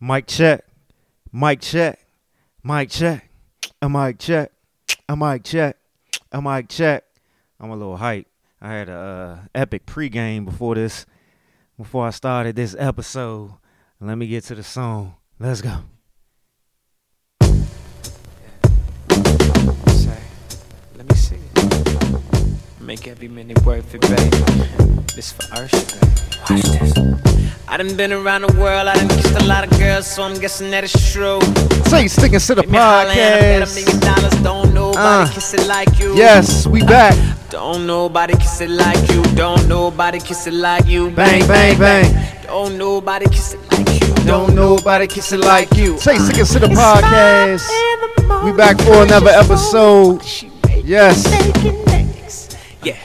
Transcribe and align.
Mic 0.00 0.26
check. 0.26 0.62
Mic 1.32 1.60
check. 1.60 1.98
Mic 2.62 2.90
check. 2.90 3.30
A 3.80 3.88
mic 3.88 4.18
check. 4.18 4.52
A 5.08 5.16
mic 5.16 5.42
check. 5.42 5.78
A 6.32 6.42
mic 6.42 6.68
check. 6.68 7.04
I'm 7.58 7.70
a 7.70 7.76
little 7.76 7.96
hype. 7.96 8.26
I 8.60 8.72
had 8.72 8.88
a 8.90 8.92
uh, 8.92 9.38
epic 9.54 9.86
pregame 9.86 10.44
before 10.44 10.74
this, 10.74 11.06
before 11.78 12.06
I 12.06 12.10
started 12.10 12.56
this 12.56 12.76
episode. 12.78 13.52
Let 14.00 14.16
me 14.16 14.26
get 14.26 14.44
to 14.44 14.54
the 14.54 14.62
song. 14.62 15.14
Let's 15.38 15.62
go. 15.62 15.76
Let 20.96 21.08
me 21.08 21.14
see. 21.14 21.38
Make 22.80 23.08
every 23.08 23.28
minute 23.28 23.64
worth 23.64 23.94
it, 23.94 24.02
baby. 24.02 24.30
This 25.14 25.32
for 25.32 25.54
Usher, 25.54 26.00
baby. 26.00 26.35
Watch 26.50 26.62
this. 26.62 26.92
I 27.68 27.76
done 27.78 27.96
been 27.96 28.12
around 28.12 28.42
the 28.42 28.52
world, 28.60 28.86
I 28.88 28.94
done 28.94 29.08
kissed 29.08 29.34
a 29.42 29.44
lot 29.44 29.64
of 29.64 29.78
girls, 29.78 30.06
so 30.06 30.22
I'm 30.22 30.38
guessing 30.38 30.70
that 30.70 30.84
it's 30.84 31.12
true. 31.12 31.40
Say 31.90 32.06
sticking 32.08 32.38
to 32.38 32.54
the 32.54 32.62
Give 32.62 32.70
me 32.70 32.78
a 32.78 32.80
holler 32.80 33.10
and 33.10 33.18
I 33.18 33.40
bet 33.40 33.62
a 33.62 33.66
podcast. 33.66 34.42
don't 34.44 34.72
nobody 34.74 34.98
Uh, 34.98 35.28
kiss 35.32 35.54
it 35.54 35.66
like 35.66 35.98
you. 35.98 36.16
Yes, 36.16 36.66
we 36.66 36.82
back. 36.82 37.14
Don't 37.50 37.86
nobody 37.86 38.34
kiss 38.36 38.60
it 38.60 38.70
like 38.70 39.10
you. 39.12 39.22
Don't 39.34 39.68
nobody 39.68 40.20
kiss 40.20 40.46
it 40.46 40.54
like 40.54 40.86
you. 40.86 41.10
Bang, 41.10 41.46
bang, 41.48 41.78
bang. 41.78 42.36
Don't 42.46 42.78
nobody 42.78 43.26
kiss 43.28 43.54
it 43.54 43.60
like 43.72 44.00
you. 44.00 44.14
Don't 44.24 44.54
nobody 44.54 45.06
kiss 45.08 45.32
it 45.32 45.40
like 45.40 45.72
you. 45.76 45.98
Say 45.98 46.18
sticking 46.18 46.44
to 46.44 46.58
the 46.60 46.68
podcast. 46.68 47.66
We 48.44 48.52
back 48.52 48.78
for 48.80 49.02
another 49.02 49.30
episode. 49.30 50.22
Yes. 50.84 51.24
Yeah. 52.82 52.96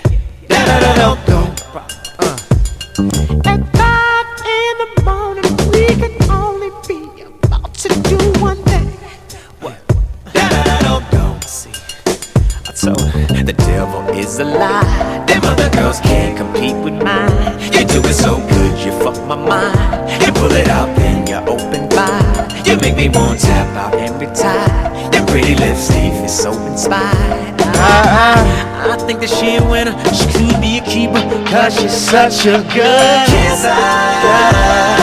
Want 23.13 23.39
to 23.39 23.45
tap 23.45 23.75
out 23.75 23.95
every 23.95 24.27
time. 24.27 25.13
Your 25.13 25.25
pretty 25.27 25.55
lips 25.55 25.89
leave 25.89 26.21
me 26.21 26.27
so 26.27 26.51
inspired. 26.67 27.70
I, 27.81 28.93
I 28.93 28.97
think 29.05 29.19
that 29.21 29.29
she 29.29 29.55
a 29.55 29.63
winner. 29.63 29.93
She 30.13 30.25
could 30.31 30.61
be 30.61 30.77
a 30.77 30.83
keeper, 30.85 31.21
cause 31.49 31.79
she's 31.79 31.93
such 31.93 32.45
a 32.45 32.61
good 32.73 33.25
kisser. 33.27 35.00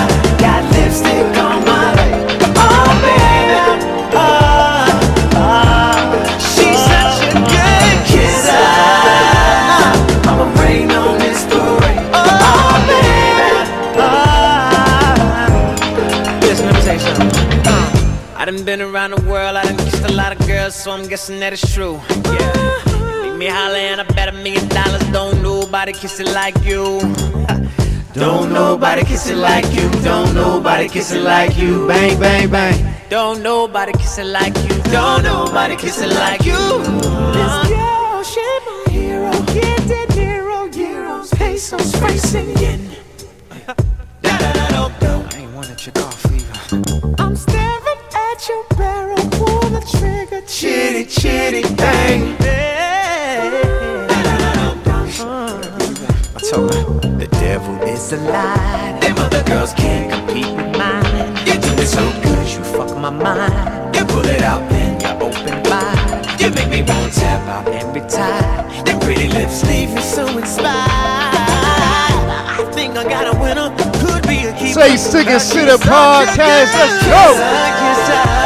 Been 18.69 18.83
around 18.83 19.13
the 19.13 19.23
world, 19.23 19.57
I 19.57 19.63
done 19.63 19.79
kissed 19.79 20.05
a 20.05 20.13
lot 20.13 20.31
of 20.31 20.47
girls, 20.47 20.75
so 20.75 20.91
I'm 20.91 21.09
guessing 21.09 21.41
that 21.41 21.55
it's 21.55 21.73
true. 21.73 21.99
Yeah. 22.27 23.23
Make 23.23 23.37
me 23.43 23.47
holler 23.47 23.83
and 23.91 23.99
I 23.99 24.05
bet 24.05 24.29
a 24.29 24.33
million 24.33 24.69
dollars. 24.69 25.03
Don't 25.11 25.41
nobody 25.41 25.95
kiss 25.95 26.21
it 26.21 26.29
like 26.35 26.55
you. 26.69 27.01
Don't 28.13 28.53
nobody 28.53 29.05
kiss 29.05 29.27
it 29.31 29.39
like 29.39 29.65
you. 29.73 29.89
Don't 30.03 30.35
nobody 30.35 30.87
kiss 30.87 31.13
it 31.13 31.23
like 31.23 31.57
you. 31.57 31.89
Bang, 31.89 32.21
bang, 32.21 32.51
bang. 32.51 32.95
Don't 33.09 33.43
nobody 33.43 33.93
kiss 33.93 34.19
it 34.19 34.27
like 34.27 34.55
you. 34.65 34.77
Don't 34.93 35.23
nobody 35.23 35.75
kiss 35.75 36.03
it 36.03 36.13
like 36.25 36.45
you. 36.45 36.61
This 37.37 37.55
uh-huh. 37.57 37.69
girl, 37.73 38.23
she 38.23 38.47
my 38.67 38.93
hero. 38.93 39.33
Get 39.55 39.81
De 39.89 40.01
Niro, 40.13 40.69
euros, 40.75 41.31
pesos, 41.39 41.99
racing 42.03 42.51
yen. 42.59 42.83
I 43.67 43.75
ain't 45.37 45.55
wanna 45.55 45.75
check 45.75 45.97
off 46.01 46.23
either. 46.31 47.15
I'm 47.19 47.35
staring 47.35 47.88
at 48.39 48.49
your 48.49 48.65
barrel, 48.77 49.17
pull 49.31 49.71
the 49.71 49.81
trigger, 49.99 50.41
Chitty 50.47 51.05
chitty 51.07 51.63
bang. 51.75 52.37
I 56.37 56.41
told 56.51 56.73
her 56.75 56.85
the 57.19 57.27
devil 57.41 57.75
is 57.83 58.13
a 58.13 58.17
lie. 58.17 58.99
Them 59.01 59.19
other 59.19 59.43
girls 59.45 59.73
can't 59.75 60.11
compete 60.13 60.47
with 60.57 60.77
mine. 60.79 61.37
You 61.47 61.55
do 61.55 61.73
it 61.83 61.89
so 61.89 62.05
good, 62.23 62.49
you 62.49 62.63
fuck 62.65 62.97
my 62.97 63.11
mind. 63.11 63.97
You 63.97 64.05
pull 64.05 64.27
it 64.27 64.43
out, 64.43 64.69
then 64.71 65.01
you 65.01 65.09
open 65.27 65.63
wide. 65.65 66.41
You 66.41 66.51
make 66.51 66.71
me 66.71 66.83
want 66.83 67.13
to 67.13 67.21
tap 67.21 67.49
out 67.49 67.69
every 67.69 68.03
time. 68.09 68.87
Your 68.87 69.01
pretty 69.01 69.29
lips 69.29 69.65
leave 69.67 69.93
me 69.93 70.01
so 70.01 70.27
inspired. 70.39 70.77
I 72.57 72.71
think 72.73 72.97
I 72.97 73.03
got 73.05 73.27
a 73.27 73.31
winner. 73.33 73.38
Could 73.38 73.38
Say 74.79 74.97
sticking 74.97 75.41
to 75.41 75.73
the 75.73 75.77
podcast. 75.83 76.73
Let's 76.73 77.05
go. 77.05 78.38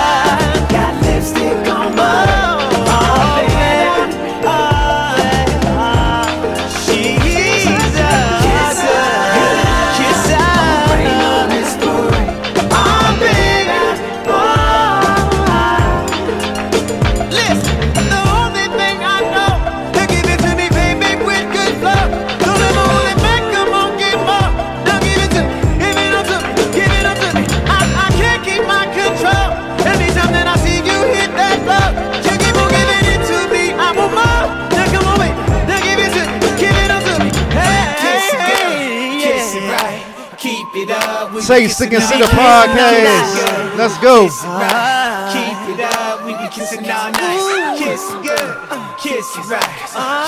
Say 41.53 41.65
be 41.65 41.69
sticking 41.69 42.01
kissing 42.01 42.17
to 42.17 42.25
the 42.25 42.31
all 42.33 42.65
night. 42.65 42.73
podcast. 42.73 43.13
Kiss 43.13 43.45
it, 43.45 43.45
girl. 43.45 43.77
Let's 43.77 43.99
go. 44.01 44.25
Kiss 44.25 44.41
it 44.41 44.49
right. 44.49 45.29
Keep 45.37 45.61
it 45.77 45.85
up. 45.85 46.25
We 46.25 46.33
be 46.33 46.49
kissing 46.49 46.89
all 46.89 47.13
night. 47.13 47.77
Kiss 47.77 48.01
good. 48.25 48.57
Kiss 48.97 49.29
right. 49.53 49.69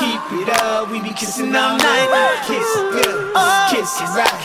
Keep 0.05 0.21
it 0.45 0.49
up. 0.61 0.91
We 0.91 1.01
be 1.01 1.15
kissing 1.17 1.57
all 1.57 1.79
night. 1.81 2.45
Kiss 2.45 2.69
good. 2.93 3.33
Kiss 3.73 3.89
right. 4.13 4.37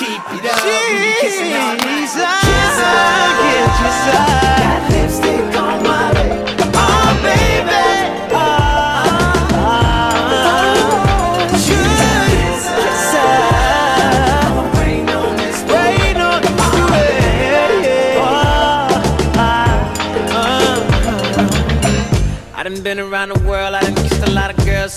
Keep 0.00 0.24
it 0.32 0.48
up. 0.48 0.64
We 0.64 1.04
be 1.04 1.12
kissing 1.20 1.52
all 1.52 1.76
night. 1.76 2.00
Kiss 2.00 2.16
it. 2.16 2.32
Got 4.56 4.88
lipstick 4.88 5.41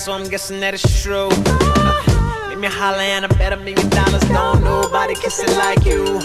so 0.06 0.14
I'm 0.14 0.30
guessing 0.30 0.60
that 0.60 0.76
it's 0.76 1.02
true. 1.02 1.30
Make 2.50 2.60
me 2.60 2.68
holler 2.68 3.00
and 3.00 3.26
I 3.26 3.28
bet 3.40 3.54
a 3.54 3.58
million 3.58 3.90
dollars. 3.90 4.22
Don't 4.22 4.64
nobody 4.64 5.16
kiss 5.16 5.40
it 5.40 5.58
like 5.58 5.84
you. 5.84 6.20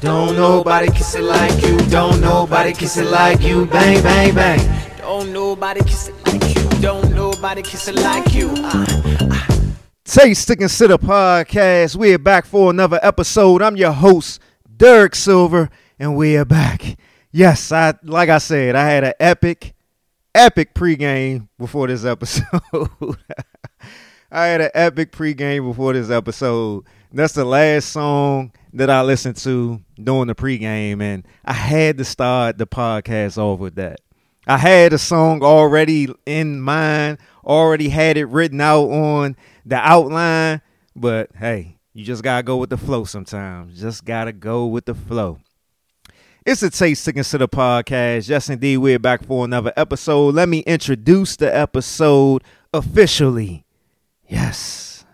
Don't 0.00 0.36
nobody 0.36 0.88
kiss 0.92 1.16
it 1.16 1.24
like 1.24 1.60
you. 1.66 1.76
Don't 1.90 2.20
nobody 2.20 2.72
kiss 2.72 2.96
it 2.96 3.06
like 3.10 3.40
you. 3.40 3.66
Bang, 3.66 4.00
bang, 4.04 4.32
bang. 4.32 4.98
Don't 4.98 5.32
nobody 5.32 5.80
kiss 5.80 6.10
it 6.10 6.14
like 6.24 6.54
you. 6.54 6.80
Don't 6.80 7.12
nobody 7.12 7.62
kiss 7.62 7.88
it 7.88 7.96
like 7.96 8.32
you. 8.32 8.52
Uh, 8.58 9.66
Say 10.04 10.32
sticking 10.34 10.68
to 10.68 10.86
the 10.86 10.98
podcast. 10.98 11.96
We're 11.96 12.20
back 12.20 12.46
for 12.46 12.70
another 12.70 13.00
episode. 13.02 13.62
I'm 13.62 13.74
your 13.74 13.90
host, 13.90 14.40
Derek 14.76 15.16
Silver, 15.16 15.70
and 15.98 16.16
we're 16.16 16.44
back. 16.44 16.98
Yes, 17.32 17.72
I 17.72 17.94
like 18.04 18.28
I 18.28 18.38
said, 18.38 18.76
I 18.76 18.88
had 18.88 19.02
an 19.02 19.14
epic, 19.18 19.74
epic 20.34 20.74
pregame 20.74 21.48
before 21.58 21.86
this 21.86 22.04
episode. 22.04 22.44
I 24.32 24.46
had 24.46 24.60
an 24.60 24.70
epic 24.74 25.12
pregame 25.12 25.66
before 25.66 25.92
this 25.92 26.10
episode. 26.10 26.84
That's 27.12 27.32
the 27.32 27.44
last 27.44 27.90
song 27.90 28.52
that 28.72 28.88
I 28.88 29.02
listened 29.02 29.36
to 29.38 29.80
during 30.02 30.28
the 30.28 30.34
pregame, 30.34 31.02
and 31.02 31.26
I 31.44 31.52
had 31.52 31.98
to 31.98 32.04
start 32.04 32.58
the 32.58 32.66
podcast 32.66 33.38
off 33.38 33.58
with 33.58 33.74
that. 33.74 34.00
I 34.46 34.56
had 34.56 34.92
a 34.92 34.98
song 34.98 35.42
already 35.42 36.08
in 36.26 36.60
mind, 36.60 37.18
already 37.44 37.88
had 37.88 38.16
it 38.16 38.26
written 38.26 38.60
out 38.60 38.88
on 38.90 39.36
the 39.66 39.76
outline, 39.76 40.62
but 40.94 41.30
hey, 41.36 41.78
you 41.92 42.04
just 42.04 42.22
gotta 42.22 42.42
go 42.42 42.56
with 42.56 42.70
the 42.70 42.76
flow 42.76 43.04
sometimes. 43.04 43.80
Just 43.80 44.04
gotta 44.04 44.32
go 44.32 44.66
with 44.66 44.86
the 44.86 44.94
flow. 44.94 45.40
It's 46.46 46.62
a 46.62 46.70
Taste 46.70 47.04
to 47.04 47.12
Consider 47.12 47.46
podcast. 47.46 48.30
Yes, 48.30 48.48
indeed, 48.48 48.78
we're 48.78 48.98
back 48.98 49.22
for 49.22 49.44
another 49.44 49.74
episode. 49.76 50.34
Let 50.34 50.48
me 50.48 50.60
introduce 50.60 51.36
the 51.36 51.54
episode 51.54 52.42
officially. 52.72 53.66
Yes. 54.26 55.04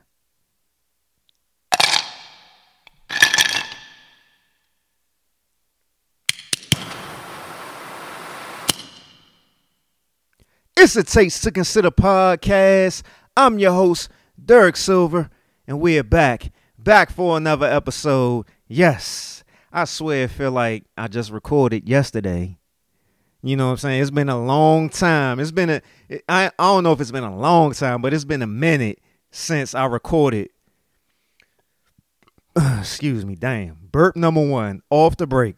It's 10.77 10.95
a 10.95 11.03
Taste 11.03 11.43
to 11.43 11.51
Consider 11.51 11.91
podcast. 11.91 13.03
I'm 13.37 13.59
your 13.59 13.73
host, 13.73 14.11
Derek 14.43 14.77
Silver, 14.77 15.29
and 15.67 15.81
we're 15.81 16.05
back, 16.05 16.53
back 16.79 17.11
for 17.11 17.37
another 17.37 17.67
episode. 17.67 18.47
Yes, 18.69 19.36
I 19.77 19.85
swear, 19.85 20.25
I 20.25 20.27
feel 20.29 20.53
like 20.53 20.85
I 20.97 21.07
just 21.07 21.31
recorded 21.31 21.87
yesterday. 21.87 22.57
You 23.43 23.59
know 23.59 23.67
what 23.67 23.73
I'm 23.73 23.77
saying? 23.77 24.01
It's 24.01 24.11
been 24.11 24.31
a 24.31 24.43
long 24.43 24.89
time. 24.89 25.39
It's 25.39 25.53
been 25.53 25.69
a, 25.69 25.83
I, 26.27 26.47
I 26.59 26.65
don't 26.65 26.83
know 26.83 26.93
if 26.93 27.01
it's 27.03 27.11
been 27.11 27.25
a 27.25 27.37
long 27.37 27.73
time, 27.73 28.01
but 28.01 28.15
it's 28.15 28.25
been 28.25 28.41
a 28.41 28.47
minute 28.47 29.01
since 29.33 29.75
I 29.75 29.85
recorded. 29.85 30.49
Excuse 32.79 33.27
me, 33.27 33.35
damn. 33.35 33.77
Burp 33.93 34.17
number 34.17 34.49
one 34.49 34.81
off 34.89 35.19
the 35.19 35.27
break. 35.27 35.57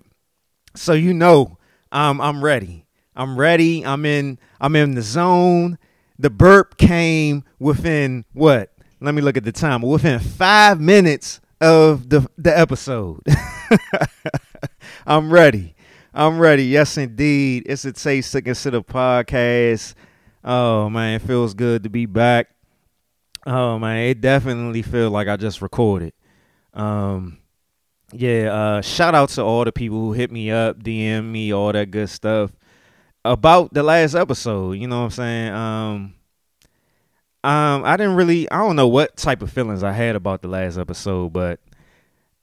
So 0.75 0.95
you 0.95 1.15
know 1.15 1.57
I'm 1.93 2.21
I'm 2.21 2.43
ready. 2.43 2.87
I'm 3.15 3.39
ready. 3.39 3.87
I'm 3.87 4.05
in 4.05 4.41
I'm 4.61 4.75
in 4.75 4.97
the 4.97 5.03
zone. 5.03 5.79
The 6.19 6.29
burp 6.29 6.77
came 6.77 7.45
within 7.61 8.25
what? 8.33 8.73
Let 9.01 9.15
me 9.15 9.23
look 9.23 9.37
at 9.37 9.45
the 9.45 9.53
time. 9.53 9.81
Within 9.83 10.19
five 10.19 10.81
minutes 10.81 11.41
of 11.61 12.09
the 12.09 12.29
the 12.37 12.57
episode. 12.57 13.21
I'm 15.07 15.33
ready. 15.33 15.75
I'm 16.15 16.39
ready. 16.39 16.65
Yes, 16.65 16.97
indeed. 16.97 17.65
It's 17.67 17.85
a 17.85 17.93
Taste 17.93 18.33
to 18.33 18.43
Consider 18.43 18.81
podcast. 18.83 19.95
Oh 20.45 20.89
man, 20.89 21.17
it 21.17 21.23
feels 21.23 21.55
good 21.55 21.83
to 21.83 21.91
be 21.91 22.07
back. 22.07 22.49
Oh 23.47 23.79
man, 23.79 23.99
it 24.09 24.21
definitely 24.21 24.83
feels 24.83 25.13
like 25.13 25.29
I 25.29 25.37
just 25.37 25.63
recorded. 25.63 26.13
Um, 26.75 27.39
yeah. 28.13 28.53
Uh, 28.53 28.81
shout 28.81 29.15
out 29.15 29.31
to 29.31 29.43
all 29.43 29.65
the 29.65 29.73
people 29.73 29.99
who 29.99 30.13
hit 30.13 30.31
me 30.31 30.51
up, 30.51 30.83
DM 30.83 31.31
me, 31.31 31.53
all 31.53 31.73
that 31.73 31.91
good 31.91 32.09
stuff 32.09 32.53
about 33.25 33.73
the 33.75 33.83
last 33.83 34.15
episode. 34.15 34.73
You 34.73 34.89
know 34.89 34.99
what 34.99 35.05
I'm 35.05 35.11
saying? 35.11 35.53
Um, 35.53 36.15
um, 37.45 37.85
I 37.85 37.97
didn't 37.97 38.17
really, 38.17 38.51
I 38.51 38.59
don't 38.59 38.77
know 38.77 38.89
what 38.89 39.17
type 39.17 39.43
of 39.43 39.51
feelings 39.51 39.83
I 39.83 39.93
had 39.93 40.17
about 40.17 40.43
the 40.43 40.49
last 40.49 40.79
episode, 40.79 41.33
but 41.33 41.61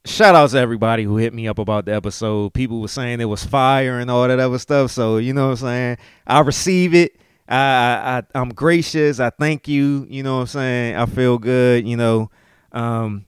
shout 0.06 0.36
out 0.36 0.50
to 0.52 0.58
everybody 0.58 1.04
who 1.04 1.18
hit 1.18 1.34
me 1.34 1.48
up 1.48 1.60
about 1.60 1.86
the 1.86 1.94
episode. 1.94 2.54
People 2.54 2.82
were 2.82 2.88
saying 2.88 3.20
it 3.20 3.26
was 3.26 3.44
fire 3.46 4.00
and 4.00 4.10
all 4.10 4.28
that 4.28 4.40
other 4.40 4.60
stuff. 4.60 4.92
So 4.92 5.18
you 5.18 5.34
know 5.34 5.46
what 5.46 5.52
I'm 5.62 5.68
saying? 5.68 5.98
I 6.26 6.40
receive 6.40 6.94
it. 6.94 7.18
I, 7.48 7.58
I 7.58 8.24
I'm 8.34 8.50
gracious. 8.50 9.20
I 9.20 9.30
thank 9.30 9.68
you. 9.68 10.08
You 10.10 10.24
know 10.24 10.36
what 10.36 10.42
I'm 10.42 10.48
saying? 10.48 10.96
I 10.96 11.06
feel 11.06 11.38
good. 11.38 11.88
You 11.88 11.98
know, 11.98 12.32
um, 12.72 13.26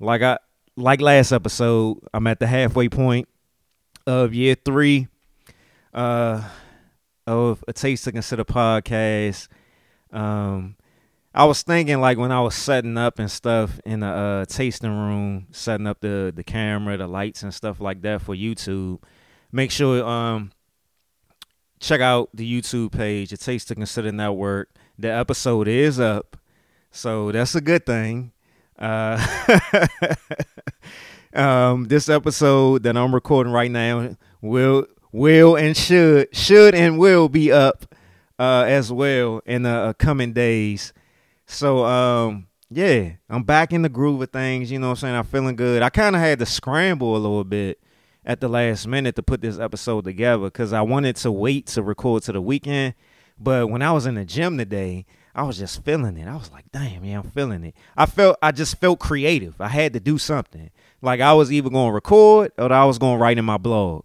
like 0.00 0.22
I 0.22 0.38
like 0.76 1.00
last 1.00 1.32
episode. 1.32 1.98
I'm 2.12 2.26
at 2.26 2.38
the 2.38 2.46
halfway 2.46 2.88
point 2.88 3.28
of 4.06 4.34
year 4.34 4.54
three. 4.54 5.08
Uh, 5.92 6.42
of 7.26 7.62
a 7.68 7.72
taste 7.72 8.04
to 8.04 8.12
consider 8.12 8.44
podcast. 8.44 9.48
Um, 10.12 10.76
I 11.34 11.44
was 11.44 11.62
thinking 11.62 12.00
like 12.00 12.18
when 12.18 12.32
I 12.32 12.40
was 12.40 12.54
setting 12.54 12.96
up 12.96 13.18
and 13.18 13.30
stuff 13.30 13.80
in 13.84 14.00
the 14.00 14.06
uh, 14.06 14.44
tasting 14.46 14.90
room, 14.90 15.46
setting 15.52 15.86
up 15.86 16.00
the 16.00 16.32
the 16.34 16.44
camera, 16.44 16.96
the 16.96 17.06
lights 17.06 17.42
and 17.42 17.52
stuff 17.52 17.80
like 17.80 18.02
that 18.02 18.22
for 18.22 18.34
YouTube. 18.34 19.02
Make 19.52 19.70
sure 19.70 20.04
um 20.04 20.52
check 21.80 22.00
out 22.00 22.30
the 22.34 22.50
YouTube 22.50 22.92
page, 22.92 23.32
a 23.32 23.36
Taste 23.36 23.68
to 23.68 23.74
Consider 23.74 24.12
Network. 24.12 24.70
The 24.98 25.08
episode 25.08 25.68
is 25.68 26.00
up, 26.00 26.36
so 26.90 27.30
that's 27.30 27.54
a 27.54 27.60
good 27.60 27.86
thing. 27.86 28.32
Uh, 28.78 29.18
um, 31.34 31.84
this 31.84 32.08
episode 32.08 32.82
that 32.84 32.96
I'm 32.96 33.14
recording 33.14 33.52
right 33.52 33.70
now 33.70 34.16
will 34.40 34.86
will 35.12 35.56
and 35.56 35.76
should 35.76 36.34
should 36.34 36.74
and 36.74 36.98
will 36.98 37.28
be 37.28 37.52
up 37.52 37.94
uh, 38.38 38.64
as 38.66 38.92
well 38.92 39.40
in 39.46 39.62
the 39.62 39.70
uh, 39.70 39.92
coming 39.94 40.32
days. 40.32 40.92
So 41.48 41.84
um 41.84 42.46
yeah, 42.70 43.12
I'm 43.30 43.42
back 43.42 43.72
in 43.72 43.80
the 43.80 43.88
groove 43.88 44.20
of 44.20 44.30
things, 44.30 44.70
you 44.70 44.78
know 44.78 44.88
what 44.88 44.98
I'm 44.98 45.00
saying? 45.00 45.14
I'm 45.14 45.24
feeling 45.24 45.56
good. 45.56 45.82
I 45.82 45.88
kind 45.88 46.14
of 46.14 46.20
had 46.20 46.38
to 46.40 46.46
scramble 46.46 47.16
a 47.16 47.18
little 47.18 47.42
bit 47.42 47.80
at 48.24 48.40
the 48.40 48.48
last 48.48 48.86
minute 48.86 49.16
to 49.16 49.22
put 49.22 49.40
this 49.40 49.58
episode 49.58 50.04
together 50.04 50.50
cuz 50.50 50.72
I 50.72 50.82
wanted 50.82 51.16
to 51.16 51.32
wait 51.32 51.66
to 51.68 51.82
record 51.82 52.22
to 52.24 52.32
the 52.32 52.42
weekend, 52.42 52.94
but 53.40 53.70
when 53.70 53.80
I 53.80 53.92
was 53.92 54.04
in 54.04 54.14
the 54.16 54.26
gym 54.26 54.58
today, 54.58 55.06
I 55.34 55.42
was 55.44 55.56
just 55.56 55.82
feeling 55.84 56.18
it. 56.18 56.28
I 56.28 56.34
was 56.34 56.50
like, 56.52 56.66
"Damn, 56.70 57.04
yeah, 57.04 57.18
I'm 57.18 57.30
feeling 57.30 57.64
it." 57.64 57.74
I 57.96 58.04
felt 58.06 58.36
I 58.42 58.52
just 58.52 58.76
felt 58.76 58.98
creative. 58.98 59.58
I 59.60 59.68
had 59.68 59.94
to 59.94 60.00
do 60.00 60.18
something. 60.18 60.70
Like 61.00 61.20
I 61.20 61.32
was 61.32 61.50
either 61.50 61.70
going 61.70 61.88
to 61.88 61.94
record 61.94 62.52
or 62.58 62.70
I 62.72 62.84
was 62.84 62.98
going 62.98 63.16
to 63.16 63.22
write 63.22 63.38
in 63.38 63.44
my 63.44 63.56
blog. 63.56 64.04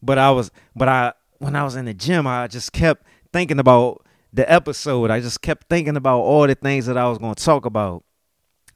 But 0.00 0.16
I 0.16 0.30
was 0.30 0.50
but 0.74 0.88
I 0.88 1.12
when 1.38 1.56
I 1.56 1.64
was 1.64 1.76
in 1.76 1.84
the 1.84 1.94
gym, 1.94 2.26
I 2.26 2.46
just 2.46 2.72
kept 2.72 3.04
thinking 3.32 3.58
about 3.58 4.06
the 4.32 4.50
episode, 4.50 5.10
I 5.10 5.20
just 5.20 5.42
kept 5.42 5.68
thinking 5.68 5.96
about 5.96 6.20
all 6.20 6.46
the 6.46 6.54
things 6.54 6.86
that 6.86 6.96
I 6.96 7.08
was 7.08 7.18
going 7.18 7.34
to 7.34 7.44
talk 7.44 7.66
about. 7.66 8.04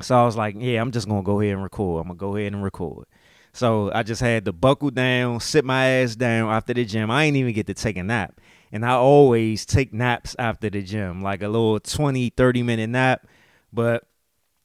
So 0.01 0.17
I 0.17 0.25
was 0.25 0.37
like, 0.37 0.57
yeah, 0.59 0.81
I'm 0.81 0.91
just 0.91 1.09
going 1.09 1.23
to 1.23 1.27
go 1.27 1.41
ahead 1.41 1.55
and 1.55 1.63
record. 1.63 2.01
I'm 2.01 2.09
going 2.09 2.19
to 2.19 2.21
go 2.21 2.37
ahead 2.37 2.53
and 2.53 2.63
record. 2.63 3.07
So 3.53 3.93
I 3.95 4.03
just 4.03 4.21
had 4.21 4.45
to 4.47 4.53
buckle 4.53 4.91
down, 4.91 5.39
sit 5.39 5.65
my 5.65 5.87
ass 5.87 6.17
down 6.17 6.51
after 6.51 6.75
the 6.75 6.85
gym. 6.85 7.11
I 7.11 7.25
ain't 7.25 7.37
even 7.37 7.53
get 7.53 7.69
to 7.69 7.75
take 7.75 7.97
a 7.97 8.03
nap. 8.03 8.41
And 8.73 8.85
I 8.85 8.95
always 8.95 9.65
take 9.65 9.93
naps 9.93 10.35
after 10.39 10.69
the 10.69 10.83
gym, 10.83 11.21
like 11.23 11.43
a 11.43 11.49
little 11.49 11.79
20, 11.79 12.31
30 12.31 12.63
minute 12.65 12.91
nap. 12.91 13.29
But 13.73 14.09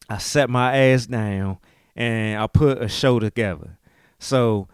I 0.10 0.18
set 0.18 0.50
my 0.50 0.76
ass 0.76 1.06
down 1.06 1.60
and 1.96 2.42
I 2.42 2.48
put 2.48 2.82
a 2.82 2.88
show 2.88 3.20
together. 3.20 3.78
So 4.18 4.68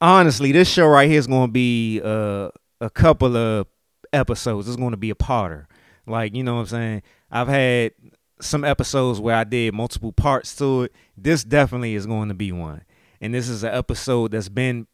honestly, 0.00 0.52
this 0.52 0.68
show 0.68 0.86
right 0.86 1.10
here 1.10 1.18
is 1.18 1.26
going 1.26 1.48
to 1.48 1.52
be 1.52 2.00
uh, 2.04 2.50
a 2.80 2.90
couple 2.90 3.36
of 3.36 3.66
episodes. 4.12 4.68
It's 4.68 4.76
going 4.76 4.92
to 4.92 4.96
be 4.96 5.10
a 5.10 5.14
parter. 5.14 5.66
Like, 6.06 6.34
you 6.34 6.42
know 6.42 6.54
what 6.54 6.60
I'm 6.60 6.66
saying? 6.66 7.02
I've 7.30 7.48
had 7.48 7.92
some 8.40 8.64
episodes 8.64 9.20
where 9.20 9.36
I 9.36 9.44
did 9.44 9.74
multiple 9.74 10.12
parts 10.12 10.56
to 10.56 10.84
it. 10.84 10.92
This 11.16 11.44
definitely 11.44 11.94
is 11.94 12.06
going 12.06 12.28
to 12.28 12.34
be 12.34 12.52
one. 12.52 12.82
And 13.20 13.34
this 13.34 13.48
is 13.48 13.62
an 13.62 13.74
episode 13.74 14.32
that's 14.32 14.48
been 14.48 14.86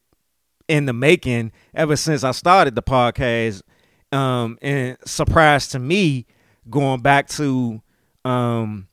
in 0.69 0.87
the 0.87 0.93
making 0.93 1.53
ever 1.75 1.97
since 1.97 2.25
I 2.25 2.33
started 2.33 2.75
the 2.75 2.83
podcast. 2.83 3.63
Um, 4.13 4.59
and 4.63 4.97
surprise 5.05 5.69
to 5.69 5.79
me, 5.79 6.27
going 6.69 7.01
back 7.01 7.29
to 7.29 7.81
um, 8.25 8.89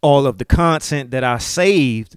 all 0.00 0.26
of 0.26 0.38
the 0.38 0.44
content 0.44 1.10
that 1.10 1.24
I 1.24 1.38
saved 1.38 2.16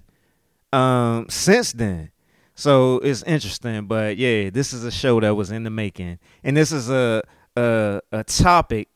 um, 0.72 1.26
since 1.28 1.72
then. 1.72 2.10
So 2.54 2.98
it's 3.00 3.22
interesting, 3.24 3.86
but 3.86 4.16
yeah, 4.16 4.48
this 4.48 4.72
is 4.72 4.84
a 4.84 4.90
show 4.90 5.20
that 5.20 5.34
was 5.34 5.50
in 5.50 5.64
the 5.64 5.70
making, 5.70 6.18
and 6.42 6.56
this 6.56 6.72
is 6.72 6.88
a 6.88 7.22
a, 7.56 8.00
a 8.12 8.24
topic 8.24 8.88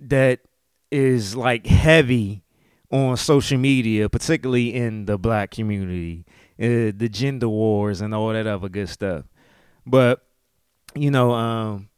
that 0.00 0.40
is 0.90 1.34
like 1.34 1.66
heavy 1.66 2.42
on 2.90 3.16
social 3.16 3.58
media, 3.58 4.08
particularly 4.08 4.74
in 4.74 5.06
the 5.06 5.18
black 5.18 5.50
community, 5.50 6.24
uh, 6.60 6.92
the 6.96 7.08
gender 7.10 7.48
wars 7.48 8.00
and 8.00 8.14
all 8.14 8.32
that 8.32 8.46
other 8.46 8.68
good 8.68 8.88
stuff. 8.88 9.24
But 9.84 10.24
you 10.94 11.10
know, 11.10 11.32
um, 11.32 11.88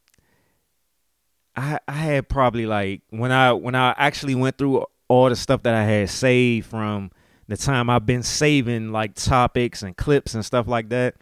I 1.56 1.78
I 1.86 1.92
had 1.92 2.28
probably 2.28 2.66
like 2.66 3.02
when 3.10 3.32
I 3.32 3.52
when 3.52 3.74
I 3.74 3.94
actually 3.96 4.34
went 4.34 4.58
through 4.58 4.84
all 5.08 5.28
the 5.28 5.36
stuff 5.36 5.62
that 5.62 5.74
I 5.74 5.84
had 5.84 6.10
saved 6.10 6.66
from 6.66 7.10
the 7.48 7.56
time 7.56 7.88
I've 7.88 8.04
been 8.06 8.22
saving 8.22 8.92
like 8.92 9.14
topics 9.14 9.82
and 9.82 9.96
clips 9.96 10.34
and 10.34 10.44
stuff 10.44 10.68
like 10.68 10.90
that. 10.90 11.16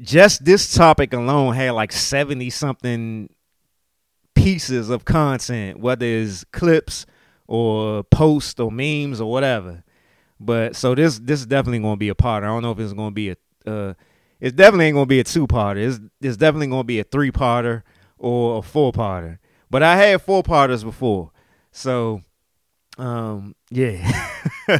Just 0.00 0.44
this 0.44 0.74
topic 0.74 1.12
alone 1.12 1.54
had 1.54 1.70
like 1.70 1.92
70 1.92 2.50
something 2.50 3.30
pieces 4.46 4.90
of 4.90 5.04
content, 5.04 5.80
whether 5.80 6.06
it's 6.06 6.44
clips 6.52 7.04
or 7.48 8.04
posts 8.04 8.60
or 8.60 8.70
memes 8.70 9.20
or 9.20 9.28
whatever. 9.28 9.82
But 10.38 10.76
so 10.76 10.94
this 10.94 11.18
this 11.18 11.40
is 11.40 11.46
definitely 11.46 11.80
gonna 11.80 11.96
be 11.96 12.10
a 12.10 12.14
part. 12.14 12.44
I 12.44 12.46
don't 12.46 12.62
know 12.62 12.70
if 12.70 12.78
it's 12.78 12.92
gonna 12.92 13.10
be 13.10 13.30
a 13.30 13.36
uh, 13.66 13.94
it's 14.38 14.54
definitely 14.54 14.86
ain't 14.86 14.94
gonna 14.94 15.06
be 15.06 15.18
a 15.18 15.24
two 15.24 15.48
parter. 15.48 15.78
It's 15.78 15.98
it's 16.20 16.36
definitely 16.36 16.68
gonna 16.68 16.84
be 16.84 17.00
a 17.00 17.04
three 17.04 17.32
parter 17.32 17.82
or 18.18 18.58
a 18.58 18.62
four 18.62 18.92
parter. 18.92 19.38
But 19.68 19.82
I 19.82 19.96
had 19.96 20.22
four 20.22 20.44
parters 20.44 20.84
before. 20.84 21.32
So 21.72 22.22
um 22.98 23.56
yeah. 23.70 24.38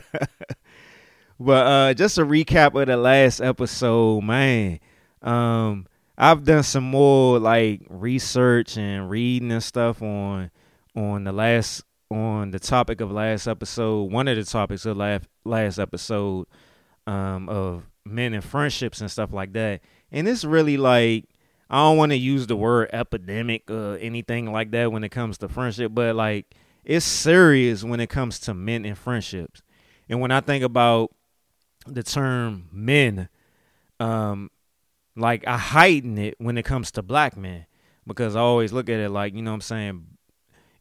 but 1.40 1.66
uh 1.66 1.94
just 1.94 2.18
a 2.18 2.25
recap 2.25 2.80
of 2.80 2.87
the 2.87 2.96
last 2.96 3.40
episode, 3.40 4.23
man. 4.23 4.78
Um 5.23 5.88
I've 6.18 6.44
done 6.44 6.62
some 6.62 6.85
more 6.85 7.38
like 7.38 7.82
research 7.88 8.76
and 8.76 9.11
reading 9.11 9.52
and 9.52 9.62
stuff 9.62 10.02
on 10.02 10.50
on 10.94 11.25
the 11.25 11.32
last 11.32 11.85
on 12.11 12.52
the 12.52 12.58
topic 12.58 13.00
of 13.00 13.11
last 13.11 13.46
episode. 13.46 14.11
One 14.11 14.28
of 14.28 14.37
the 14.37 14.44
topics 14.44 14.87
of 14.87 14.96
last 14.96 15.25
last 15.44 15.78
episode 15.78 16.46
um, 17.06 17.49
of 17.49 17.88
men 18.04 18.32
and 18.32 18.44
friendships 18.44 19.00
and 19.00 19.11
stuff 19.11 19.32
like 19.32 19.52
that. 19.52 19.80
And 20.11 20.26
it's 20.26 20.44
really 20.44 20.76
like 20.76 21.26
I 21.68 21.78
don't 21.78 21.99
want 21.99 22.12
to 22.12 22.16
use 22.16 22.46
the 22.46 22.56
word 22.56 22.90
epidemic 22.92 23.70
or 23.70 23.99
anything 23.99 24.50
like 24.52 24.70
that 24.70 24.92
when 24.92 25.04
it 25.04 25.11
comes 25.11 25.37
to 25.38 25.49
friendship, 25.49 25.92
but 25.94 26.16
like 26.16 26.54
it's 26.85 27.04
serious 27.04 27.82
when 27.85 28.00
it 28.00 28.08
comes 28.08 28.38
to 28.40 28.54
men 28.54 28.85
and 28.85 28.96
friendships. 28.96 29.62
And 30.08 30.20
when 30.20 30.30
I 30.30 30.40
think 30.40 30.62
about 30.62 31.11
the 31.87 32.04
term 32.04 32.68
men, 32.73 33.28
um, 33.99 34.50
like 35.16 35.46
I 35.46 35.56
heighten 35.56 36.18
it 36.18 36.35
when 36.38 36.58
it 36.58 36.64
comes 36.64 36.90
to 36.92 37.02
black 37.02 37.37
men 37.37 37.66
because 38.06 38.37
I 38.37 38.40
always 38.40 38.73
look 38.73 38.88
at 38.88 39.00
it 39.00 39.11
like, 39.11 39.35
you 39.35 39.42
know 39.42 39.50
what 39.50 39.56
I'm 39.56 39.61
saying, 39.62 40.06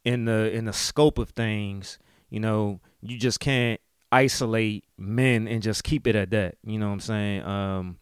in 0.04 0.24
the 0.26 0.52
in 0.52 0.66
the 0.66 0.72
scope 0.72 1.18
of 1.18 1.30
things, 1.30 1.98
you 2.30 2.38
know, 2.38 2.80
you 3.02 3.18
just 3.18 3.40
can't 3.40 3.80
isolate 4.12 4.84
men 4.96 5.48
and 5.48 5.62
just 5.62 5.82
keep 5.82 6.06
it 6.06 6.14
at 6.14 6.30
that. 6.30 6.56
You 6.64 6.78
know 6.78 6.86
what 6.86 6.94
I'm 6.94 7.00
saying? 7.00 7.42
Um, 7.42 7.98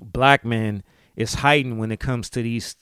black 0.00 0.44
men 0.44 0.82
is 1.16 1.34
heightened 1.34 1.78
when 1.78 1.92
it 1.92 2.00
comes 2.00 2.30
to 2.30 2.42
these 2.42 2.76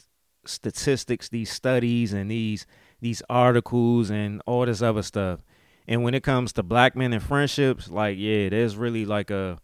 statistics, 0.44 1.28
these 1.28 1.50
studies, 1.50 2.12
and 2.12 2.30
these 2.30 2.66
these 3.00 3.22
articles 3.28 4.10
and 4.10 4.42
all 4.46 4.66
this 4.66 4.82
other 4.82 5.02
stuff. 5.02 5.40
And 5.88 6.02
when 6.02 6.14
it 6.14 6.22
comes 6.22 6.52
to 6.54 6.62
black 6.62 6.96
men 6.96 7.12
and 7.12 7.22
friendships, 7.22 7.88
like 7.88 8.16
yeah, 8.18 8.48
there's 8.48 8.76
really 8.76 9.04
like 9.04 9.30
a, 9.30 9.58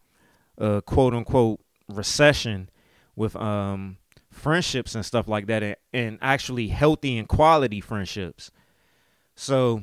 a 0.59 0.83
quote 0.83 1.15
unquote 1.15 1.61
recession 1.89 2.69
with 3.17 3.37
um 3.37 3.99
friendships 4.31 4.95
and 4.95 5.05
stuff 5.05 5.29
like 5.29 5.47
that, 5.47 5.63
and, 5.63 5.77
and 5.93 6.19
actually 6.23 6.69
healthy 6.69 7.19
and 7.19 7.29
quality 7.29 7.81
friendships. 7.81 8.51
So 9.35 9.83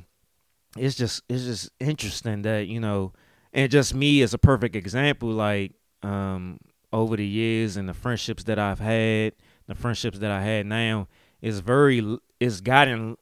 it's 0.77 0.95
just 0.95 1.23
it's 1.29 1.43
just 1.43 1.69
interesting 1.79 2.41
that 2.43 2.67
you 2.67 2.79
know, 2.79 3.13
and 3.53 3.71
just 3.71 3.93
me 3.93 4.21
as 4.21 4.33
a 4.33 4.37
perfect 4.37 4.75
example, 4.75 5.29
like 5.29 5.73
um 6.03 6.59
over 6.91 7.15
the 7.15 7.25
years 7.25 7.77
and 7.77 7.87
the 7.87 7.93
friendships 7.93 8.43
that 8.45 8.59
I've 8.59 8.79
had, 8.79 9.33
the 9.67 9.75
friendships 9.75 10.19
that 10.19 10.31
I 10.31 10.41
had 10.41 10.65
now 10.65 11.07
is 11.41 11.59
very 11.59 12.17
it's 12.39 12.61
gotten 12.61 13.17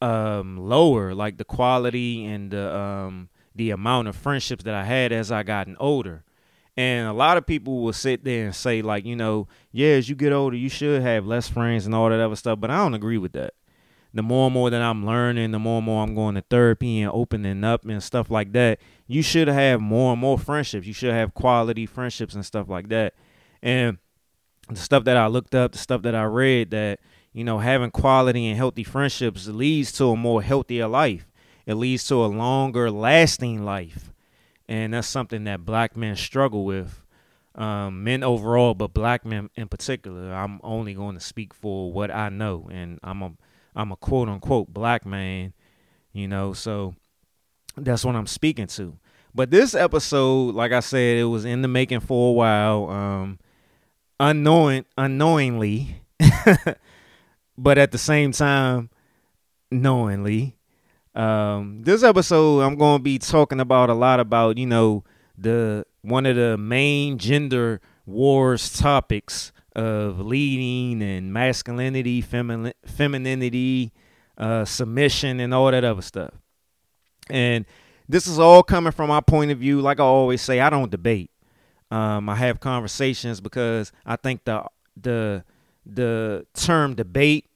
um 0.00 0.56
lower, 0.58 1.14
like 1.14 1.38
the 1.38 1.44
quality 1.44 2.24
and 2.24 2.50
the 2.50 2.74
um 2.74 3.28
the 3.54 3.70
amount 3.70 4.08
of 4.08 4.16
friendships 4.16 4.64
that 4.64 4.74
I 4.74 4.84
had 4.84 5.12
as 5.12 5.32
I 5.32 5.42
gotten 5.42 5.76
older. 5.80 6.24
And 6.76 7.08
a 7.08 7.12
lot 7.12 7.38
of 7.38 7.46
people 7.46 7.82
will 7.82 7.92
sit 7.92 8.22
there 8.22 8.44
and 8.44 8.54
say, 8.54 8.82
like, 8.82 9.06
you 9.06 9.16
know, 9.16 9.48
yeah, 9.72 9.92
as 9.92 10.08
you 10.08 10.14
get 10.14 10.32
older, 10.32 10.56
you 10.56 10.68
should 10.68 11.00
have 11.00 11.26
less 11.26 11.48
friends 11.48 11.86
and 11.86 11.94
all 11.94 12.10
that 12.10 12.20
other 12.20 12.36
stuff. 12.36 12.60
But 12.60 12.70
I 12.70 12.76
don't 12.76 12.94
agree 12.94 13.18
with 13.18 13.32
that 13.32 13.54
the 14.16 14.22
more 14.22 14.46
and 14.46 14.54
more 14.54 14.70
that 14.70 14.80
I'm 14.80 15.04
learning, 15.04 15.50
the 15.50 15.58
more 15.58 15.76
and 15.76 15.86
more 15.86 16.02
I'm 16.02 16.14
going 16.14 16.36
to 16.36 16.40
therapy 16.40 17.02
and 17.02 17.12
opening 17.12 17.62
up 17.64 17.84
and 17.84 18.02
stuff 18.02 18.30
like 18.30 18.52
that, 18.54 18.80
you 19.06 19.22
should 19.22 19.46
have 19.46 19.78
more 19.78 20.12
and 20.12 20.20
more 20.20 20.38
friendships. 20.38 20.86
You 20.86 20.94
should 20.94 21.12
have 21.12 21.34
quality 21.34 21.84
friendships 21.84 22.34
and 22.34 22.44
stuff 22.44 22.66
like 22.70 22.88
that. 22.88 23.12
And 23.62 23.98
the 24.70 24.76
stuff 24.76 25.04
that 25.04 25.18
I 25.18 25.26
looked 25.26 25.54
up, 25.54 25.72
the 25.72 25.78
stuff 25.78 26.00
that 26.02 26.14
I 26.14 26.24
read, 26.24 26.70
that, 26.70 27.00
you 27.34 27.44
know, 27.44 27.58
having 27.58 27.90
quality 27.90 28.46
and 28.46 28.56
healthy 28.56 28.84
friendships 28.84 29.48
leads 29.48 29.92
to 29.92 30.10
a 30.10 30.16
more 30.16 30.40
healthier 30.40 30.88
life. 30.88 31.26
It 31.66 31.74
leads 31.74 32.08
to 32.08 32.24
a 32.24 32.26
longer 32.26 32.90
lasting 32.90 33.66
life. 33.66 34.12
And 34.68 34.94
that's 34.94 35.08
something 35.08 35.44
that 35.44 35.64
black 35.64 35.96
men 35.96 36.16
struggle 36.16 36.64
with. 36.64 37.02
Um, 37.54 38.04
men 38.04 38.22
overall, 38.22 38.74
but 38.74 38.92
black 38.92 39.24
men 39.24 39.48
in 39.54 39.68
particular. 39.68 40.34
I'm 40.34 40.60
only 40.62 40.92
going 40.92 41.14
to 41.14 41.20
speak 41.20 41.54
for 41.54 41.90
what 41.90 42.10
I 42.10 42.28
know, 42.28 42.68
and 42.70 43.00
I'm 43.02 43.22
a 43.22 43.32
I'm 43.74 43.92
a 43.92 43.96
quote 43.96 44.28
unquote 44.28 44.72
black 44.72 45.06
man, 45.06 45.54
you 46.12 46.28
know, 46.28 46.52
so 46.52 46.94
that's 47.76 48.04
what 48.04 48.16
I'm 48.16 48.26
speaking 48.26 48.66
to. 48.68 48.98
But 49.34 49.50
this 49.50 49.74
episode, 49.74 50.54
like 50.54 50.72
I 50.72 50.80
said, 50.80 51.18
it 51.18 51.24
was 51.24 51.44
in 51.44 51.60
the 51.60 51.68
making 51.68 52.00
for 52.00 52.30
a 52.30 52.32
while, 52.32 52.88
um, 52.88 53.38
unknowing, 54.18 54.86
unknowingly, 54.96 56.02
but 57.58 57.76
at 57.76 57.92
the 57.92 57.98
same 57.98 58.32
time, 58.32 58.88
knowingly. 59.70 60.56
Um, 61.16 61.80
this 61.82 62.02
episode, 62.02 62.60
I'm 62.60 62.76
going 62.76 62.98
to 62.98 63.02
be 63.02 63.18
talking 63.18 63.58
about 63.58 63.88
a 63.88 63.94
lot 63.94 64.20
about, 64.20 64.58
you 64.58 64.66
know, 64.66 65.02
the 65.38 65.86
one 66.02 66.26
of 66.26 66.36
the 66.36 66.58
main 66.58 67.16
gender 67.16 67.80
wars 68.04 68.70
topics 68.78 69.50
of 69.74 70.20
leading 70.20 71.02
and 71.02 71.32
masculinity, 71.32 72.22
femini- 72.22 72.74
femininity, 72.84 73.92
uh, 74.36 74.66
submission, 74.66 75.40
and 75.40 75.54
all 75.54 75.70
that 75.70 75.84
other 75.84 76.02
stuff. 76.02 76.34
And 77.30 77.64
this 78.06 78.26
is 78.26 78.38
all 78.38 78.62
coming 78.62 78.92
from 78.92 79.08
my 79.08 79.22
point 79.22 79.50
of 79.50 79.58
view. 79.58 79.80
Like 79.80 80.00
I 80.00 80.04
always 80.04 80.42
say, 80.42 80.60
I 80.60 80.68
don't 80.68 80.90
debate. 80.90 81.30
Um, 81.90 82.28
I 82.28 82.34
have 82.34 82.60
conversations 82.60 83.40
because 83.40 83.90
I 84.04 84.16
think 84.16 84.44
the 84.44 84.66
the 85.00 85.44
the 85.86 86.46
term 86.52 86.94
debate 86.94 87.46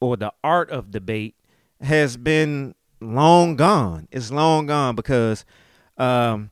or 0.00 0.16
the 0.16 0.32
art 0.42 0.70
of 0.70 0.90
debate 0.90 1.36
has 1.80 2.16
been 2.16 2.74
long 3.00 3.56
gone. 3.56 4.08
It's 4.10 4.30
long 4.30 4.66
gone 4.66 4.94
because 4.94 5.44
um, 5.96 6.50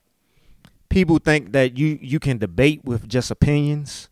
people 0.88 1.18
think 1.18 1.52
that 1.52 1.76
you 1.78 1.98
you 2.00 2.18
can 2.18 2.38
debate 2.38 2.84
with 2.84 3.08
just 3.08 3.30
opinions 3.30 4.08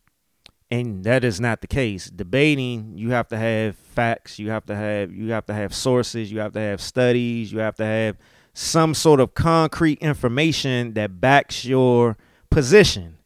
and 0.69 1.03
that 1.05 1.23
is 1.23 1.39
not 1.39 1.61
the 1.61 1.67
case. 1.67 2.09
Debating 2.09 2.93
you 2.97 3.11
have 3.11 3.27
to 3.29 3.37
have 3.37 3.75
facts 3.75 4.37
you 4.39 4.49
have 4.49 4.65
to 4.65 4.75
have 4.75 5.11
you 5.11 5.31
have 5.31 5.45
to 5.47 5.53
have 5.53 5.73
sources 5.73 6.31
you 6.31 6.39
have 6.39 6.53
to 6.53 6.59
have 6.59 6.81
studies 6.81 7.51
you 7.51 7.59
have 7.59 7.75
to 7.75 7.85
have 7.85 8.17
some 8.53 8.93
sort 8.93 9.19
of 9.19 9.33
concrete 9.33 9.99
information 9.99 10.93
that 10.93 11.19
backs 11.21 11.65
your 11.65 12.17
position. 12.49 13.17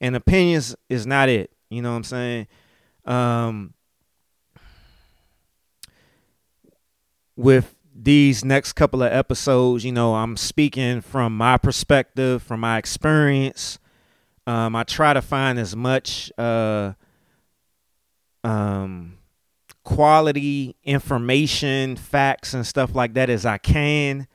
And 0.00 0.14
opinions 0.14 0.74
is 0.88 1.06
not 1.06 1.28
it 1.28 1.50
you 1.68 1.82
know 1.82 1.90
what 1.90 1.96
i'm 1.96 2.04
saying? 2.04 2.46
Um 3.04 3.74
with 7.36 7.75
these 8.06 8.44
next 8.44 8.72
couple 8.74 9.02
of 9.02 9.12
episodes 9.12 9.84
you 9.84 9.92
know 9.92 10.14
i'm 10.14 10.36
speaking 10.36 11.00
from 11.00 11.36
my 11.36 11.56
perspective 11.58 12.42
from 12.42 12.60
my 12.60 12.78
experience 12.78 13.78
um, 14.46 14.76
I 14.76 14.84
try 14.84 15.12
to 15.12 15.22
find 15.22 15.58
as 15.58 15.74
much 15.74 16.30
uh, 16.38 16.92
um, 18.44 19.18
quality 19.82 20.76
information, 20.84 21.96
facts, 21.96 22.54
and 22.54 22.64
stuff 22.64 22.94
like 22.94 23.14
that 23.14 23.28
as 23.28 23.44
I 23.44 23.58
can. 23.58 24.28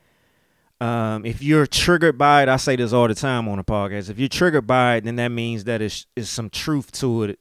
Um, 0.81 1.25
if 1.25 1.41
you're 1.41 1.67
triggered 1.67 2.17
by 2.17 2.43
it, 2.43 2.49
I 2.49 2.57
say 2.57 2.75
this 2.75 2.91
all 2.91 3.07
the 3.07 3.15
time 3.15 3.47
on 3.47 3.57
the 3.57 3.63
podcast. 3.63 4.09
If 4.09 4.19
you're 4.19 4.27
triggered 4.27 4.67
by 4.67 4.95
it, 4.95 5.05
then 5.05 5.15
that 5.15 5.29
means 5.29 5.63
that 5.65 5.81
it's, 5.81 6.07
it's 6.15 6.29
some 6.29 6.49
truth 6.49 6.91
to 6.93 7.23
it 7.23 7.39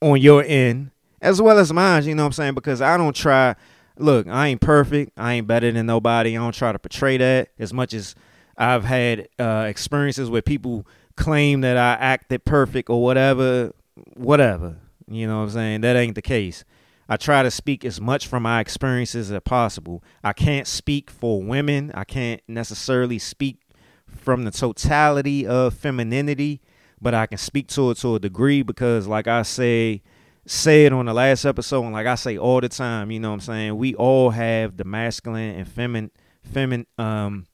on 0.00 0.20
your 0.20 0.42
end 0.42 0.90
as 1.20 1.42
well 1.42 1.58
as 1.58 1.72
mine. 1.72 2.04
You 2.04 2.14
know 2.14 2.22
what 2.22 2.28
I'm 2.28 2.32
saying? 2.32 2.54
Because 2.54 2.80
I 2.80 2.96
don't 2.96 3.14
try. 3.14 3.56
Look, 3.98 4.26
I 4.26 4.48
ain't 4.48 4.60
perfect. 4.60 5.12
I 5.16 5.34
ain't 5.34 5.46
better 5.46 5.70
than 5.70 5.86
nobody. 5.86 6.36
I 6.36 6.40
don't 6.40 6.54
try 6.54 6.72
to 6.72 6.78
portray 6.78 7.16
that 7.18 7.50
as 7.58 7.72
much 7.72 7.94
as 7.94 8.14
I've 8.56 8.84
had 8.84 9.28
uh, 9.38 9.66
experiences 9.68 10.28
where 10.30 10.42
people 10.42 10.86
claim 11.16 11.60
that 11.60 11.76
I 11.76 11.92
acted 11.92 12.44
perfect 12.44 12.90
or 12.90 13.02
whatever, 13.02 13.72
whatever. 14.14 14.76
You 15.06 15.26
know 15.26 15.38
what 15.38 15.44
I'm 15.44 15.50
saying? 15.50 15.80
That 15.82 15.96
ain't 15.96 16.14
the 16.14 16.22
case. 16.22 16.64
I 17.08 17.16
try 17.16 17.42
to 17.42 17.50
speak 17.50 17.84
as 17.84 18.00
much 18.00 18.26
from 18.26 18.44
my 18.44 18.60
experiences 18.60 19.30
as 19.30 19.40
possible. 19.44 20.02
I 20.22 20.32
can't 20.32 20.66
speak 20.66 21.10
for 21.10 21.42
women. 21.42 21.92
I 21.94 22.04
can't 22.04 22.40
necessarily 22.48 23.18
speak 23.18 23.58
from 24.06 24.44
the 24.44 24.50
totality 24.50 25.46
of 25.46 25.74
femininity, 25.74 26.62
but 27.00 27.12
I 27.12 27.26
can 27.26 27.38
speak 27.38 27.68
to 27.68 27.90
it 27.90 27.98
to 27.98 28.14
a 28.14 28.18
degree 28.18 28.62
because, 28.62 29.06
like 29.06 29.28
I 29.28 29.42
say, 29.42 30.02
said 30.46 30.92
on 30.92 31.06
the 31.06 31.14
last 31.14 31.44
episode, 31.44 31.84
and 31.84 31.92
like 31.92 32.06
I 32.06 32.14
say 32.14 32.36
all 32.36 32.60
the 32.60 32.68
time, 32.68 33.10
you 33.10 33.20
know 33.20 33.30
what 33.30 33.34
I'm 33.34 33.40
saying? 33.40 33.76
We 33.76 33.94
all 33.94 34.30
have 34.30 34.76
the 34.76 34.84
masculine 34.84 35.56
and 35.56 35.68
feminine, 35.68 36.10
feminine, 36.42 36.86
um, 36.98 37.46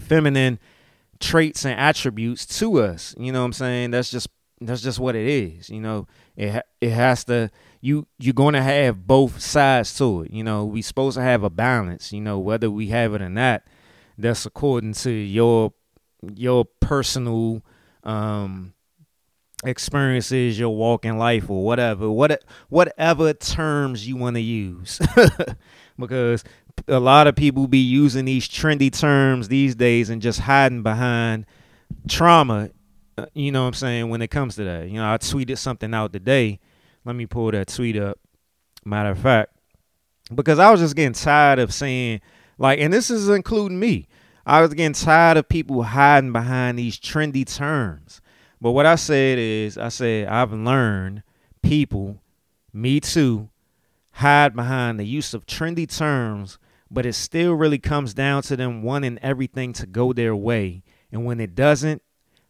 feminine 0.00 0.58
traits 1.20 1.64
and 1.64 1.78
attributes 1.78 2.46
to 2.58 2.80
us. 2.80 3.14
You 3.18 3.32
know 3.32 3.40
what 3.40 3.46
I'm 3.46 3.52
saying? 3.52 3.90
That's 3.92 4.10
just 4.10 4.28
that's 4.60 4.82
just 4.82 4.98
what 4.98 5.14
it 5.14 5.26
is. 5.26 5.70
You 5.70 5.80
know, 5.80 6.06
it 6.36 6.64
it 6.80 6.90
has 6.90 7.24
to 7.24 7.50
you 7.80 8.06
you're 8.18 8.34
going 8.34 8.54
to 8.54 8.62
have 8.62 9.06
both 9.06 9.40
sides 9.40 9.96
to 9.98 10.22
it. 10.22 10.30
You 10.30 10.44
know, 10.44 10.64
we 10.64 10.82
supposed 10.82 11.16
to 11.16 11.22
have 11.22 11.42
a 11.42 11.50
balance. 11.50 12.12
You 12.12 12.20
know, 12.20 12.38
whether 12.38 12.70
we 12.70 12.88
have 12.88 13.14
it 13.14 13.22
or 13.22 13.28
not, 13.28 13.62
that's 14.18 14.46
according 14.46 14.94
to 14.94 15.10
your 15.10 15.72
your 16.34 16.64
personal 16.64 17.62
um 18.04 18.74
experiences, 19.64 20.58
your 20.58 20.74
walk 20.74 21.04
in 21.04 21.18
life, 21.18 21.48
or 21.50 21.64
whatever, 21.64 22.10
what 22.10 22.42
whatever 22.68 23.32
terms 23.32 24.06
you 24.06 24.16
want 24.16 24.36
to 24.36 24.42
use, 24.42 25.00
because 25.98 26.44
a 26.88 27.00
lot 27.00 27.26
of 27.26 27.36
people 27.36 27.68
be 27.68 27.78
using 27.78 28.24
these 28.24 28.48
trendy 28.48 28.90
terms 28.92 29.48
these 29.48 29.74
days 29.74 30.10
and 30.10 30.22
just 30.22 30.40
hiding 30.40 30.82
behind 30.82 31.46
trauma. 32.08 32.70
Uh, 33.18 33.26
you 33.34 33.52
know 33.52 33.62
what 33.62 33.68
I'm 33.68 33.74
saying? 33.74 34.08
When 34.08 34.22
it 34.22 34.30
comes 34.30 34.56
to 34.56 34.64
that, 34.64 34.88
you 34.88 34.94
know, 34.94 35.12
I 35.12 35.18
tweeted 35.18 35.58
something 35.58 35.92
out 35.92 36.12
today. 36.12 36.60
Let 37.04 37.16
me 37.16 37.26
pull 37.26 37.50
that 37.50 37.68
tweet 37.68 37.96
up. 37.96 38.18
Matter 38.84 39.10
of 39.10 39.18
fact, 39.18 39.52
because 40.34 40.58
I 40.58 40.70
was 40.70 40.80
just 40.80 40.96
getting 40.96 41.12
tired 41.12 41.60
of 41.60 41.72
saying 41.72 42.20
like, 42.58 42.78
and 42.78 42.92
this 42.92 43.10
is 43.10 43.28
including 43.28 43.78
me. 43.78 44.08
I 44.46 44.60
was 44.60 44.74
getting 44.74 44.92
tired 44.92 45.36
of 45.36 45.48
people 45.48 45.82
hiding 45.82 46.32
behind 46.32 46.78
these 46.78 46.98
trendy 46.98 47.44
terms. 47.44 48.20
But 48.62 48.70
what 48.70 48.86
I 48.86 48.94
said 48.94 49.40
is, 49.40 49.76
I 49.76 49.88
said, 49.88 50.28
I've 50.28 50.52
learned 50.52 51.24
people, 51.62 52.22
me 52.72 53.00
too, 53.00 53.48
hide 54.12 54.54
behind 54.54 55.00
the 55.00 55.04
use 55.04 55.34
of 55.34 55.46
trendy 55.46 55.92
terms, 55.92 56.60
but 56.88 57.04
it 57.04 57.14
still 57.14 57.54
really 57.54 57.80
comes 57.80 58.14
down 58.14 58.42
to 58.44 58.54
them 58.54 58.84
wanting 58.84 59.18
everything 59.20 59.72
to 59.72 59.86
go 59.86 60.12
their 60.12 60.36
way. 60.36 60.84
And 61.10 61.24
when 61.24 61.40
it 61.40 61.56
doesn't, 61.56 62.02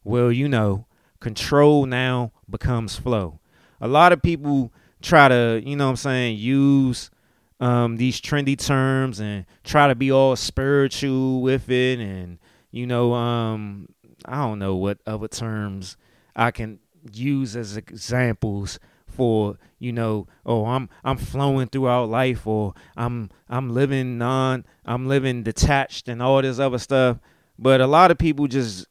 well, 0.05 0.31
you 0.31 0.51
know, 0.51 0.85
control 1.19 1.87
now 1.87 2.33
becomes 2.51 2.95
flow. 2.95 3.41
A 3.81 3.89
lot 3.89 4.13
of 4.13 4.21
people 4.21 4.71
try 5.01 5.29
to, 5.29 5.63
you 5.65 5.77
know 5.77 5.87
what 5.87 5.93
I'm 5.93 5.97
saying, 5.97 6.37
use 6.37 7.11
um, 7.59 7.97
these 7.97 8.21
trendy 8.21 8.59
terms 8.59 9.19
and 9.19 9.47
try 9.65 9.89
to 9.89 9.95
be 9.95 10.13
all 10.13 10.37
spiritual 10.37 11.41
with 11.41 11.71
it 11.71 12.01
and 12.01 12.39
you 12.73 12.89
know 12.89 13.13
um, 13.15 13.89
I 14.25 14.39
don't 14.39 14.59
know 14.59 14.75
what 14.75 14.99
other 15.07 15.29
terms 15.29 15.97
I 16.35 16.51
can 16.51 16.79
use 17.13 17.57
as 17.57 17.77
examples 17.77 18.79
for 19.07 19.59
you 19.79 19.93
know 19.93 20.27
oh 20.47 20.65
I'm 20.65 20.89
I'm 21.05 21.19
flowing 21.19 21.69
throughout 21.69 22.09
life 22.09 22.47
or 22.47 22.73
I'm 22.97 23.31
I'm 23.49 23.71
living 23.71 24.17
non 24.17 24.65
I'm 24.87 25.07
living 25.07 25.43
detached 25.43 26.09
and 26.09 26.23
all 26.23 26.41
this 26.43 26.59
other 26.59 26.79
stuff. 26.79 27.19
But 27.59 27.81
a 27.81 27.87
lot 27.87 28.11
of 28.11 28.19
people 28.19 28.47
just 28.47 28.87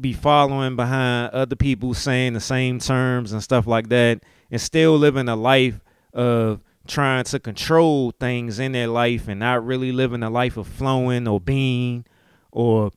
be 0.00 0.12
following 0.12 0.76
behind 0.76 1.32
other 1.32 1.56
people 1.56 1.94
saying 1.94 2.32
the 2.32 2.40
same 2.40 2.78
terms 2.78 3.32
and 3.32 3.42
stuff 3.42 3.66
like 3.66 3.88
that 3.88 4.20
and 4.50 4.60
still 4.60 4.96
living 4.96 5.28
a 5.28 5.36
life 5.36 5.80
of 6.12 6.60
trying 6.86 7.24
to 7.24 7.38
control 7.38 8.12
things 8.20 8.58
in 8.58 8.72
their 8.72 8.88
life 8.88 9.28
and 9.28 9.40
not 9.40 9.64
really 9.64 9.92
living 9.92 10.22
a 10.22 10.30
life 10.30 10.56
of 10.56 10.66
flowing 10.66 11.26
or 11.28 11.40
being 11.40 12.04
or 12.50 12.90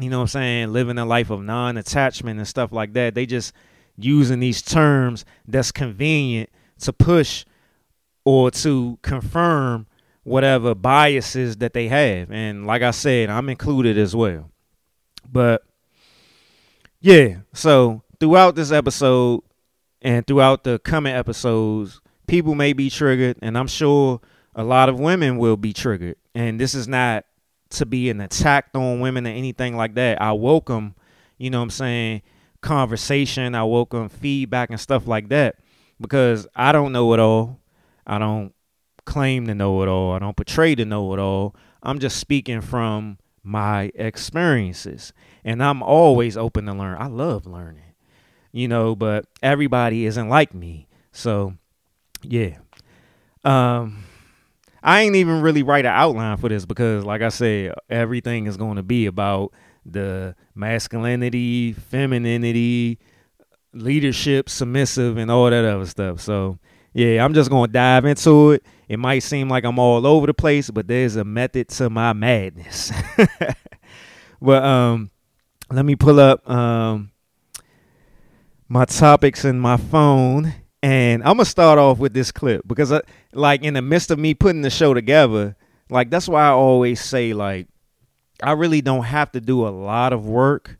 you 0.00 0.10
know 0.10 0.18
what 0.18 0.22
I'm 0.22 0.28
saying, 0.28 0.72
living 0.72 0.98
a 0.98 1.04
life 1.04 1.30
of 1.30 1.42
non-attachment 1.42 2.38
and 2.38 2.48
stuff 2.48 2.72
like 2.72 2.92
that. 2.94 3.14
They 3.14 3.26
just 3.26 3.52
using 3.96 4.40
these 4.40 4.62
terms 4.62 5.24
that's 5.46 5.72
convenient 5.72 6.50
to 6.80 6.92
push 6.92 7.44
or 8.24 8.50
to 8.50 8.98
confirm 9.02 9.86
whatever 10.22 10.74
biases 10.74 11.56
that 11.58 11.72
they 11.72 11.88
have. 11.88 12.30
And 12.30 12.66
like 12.66 12.82
I 12.82 12.90
said, 12.90 13.30
I'm 13.30 13.48
included 13.48 13.98
as 13.98 14.14
well. 14.14 14.50
But 15.30 15.64
yeah, 17.00 17.38
so 17.52 18.02
throughout 18.18 18.54
this 18.54 18.72
episode 18.72 19.42
and 20.02 20.26
throughout 20.26 20.64
the 20.64 20.78
coming 20.78 21.14
episodes, 21.14 22.00
people 22.26 22.54
may 22.54 22.72
be 22.72 22.90
triggered, 22.90 23.38
and 23.42 23.56
I'm 23.56 23.66
sure 23.66 24.20
a 24.54 24.64
lot 24.64 24.88
of 24.88 24.98
women 25.00 25.38
will 25.38 25.56
be 25.56 25.72
triggered. 25.72 26.16
And 26.34 26.60
this 26.60 26.74
is 26.74 26.86
not 26.86 27.24
to 27.70 27.86
be 27.86 28.10
an 28.10 28.20
attack 28.20 28.68
on 28.74 29.00
women 29.00 29.26
or 29.26 29.30
anything 29.30 29.76
like 29.76 29.94
that. 29.94 30.20
I 30.20 30.32
welcome, 30.32 30.94
you 31.38 31.50
know 31.50 31.58
what 31.58 31.64
I'm 31.64 31.70
saying, 31.70 32.22
conversation. 32.60 33.54
I 33.54 33.64
welcome 33.64 34.08
feedback 34.08 34.70
and 34.70 34.80
stuff 34.80 35.06
like 35.06 35.28
that 35.28 35.56
because 36.00 36.46
I 36.54 36.72
don't 36.72 36.92
know 36.92 37.12
it 37.14 37.20
all. 37.20 37.60
I 38.06 38.18
don't 38.18 38.52
claim 39.04 39.46
to 39.46 39.54
know 39.54 39.82
it 39.82 39.88
all. 39.88 40.12
I 40.12 40.18
don't 40.18 40.36
portray 40.36 40.74
to 40.74 40.84
know 40.84 41.12
it 41.14 41.18
all. 41.18 41.54
I'm 41.82 41.98
just 41.98 42.18
speaking 42.18 42.60
from 42.60 43.18
my 43.42 43.90
experiences. 43.94 45.12
And 45.44 45.62
I'm 45.62 45.82
always 45.82 46.36
open 46.36 46.66
to 46.66 46.74
learn. 46.74 47.00
I 47.00 47.06
love 47.06 47.46
learning, 47.46 47.94
you 48.52 48.68
know, 48.68 48.94
but 48.94 49.26
everybody 49.42 50.06
isn't 50.06 50.28
like 50.28 50.54
me. 50.54 50.88
So 51.12 51.54
yeah. 52.22 52.58
Um 53.44 54.04
I 54.82 55.02
ain't 55.02 55.16
even 55.16 55.40
really 55.40 55.62
write 55.62 55.84
an 55.84 55.92
outline 55.92 56.36
for 56.36 56.48
this 56.48 56.64
because 56.64 57.04
like 57.04 57.22
I 57.22 57.28
said, 57.28 57.74
everything 57.88 58.46
is 58.46 58.56
going 58.56 58.76
to 58.76 58.82
be 58.82 59.06
about 59.06 59.52
the 59.84 60.34
masculinity, 60.54 61.72
femininity, 61.72 62.98
leadership, 63.72 64.48
submissive 64.48 65.16
and 65.16 65.30
all 65.30 65.50
that 65.50 65.64
other 65.64 65.86
stuff. 65.86 66.20
So, 66.20 66.58
yeah, 66.92 67.24
I'm 67.24 67.34
just 67.34 67.50
going 67.50 67.68
to 67.68 67.72
dive 67.72 68.04
into 68.04 68.52
it. 68.52 68.64
It 68.88 68.98
might 68.98 69.20
seem 69.20 69.48
like 69.48 69.64
I'm 69.64 69.78
all 69.78 70.06
over 70.06 70.26
the 70.26 70.34
place, 70.34 70.70
but 70.70 70.88
there's 70.88 71.16
a 71.16 71.24
method 71.24 71.68
to 71.70 71.90
my 71.90 72.12
madness. 72.12 72.90
but 74.40 74.64
um 74.64 75.10
let 75.70 75.84
me 75.84 75.94
pull 75.94 76.18
up 76.18 76.48
um 76.48 77.10
my 78.68 78.84
topics 78.84 79.44
in 79.44 79.60
my 79.60 79.76
phone 79.76 80.54
and 80.82 81.22
I'm 81.22 81.36
gonna 81.36 81.44
start 81.44 81.78
off 81.78 81.98
with 81.98 82.14
this 82.14 82.32
clip 82.32 82.66
because, 82.66 82.92
I, 82.92 83.02
like, 83.32 83.62
in 83.62 83.74
the 83.74 83.82
midst 83.82 84.10
of 84.10 84.18
me 84.18 84.34
putting 84.34 84.62
the 84.62 84.70
show 84.70 84.94
together, 84.94 85.56
like 85.88 86.10
that's 86.10 86.28
why 86.28 86.42
I 86.42 86.50
always 86.50 87.00
say, 87.00 87.32
like, 87.32 87.68
I 88.42 88.52
really 88.52 88.80
don't 88.80 89.04
have 89.04 89.32
to 89.32 89.40
do 89.40 89.66
a 89.66 89.70
lot 89.70 90.12
of 90.12 90.26
work 90.26 90.78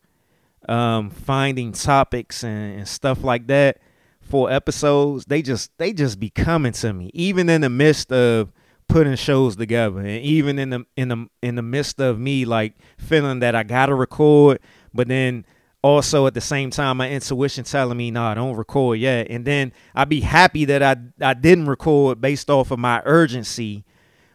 um, 0.68 1.10
finding 1.10 1.72
topics 1.72 2.44
and, 2.44 2.78
and 2.78 2.88
stuff 2.88 3.24
like 3.24 3.46
that 3.48 3.78
for 4.20 4.50
episodes. 4.50 5.24
They 5.26 5.42
just 5.42 5.70
they 5.78 5.92
just 5.92 6.18
be 6.20 6.30
coming 6.30 6.72
to 6.72 6.92
me, 6.92 7.10
even 7.12 7.48
in 7.48 7.60
the 7.60 7.70
midst 7.70 8.12
of 8.12 8.52
putting 8.88 9.16
shows 9.16 9.56
together, 9.56 10.00
and 10.00 10.22
even 10.22 10.58
in 10.58 10.70
the 10.70 10.86
in 10.96 11.08
the 11.08 11.26
in 11.42 11.56
the 11.56 11.62
midst 11.62 12.00
of 12.00 12.18
me 12.18 12.44
like 12.44 12.74
feeling 12.98 13.40
that 13.40 13.54
I 13.54 13.62
gotta 13.62 13.94
record, 13.94 14.60
but 14.94 15.08
then 15.08 15.44
also 15.82 16.26
at 16.26 16.34
the 16.34 16.40
same 16.40 16.70
time 16.70 16.98
my 16.98 17.08
intuition 17.08 17.64
telling 17.64 17.96
me 17.96 18.10
no 18.10 18.20
nah, 18.20 18.34
don't 18.34 18.56
record 18.56 18.98
yet. 18.98 19.28
And 19.30 19.44
then 19.44 19.72
i'd 19.94 20.08
be 20.08 20.20
happy 20.20 20.64
that 20.66 20.82
i 20.82 20.96
i 21.26 21.34
didn't 21.34 21.66
record 21.66 22.20
based 22.20 22.50
off 22.50 22.70
of 22.70 22.78
my 22.78 23.02
urgency 23.04 23.84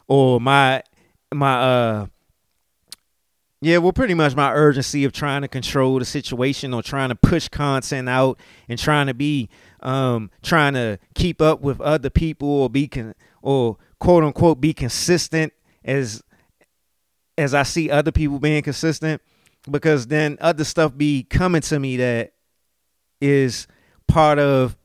or 0.08 0.42
my 0.42 0.82
my 1.34 1.54
uh 1.54 2.06
yeah 3.62 3.78
well 3.78 3.94
pretty 3.94 4.14
much 4.14 4.36
my 4.36 4.54
urgency 4.54 5.04
of 5.04 5.12
trying 5.14 5.42
to 5.42 5.48
control 5.48 6.00
the 6.00 6.06
situation 6.06 6.74
or 6.74 6.82
trying 6.82 7.10
to 7.10 7.16
push 7.16 7.48
content 7.48 8.10
out 8.10 8.40
and 8.68 8.80
trying 8.80 9.08
to 9.08 9.14
be 9.14 9.50
um 9.82 10.32
trying 10.42 10.74
to 10.74 10.98
keep 11.14 11.42
up 11.42 11.62
with 11.62 11.80
other 11.82 12.10
people 12.10 12.48
or 12.50 12.70
be 12.70 12.88
con- 12.88 13.16
or 13.42 13.78
quote 14.00 14.24
unquote 14.24 14.60
be 14.60 14.74
consistent 14.74 15.54
as 15.84 16.24
as 17.38 17.54
i 17.54 17.64
see 17.64 17.90
other 17.90 18.12
people 18.12 18.40
being 18.40 18.64
consistent 18.64 19.22
because 19.70 20.08
then 20.08 20.38
other 20.42 20.64
stuff 20.64 20.96
be 20.96 21.24
coming 21.24 21.62
to 21.62 21.80
me 21.80 21.98
that 21.98 22.34
is 23.22 23.68
part 24.08 24.40
of 24.40 24.78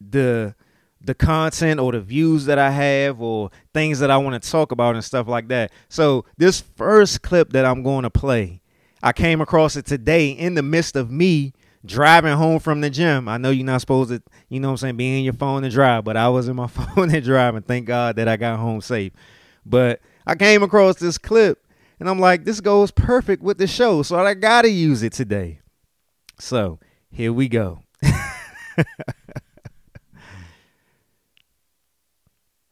the 0.00 0.54
the 1.00 1.14
content 1.14 1.78
or 1.78 1.92
the 1.92 2.00
views 2.00 2.46
that 2.46 2.58
I 2.58 2.70
have 2.70 3.20
or 3.20 3.50
things 3.72 4.00
that 4.00 4.10
I 4.10 4.16
want 4.16 4.42
to 4.42 4.50
talk 4.50 4.72
about 4.72 4.96
and 4.96 5.04
stuff 5.04 5.28
like 5.28 5.48
that. 5.48 5.70
So 5.88 6.24
this 6.36 6.60
first 6.60 7.22
clip 7.22 7.50
that 7.52 7.64
I'm 7.64 7.82
going 7.84 8.02
to 8.02 8.10
play, 8.10 8.60
I 9.02 9.12
came 9.12 9.40
across 9.40 9.76
it 9.76 9.86
today 9.86 10.30
in 10.30 10.54
the 10.54 10.62
midst 10.62 10.96
of 10.96 11.10
me 11.10 11.52
driving 11.84 12.36
home 12.36 12.58
from 12.58 12.80
the 12.80 12.90
gym. 12.90 13.28
I 13.28 13.38
know 13.38 13.50
you're 13.50 13.64
not 13.64 13.80
supposed 13.80 14.10
to, 14.10 14.20
you 14.48 14.58
know 14.58 14.68
what 14.68 14.72
I'm 14.72 14.76
saying, 14.78 14.96
be 14.96 15.18
in 15.18 15.24
your 15.24 15.34
phone 15.34 15.62
and 15.62 15.72
drive, 15.72 16.04
but 16.04 16.16
I 16.16 16.28
was 16.28 16.48
in 16.48 16.56
my 16.56 16.66
phone 16.66 17.14
and 17.14 17.24
driving. 17.24 17.62
Thank 17.62 17.86
God 17.86 18.16
that 18.16 18.26
I 18.26 18.36
got 18.36 18.58
home 18.58 18.80
safe. 18.80 19.12
But 19.64 20.00
I 20.26 20.34
came 20.34 20.62
across 20.62 20.96
this 20.96 21.16
clip 21.16 21.64
and 22.00 22.08
I'm 22.08 22.18
like, 22.18 22.44
this 22.44 22.60
goes 22.60 22.90
perfect 22.90 23.42
with 23.42 23.58
the 23.58 23.66
show. 23.66 24.02
So 24.02 24.18
I 24.18 24.34
got 24.34 24.62
to 24.62 24.70
use 24.70 25.02
it 25.02 25.12
today. 25.12 25.60
So 26.38 26.78
here 27.10 27.32
we 27.32 27.48
go. 27.48 27.82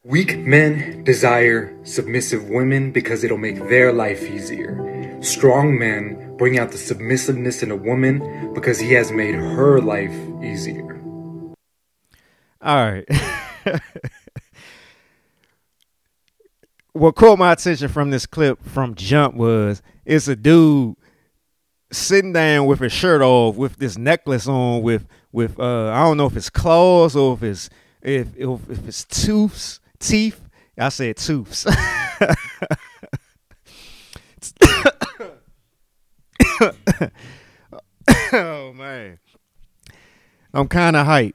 Weak 0.03 0.37
men 0.37 1.03
desire 1.03 1.77
submissive 1.83 2.47
women 2.49 2.91
because 2.91 3.25
it'll 3.25 3.37
make 3.37 3.67
their 3.67 3.91
life 3.91 4.23
easier. 4.23 5.17
Strong 5.21 5.77
men 5.77 6.35
bring 6.37 6.57
out 6.57 6.71
the 6.71 6.77
submissiveness 6.77 7.61
in 7.61 7.71
a 7.71 7.75
woman 7.75 8.53
because 8.53 8.79
he 8.79 8.93
has 8.93 9.11
made 9.11 9.35
her 9.35 9.81
life 9.81 10.15
easier. 10.41 10.93
All 12.61 12.85
right. 12.85 13.05
what 16.97 17.15
caught 17.15 17.39
my 17.39 17.51
attention 17.51 17.87
from 17.87 18.11
this 18.11 18.25
clip 18.25 18.63
from 18.63 18.95
Jump 18.95 19.35
was 19.35 19.81
it's 20.05 20.27
a 20.27 20.35
dude 20.35 20.95
sitting 21.91 22.33
down 22.33 22.65
with 22.65 22.79
his 22.79 22.91
shirt 22.91 23.21
off 23.21 23.55
with 23.55 23.77
this 23.77 23.97
necklace 23.97 24.47
on 24.47 24.81
with 24.81 25.07
with 25.31 25.59
uh 25.59 25.91
I 25.91 26.03
don't 26.03 26.17
know 26.17 26.25
if 26.25 26.35
it's 26.35 26.49
claws 26.49 27.15
or 27.15 27.33
if 27.35 27.43
it's 27.43 27.69
if 28.01 28.35
if, 28.35 28.69
if 28.69 28.87
it's 28.87 29.05
tooths 29.05 29.79
teeth. 29.99 30.41
I 30.77 30.89
said 30.89 31.17
tooths. 31.17 31.65
Oh 38.33 38.73
man. 38.73 39.19
I'm 40.53 40.67
kind 40.67 40.95
of 40.95 41.07
hyped. 41.07 41.33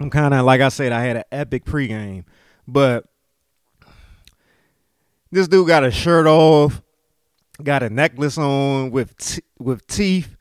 I'm 0.00 0.10
kind 0.10 0.34
of 0.34 0.44
like 0.44 0.60
I 0.60 0.68
said 0.68 0.92
I 0.92 1.02
had 1.02 1.16
an 1.16 1.24
epic 1.32 1.64
pregame. 1.64 2.24
But 2.66 3.06
this 5.30 5.48
dude 5.48 5.68
got 5.68 5.84
a 5.84 5.90
shirt 5.90 6.26
off, 6.26 6.82
got 7.62 7.82
a 7.82 7.90
necklace 7.90 8.38
on 8.38 8.90
with 8.90 9.16
t- 9.16 9.42
with 9.58 9.86
teeth 9.86 10.36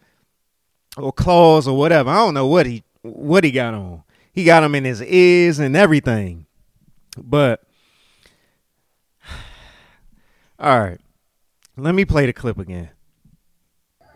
or 0.98 1.12
claws 1.12 1.67
or 1.67 1.78
whatever. 1.78 2.10
I 2.10 2.15
don't 2.15 2.34
know 2.34 2.48
what 2.48 2.65
he 2.65 2.84
what 3.02 3.43
he 3.43 3.52
got 3.52 3.74
on. 3.74 4.04
He 4.32 4.43
got 4.43 4.62
them 4.62 4.76
in 4.76 4.84
his 4.84 5.02
ears 5.02 5.60
and 5.60 5.76
everything. 5.76 6.45
But 7.17 7.63
All 10.60 10.80
right. 10.80 11.00
Let 11.78 11.95
me 11.95 12.06
play 12.06 12.26
the 12.26 12.34
clip 12.34 12.58
again. 12.58 12.89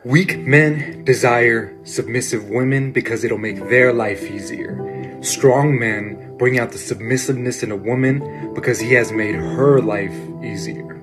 Weak 0.06 0.40
men 0.40 1.04
desire 1.04 1.78
submissive 1.84 2.50
women 2.50 2.94
because 2.94 3.26
it'll 3.26 3.38
make 3.38 3.58
their 3.70 3.92
life 3.92 4.24
easier. 4.24 5.09
Strong 5.22 5.78
men 5.78 6.38
bring 6.38 6.60
out 6.60 6.72
the 6.72 6.78
submissiveness 6.78 7.62
in 7.62 7.72
a 7.72 7.76
woman 7.76 8.54
because 8.54 8.80
he 8.80 8.94
has 8.94 9.12
made 9.12 9.36
her 9.36 9.82
life 9.82 10.14
easier. 10.44 11.02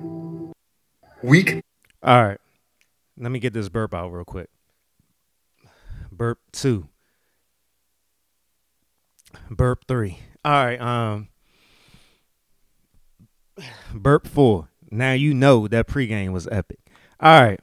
Weak 1.21 1.61
All 2.01 2.23
right. 2.23 2.39
Let 3.17 3.31
me 3.31 3.39
get 3.39 3.53
this 3.53 3.69
burp 3.69 3.93
out 3.93 4.09
real 4.09 4.25
quick. 4.25 4.49
Burp 6.11 6.39
two. 6.51 6.87
Burp 9.49 9.85
three. 9.87 10.19
All 10.43 10.65
right. 10.65 10.81
Um. 10.81 11.29
Burp 13.93 14.27
four. 14.27 14.69
Now 14.89 15.13
you 15.13 15.33
know 15.33 15.67
that 15.67 15.87
pregame 15.87 16.31
was 16.31 16.47
epic. 16.51 16.79
All 17.19 17.41
right. 17.41 17.59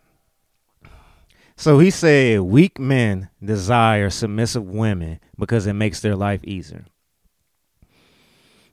So 1.56 1.78
he 1.78 1.90
said 1.90 2.40
weak 2.40 2.78
men 2.78 3.30
desire 3.42 4.10
submissive 4.10 4.64
women 4.64 5.20
because 5.38 5.66
it 5.66 5.74
makes 5.74 6.00
their 6.00 6.16
life 6.16 6.42
easier. 6.44 6.84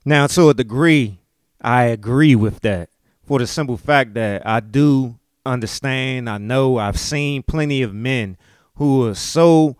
Now, 0.04 0.26
to 0.28 0.50
a 0.50 0.54
degree, 0.54 1.20
I 1.62 1.84
agree 1.86 2.36
with 2.36 2.62
that 2.62 2.90
for 3.24 3.40
the 3.40 3.46
simple 3.46 3.78
fact 3.78 4.16
that 4.16 4.46
I 4.48 4.60
do 4.60 5.20
understand, 5.46 6.30
I 6.30 6.38
know, 6.40 6.78
I've 6.78 7.00
seen 7.00 7.44
plenty 7.44 7.84
of 7.84 7.94
men 7.94 8.38
who 8.76 9.08
are 9.08 9.16
so 9.16 9.78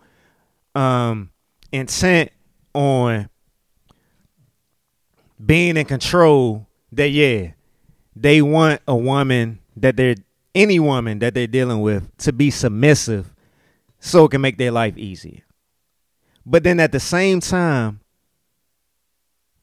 um, 0.74 1.30
intent 1.72 2.30
on 2.72 3.28
being 5.44 5.76
in 5.76 5.86
control 5.86 6.68
that, 6.92 7.10
yeah, 7.10 7.52
they 8.14 8.42
want 8.42 8.80
a 8.86 8.94
woman 8.94 9.58
that 9.76 9.96
they're 9.96 10.14
any 10.54 10.78
woman 10.78 11.18
that 11.20 11.34
they're 11.34 11.46
dealing 11.46 11.80
with 11.80 12.14
to 12.18 12.32
be 12.32 12.50
submissive 12.50 13.32
so 14.00 14.24
it 14.24 14.30
can 14.30 14.40
make 14.40 14.58
their 14.58 14.70
life 14.70 14.96
easier. 14.98 15.42
But 16.44 16.64
then 16.64 16.80
at 16.80 16.92
the 16.92 17.00
same 17.00 17.40
time, 17.40 18.00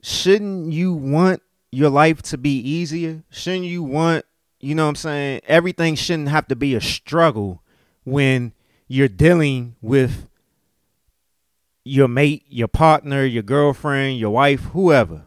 shouldn't 0.02 0.72
you 0.72 0.94
want 0.94 1.42
your 1.72 1.90
life 1.90 2.22
to 2.24 2.38
be 2.38 2.58
easier? 2.58 3.24
Shouldn't 3.30 3.66
you 3.66 3.84
want, 3.84 4.26
you 4.60 4.76
know 4.76 4.86
what 4.86 4.90
I'm 4.90 4.96
saying? 4.96 5.42
Everything 5.48 5.96
shouldn't 5.96 6.30
have 6.30 6.48
to 6.48 6.56
be 6.56 6.76
a 6.76 6.82
struggle 6.82 7.62
when 8.06 8.54
you're 8.88 9.08
dealing 9.08 9.76
with 9.82 10.30
your 11.84 12.08
mate, 12.08 12.46
your 12.48 12.68
partner, 12.68 13.26
your 13.26 13.44
girlfriend, 13.44 14.20
your 14.20 14.32
wife, 14.32 14.62
whoever, 14.62 15.24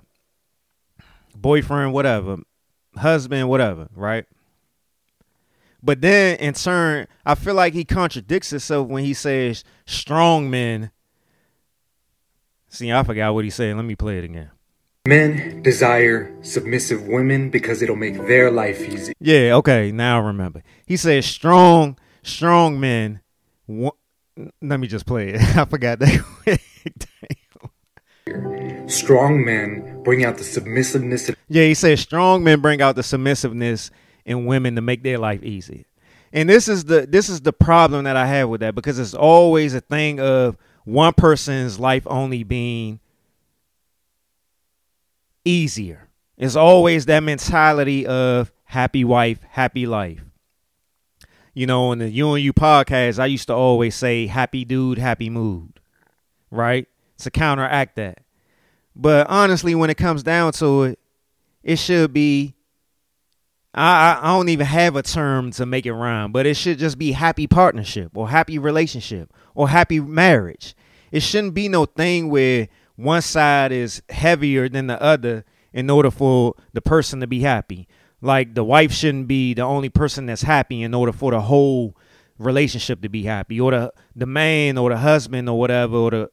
boyfriend, 1.35 1.92
whatever, 1.92 2.38
husband, 2.96 3.48
whatever, 3.48 3.88
right? 3.94 4.27
But 5.83 6.01
then 6.01 6.37
in 6.37 6.55
turn, 6.55 7.07
I 7.27 7.35
feel 7.35 7.55
like 7.55 7.75
he 7.75 7.85
contradicts 7.85 8.51
himself 8.51 8.88
when 8.88 9.05
he 9.05 9.14
says 9.14 9.64
strong 9.87 10.49
men. 10.51 10.90
See, 12.68 12.92
I 12.92 13.03
forgot 13.03 13.35
what 13.35 13.45
he 13.45 13.51
said. 13.51 13.77
Let 13.77 13.85
me 13.85 13.97
play 13.97 14.18
it 14.18 14.25
again. 14.25 14.51
men 15.07 15.62
desire 15.62 16.33
submissive 16.42 17.07
women 17.09 17.51
because 17.51 17.83
it'll 17.83 17.97
make 17.97 18.14
their 18.27 18.51
life 18.51 18.81
easy. 18.88 19.12
Yeah, 19.21 19.55
okay, 19.57 19.90
now 19.92 20.23
I 20.23 20.27
remember. 20.27 20.62
He 20.87 20.97
said 20.97 21.25
strong, 21.25 21.99
strong 22.23 22.79
men. 22.79 23.21
wa- 23.66 23.90
Let 24.62 24.79
me 24.81 24.87
just 24.87 25.05
play 25.05 25.31
it. 25.31 25.40
I 25.57 25.64
forgot 25.64 25.99
that. 25.99 26.25
Strong 28.87 29.45
men 29.45 30.03
bring 30.03 30.25
out 30.25 30.37
the 30.38 30.45
submissiveness 30.45 31.31
yeah, 31.49 31.64
he 31.64 31.75
says 31.75 32.01
strong 32.01 32.42
men 32.45 32.61
bring 32.61 32.81
out 32.83 32.97
the 32.97 33.03
submissiveness 33.03 33.90
in 34.24 34.46
women 34.46 34.76
to 34.76 34.80
make 34.80 35.02
their 35.02 35.18
life 35.18 35.42
easy. 35.42 35.87
And 36.32 36.48
this 36.48 36.68
is 36.68 36.85
the 36.85 37.06
this 37.06 37.28
is 37.28 37.42
the 37.42 37.52
problem 37.52 38.04
that 38.04 38.16
I 38.16 38.26
have 38.26 38.48
with 38.48 38.61
that 38.61 38.74
because 38.74 38.98
it's 38.98 39.14
always 39.14 39.74
a 39.74 39.80
thing 39.80 40.18
of 40.18 40.56
one 40.85 41.12
person's 41.12 41.78
life 41.78 42.04
only 42.06 42.42
being 42.42 43.00
easier. 45.44 46.08
It's 46.38 46.56
always 46.56 47.06
that 47.06 47.22
mentality 47.22 48.06
of 48.06 48.52
happy 48.64 49.04
wife, 49.04 49.38
happy 49.50 49.87
life. 49.87 50.24
You 51.54 51.66
know, 51.66 51.92
in 51.92 51.98
the 51.98 52.08
You 52.08 52.32
and 52.32 52.42
You 52.42 52.54
podcast, 52.54 53.18
I 53.18 53.26
used 53.26 53.48
to 53.48 53.54
always 53.54 53.94
say 53.94 54.26
happy 54.26 54.64
dude, 54.64 54.96
happy 54.96 55.28
mood, 55.28 55.80
right? 56.50 56.88
To 57.18 57.30
counteract 57.30 57.96
that. 57.96 58.22
But 58.96 59.26
honestly, 59.28 59.74
when 59.74 59.90
it 59.90 59.96
comes 59.96 60.22
down 60.22 60.52
to 60.54 60.85
it, 60.85 60.98
it 61.62 61.76
should 61.76 62.12
be 62.14 62.54
I, 63.74 64.18
I 64.20 64.26
don't 64.37 64.48
even 64.50 64.66
have 64.66 64.96
a 64.96 65.02
term 65.02 65.50
to 65.52 65.64
make 65.64 65.87
it 65.87 65.94
rhyme, 65.94 66.32
but 66.32 66.46
it 66.46 66.54
should 66.54 66.78
just 66.78 66.98
be 66.98 67.12
happy 67.12 67.46
partnership 67.46 68.12
or 68.14 68.28
happy 68.28 68.58
relationship 68.58 69.32
or 69.54 69.68
happy 69.68 69.98
marriage. 69.98 70.74
It 71.11 71.20
shouldn't 71.20 71.54
be 71.54 71.68
no 71.68 71.87
thing 71.87 72.28
where 72.28 72.68
one 72.96 73.22
side 73.22 73.72
is 73.72 74.02
heavier 74.11 74.68
than 74.68 74.88
the 74.88 75.00
other 75.00 75.44
in 75.72 75.88
order 75.88 76.11
for 76.11 76.54
the 76.72 76.82
person 76.82 77.20
to 77.20 77.26
be 77.26 77.40
happy. 77.40 77.88
Like 78.20 78.54
the 78.54 78.64
wife 78.64 78.92
shouldn't 78.92 79.26
be 79.26 79.54
the 79.54 79.62
only 79.62 79.88
person 79.88 80.26
that's 80.26 80.42
happy 80.42 80.82
in 80.82 80.94
order 80.94 81.12
for 81.12 81.30
the 81.32 81.40
whole 81.40 81.96
relationship 82.38 83.00
to 83.02 83.08
be 83.08 83.24
happy, 83.24 83.61
or 83.61 83.70
the 83.70 83.92
the 84.14 84.26
man 84.26 84.78
or 84.78 84.90
the 84.90 84.98
husband 84.98 85.48
or 85.48 85.58
whatever, 85.58 85.96
or 85.96 86.11
the 86.11 86.30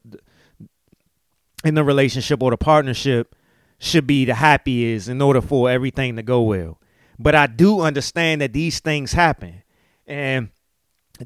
in 1.64 1.74
the 1.74 1.84
relationship 1.84 2.42
or 2.42 2.50
the 2.50 2.56
partnership 2.56 3.34
should 3.78 4.06
be 4.06 4.24
the 4.24 4.34
happiest 4.34 5.08
in 5.08 5.20
order 5.20 5.40
for 5.40 5.70
everything 5.70 6.16
to 6.16 6.22
go 6.22 6.42
well. 6.42 6.78
But 7.20 7.34
I 7.34 7.46
do 7.46 7.80
understand 7.82 8.40
that 8.40 8.54
these 8.54 8.80
things 8.80 9.12
happen. 9.12 9.62
And 10.06 10.48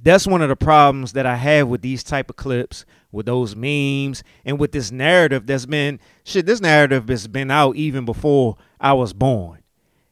that's 0.02 0.26
one 0.26 0.42
of 0.42 0.48
the 0.48 0.56
problems 0.56 1.12
that 1.12 1.24
I 1.24 1.36
have 1.36 1.68
with 1.68 1.82
these 1.82 2.02
type 2.02 2.28
of 2.28 2.34
clips, 2.34 2.84
with 3.12 3.26
those 3.26 3.54
memes, 3.54 4.24
and 4.44 4.58
with 4.58 4.72
this 4.72 4.90
narrative 4.90 5.46
that's 5.46 5.66
been 5.66 6.00
shit, 6.24 6.46
this 6.46 6.60
narrative 6.60 7.06
has 7.08 7.28
been 7.28 7.48
out 7.48 7.76
even 7.76 8.04
before 8.04 8.56
I 8.80 8.94
was 8.94 9.12
born. 9.12 9.62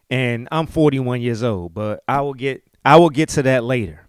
And 0.09 0.47
I'm 0.53 0.69
41 0.69 1.21
years 1.21 1.43
old, 1.43 1.75
but 1.75 2.05
I 2.07 2.21
will 2.21 2.35
get 2.35 2.63
I 2.85 2.97
will 2.97 3.11
get 3.11 3.31
to 3.31 3.43
that 3.43 3.65
later. 3.65 4.07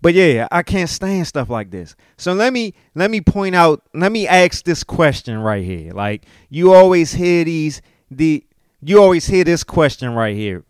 But 0.00 0.14
yeah, 0.14 0.46
I 0.52 0.62
can't 0.62 0.88
stand 0.88 1.26
stuff 1.26 1.50
like 1.50 1.72
this. 1.72 1.96
So 2.16 2.32
let 2.32 2.52
me 2.52 2.74
let 2.94 3.10
me 3.10 3.20
point 3.20 3.56
out, 3.56 3.82
let 3.92 4.12
me 4.12 4.28
ask 4.28 4.62
this 4.62 4.84
question 4.84 5.36
right 5.38 5.64
here. 5.64 5.92
Like 5.92 6.26
you 6.48 6.72
always 6.72 7.12
hear 7.12 7.42
these 7.42 7.82
the 8.08 8.46
you 8.84 9.00
always 9.00 9.26
hear 9.26 9.44
this 9.44 9.64
question 9.64 10.14
right 10.14 10.36
here. 10.36 10.64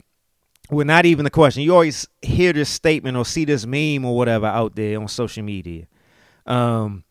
Well, 0.71 0.87
not 0.87 1.05
even 1.05 1.25
the 1.25 1.31
question. 1.31 1.63
You 1.63 1.75
always 1.75 2.09
hear 2.23 2.53
this 2.53 2.71
statement 2.71 3.17
or 3.17 3.25
see 3.25 3.45
this 3.45 3.67
meme 3.67 4.05
or 4.05 4.17
whatever 4.17 4.47
out 4.47 4.75
there 4.75 4.99
on 4.99 5.09
social 5.09 5.43
media. 5.43 5.87
Um 6.47 7.05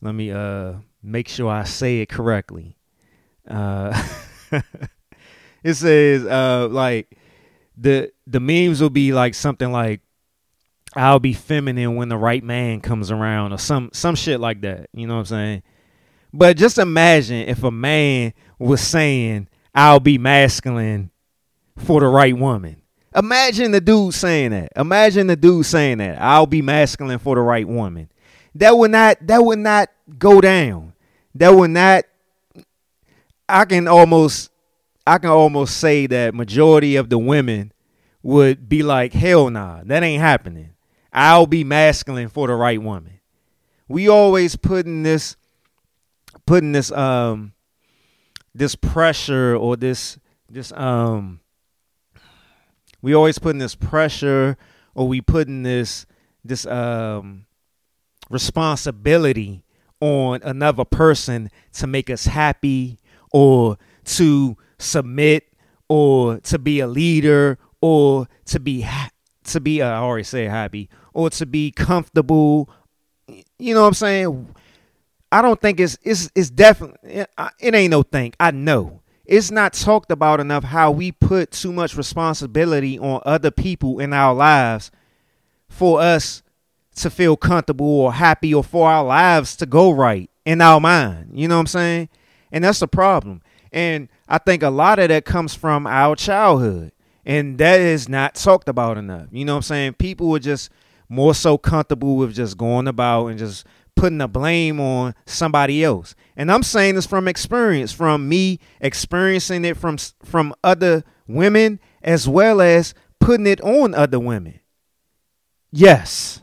let 0.00 0.14
me 0.14 0.30
uh 0.30 0.74
make 1.02 1.28
sure 1.28 1.50
I 1.50 1.64
say 1.64 2.00
it 2.00 2.08
correctly. 2.08 2.76
Uh 3.48 4.02
it 5.62 5.74
says 5.74 6.24
uh 6.24 6.68
like 6.70 7.16
the 7.76 8.12
the 8.26 8.40
memes 8.40 8.80
will 8.80 8.90
be 8.90 9.12
like 9.12 9.34
something 9.34 9.70
like 9.70 10.00
I'll 10.94 11.20
be 11.20 11.34
feminine 11.34 11.96
when 11.96 12.08
the 12.08 12.16
right 12.16 12.42
man 12.42 12.80
comes 12.80 13.10
around 13.10 13.52
or 13.52 13.58
some 13.58 13.90
some 13.92 14.14
shit 14.14 14.40
like 14.40 14.62
that. 14.62 14.88
You 14.92 15.06
know 15.06 15.14
what 15.14 15.20
I'm 15.20 15.26
saying? 15.26 15.62
But 16.32 16.56
just 16.56 16.78
imagine 16.78 17.48
if 17.48 17.62
a 17.62 17.70
man 17.70 18.32
was 18.58 18.80
saying 18.80 19.48
I'll 19.74 20.00
be 20.00 20.18
masculine 20.18 21.10
for 21.76 22.00
the 22.00 22.08
right 22.08 22.36
woman. 22.36 22.82
Imagine 23.14 23.70
the 23.70 23.80
dude 23.80 24.14
saying 24.14 24.50
that. 24.50 24.72
Imagine 24.76 25.26
the 25.26 25.36
dude 25.36 25.66
saying 25.66 25.98
that. 25.98 26.20
I'll 26.20 26.46
be 26.46 26.62
masculine 26.62 27.18
for 27.18 27.34
the 27.34 27.40
right 27.40 27.66
woman. 27.66 28.10
That 28.54 28.76
would 28.76 28.90
not 28.90 29.18
that 29.26 29.44
would 29.44 29.58
not 29.58 29.88
go 30.18 30.40
down. 30.40 30.94
That 31.34 31.50
would 31.50 31.70
not 31.70 32.04
I 33.48 33.64
can 33.64 33.88
almost 33.88 34.50
I 35.06 35.18
can 35.18 35.30
almost 35.30 35.78
say 35.78 36.06
that 36.06 36.34
majority 36.34 36.96
of 36.96 37.08
the 37.08 37.18
women 37.18 37.72
would 38.22 38.68
be 38.68 38.82
like, 38.82 39.12
hell 39.12 39.48
nah, 39.48 39.82
that 39.84 40.02
ain't 40.02 40.20
happening. 40.20 40.70
I'll 41.12 41.46
be 41.46 41.64
masculine 41.64 42.28
for 42.28 42.46
the 42.46 42.54
right 42.54 42.80
woman. 42.80 43.20
We 43.88 44.08
always 44.08 44.56
putting 44.56 45.02
this 45.02 45.36
putting 46.46 46.72
this 46.72 46.92
um 46.92 47.52
this 48.58 48.74
pressure 48.74 49.56
or 49.56 49.76
this 49.76 50.18
this 50.50 50.72
um 50.72 51.40
we 53.00 53.14
always 53.14 53.38
putting 53.38 53.60
this 53.60 53.74
pressure 53.74 54.56
or 54.94 55.06
we 55.06 55.20
putting 55.20 55.62
this 55.62 56.06
this 56.44 56.66
um 56.66 57.46
responsibility 58.30 59.62
on 60.00 60.40
another 60.42 60.84
person 60.84 61.50
to 61.72 61.86
make 61.86 62.10
us 62.10 62.26
happy 62.26 62.98
or 63.32 63.78
to 64.04 64.56
submit 64.78 65.44
or 65.88 66.38
to 66.40 66.58
be 66.58 66.80
a 66.80 66.86
leader 66.86 67.58
or 67.80 68.26
to 68.44 68.60
be 68.60 68.82
ha- 68.82 69.10
to 69.44 69.60
be 69.60 69.80
uh, 69.80 69.88
I 69.88 69.96
already 69.98 70.24
say 70.24 70.44
happy 70.44 70.88
or 71.14 71.30
to 71.30 71.46
be 71.46 71.70
comfortable. 71.70 72.68
You 73.58 73.74
know 73.74 73.82
what 73.82 73.88
I'm 73.88 73.94
saying 73.94 74.54
I 75.30 75.42
don't 75.42 75.60
think 75.60 75.80
it's 75.80 75.98
it's 76.02 76.30
it's 76.34 76.50
definitely 76.50 77.26
it, 77.60 77.74
ain't 77.74 77.90
no 77.90 78.02
thing 78.02 78.32
I 78.40 78.50
know 78.50 79.02
it's 79.28 79.50
not 79.50 79.74
talked 79.74 80.10
about 80.10 80.40
enough 80.40 80.64
how 80.64 80.90
we 80.90 81.12
put 81.12 81.50
too 81.50 81.72
much 81.72 81.96
responsibility 81.96 82.98
on 82.98 83.20
other 83.26 83.50
people 83.50 84.00
in 84.00 84.14
our 84.14 84.34
lives 84.34 84.90
for 85.68 86.00
us 86.00 86.42
to 86.96 87.10
feel 87.10 87.36
comfortable 87.36 87.86
or 87.86 88.14
happy 88.14 88.54
or 88.54 88.64
for 88.64 88.90
our 88.90 89.04
lives 89.04 89.54
to 89.56 89.66
go 89.66 89.90
right 89.90 90.30
in 90.46 90.62
our 90.62 90.80
mind. 90.80 91.30
You 91.34 91.46
know 91.46 91.56
what 91.56 91.60
I'm 91.60 91.66
saying? 91.66 92.08
And 92.50 92.64
that's 92.64 92.80
the 92.80 92.88
problem. 92.88 93.42
And 93.70 94.08
I 94.28 94.38
think 94.38 94.62
a 94.62 94.70
lot 94.70 94.98
of 94.98 95.10
that 95.10 95.26
comes 95.26 95.54
from 95.54 95.86
our 95.86 96.16
childhood. 96.16 96.92
And 97.26 97.58
that 97.58 97.80
is 97.80 98.08
not 98.08 98.34
talked 98.34 98.68
about 98.70 98.96
enough. 98.96 99.28
You 99.30 99.44
know 99.44 99.52
what 99.52 99.58
I'm 99.58 99.62
saying? 99.62 99.92
People 99.94 100.30
were 100.30 100.38
just 100.38 100.70
more 101.10 101.34
so 101.34 101.58
comfortable 101.58 102.16
with 102.16 102.34
just 102.34 102.56
going 102.56 102.88
about 102.88 103.26
and 103.26 103.38
just 103.38 103.66
putting 103.98 104.18
the 104.18 104.28
blame 104.28 104.80
on 104.80 105.14
somebody 105.26 105.82
else. 105.82 106.14
And 106.36 106.50
I'm 106.52 106.62
saying 106.62 106.94
this 106.94 107.06
from 107.06 107.26
experience, 107.26 107.92
from 107.92 108.28
me 108.28 108.60
experiencing 108.80 109.64
it 109.64 109.76
from 109.76 109.98
from 110.24 110.54
other 110.62 111.04
women 111.26 111.80
as 112.02 112.28
well 112.28 112.60
as 112.60 112.94
putting 113.18 113.46
it 113.46 113.60
on 113.60 113.94
other 113.94 114.20
women. 114.20 114.60
Yes. 115.70 116.40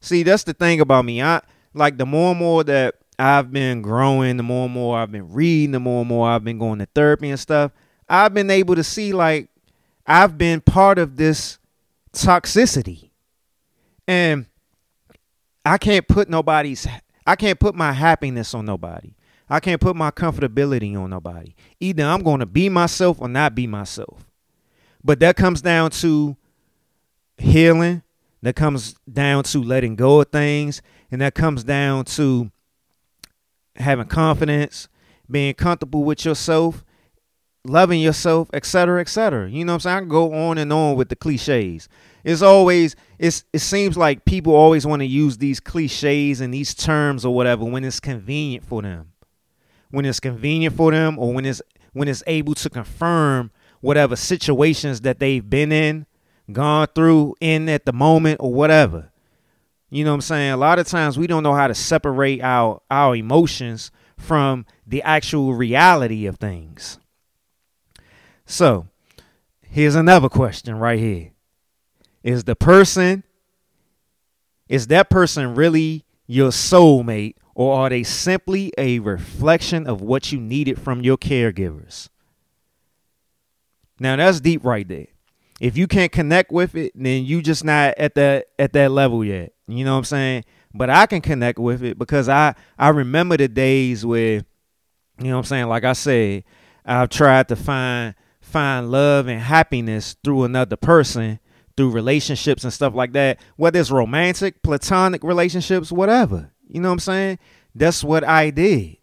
See, 0.00 0.22
that's 0.22 0.44
the 0.44 0.54
thing 0.54 0.80
about 0.80 1.04
me. 1.04 1.20
I 1.20 1.42
like 1.74 1.98
the 1.98 2.06
more 2.06 2.30
and 2.30 2.38
more 2.38 2.64
that 2.64 2.94
I've 3.18 3.52
been 3.52 3.82
growing, 3.82 4.36
the 4.36 4.42
more 4.42 4.64
and 4.64 4.74
more 4.74 4.98
I've 4.98 5.12
been 5.12 5.32
reading, 5.32 5.72
the 5.72 5.80
more 5.80 6.00
and 6.00 6.08
more 6.08 6.28
I've 6.28 6.44
been 6.44 6.58
going 6.58 6.78
to 6.78 6.86
therapy 6.86 7.28
and 7.28 7.38
stuff. 7.38 7.72
I've 8.08 8.34
been 8.34 8.50
able 8.50 8.76
to 8.76 8.84
see 8.84 9.12
like 9.12 9.48
I've 10.06 10.38
been 10.38 10.60
part 10.60 10.98
of 10.98 11.16
this 11.16 11.58
toxicity. 12.12 13.10
And 14.06 14.46
I 15.64 15.78
can't 15.78 16.06
put 16.06 16.28
nobody's 16.28 16.86
I 17.26 17.36
can't 17.36 17.58
put 17.60 17.74
my 17.74 17.92
happiness 17.92 18.54
on 18.54 18.64
nobody. 18.64 19.14
I 19.48 19.60
can't 19.60 19.80
put 19.80 19.94
my 19.94 20.10
comfortability 20.10 20.96
on 20.96 21.10
nobody. 21.10 21.54
Either 21.78 22.04
I'm 22.04 22.22
going 22.22 22.40
to 22.40 22.46
be 22.46 22.68
myself 22.68 23.20
or 23.20 23.28
not 23.28 23.54
be 23.54 23.66
myself. 23.66 24.26
But 25.04 25.20
that 25.20 25.36
comes 25.36 25.62
down 25.62 25.90
to 25.90 26.36
healing, 27.36 28.02
that 28.42 28.56
comes 28.56 28.94
down 29.12 29.44
to 29.44 29.62
letting 29.62 29.96
go 29.96 30.20
of 30.20 30.28
things, 30.30 30.80
and 31.10 31.20
that 31.20 31.34
comes 31.34 31.64
down 31.64 32.06
to 32.06 32.50
having 33.76 34.06
confidence, 34.06 34.88
being 35.30 35.54
comfortable 35.54 36.04
with 36.04 36.24
yourself, 36.24 36.84
loving 37.64 38.00
yourself, 38.00 38.48
etc., 38.52 39.00
etc. 39.00 39.50
You 39.50 39.64
know 39.64 39.72
what 39.72 39.74
I'm 39.74 39.80
saying? 39.80 39.96
I 39.96 40.00
can 40.00 40.08
go 40.08 40.32
on 40.32 40.58
and 40.58 40.72
on 40.72 40.96
with 40.96 41.08
the 41.08 41.16
cliches. 41.16 41.88
It's 42.24 42.42
always 42.42 42.94
it's 43.18 43.44
it 43.52 43.60
seems 43.60 43.96
like 43.96 44.24
people 44.24 44.54
always 44.54 44.86
want 44.86 45.00
to 45.00 45.06
use 45.06 45.38
these 45.38 45.60
cliches 45.60 46.40
and 46.40 46.52
these 46.52 46.74
terms 46.74 47.24
or 47.24 47.34
whatever 47.34 47.64
when 47.64 47.84
it's 47.84 48.00
convenient 48.00 48.64
for 48.64 48.82
them. 48.82 49.12
When 49.90 50.04
it's 50.04 50.20
convenient 50.20 50.76
for 50.76 50.90
them 50.90 51.18
or 51.18 51.32
when 51.32 51.44
it's 51.44 51.60
when 51.92 52.08
it's 52.08 52.22
able 52.26 52.54
to 52.54 52.70
confirm 52.70 53.50
whatever 53.80 54.16
situations 54.16 55.02
that 55.02 55.18
they've 55.18 55.48
been 55.48 55.72
in, 55.72 56.06
gone 56.50 56.86
through 56.94 57.34
in 57.40 57.68
at 57.68 57.84
the 57.84 57.92
moment 57.92 58.38
or 58.40 58.52
whatever. 58.52 59.10
You 59.90 60.04
know 60.04 60.12
what 60.12 60.16
I'm 60.16 60.20
saying? 60.22 60.52
A 60.52 60.56
lot 60.56 60.78
of 60.78 60.86
times 60.86 61.18
we 61.18 61.26
don't 61.26 61.42
know 61.42 61.54
how 61.54 61.66
to 61.66 61.74
separate 61.74 62.40
our 62.40 62.80
our 62.90 63.14
emotions 63.14 63.90
from 64.16 64.64
the 64.86 65.02
actual 65.02 65.54
reality 65.54 66.26
of 66.26 66.36
things. 66.36 66.98
So, 68.46 68.86
here's 69.62 69.94
another 69.94 70.28
question 70.28 70.76
right 70.76 70.98
here. 70.98 71.32
Is 72.22 72.44
the 72.44 72.56
person 72.56 73.24
is 74.68 74.86
that 74.86 75.10
person 75.10 75.54
really 75.54 76.04
your 76.26 76.50
soulmate 76.50 77.34
or 77.54 77.74
are 77.74 77.90
they 77.90 78.02
simply 78.02 78.72
a 78.78 79.00
reflection 79.00 79.86
of 79.86 80.00
what 80.00 80.32
you 80.32 80.40
needed 80.40 80.80
from 80.80 81.02
your 81.02 81.18
caregivers? 81.18 82.08
Now 83.98 84.16
that's 84.16 84.40
deep 84.40 84.64
right 84.64 84.88
there. 84.88 85.08
If 85.60 85.76
you 85.76 85.86
can't 85.86 86.10
connect 86.10 86.50
with 86.50 86.74
it, 86.74 86.92
then 86.94 87.24
you 87.24 87.42
just 87.42 87.64
not 87.64 87.94
at 87.98 88.14
that 88.14 88.46
at 88.58 88.72
that 88.72 88.90
level 88.90 89.24
yet. 89.24 89.52
You 89.68 89.84
know 89.84 89.92
what 89.92 89.98
I'm 89.98 90.04
saying? 90.04 90.44
But 90.74 90.90
I 90.90 91.06
can 91.06 91.20
connect 91.20 91.58
with 91.58 91.82
it 91.82 91.98
because 91.98 92.28
I 92.28 92.54
I 92.78 92.88
remember 92.88 93.36
the 93.36 93.48
days 93.48 94.04
where 94.06 94.44
you 95.18 95.28
know 95.28 95.32
what 95.32 95.38
I'm 95.40 95.44
saying, 95.44 95.66
like 95.66 95.84
I 95.84 95.92
said, 95.92 96.44
I've 96.84 97.10
tried 97.10 97.48
to 97.48 97.56
find 97.56 98.14
find 98.40 98.90
love 98.90 99.28
and 99.28 99.40
happiness 99.40 100.16
through 100.24 100.44
another 100.44 100.76
person 100.76 101.38
through 101.82 101.90
relationships 101.90 102.62
and 102.62 102.72
stuff 102.72 102.94
like 102.94 103.12
that, 103.12 103.40
whether 103.56 103.80
it's 103.80 103.90
romantic, 103.90 104.62
platonic 104.62 105.24
relationships, 105.24 105.90
whatever. 105.90 106.52
You 106.68 106.80
know 106.80 106.90
what 106.90 106.92
I'm 106.92 106.98
saying? 107.00 107.38
That's 107.74 108.04
what 108.04 108.22
I 108.22 108.50
did. 108.50 108.98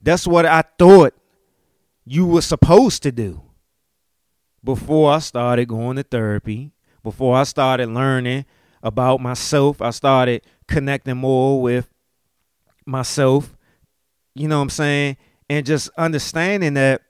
That's 0.00 0.28
what 0.28 0.46
I 0.46 0.62
thought 0.78 1.12
you 2.04 2.26
were 2.26 2.40
supposed 2.40 3.02
to 3.02 3.10
do 3.10 3.42
before 4.62 5.10
I 5.10 5.18
started 5.18 5.66
going 5.66 5.96
to 5.96 6.04
therapy, 6.04 6.72
before 7.02 7.36
I 7.36 7.42
started 7.42 7.88
learning 7.88 8.44
about 8.80 9.20
myself. 9.20 9.82
I 9.82 9.90
started 9.90 10.42
connecting 10.68 11.16
more 11.16 11.60
with 11.60 11.88
myself, 12.86 13.56
you 14.36 14.46
know 14.46 14.58
what 14.58 14.62
I'm 14.62 14.70
saying? 14.70 15.16
And 15.48 15.66
just 15.66 15.90
understanding 15.98 16.74
that 16.74 17.02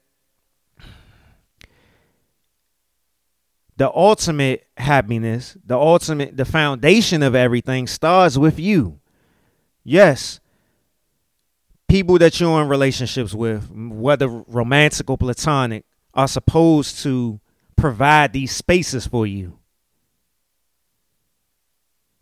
the 3.80 3.90
ultimate 3.94 4.66
happiness, 4.76 5.56
the 5.64 5.74
ultimate, 5.74 6.36
the 6.36 6.44
foundation 6.44 7.22
of 7.22 7.34
everything 7.34 7.86
starts 7.86 8.36
with 8.36 8.58
you. 8.58 9.00
Yes, 9.84 10.38
people 11.88 12.18
that 12.18 12.38
you're 12.38 12.60
in 12.60 12.68
relationships 12.68 13.32
with, 13.32 13.70
whether 13.70 14.28
romantic 14.28 15.08
or 15.08 15.16
platonic, 15.16 15.86
are 16.12 16.28
supposed 16.28 16.98
to 16.98 17.40
provide 17.74 18.34
these 18.34 18.54
spaces 18.54 19.06
for 19.06 19.26
you. 19.26 19.58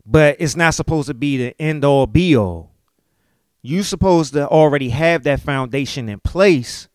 But 0.05 0.37
it's 0.39 0.55
not 0.55 0.75
supposed 0.75 1.09
to 1.09 1.13
be 1.13 1.35
the 1.35 1.61
end 1.61 1.83
all 1.83 2.07
be 2.07 2.37
all. 2.37 2.71
You're 3.61 3.83
supposed 3.83 4.31
to 4.31 4.47
already 4.47 4.91
have 4.91 5.23
that 5.23 5.41
foundation 5.41 6.07
in 6.07 6.21
place. 6.21 6.87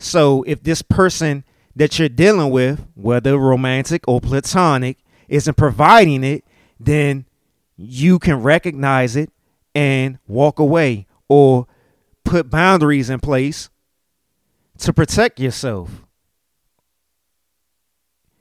So 0.00 0.42
if 0.42 0.64
this 0.64 0.82
person 0.82 1.44
that 1.78 1.96
you're 1.96 2.08
dealing 2.08 2.50
with, 2.50 2.84
whether 2.94 3.38
romantic 3.38 4.02
or 4.08 4.20
platonic, 4.20 4.98
isn't 5.28 5.56
providing 5.56 6.24
it, 6.24 6.44
then 6.80 7.24
you 7.76 8.18
can 8.18 8.42
recognize 8.42 9.14
it 9.14 9.30
and 9.76 10.18
walk 10.26 10.58
away 10.58 11.06
or 11.28 11.68
put 12.24 12.50
boundaries 12.50 13.10
in 13.10 13.20
place 13.20 13.70
to 14.78 14.92
protect 14.92 15.38
yourself. 15.38 16.04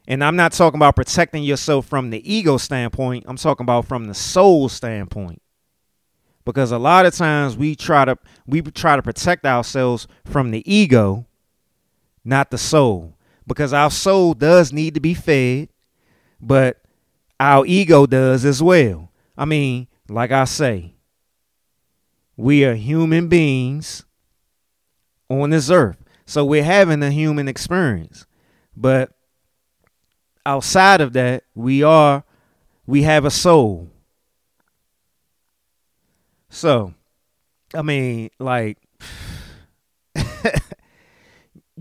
And 0.07 0.23
I'm 0.23 0.35
not 0.35 0.53
talking 0.53 0.79
about 0.79 0.95
protecting 0.95 1.43
yourself 1.43 1.85
from 1.85 2.09
the 2.09 2.33
ego 2.33 2.57
standpoint, 2.57 3.25
I'm 3.27 3.37
talking 3.37 3.65
about 3.65 3.85
from 3.85 4.05
the 4.05 4.15
soul 4.15 4.67
standpoint. 4.67 5.43
Because 6.43 6.71
a 6.71 6.79
lot 6.79 7.05
of 7.05 7.13
times 7.13 7.55
we 7.55 7.75
try 7.75 8.05
to 8.05 8.17
we 8.47 8.61
try 8.63 8.95
to 8.95 9.03
protect 9.03 9.45
ourselves 9.45 10.07
from 10.25 10.49
the 10.49 10.63
ego, 10.65 11.27
not 12.23 12.49
the 12.49 12.57
soul 12.57 13.16
because 13.47 13.73
our 13.73 13.89
soul 13.89 14.33
does 14.33 14.73
need 14.73 14.93
to 14.95 14.99
be 14.99 15.13
fed, 15.13 15.69
but 16.41 16.81
our 17.39 17.65
ego 17.65 18.05
does 18.05 18.45
as 18.45 18.61
well. 18.61 19.11
I 19.37 19.45
mean, 19.45 19.87
like 20.09 20.31
I 20.31 20.45
say, 20.45 20.93
we 22.35 22.65
are 22.65 22.75
human 22.75 23.27
beings 23.29 24.05
on 25.29 25.49
this 25.49 25.69
earth. 25.69 25.97
So 26.25 26.45
we're 26.45 26.63
having 26.63 27.01
a 27.03 27.11
human 27.11 27.47
experience. 27.47 28.25
But 28.75 29.11
outside 30.45 31.01
of 31.01 31.13
that, 31.13 31.43
we 31.55 31.83
are 31.83 32.23
we 32.85 33.03
have 33.03 33.25
a 33.25 33.31
soul. 33.31 33.89
So, 36.49 36.93
I 37.73 37.81
mean, 37.81 38.29
like 38.39 38.77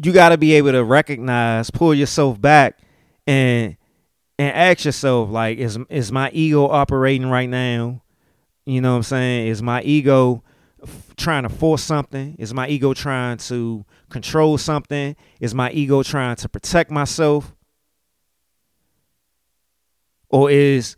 you 0.03 0.13
got 0.13 0.31
to 0.31 0.39
be 0.39 0.55
able 0.55 0.73
to 0.73 0.85
recognize, 0.85 1.71
pull 1.71 1.95
yourself 1.95 2.41
back, 2.41 2.79
and 3.27 3.77
and 4.39 4.55
ask 4.55 4.85
yourself 4.85 5.31
like, 5.31 5.59
is 5.59 5.79
is 5.89 6.13
my 6.13 6.31
ego 6.33 6.69
operating 6.69 7.29
right 7.29 7.49
now? 7.49 8.03
You 8.65 8.81
know 8.81 8.93
what 8.93 8.97
I'm 8.99 9.03
saying? 9.05 9.49
Is 9.49 9.63
my 9.63 9.83
ego 9.83 10.43
f- 10.83 11.15
trying 11.17 11.45
to 11.45 11.49
force 11.49 11.83
something? 11.83 12.37
Is 12.39 12.53
my 12.53 12.69
ego 12.69 12.93
trying 12.95 13.39
to 13.39 13.85
control 14.11 14.59
something? 14.59 15.17
Is 15.41 15.55
my 15.55 15.71
ego 15.71 16.03
trying 16.03 16.37
to 16.37 16.49
protect 16.49 16.91
myself? 16.91 17.55
Or 20.29 20.51
is 20.51 20.97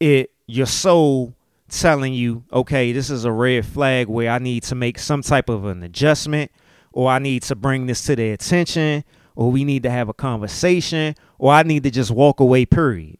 it 0.00 0.32
your 0.46 0.66
soul 0.66 1.34
telling 1.68 2.14
you, 2.14 2.44
okay, 2.52 2.92
this 2.92 3.10
is 3.10 3.24
a 3.24 3.32
red 3.32 3.66
flag 3.66 4.08
where 4.08 4.30
I 4.30 4.38
need 4.38 4.62
to 4.64 4.74
make 4.74 4.98
some 4.98 5.22
type 5.22 5.48
of 5.48 5.66
an 5.66 5.82
adjustment 5.82 6.50
or 6.96 7.10
I 7.10 7.18
need 7.18 7.42
to 7.42 7.54
bring 7.54 7.84
this 7.84 8.06
to 8.06 8.16
their 8.16 8.32
attention, 8.32 9.04
or 9.34 9.50
we 9.50 9.64
need 9.64 9.82
to 9.82 9.90
have 9.90 10.08
a 10.08 10.14
conversation, 10.14 11.14
or 11.38 11.52
I 11.52 11.62
need 11.62 11.82
to 11.82 11.90
just 11.90 12.10
walk 12.10 12.40
away, 12.40 12.64
period. 12.64 13.18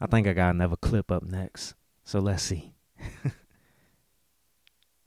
I 0.00 0.08
think 0.08 0.26
I 0.26 0.32
got 0.32 0.52
another 0.52 0.74
clip 0.74 1.12
up 1.12 1.22
next. 1.22 1.74
So 2.02 2.18
let's 2.18 2.42
see. 2.42 2.74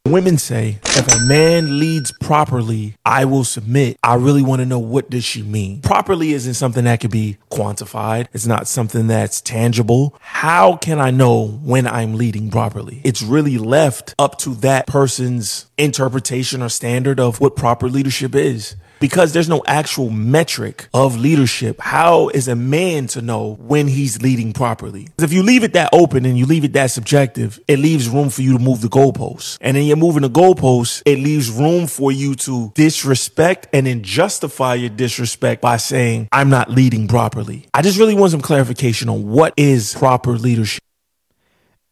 Women 0.08 0.38
say, 0.38 0.80
if 0.86 1.16
a 1.16 1.20
man 1.26 1.80
leads 1.80 2.14
properly, 2.14 2.96
I 3.06 3.26
will 3.26 3.44
submit. 3.44 3.98
I 4.02 4.16
really 4.16 4.42
want 4.42 4.62
to 4.62 4.66
know 4.66 4.80
what 4.80 5.10
does 5.10 5.26
she 5.26 5.42
mean? 5.42 5.82
Properly 5.82 6.32
isn't 6.32 6.54
something 6.54 6.86
that 6.86 7.02
could 7.02 7.12
be 7.12 7.38
quantified. 7.52 8.28
It's 8.32 8.48
not 8.48 8.70
something 8.70 9.08
that's 9.08 9.42
tangible. 9.42 10.16
How 10.22 10.78
can 10.78 11.00
I 11.02 11.12
know 11.12 11.46
when 11.46 11.86
I'm 11.86 12.16
leading 12.16 12.50
properly? 12.50 13.02
It's 13.04 13.22
really 13.22 13.58
left 13.58 14.16
up 14.18 14.38
to 14.40 14.56
that 14.56 14.88
person's 14.88 15.66
interpretation 15.78 16.62
or 16.62 16.70
standard 16.70 17.20
of 17.20 17.42
what 17.42 17.58
proper 17.58 17.90
leadership 17.90 18.34
is 18.34 18.78
because 19.00 19.34
there's 19.34 19.50
no 19.50 19.64
actual 19.68 20.10
metric 20.10 20.88
of 20.94 21.18
leadership. 21.18 21.80
How 21.80 22.30
is 22.30 22.48
a 22.48 22.56
man 22.56 23.08
to 23.08 23.22
know 23.22 23.56
when 23.60 23.88
he's 23.88 24.22
leading 24.22 24.54
properly? 24.54 25.08
If 25.20 25.34
you 25.34 25.44
leave 25.44 25.64
it 25.64 25.74
that 25.74 25.90
open 25.94 26.26
and 26.26 26.38
you 26.38 26.46
leave 26.46 26.64
it 26.64 26.74
that 26.74 26.92
subjective, 26.92 27.60
it 27.68 27.80
leaves 27.80 28.10
room 28.10 28.30
for 28.30 28.42
you 28.42 28.54
to 28.54 28.60
move 28.60 28.82
the 28.82 28.88
goalposts. 28.88 29.58
And 29.62 29.78
then 29.78 29.86
you're 29.86 29.98
moving 29.98 30.22
the 30.22 30.30
goalposts, 30.30 31.02
it 31.06 31.20
leaves 31.20 31.50
room 31.50 31.88
for 31.88 32.12
you 32.12 32.36
to 32.36 32.72
disrespect 32.76 33.68
and 33.74 33.88
then 33.88 34.04
justify 34.04 34.76
your 34.76 34.90
disrespect 34.90 35.62
by 35.62 35.78
saying, 35.78 36.28
I'm 36.32 36.50
not 36.50 36.70
leading 36.70 37.08
properly. 37.08 37.68
I 37.74 37.82
just 37.82 38.00
really 38.00 38.16
want 38.16 38.32
some 38.32 38.42
clarification 38.42 39.10
on 39.10 39.28
what 39.28 39.54
is 39.58 39.94
proper 39.94 40.32
leadership. 40.32 40.82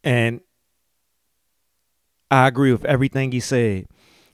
And 0.04 0.42
I 2.30 2.48
agree 2.48 2.72
with 2.72 2.86
everything 2.86 3.32
he 3.32 3.40
said. 3.40 3.88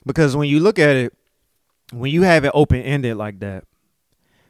Because 0.04 0.34
when 0.36 0.48
you 0.48 0.60
look 0.60 0.78
at 0.78 0.96
it, 0.96 1.14
when 1.92 2.10
you 2.10 2.22
have 2.22 2.44
it 2.44 2.52
open 2.54 2.80
ended 2.80 3.16
like 3.16 3.40
that, 3.40 3.64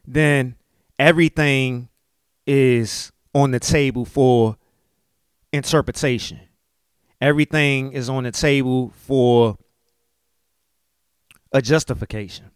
then 0.07 0.57
everything 0.99 1.89
is 2.47 3.13
on 3.35 3.51
the 3.51 3.61
table 3.61 4.05
for 4.05 4.57
interpretation. 5.53 6.41
Everything 7.21 7.93
is 7.93 8.09
on 8.09 8.25
the 8.25 8.33
table 8.33 8.93
for 8.97 9.57
a 11.53 11.61
justification. 11.63 12.51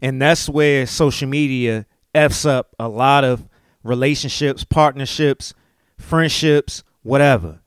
And 0.00 0.20
that's 0.22 0.48
where 0.48 0.86
social 0.86 1.28
media 1.28 1.86
F's 2.14 2.46
up 2.46 2.74
a 2.78 2.88
lot 2.88 3.24
of 3.24 3.46
relationships, 3.82 4.64
partnerships, 4.64 5.54
friendships, 5.98 6.82
whatever. 7.02 7.60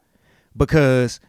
Because 0.55 1.19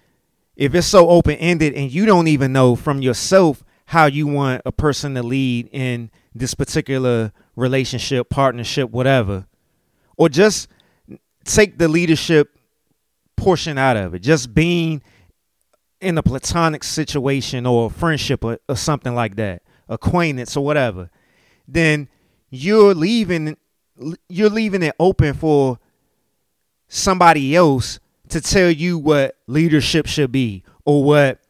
if 0.57 0.75
it's 0.75 0.87
so 0.87 1.09
open 1.09 1.37
ended 1.37 1.75
and 1.75 1.91
you 1.91 2.07
don't 2.07 2.29
even 2.29 2.53
know 2.53 2.77
from 2.77 3.03
yourself 3.03 3.65
how 3.93 4.07
you 4.07 4.27
want 4.27 4.63
a 4.65 4.73
person 4.73 5.15
to 5.15 5.23
lead 5.23 5.69
in 5.71 6.11
this 6.35 6.55
particular 6.55 7.31
relationship, 7.57 8.31
partnership, 8.31 8.89
whatever, 8.89 9.45
or 10.17 10.31
just 10.31 10.67
take 11.45 11.77
the 11.77 11.87
leadership 11.87 12.57
portion 13.37 13.77
out 13.77 13.99
of 13.99 14.15
it. 14.15 14.21
Just 14.21 14.55
being 14.55 15.03
in 16.01 16.17
a 16.17 16.23
platonic 16.23 16.85
situation 16.85 17.67
or 17.67 17.91
friendship 17.91 18.43
or, 18.43 18.59
or 18.67 18.77
something 18.77 19.15
like 19.15 19.37
that, 19.37 19.61
acquaintance 19.91 20.57
or 20.57 20.65
whatever, 20.65 21.11
then 21.69 22.09
you're 22.49 22.95
leaving 22.95 23.59
you're 24.27 24.49
leaving 24.49 24.83
it 24.83 24.97
open 24.99 25.35
for 25.35 25.79
somebody 26.89 27.55
else 27.55 28.01
to 28.31 28.41
tell 28.41 28.71
you 28.71 28.97
what 28.97 29.37
leadership 29.47 30.07
should 30.07 30.33
be 30.33 30.65
or 30.87 31.05
what 31.05 31.41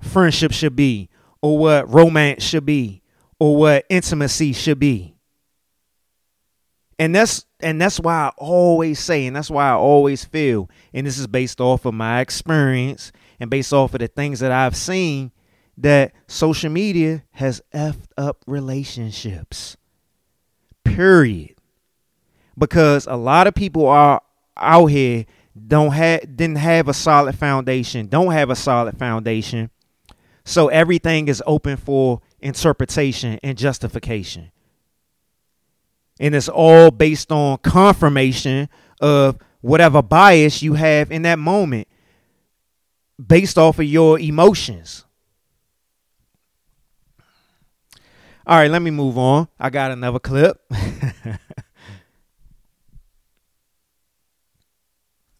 friendship 0.00 0.50
should 0.50 0.74
be 0.74 1.08
or 1.42 1.58
what 1.58 1.92
romance 1.92 2.42
should 2.42 2.64
be 2.64 3.02
or 3.38 3.56
what 3.56 3.84
intimacy 3.90 4.52
should 4.52 4.78
be. 4.78 5.16
And 6.98 7.14
that's 7.14 7.44
and 7.60 7.80
that's 7.80 7.98
why 7.98 8.14
I 8.14 8.32
always 8.38 8.98
say, 8.98 9.26
and 9.26 9.34
that's 9.34 9.50
why 9.50 9.70
I 9.70 9.74
always 9.74 10.24
feel, 10.24 10.70
and 10.94 11.06
this 11.06 11.18
is 11.18 11.26
based 11.26 11.60
off 11.60 11.84
of 11.84 11.94
my 11.94 12.20
experience 12.20 13.12
and 13.40 13.50
based 13.50 13.72
off 13.72 13.94
of 13.94 14.00
the 14.00 14.08
things 14.08 14.40
that 14.40 14.52
I've 14.52 14.76
seen, 14.76 15.32
that 15.78 16.12
social 16.28 16.70
media 16.70 17.24
has 17.32 17.60
effed 17.74 18.08
up 18.16 18.44
relationships. 18.46 19.76
Period. 20.84 21.56
Because 22.56 23.06
a 23.06 23.16
lot 23.16 23.46
of 23.46 23.54
people 23.54 23.86
are 23.86 24.22
out 24.56 24.86
here 24.86 25.26
don't 25.66 25.92
have 25.92 26.20
didn't 26.36 26.58
have 26.58 26.88
a 26.88 26.94
solid 26.94 27.36
foundation, 27.36 28.06
don't 28.06 28.32
have 28.32 28.50
a 28.50 28.56
solid 28.56 28.96
foundation, 28.98 29.70
so 30.44 30.68
everything 30.68 31.28
is 31.28 31.42
open 31.46 31.76
for 31.76 32.20
interpretation 32.40 33.38
and 33.42 33.56
justification. 33.56 34.50
And 36.20 36.34
it's 36.34 36.48
all 36.48 36.90
based 36.90 37.32
on 37.32 37.58
confirmation 37.58 38.68
of 39.00 39.38
whatever 39.60 40.02
bias 40.02 40.62
you 40.62 40.74
have 40.74 41.10
in 41.10 41.22
that 41.22 41.38
moment 41.38 41.88
based 43.24 43.58
off 43.58 43.78
of 43.78 43.84
your 43.84 44.18
emotions. 44.18 45.04
All 48.44 48.58
right, 48.58 48.70
let 48.70 48.82
me 48.82 48.90
move 48.90 49.16
on. 49.16 49.48
I 49.58 49.70
got 49.70 49.92
another 49.92 50.18
clip. 50.18 50.60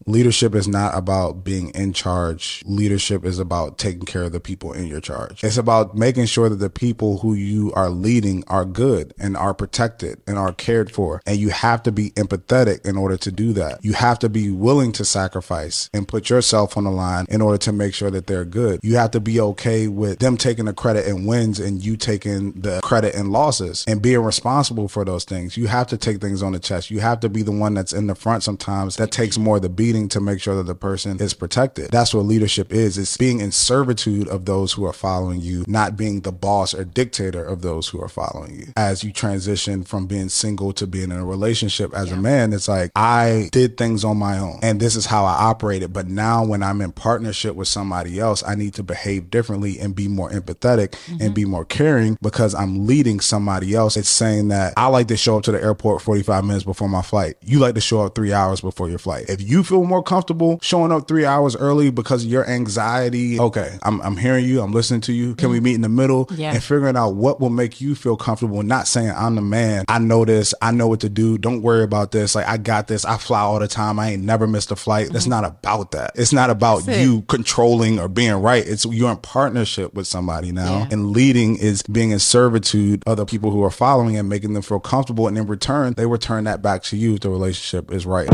Leadership 0.07 0.55
is 0.55 0.67
not 0.67 0.97
about 0.97 1.45
being 1.45 1.71
in 1.71 1.93
charge. 1.93 2.63
Leadership 2.67 3.25
is 3.25 3.39
about 3.39 3.79
taking 3.79 4.03
care 4.05 4.25
of 4.25 4.33
the 4.33 4.41
people 4.41 4.73
in 4.73 4.87
your 4.87 5.01
charge. 5.01 5.43
It's 5.45 5.57
about 5.57 5.97
making 5.97 6.27
sure 6.27 6.49
that 6.49 6.57
the 6.57 6.71
people 6.71 7.19
who 7.19 7.35
you 7.35 7.73
are 7.75 7.91
leading 7.91 8.45
are 8.49 8.65
good 8.65 9.15
and 9.19 9.37
are 9.37 9.55
protected 9.55 10.21
and 10.27 10.39
are 10.39 10.53
cared 10.53 10.91
for. 10.91 11.23
And 11.27 11.39
you 11.39 11.51
have 11.51 11.83
to 11.85 11.93
be 11.93 12.11
empathetic 12.11 12.85
in 12.87 12.97
order 12.97 13.17
to 13.19 13.31
do 13.31 13.53
that. 13.55 13.85
You 13.85 13.93
have 13.95 14.19
to 14.21 14.29
be 14.29 14.51
willing 14.51 14.93
to 14.93 15.05
sacrifice 15.05 15.89
and 15.93 16.09
put 16.09 16.31
yourself 16.31 16.77
on 16.77 16.85
the 16.85 16.91
line 16.91 17.27
in 17.29 17.41
order 17.41 17.59
to 17.59 17.73
make 17.73 17.95
sure 17.95 18.11
that 18.11 18.27
they're 18.27 18.45
good. 18.45 18.81
You 18.83 18.97
have 18.97 19.13
to 19.13 19.21
be 19.21 19.41
okay 19.41 19.89
with 19.89 20.19
them 20.19 20.37
taking 20.37 20.65
the 20.65 20.75
credit 20.75 21.07
and 21.07 21.27
wins 21.27 21.61
and 21.61 21.85
you 21.85 21.97
taking 21.97 22.53
the 22.53 22.81
credit 22.83 23.15
and 23.15 23.31
losses 23.31 23.85
and 23.87 24.03
being 24.03 24.21
responsible 24.21 24.89
for 24.89 25.05
those 25.05 25.25
things. 25.25 25.57
You 25.57 25.69
have 25.69 25.87
to 25.89 25.97
take 25.97 26.21
things 26.21 26.43
on 26.43 26.53
the 26.53 26.59
chest. 26.59 26.91
You 26.91 27.01
have 27.01 27.21
to 27.21 27.29
be 27.29 27.43
the 27.43 27.53
one 27.53 27.75
that's 27.75 27.93
in 27.93 28.07
the 28.07 28.15
front 28.15 28.43
sometimes 28.43 28.97
that 28.97 29.11
takes 29.11 29.39
more 29.39 29.57
of 29.57 29.63
the 29.63 29.69
beat 29.69 29.92
to 29.93 30.21
make 30.21 30.41
sure 30.41 30.57
that 30.57 30.65
the 30.65 30.75
person 30.75 31.21
is 31.21 31.35
protected. 31.35 31.91
That's 31.91 32.15
what 32.15 32.25
leadership 32.25 32.73
is. 32.73 32.99
It's 32.99 33.17
being 33.17 33.41
in 33.41 33.53
servitude 33.53 34.29
of 34.29 34.45
those 34.45 34.73
who 34.73 34.85
are 34.85 34.93
following 34.93 35.41
you, 35.41 35.65
not 35.67 35.97
being 35.97 36.21
the 36.21 36.33
boss 36.33 36.75
or 36.75 36.85
dictator 36.85 37.45
of 37.45 37.63
those 37.63 37.89
who 37.89 38.01
are 38.01 38.09
following 38.09 38.57
you. 38.57 38.73
As 38.77 39.05
you 39.05 39.13
transition 39.13 39.85
from 39.85 40.07
being 40.07 40.29
single 40.29 40.73
to 40.75 40.87
being 40.87 41.11
in 41.11 41.19
a 41.19 41.25
relationship 41.25 41.95
as 41.95 42.09
yeah. 42.09 42.15
a 42.15 42.21
man, 42.21 42.53
it's 42.53 42.69
like 42.69 42.91
I 42.97 43.49
did 43.53 43.77
things 43.77 44.05
on 44.05 44.17
my 44.17 44.39
own 44.39 44.61
and 44.63 44.81
this 44.81 44.97
is 44.97 45.07
how 45.07 45.25
I 45.25 45.35
operated. 45.35 45.93
But 45.93 46.09
now 46.09 46.45
when 46.45 46.63
I'm 46.63 46.81
in 46.81 46.93
partnership 46.93 47.55
with 47.55 47.69
somebody 47.69 48.19
else, 48.19 48.43
I 48.47 48.55
need 48.55 48.75
to 48.75 48.83
behave 48.83 49.31
differently 49.31 49.79
and 49.79 49.95
be 49.95 50.09
more 50.09 50.31
empathetic 50.31 50.91
mm-hmm. 50.91 51.21
and 51.21 51.35
be 51.35 51.45
more 51.45 51.65
caring 51.65 52.17
because 52.23 52.55
I'm 52.55 52.87
leading 52.87 53.21
somebody 53.21 53.75
else. 53.75 53.97
It's 53.97 54.09
saying 54.09 54.49
that 54.49 54.75
I 54.77 54.87
like 54.87 55.09
to 55.09 55.17
show 55.17 55.39
up 55.39 55.45
to 55.45 55.53
the 55.53 55.63
airport 55.63 56.03
45 56.03 56.45
minutes 56.45 56.65
before 56.65 56.89
my 56.89 57.03
flight. 57.03 57.37
You 57.43 57.59
like 57.59 57.75
to 57.75 57.81
show 57.81 58.03
up 58.03 58.15
three 58.15 58.33
hours 58.33 58.61
before 58.61 58.89
your 58.89 58.99
flight. 58.99 59.27
If 59.29 59.43
you 59.43 59.63
feel 59.63 59.82
feel 59.83 59.89
more 59.89 60.03
comfortable 60.03 60.59
showing 60.63 60.93
up 60.93 61.09
three 61.09 61.25
hours 61.25 61.57
early 61.57 61.91
because 61.91 62.25
of 62.25 62.31
your 62.31 62.49
anxiety, 62.49 63.39
okay, 63.39 63.79
I'm, 63.83 64.01
I'm 64.03 64.17
hearing 64.17 64.45
you, 64.45 64.61
I'm 64.61 64.73
listening 64.73 65.01
to 65.03 65.13
you. 65.13 65.35
Can 65.35 65.51
we 65.51 65.61
meet 65.61 65.75
in 65.75 65.81
the 65.81 65.89
middle? 65.89 66.29
Yeah. 66.33 66.53
And 66.53 66.63
figuring 66.63 66.97
out 66.97 67.15
what 67.15 67.41
will 67.41 67.51
make 67.51 67.81
you 67.81 67.95
feel 67.95 68.17
comfortable, 68.17 68.63
not 68.63 68.87
saying 68.87 69.11
I'm 69.11 69.35
the 69.35 69.43
man. 69.43 69.85
I 69.89 69.99
know 69.99 70.25
this. 70.25 70.55
I 70.63 70.71
know 70.71 70.89
what 70.89 71.01
to 71.01 71.09
do. 71.09 71.39
Don't 71.39 71.63
worry 71.63 71.83
about 71.83 72.13
this. 72.13 72.35
Like 72.35 72.47
I 72.47 72.57
got 72.57 72.87
this. 72.87 73.05
I 73.05 73.17
fly 73.17 73.41
all 73.41 73.59
the 73.59 73.69
time. 73.69 73.99
I 73.99 74.11
ain't 74.11 74.23
never 74.23 74.47
missed 74.47 74.71
a 74.71 74.77
flight. 74.77 75.11
That's 75.13 75.25
mm-hmm. 75.25 75.43
not 75.43 75.45
about 75.45 75.91
that. 75.93 76.13
It's 76.15 76.33
not 76.33 76.51
about 76.51 76.85
That's 76.85 76.99
you 76.99 77.23
controlling 77.23 77.99
or 77.99 78.09
being 78.09 78.35
right. 78.35 78.67
It's 78.67 78.85
you're 78.85 79.11
in 79.11 79.19
partnership 79.19 79.95
with 79.95 80.07
somebody 80.07 80.53
now. 80.53 80.79
Yeah. 80.81 80.89
And 80.93 81.11
leading 81.11 81.57
is 81.57 81.83
being 81.83 82.11
in 82.11 82.19
servitude 82.19 83.03
of 83.07 83.17
the 83.17 83.27
people 83.27 83.51
who 83.51 83.63
are 83.65 83.71
following 83.71 84.17
and 84.17 84.29
making 84.29 84.55
them 84.55 84.63
feel 84.63 84.81
comfortable. 84.81 85.27
And 85.27 85.37
in 85.37 85.47
return, 85.47 85.95
they 85.95 86.07
return 86.07 86.45
that 86.45 86.63
back 86.63 86.83
to 86.85 86.97
you 86.97 87.15
if 87.15 87.21
the 87.21 87.31
relationship 87.31 87.91
is 87.91 88.07
right. 88.07 88.29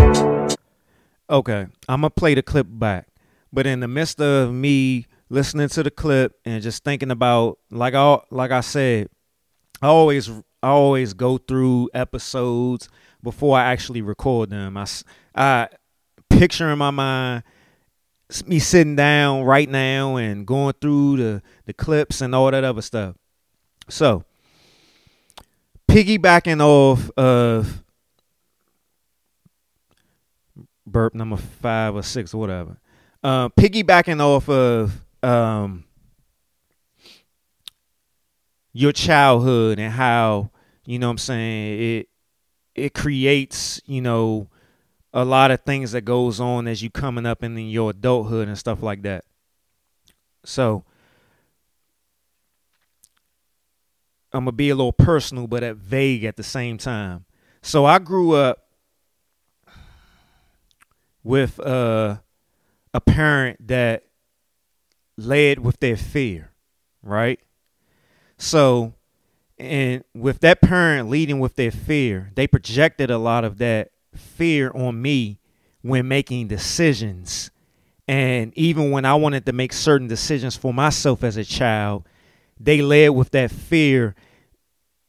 Okay, 1.31 1.67
I'm 1.89 2.01
gonna 2.01 2.11
play 2.11 2.35
the 2.35 2.43
clip 2.43 2.67
back, 2.71 3.09
but 3.53 3.67
in 3.67 3.81
the 3.81 3.89
midst 3.89 4.21
of 4.21 4.53
me 4.53 5.07
listening 5.29 5.69
to 5.69 5.83
the 5.83 5.91
clip 5.91 6.33
and 6.45 6.63
just 6.63 6.85
thinking 6.85 7.11
about, 7.11 7.59
like 7.71 7.95
I 7.95 8.21
like 8.31 8.51
I 8.51 8.61
said, 8.61 9.09
I 9.83 9.89
always 9.89 10.31
I 10.63 10.69
always 10.69 11.13
go 11.13 11.39
through 11.39 11.91
episodes 11.93 12.89
before 13.23 13.59
I 13.59 13.65
actually 13.73 14.01
record 14.01 14.51
them. 14.51 14.77
I 14.77 14.87
I 15.35 15.69
picture 16.31 16.71
in 16.71 16.79
my 16.79 16.91
mind 16.91 17.43
me 18.47 18.59
sitting 18.59 18.97
down 18.97 19.43
right 19.43 19.69
now 19.69 20.17
and 20.17 20.47
going 20.47 20.75
through 20.81 21.17
the 21.17 21.43
the 21.67 21.73
clips 21.73 22.21
and 22.21 22.35
all 22.35 22.51
that 22.51 22.65
other 22.65 22.83
stuff. 22.83 23.17
So, 23.89 24.25
piggybacking 25.89 26.61
off 26.61 27.11
of 27.17 27.83
burp 30.89 31.15
number 31.15 31.37
five 31.37 31.95
or 31.95 32.03
six 32.03 32.35
or 32.35 32.39
whatever. 32.39 32.77
Uh, 33.23 33.49
piggybacking 33.51 34.21
off 34.21 34.49
of 34.49 35.03
um, 35.23 35.85
your 38.73 38.93
childhood 38.93 39.79
and 39.79 39.93
how 39.93 40.51
you 40.87 40.99
know 40.99 41.09
what 41.09 41.13
I'm 41.13 41.19
saying 41.19 41.83
it 41.83 42.09
it 42.75 42.95
creates 42.95 43.81
you 43.87 44.01
know 44.01 44.49
a 45.13 45.25
lot 45.25 45.51
of 45.51 45.63
things 45.63 45.93
that 45.93 46.03
goes 46.03 46.39
on 46.39 46.69
as 46.69 46.83
you 46.83 46.91
coming 46.91 47.27
up 47.27 47.43
in 47.43 47.57
your 47.59 47.91
adulthood 47.91 48.47
and 48.47 48.59
stuff 48.59 48.83
like 48.83 49.03
that. 49.03 49.25
So 50.45 50.85
I'm 54.33 54.45
gonna 54.45 54.53
be 54.53 54.71
a 54.71 54.75
little 54.75 54.93
personal, 54.93 55.47
but 55.47 55.63
at 55.63 55.77
vague 55.77 56.25
at 56.25 56.37
the 56.37 56.43
same 56.43 56.79
time. 56.79 57.25
So 57.63 57.85
I 57.85 57.99
grew 57.99 58.33
up 58.33 58.68
with 61.23 61.61
uh, 61.61 62.17
a 62.95 63.01
parent 63.01 63.67
that 63.69 64.05
led 65.17 65.59
with 65.59 65.81
their 65.81 65.97
fear, 65.97 66.53
right? 67.03 67.41
So, 68.39 68.95
and 69.59 70.05
with 70.15 70.41
that 70.41 70.61
parent 70.61 71.11
leading 71.11 71.41
with 71.41 71.57
their 71.57 71.73
fear, 71.73 72.31
they 72.35 72.47
projected 72.47 73.11
a 73.11 73.19
lot 73.19 73.45
of 73.45 73.59
that 73.59 73.91
fear 74.15 74.71
on 74.75 75.03
me 75.03 75.41
when 75.83 76.09
making 76.09 76.49
decisions. 76.49 77.51
And 78.07 78.57
even 78.57 78.91
when 78.91 79.05
I 79.05 79.15
wanted 79.15 79.45
to 79.47 79.53
make 79.53 79.73
certain 79.73 80.09
decisions 80.09 80.57
for 80.57 80.73
myself 80.73 81.25
as 81.25 81.37
a 81.37 81.45
child, 81.45 82.07
they 82.59 82.81
led 82.81 83.09
with 83.11 83.31
that 83.33 83.51
fear 83.51 84.15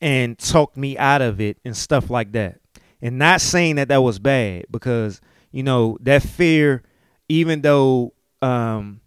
and 0.02 0.38
talked 0.38 0.78
me 0.78 0.98
out 0.98 1.22
of 1.22 1.40
it 1.40 1.58
and 1.64 1.76
stuff 1.76 2.10
like 2.10 2.32
that. 2.34 2.60
And 3.02 3.18
not 3.18 3.42
saying 3.42 3.76
that 3.76 3.88
that 3.88 4.02
was 4.02 4.20
bad 4.20 4.66
because 4.70 5.22
you 5.52 5.64
know 5.64 5.98
that 6.02 6.24
fear, 6.24 6.84
even 7.28 7.62
though 7.62 8.14
um, 8.42 9.02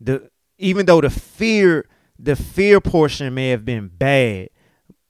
the 0.00 0.30
even 0.58 0.86
though 0.86 1.00
the 1.00 1.10
fear 1.10 1.86
the 2.18 2.36
fear 2.36 2.80
portion 2.80 3.34
may 3.34 3.50
have 3.50 3.64
been 3.64 3.88
bad, 3.88 4.50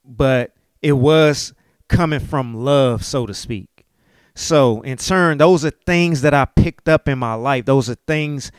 but 0.05 0.55
it 0.82 0.93
was 0.93 1.53
coming 1.89 2.20
from 2.20 2.55
love, 2.55 3.05
so 3.05 3.26
to 3.26 3.34
speak. 3.34 3.87
So 4.34 4.82
in 4.82 4.99
turn, 4.99 5.39
those 5.39 5.64
are 5.64 5.70
things 5.70 6.20
that 6.22 6.34
I 6.34 6.45
picked 6.45 6.89
up 6.89 7.09
in 7.09 7.18
my 7.18 7.34
life. 7.34 7.64
Those 7.64 7.89
are 7.89 7.97
things 8.07 8.53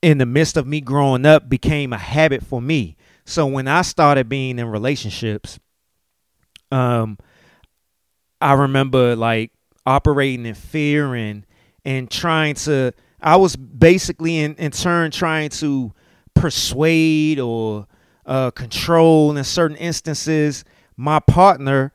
in 0.00 0.18
the 0.18 0.26
midst 0.26 0.56
of 0.56 0.66
me 0.66 0.80
growing 0.80 1.26
up 1.26 1.48
became 1.48 1.92
a 1.92 1.98
habit 1.98 2.42
for 2.42 2.62
me. 2.62 2.96
So 3.24 3.46
when 3.46 3.68
I 3.68 3.82
started 3.82 4.28
being 4.28 4.58
in 4.58 4.66
relationships, 4.66 5.58
um, 6.70 7.18
I 8.40 8.54
remember 8.54 9.16
like 9.16 9.52
operating 9.88 10.46
in 10.46 10.54
fear 10.54 11.14
and 11.14 11.46
and 11.84 12.10
trying 12.10 12.54
to. 12.54 12.92
I 13.20 13.36
was 13.36 13.56
basically 13.56 14.38
in 14.38 14.54
in 14.56 14.70
turn 14.70 15.10
trying 15.10 15.50
to 15.50 15.92
persuade 16.34 17.40
or 17.40 17.86
uh, 18.26 18.50
control 18.50 19.36
in 19.36 19.42
certain 19.42 19.76
instances 19.76 20.64
my 20.98 21.20
partner 21.20 21.92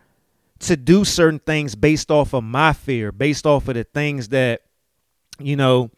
to 0.60 0.78
do 0.78 1.04
certain 1.04 1.40
things 1.40 1.76
based 1.76 2.10
off 2.10 2.34
of 2.34 2.44
my 2.44 2.72
fear, 2.72 3.12
based 3.12 3.46
off 3.46 3.68
of 3.68 3.76
the 3.76 3.84
things 3.84 4.30
that 4.30 4.62
you 5.40 5.56
know 5.56 5.92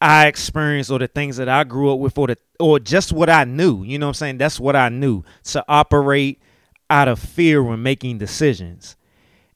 I 0.00 0.26
experienced 0.26 0.90
or 0.90 0.98
the 0.98 1.06
things 1.06 1.36
that 1.36 1.48
I 1.48 1.64
grew 1.64 1.92
up 1.92 1.98
with 1.98 2.16
or 2.16 2.28
the 2.28 2.38
or 2.58 2.80
just 2.80 3.12
what 3.12 3.28
I 3.28 3.44
knew. 3.44 3.84
You 3.84 3.98
know 3.98 4.06
what 4.06 4.10
I'm 4.10 4.14
saying? 4.14 4.38
That's 4.38 4.58
what 4.58 4.74
I 4.74 4.88
knew 4.88 5.22
to 5.44 5.64
operate 5.68 6.40
out 6.88 7.08
of 7.08 7.18
fear 7.18 7.62
when 7.62 7.82
making 7.82 8.18
decisions. 8.18 8.96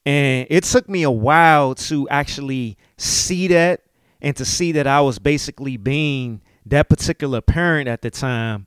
And 0.06 0.46
it 0.50 0.64
took 0.64 0.88
me 0.88 1.02
a 1.02 1.10
while 1.10 1.74
to 1.74 2.08
actually 2.10 2.76
see 2.98 3.48
that 3.48 3.82
and 4.20 4.36
to 4.36 4.44
see 4.44 4.72
that 4.72 4.86
I 4.86 5.00
was 5.00 5.18
basically 5.18 5.76
being 5.76 6.40
that 6.66 6.88
particular 6.88 7.40
parent 7.40 7.88
at 7.88 8.02
the 8.02 8.10
time 8.10 8.66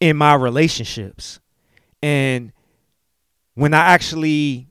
in 0.00 0.16
my 0.16 0.34
relationships. 0.34 1.40
And 2.02 2.52
when 3.54 3.72
I 3.72 3.80
actually 3.80 4.68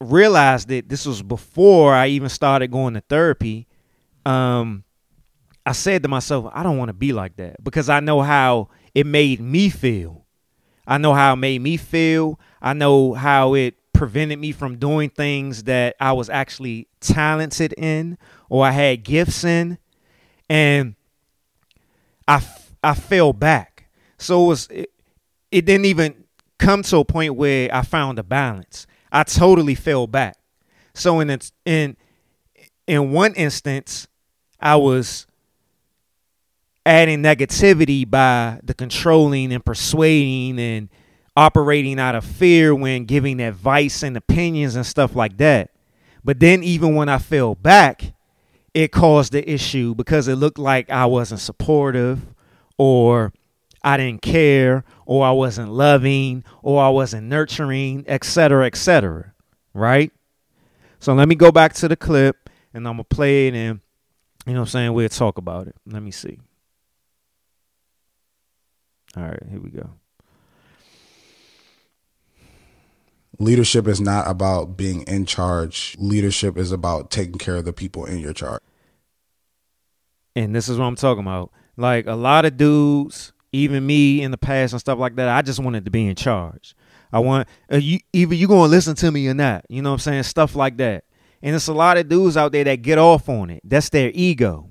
realized 0.00 0.68
that 0.68 0.88
this 0.88 1.06
was 1.06 1.22
before 1.22 1.94
I 1.94 2.08
even 2.08 2.28
started 2.28 2.70
going 2.70 2.94
to 2.94 3.00
therapy, 3.00 3.66
um, 4.26 4.84
I 5.64 5.72
said 5.72 6.02
to 6.02 6.08
myself, 6.08 6.50
I 6.52 6.62
don't 6.62 6.78
want 6.78 6.90
to 6.90 6.94
be 6.94 7.12
like 7.12 7.36
that 7.36 7.62
because 7.62 7.88
I 7.88 8.00
know 8.00 8.22
how 8.22 8.68
it 8.94 9.06
made 9.06 9.40
me 9.40 9.68
feel. 9.68 10.26
I 10.86 10.98
know 10.98 11.14
how 11.14 11.32
it 11.32 11.36
made 11.36 11.60
me 11.60 11.76
feel. 11.76 12.38
I 12.62 12.72
know 12.72 13.14
how 13.14 13.54
it 13.54 13.74
prevented 13.96 14.38
me 14.38 14.52
from 14.52 14.76
doing 14.76 15.10
things 15.10 15.64
that 15.64 15.96
I 16.00 16.12
was 16.12 16.28
actually 16.28 16.88
talented 17.00 17.74
in 17.76 18.18
or 18.48 18.66
I 18.66 18.70
had 18.70 19.02
gifts 19.02 19.44
in. 19.44 19.78
And 20.48 20.94
I, 22.28 22.44
I 22.82 22.94
fell 22.94 23.32
back. 23.32 23.88
So 24.18 24.44
it 24.44 24.48
was 24.48 24.68
it, 24.70 24.90
it 25.50 25.64
didn't 25.64 25.86
even 25.86 26.24
come 26.58 26.82
to 26.84 26.98
a 26.98 27.04
point 27.04 27.34
where 27.34 27.68
I 27.74 27.82
found 27.82 28.18
a 28.18 28.22
balance. 28.22 28.86
I 29.10 29.24
totally 29.24 29.74
fell 29.74 30.06
back. 30.06 30.36
So 30.94 31.20
in 31.20 31.38
in 31.64 31.96
in 32.86 33.12
one 33.12 33.34
instance, 33.34 34.06
I 34.60 34.76
was 34.76 35.26
adding 36.84 37.22
negativity 37.22 38.08
by 38.08 38.60
the 38.62 38.72
controlling 38.72 39.52
and 39.52 39.64
persuading 39.64 40.58
and 40.58 40.88
operating 41.36 42.00
out 42.00 42.14
of 42.14 42.24
fear 42.24 42.74
when 42.74 43.04
giving 43.04 43.40
advice 43.40 44.02
and 44.02 44.16
opinions 44.16 44.74
and 44.74 44.86
stuff 44.86 45.14
like 45.14 45.36
that. 45.36 45.70
But 46.24 46.40
then 46.40 46.64
even 46.64 46.94
when 46.94 47.08
I 47.08 47.18
fell 47.18 47.54
back, 47.54 48.14
it 48.74 48.90
caused 48.90 49.32
the 49.32 49.48
issue 49.48 49.94
because 49.94 50.28
it 50.28 50.36
looked 50.36 50.58
like 50.58 50.90
I 50.90 51.06
wasn't 51.06 51.40
supportive 51.40 52.26
or 52.78 53.32
I 53.84 53.96
didn't 53.96 54.22
care 54.22 54.84
or 55.04 55.24
I 55.24 55.30
wasn't 55.30 55.70
loving 55.70 56.44
or 56.62 56.82
I 56.82 56.88
wasn't 56.88 57.28
nurturing, 57.28 58.04
etc., 58.08 58.66
etc. 58.66 59.32
Right? 59.72 60.12
So 60.98 61.14
let 61.14 61.28
me 61.28 61.34
go 61.34 61.52
back 61.52 61.74
to 61.74 61.88
the 61.88 61.96
clip 61.96 62.50
and 62.74 62.88
I'm 62.88 62.96
going 62.96 63.04
to 63.08 63.14
play 63.14 63.48
it 63.48 63.54
and 63.54 63.80
you 64.46 64.52
know 64.52 64.60
what 64.60 64.68
I'm 64.68 64.70
saying? 64.70 64.92
We'll 64.92 65.08
talk 65.08 65.38
about 65.38 65.68
it. 65.68 65.76
Let 65.86 66.02
me 66.02 66.10
see. 66.10 66.38
All 69.16 69.24
right, 69.24 69.42
here 69.50 69.60
we 69.60 69.70
go. 69.70 69.90
Leadership 73.38 73.86
is 73.86 74.00
not 74.00 74.28
about 74.28 74.76
being 74.76 75.02
in 75.02 75.26
charge. 75.26 75.94
Leadership 75.98 76.56
is 76.56 76.72
about 76.72 77.10
taking 77.10 77.38
care 77.38 77.56
of 77.56 77.64
the 77.64 77.72
people 77.72 78.04
in 78.04 78.18
your 78.18 78.32
charge. 78.32 78.62
And 80.34 80.54
this 80.54 80.68
is 80.68 80.78
what 80.78 80.86
I'm 80.86 80.96
talking 80.96 81.22
about. 81.22 81.50
Like 81.76 82.06
a 82.06 82.14
lot 82.14 82.44
of 82.44 82.56
dudes, 82.56 83.32
even 83.52 83.86
me 83.86 84.22
in 84.22 84.30
the 84.30 84.38
past 84.38 84.72
and 84.72 84.80
stuff 84.80 84.98
like 84.98 85.16
that, 85.16 85.28
I 85.28 85.42
just 85.42 85.58
wanted 85.58 85.84
to 85.84 85.90
be 85.90 86.06
in 86.06 86.16
charge. 86.16 86.74
I 87.12 87.18
want 87.20 87.48
uh, 87.72 87.76
you, 87.76 88.00
either 88.12 88.34
you 88.34 88.48
gonna 88.48 88.70
listen 88.70 88.94
to 88.96 89.10
me 89.10 89.28
or 89.28 89.34
not. 89.34 89.64
You 89.68 89.82
know 89.82 89.90
what 89.90 89.94
I'm 89.94 90.00
saying? 90.00 90.22
Stuff 90.24 90.56
like 90.56 90.76
that. 90.78 91.04
And 91.42 91.54
it's 91.54 91.68
a 91.68 91.74
lot 91.74 91.98
of 91.98 92.08
dudes 92.08 92.36
out 92.36 92.52
there 92.52 92.64
that 92.64 92.82
get 92.82 92.98
off 92.98 93.28
on 93.28 93.50
it. 93.50 93.60
That's 93.64 93.88
their 93.90 94.10
ego. 94.14 94.70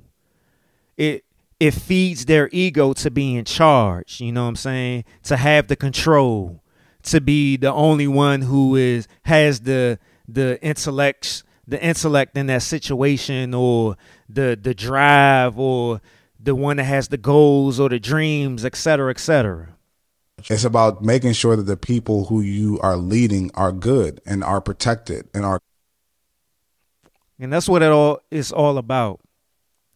It 0.97 1.23
it 1.59 1.71
feeds 1.71 2.25
their 2.25 2.49
ego 2.51 2.93
to 2.93 3.09
be 3.09 3.35
in 3.35 3.45
charge, 3.45 4.19
you 4.19 4.31
know 4.31 4.43
what 4.43 4.49
I'm 4.49 4.55
saying? 4.55 5.05
To 5.23 5.37
have 5.37 5.67
the 5.67 5.75
control, 5.75 6.61
to 7.05 7.21
be 7.21 7.57
the 7.57 7.71
only 7.71 8.07
one 8.07 8.41
who 8.41 8.75
is 8.75 9.07
has 9.23 9.61
the 9.61 9.99
the 10.27 10.61
intellects 10.61 11.43
the 11.67 11.81
intellect 11.83 12.37
in 12.37 12.47
that 12.47 12.61
situation 12.61 13.53
or 13.53 13.97
the 14.29 14.57
the 14.61 14.73
drive 14.73 15.57
or 15.57 16.01
the 16.39 16.55
one 16.55 16.77
that 16.77 16.83
has 16.83 17.07
the 17.07 17.17
goals 17.17 17.79
or 17.79 17.89
the 17.89 17.99
dreams, 17.99 18.63
et 18.63 18.75
cetera, 18.75 19.09
et 19.09 19.19
cetera. 19.19 19.69
It's 20.47 20.63
about 20.63 21.01
making 21.01 21.33
sure 21.33 21.55
that 21.55 21.63
the 21.63 21.77
people 21.77 22.25
who 22.25 22.41
you 22.41 22.79
are 22.81 22.97
leading 22.97 23.49
are 23.55 23.71
good 23.71 24.21
and 24.25 24.43
are 24.43 24.61
protected 24.61 25.27
and 25.33 25.43
are 25.43 25.59
and 27.39 27.51
that's 27.51 27.67
what 27.67 27.81
it 27.81 27.89
all 27.91 28.21
is 28.31 28.51
all 28.51 28.77
about. 28.77 29.19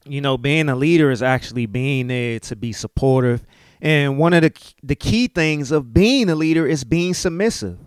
You 0.05 0.22
know, 0.22 0.38
being 0.38 0.70
a 0.70 0.76
leader 0.76 1.12
is 1.12 1.22
actually 1.22 1.66
being 1.66 2.07
there 2.07 2.39
to 2.39 2.55
be 2.55 2.74
supportive. 2.74 3.45
And 3.82 4.18
one 4.18 4.34
of 4.34 4.42
the 4.42 4.54
the 4.84 4.96
key 4.96 5.28
things 5.28 5.72
of 5.72 5.94
being 5.94 6.30
a 6.30 6.36
leader 6.36 6.68
is 6.68 6.84
being 6.84 7.14
submissive. 7.14 7.78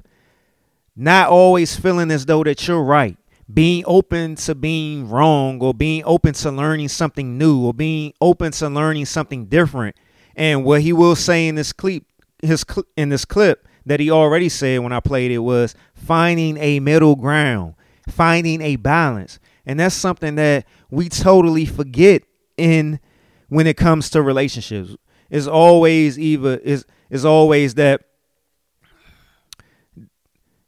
Not 0.94 1.28
always 1.28 1.76
feeling 1.76 2.10
as 2.10 2.26
though 2.26 2.44
that 2.44 2.66
you're 2.66 2.82
right. 2.82 3.16
Being 3.52 3.84
open 3.86 4.36
to 4.36 4.54
being 4.54 5.08
wrong 5.08 5.60
or 5.62 5.74
being 5.74 6.02
open 6.04 6.32
to 6.34 6.50
learning 6.50 6.88
something 6.88 7.36
new 7.36 7.66
or 7.66 7.74
being 7.74 8.14
open 8.20 8.52
to 8.52 8.68
learning 8.68 9.06
something 9.06 9.46
different. 9.46 9.96
And 10.36 10.64
what 10.64 10.80
he 10.80 10.92
will 10.92 11.16
say 11.16 11.48
in 11.48 11.54
this 11.56 11.72
clip 11.72 12.04
his 12.42 12.64
in 12.96 13.08
this 13.08 13.24
clip 13.24 13.66
that 13.86 14.00
he 14.00 14.10
already 14.10 14.48
said 14.48 14.80
when 14.80 14.92
I 14.92 15.00
played 15.00 15.30
it 15.30 15.38
was 15.38 15.74
finding 15.94 16.56
a 16.58 16.80
middle 16.80 17.16
ground, 17.16 17.74
finding 18.08 18.60
a 18.60 18.76
balance. 18.76 19.38
And 19.64 19.78
that's 19.78 19.94
something 19.94 20.34
that 20.36 20.66
we 20.90 21.08
totally 21.08 21.66
forget 21.66 22.22
in 22.56 23.00
when 23.48 23.66
it 23.66 23.76
comes 23.76 24.10
to 24.10 24.22
relationships. 24.22 24.96
Is 25.32 25.48
always 25.48 26.16
either 26.16 26.58
is 26.58 26.86
is 27.10 27.24
always 27.24 27.74
that 27.74 28.02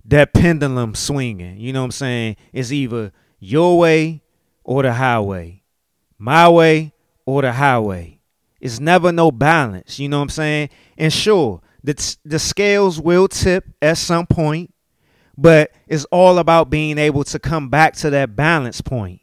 that 0.04 0.34
pendulum 0.34 0.96
swinging. 0.96 1.58
You 1.58 1.72
know 1.72 1.82
what 1.82 1.86
I'm 1.86 1.90
saying? 1.92 2.36
It's 2.52 2.72
either 2.72 3.12
your 3.38 3.78
way 3.78 4.22
or 4.64 4.82
the 4.82 4.94
highway. 4.94 5.62
My 6.18 6.48
way 6.48 6.92
or 7.24 7.42
the 7.42 7.52
highway. 7.52 8.18
It's 8.60 8.80
never 8.80 9.12
no 9.12 9.30
balance, 9.30 10.00
you 10.00 10.08
know 10.08 10.18
what 10.18 10.24
I'm 10.24 10.28
saying? 10.30 10.70
And 10.98 11.12
sure, 11.12 11.60
the 11.84 12.16
the 12.24 12.40
scales 12.40 12.98
will 13.00 13.28
tip 13.28 13.68
at 13.80 13.98
some 13.98 14.26
point 14.26 14.74
but 15.36 15.72
it's 15.86 16.04
all 16.06 16.38
about 16.38 16.70
being 16.70 16.98
able 16.98 17.24
to 17.24 17.38
come 17.38 17.68
back 17.68 17.94
to 17.94 18.10
that 18.10 18.36
balance 18.36 18.80
point. 18.80 19.20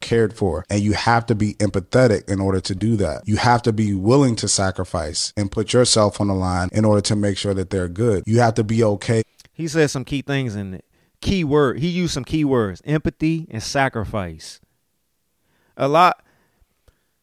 Cared 0.00 0.34
for. 0.34 0.64
And 0.70 0.80
you 0.80 0.92
have 0.92 1.26
to 1.26 1.34
be 1.34 1.54
empathetic 1.54 2.28
in 2.28 2.40
order 2.40 2.60
to 2.60 2.74
do 2.74 2.96
that. 2.96 3.22
You 3.26 3.36
have 3.36 3.62
to 3.62 3.72
be 3.72 3.94
willing 3.94 4.36
to 4.36 4.48
sacrifice 4.48 5.32
and 5.36 5.50
put 5.50 5.72
yourself 5.72 6.20
on 6.20 6.28
the 6.28 6.34
line 6.34 6.68
in 6.72 6.84
order 6.84 7.00
to 7.02 7.16
make 7.16 7.38
sure 7.38 7.54
that 7.54 7.70
they're 7.70 7.88
good. 7.88 8.22
You 8.26 8.40
have 8.40 8.54
to 8.54 8.64
be 8.64 8.82
okay. 8.84 9.22
He 9.52 9.68
said 9.68 9.90
some 9.90 10.04
key 10.04 10.22
things 10.22 10.54
in 10.54 10.74
it. 10.74 10.84
Key 11.20 11.44
word. 11.44 11.78
He 11.78 11.88
used 11.88 12.12
some 12.12 12.24
key 12.24 12.44
words: 12.44 12.82
empathy 12.84 13.48
and 13.50 13.62
sacrifice. 13.62 14.60
A 15.76 15.88
lot, 15.88 16.22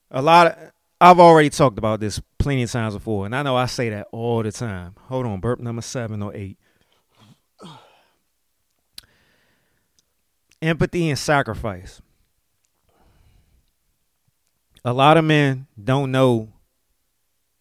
a 0.09 0.21
lot. 0.21 0.47
Of, 0.47 0.71
I've 0.99 1.19
already 1.19 1.49
talked 1.51 1.77
about 1.77 1.99
this 1.99 2.19
plenty 2.39 2.63
of 2.63 2.71
times 2.71 2.95
before, 2.95 3.25
and 3.25 3.35
I 3.35 3.43
know 3.43 3.55
I 3.55 3.67
say 3.67 3.89
that 3.89 4.07
all 4.11 4.41
the 4.41 4.51
time. 4.51 4.95
Hold 5.09 5.27
on, 5.27 5.41
burp 5.41 5.59
number 5.59 5.81
seven 5.83 6.23
or 6.23 6.35
eight. 6.35 6.57
Empathy 10.61 11.09
and 11.09 11.19
sacrifice. 11.19 12.01
A 14.85 14.91
lot 14.91 15.17
of 15.17 15.23
men 15.23 15.67
don't 15.81 16.11
know 16.11 16.49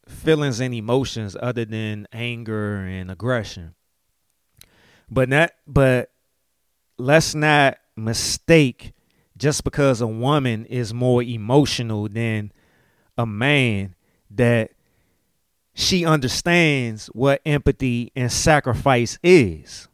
feelings 0.09 0.61
and 0.61 0.75
emotions 0.75 1.37
other 1.41 1.65
than 1.65 2.09
anger 2.13 2.79
and 2.79 3.11
aggression. 3.11 3.75
But 5.11 5.29
not 5.29 5.53
but 5.67 6.11
let's 6.99 7.35
not 7.35 7.79
mistake 7.97 8.93
just 9.37 9.65
because 9.65 10.01
a 10.01 10.07
woman 10.07 10.65
is 10.67 10.93
more 10.93 11.23
emotional 11.23 12.09
than 12.09 12.53
a 13.17 13.27
man 13.27 13.95
that 14.31 14.73
she 15.75 16.05
understands 16.05 17.07
what 17.09 17.41
empathy 17.47 18.11
and 18.15 18.33
sacrifice 18.33 19.19
is. 19.23 19.89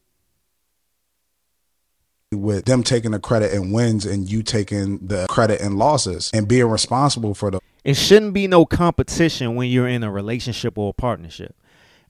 With 2.31 2.67
them 2.67 2.83
taking 2.83 3.13
the 3.13 3.19
credit 3.19 3.55
and 3.55 3.73
wins 3.73 4.05
and 4.05 4.31
you 4.31 4.43
taking 4.43 4.99
the 4.99 5.27
credit 5.29 5.63
and 5.63 5.79
losses 5.79 6.31
and 6.35 6.47
being 6.47 6.67
responsible 6.67 7.35
for 7.35 7.51
the 7.51 7.61
It 7.85 7.95
shouldn't 7.95 8.35
be 8.35 8.47
no 8.47 8.67
competition 8.67 9.55
when 9.55 9.71
you're 9.71 9.89
in 9.89 10.03
a 10.03 10.11
relationship 10.11 10.77
or 10.77 10.91
a 10.91 10.93
partnership. 10.93 11.57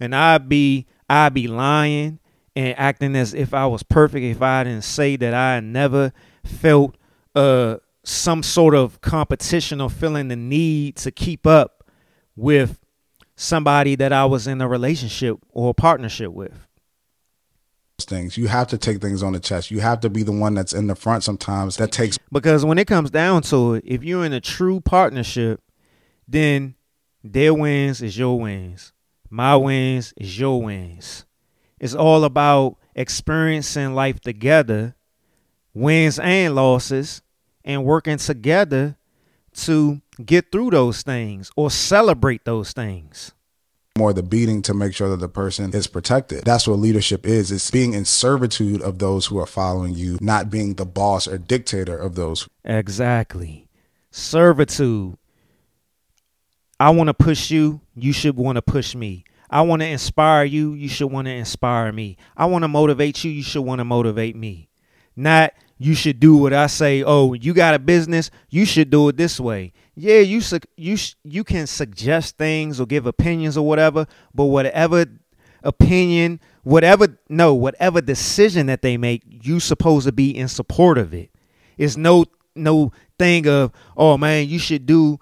And 0.01 0.17
I'd 0.17 0.49
be 0.49 0.87
I'd 1.09 1.35
be 1.35 1.47
lying 1.47 2.19
and 2.57 2.77
acting 2.77 3.15
as 3.15 3.33
if 3.33 3.55
I 3.55 3.67
was 3.67 3.85
perfect 3.85 4.25
if 4.25 4.43
I 4.43 4.65
didn't 4.65 4.83
say 4.83 5.15
that 5.15 5.35
I 5.35 5.61
never 5.61 6.13
felt 6.43 6.97
uh 7.37 7.77
some 8.03 8.43
sort 8.43 8.75
of 8.75 9.01
competition 9.01 9.81
or 9.81 9.89
feeling 9.89 10.27
the 10.27 10.37
need 10.37 10.97
to 10.97 11.13
keep 11.13 11.47
up 11.47 11.85
with 12.35 12.81
somebody 13.37 13.95
that 13.95 14.13
I 14.13 14.25
was 14.25 14.49
in 14.49 14.61
a 14.61 14.67
relationship 14.67 15.39
or 15.51 15.71
a 15.71 15.75
partnership 15.75 16.33
with. 16.33 16.67
Things. 18.05 18.37
You 18.37 18.49
have 18.49 18.69
to 18.69 18.79
take 18.79 19.01
things 19.01 19.23
on 19.23 19.33
the 19.33 19.41
chest. 19.41 19.71
You 19.71 19.81
have 19.81 20.01
to 20.01 20.11
be 20.11 20.23
the 20.23 20.33
one 20.33 20.55
that's 20.55 20.73
in 20.73 20.87
the 20.87 20.95
front 20.95 21.25
sometimes 21.25 21.77
that 21.77 21.93
takes 21.93 22.19
Because 22.31 22.65
when 22.65 22.79
it 22.79 22.87
comes 22.87 23.11
down 23.11 23.43
to 23.43 23.75
it, 23.75 23.85
if 23.87 24.05
you're 24.05 24.25
in 24.25 24.33
a 24.33 24.41
true 24.41 24.81
partnership, 24.81 25.61
then 26.27 26.75
their 27.25 27.53
wins 27.53 28.03
is 28.03 28.17
your 28.17 28.39
wins. 28.39 28.93
My 29.31 29.57
wins 29.57 30.15
is 30.17 30.39
your 30.39 30.63
wins. 30.63 31.25
It's 31.81 31.95
all 31.95 32.25
about 32.25 32.77
experiencing 32.95 33.95
life 33.95 34.21
together, 34.21 34.95
wins 35.75 36.19
and 36.19 36.55
losses, 36.55 37.23
and 37.65 37.85
working 37.85 38.19
together 38.19 38.97
to 39.55 40.01
get 40.25 40.51
through 40.51 40.71
those 40.71 41.03
things 41.03 41.51
or 41.57 41.71
celebrate 41.71 42.45
those 42.45 42.73
things. 42.73 43.33
More 43.99 44.15
the 44.15 44.23
beating 44.23 44.63
to 44.63 44.73
make 44.73 44.95
sure 44.95 45.11
that 45.11 45.21
the 45.21 45.29
person 45.29 45.75
is 45.75 45.87
protected. 45.87 46.45
That's 46.45 46.67
what 46.67 46.79
leadership 46.79 47.27
is. 47.27 47.53
It's 47.53 47.71
being 47.71 47.93
in 47.93 48.07
servitude 48.07 48.81
of 48.81 48.99
those 48.99 49.27
who 49.27 49.39
are 49.39 49.47
following 49.47 49.95
you, 49.95 50.17
not 50.23 50.49
being 50.49 50.75
the 50.75 50.87
boss 50.87 51.29
or 51.29 51.37
dictator 51.37 51.99
of 51.99 52.15
those. 52.15 52.49
Exactly. 52.65 53.69
Servitude. 54.11 55.19
I 56.81 56.91
want 56.91 57.09
to 57.09 57.15
push 57.15 57.51
you, 57.51 57.81
you 57.97 58.13
should 58.13 58.37
want 58.37 58.57
to 58.57 58.63
push 58.63 58.95
me. 58.95 59.25
I 59.51 59.63
want 59.63 59.83
to 59.83 59.89
inspire 59.89 60.45
you, 60.45 60.75
you 60.75 60.89
should 60.89 61.11
want 61.11 61.27
to 61.27 61.33
inspire 61.33 61.91
me. 61.93 62.17
I 62.37 62.47
want 62.47 62.63
to 62.63 62.69
motivate 62.69 63.25
you, 63.25 63.31
you 63.31 63.43
should 63.43 63.63
want 63.63 63.81
to 63.81 63.85
motivate 63.85 64.37
me. 64.37 64.69
Not 65.17 65.53
you 65.79 65.95
should 65.95 66.21
do 66.21 66.37
what 66.37 66.53
I 66.53 66.67
say. 66.67 67.03
Oh, 67.03 67.33
you 67.33 67.55
got 67.55 67.75
a 67.75 67.79
business, 67.79 68.31
you 68.51 68.65
should 68.65 68.91
do 68.91 69.09
it 69.09 69.17
this 69.17 69.41
way. 69.41 69.73
Yeah, 70.01 70.21
you 70.21 70.41
su- 70.41 70.61
you 70.77 70.97
sh- 70.97 71.17
you 71.25 71.43
can 71.43 71.67
suggest 71.67 72.39
things 72.39 72.79
or 72.81 72.87
give 72.87 73.05
opinions 73.05 73.57
or 73.59 73.67
whatever, 73.67 74.07
but 74.33 74.45
whatever 74.45 75.07
opinion, 75.65 76.39
whatever 76.63 77.19
no, 77.29 77.53
whatever 77.53 78.01
decision 78.01 78.67
that 78.67 78.81
they 78.81 78.97
make, 78.97 79.23
you 79.29 79.59
supposed 79.59 80.07
to 80.07 80.13
be 80.13 80.31
in 80.31 80.47
support 80.47 80.99
of 80.99 81.13
it. 81.13 81.31
It's 81.77 81.97
no 81.97 82.27
no 82.55 82.93
thing 83.19 83.49
of, 83.49 83.73
"Oh 83.97 84.17
man, 84.17 84.49
you 84.49 84.61
should 84.61 84.87
do 84.87 85.19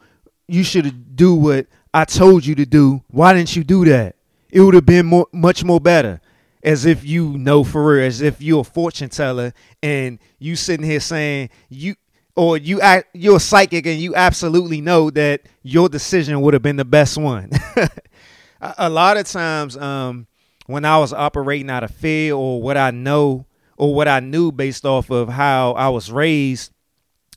you 0.47 0.63
should 0.63 1.17
do 1.17 1.35
what 1.35 1.69
I 1.95 2.05
told 2.05 2.45
you 2.45 2.55
to 2.57 2.67
do. 2.67 3.03
Why 3.09 3.33
didn't 3.33 3.57
you 3.57 3.65
do 3.65 3.87
that? 3.87 4.17
It 4.51 4.61
would 4.61 4.75
have 4.75 4.85
been 4.85 5.07
more, 5.07 5.27
much 5.33 5.65
more 5.65 5.81
better. 5.81 6.21
As 6.63 6.85
if 6.85 7.03
you 7.03 7.39
know 7.39 7.65
for 7.65 7.95
real, 7.95 8.05
as 8.05 8.21
if 8.21 8.43
you're 8.43 8.61
a 8.61 8.65
fortune 8.65 9.09
teller 9.09 9.55
and 9.83 10.19
you 10.39 10.55
sitting 10.55 10.85
here 10.85 11.01
saying 11.01 11.49
you 11.71 11.95
or 12.37 12.59
you 12.59 12.81
act, 12.81 13.09
you're 13.15 13.41
psychic 13.41 13.87
and 13.87 13.99
you 13.99 14.15
absolutely 14.15 14.81
know 14.81 15.11
that 15.11 15.43
your 15.63 15.89
decision 15.89 16.41
would 16.43 16.55
have 16.55 16.63
been 16.63 16.77
the 16.77 16.85
best 16.85 17.17
one. 17.17 17.51
a, 18.61 18.91
lot 18.91 19.17
of 19.17 19.27
times, 19.27 19.77
um, 19.77 20.27
when 20.67 20.85
I 20.85 20.99
was 20.99 21.13
operating 21.13 21.71
out 21.71 21.83
of 21.83 21.91
fear 21.93 22.35
or 22.35 22.61
what 22.61 22.77
I 22.77 22.91
know 22.91 23.47
or 23.79 23.95
what 23.95 24.07
I 24.07 24.21
knew 24.21 24.53
based 24.53 24.85
off 24.85 25.11
of 25.11 25.29
how 25.29 25.73
I 25.73 25.89
was 25.89 26.13
raised 26.13 26.73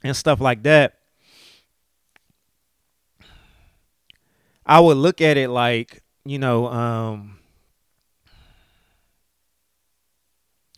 and 0.04 0.16
stuff 0.16 0.41
like 0.41 0.64
that, 0.64 0.95
I 4.66 4.80
would 4.80 4.97
look 4.97 5.22
at 5.22 5.38
it 5.38 5.50
like, 5.50 6.04
you 6.26 6.39
know, 6.39 6.68
um, 6.68 7.39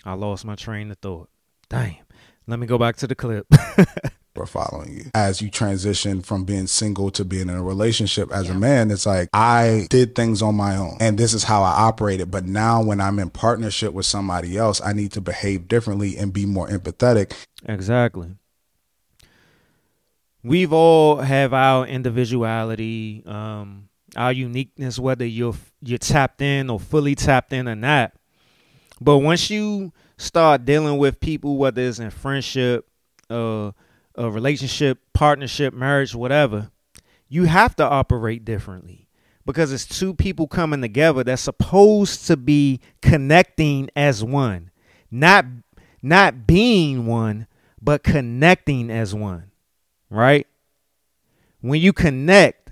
I 0.05 0.13
lost 0.13 0.45
my 0.45 0.55
train 0.55 0.91
of 0.91 0.97
thought. 0.99 1.29
Damn. 1.69 1.95
Let 2.47 2.59
me 2.59 2.67
go 2.67 2.77
back 2.77 2.95
to 2.97 3.07
the 3.07 3.15
clip. 3.15 3.45
We're 4.35 4.45
following 4.45 4.97
you. 4.97 5.11
As 5.13 5.41
you 5.41 5.49
transition 5.49 6.21
from 6.21 6.45
being 6.45 6.65
single 6.65 7.11
to 7.11 7.25
being 7.25 7.49
in 7.49 7.55
a 7.55 7.61
relationship 7.61 8.31
as 8.31 8.49
a 8.49 8.53
man, 8.53 8.89
it's 8.89 9.05
like 9.05 9.29
I 9.33 9.87
did 9.89 10.15
things 10.15 10.41
on 10.41 10.55
my 10.55 10.77
own 10.77 10.97
and 11.01 11.17
this 11.17 11.33
is 11.33 11.43
how 11.43 11.63
I 11.63 11.71
operated. 11.71 12.31
But 12.31 12.45
now 12.45 12.81
when 12.81 13.01
I'm 13.01 13.19
in 13.19 13.29
partnership 13.29 13.93
with 13.93 14.05
somebody 14.05 14.57
else, 14.57 14.81
I 14.81 14.93
need 14.93 15.11
to 15.13 15.21
behave 15.21 15.67
differently 15.67 16.17
and 16.17 16.31
be 16.31 16.45
more 16.45 16.67
empathetic. 16.67 17.33
exactly. 17.65 18.35
We've 20.43 20.73
all 20.73 21.17
have 21.17 21.53
our 21.53 21.85
individuality, 21.85 23.23
um, 23.27 23.89
our 24.15 24.31
uniqueness, 24.31 24.97
whether 24.97 25.25
you're 25.25 25.55
you're 25.81 25.99
tapped 25.99 26.41
in 26.41 26.69
or 26.69 26.79
fully 26.79 27.15
tapped 27.15 27.53
in 27.53 27.67
or 27.67 27.75
not. 27.75 28.13
But 28.99 29.19
once 29.19 29.49
you 29.49 29.93
start 30.21 30.65
dealing 30.65 30.97
with 30.97 31.19
people, 31.19 31.57
whether 31.57 31.81
it's 31.81 31.99
in 31.99 32.11
friendship, 32.11 32.87
uh, 33.29 33.71
a 34.15 34.29
relationship, 34.29 34.99
partnership, 35.13 35.73
marriage, 35.73 36.13
whatever, 36.13 36.69
you 37.27 37.45
have 37.45 37.75
to 37.77 37.83
operate 37.83 38.45
differently 38.45 39.07
because 39.45 39.71
it's 39.71 39.85
two 39.85 40.13
people 40.13 40.47
coming 40.47 40.81
together 40.81 41.23
that's 41.23 41.41
supposed 41.41 42.27
to 42.27 42.37
be 42.37 42.79
connecting 43.01 43.89
as 43.95 44.23
one, 44.23 44.69
not 45.09 45.45
not 46.03 46.45
being 46.45 47.05
one, 47.05 47.47
but 47.81 48.03
connecting 48.03 48.91
as 48.91 49.15
one. 49.15 49.51
Right? 50.09 50.45
When 51.61 51.79
you 51.79 51.93
connect, 51.93 52.71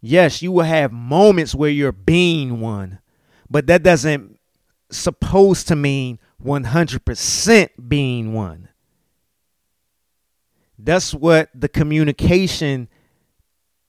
yes, 0.00 0.40
you 0.40 0.52
will 0.52 0.64
have 0.64 0.92
moments 0.92 1.54
where 1.54 1.70
you're 1.70 1.92
being 1.92 2.60
one, 2.60 3.00
but 3.50 3.66
that 3.66 3.82
doesn't 3.82 4.38
supposed 4.90 5.68
to 5.68 5.76
mean 5.76 6.18
100% 6.44 7.68
being 7.88 8.32
one. 8.32 8.68
That's 10.78 11.12
what 11.12 11.50
the 11.54 11.68
communication 11.68 12.88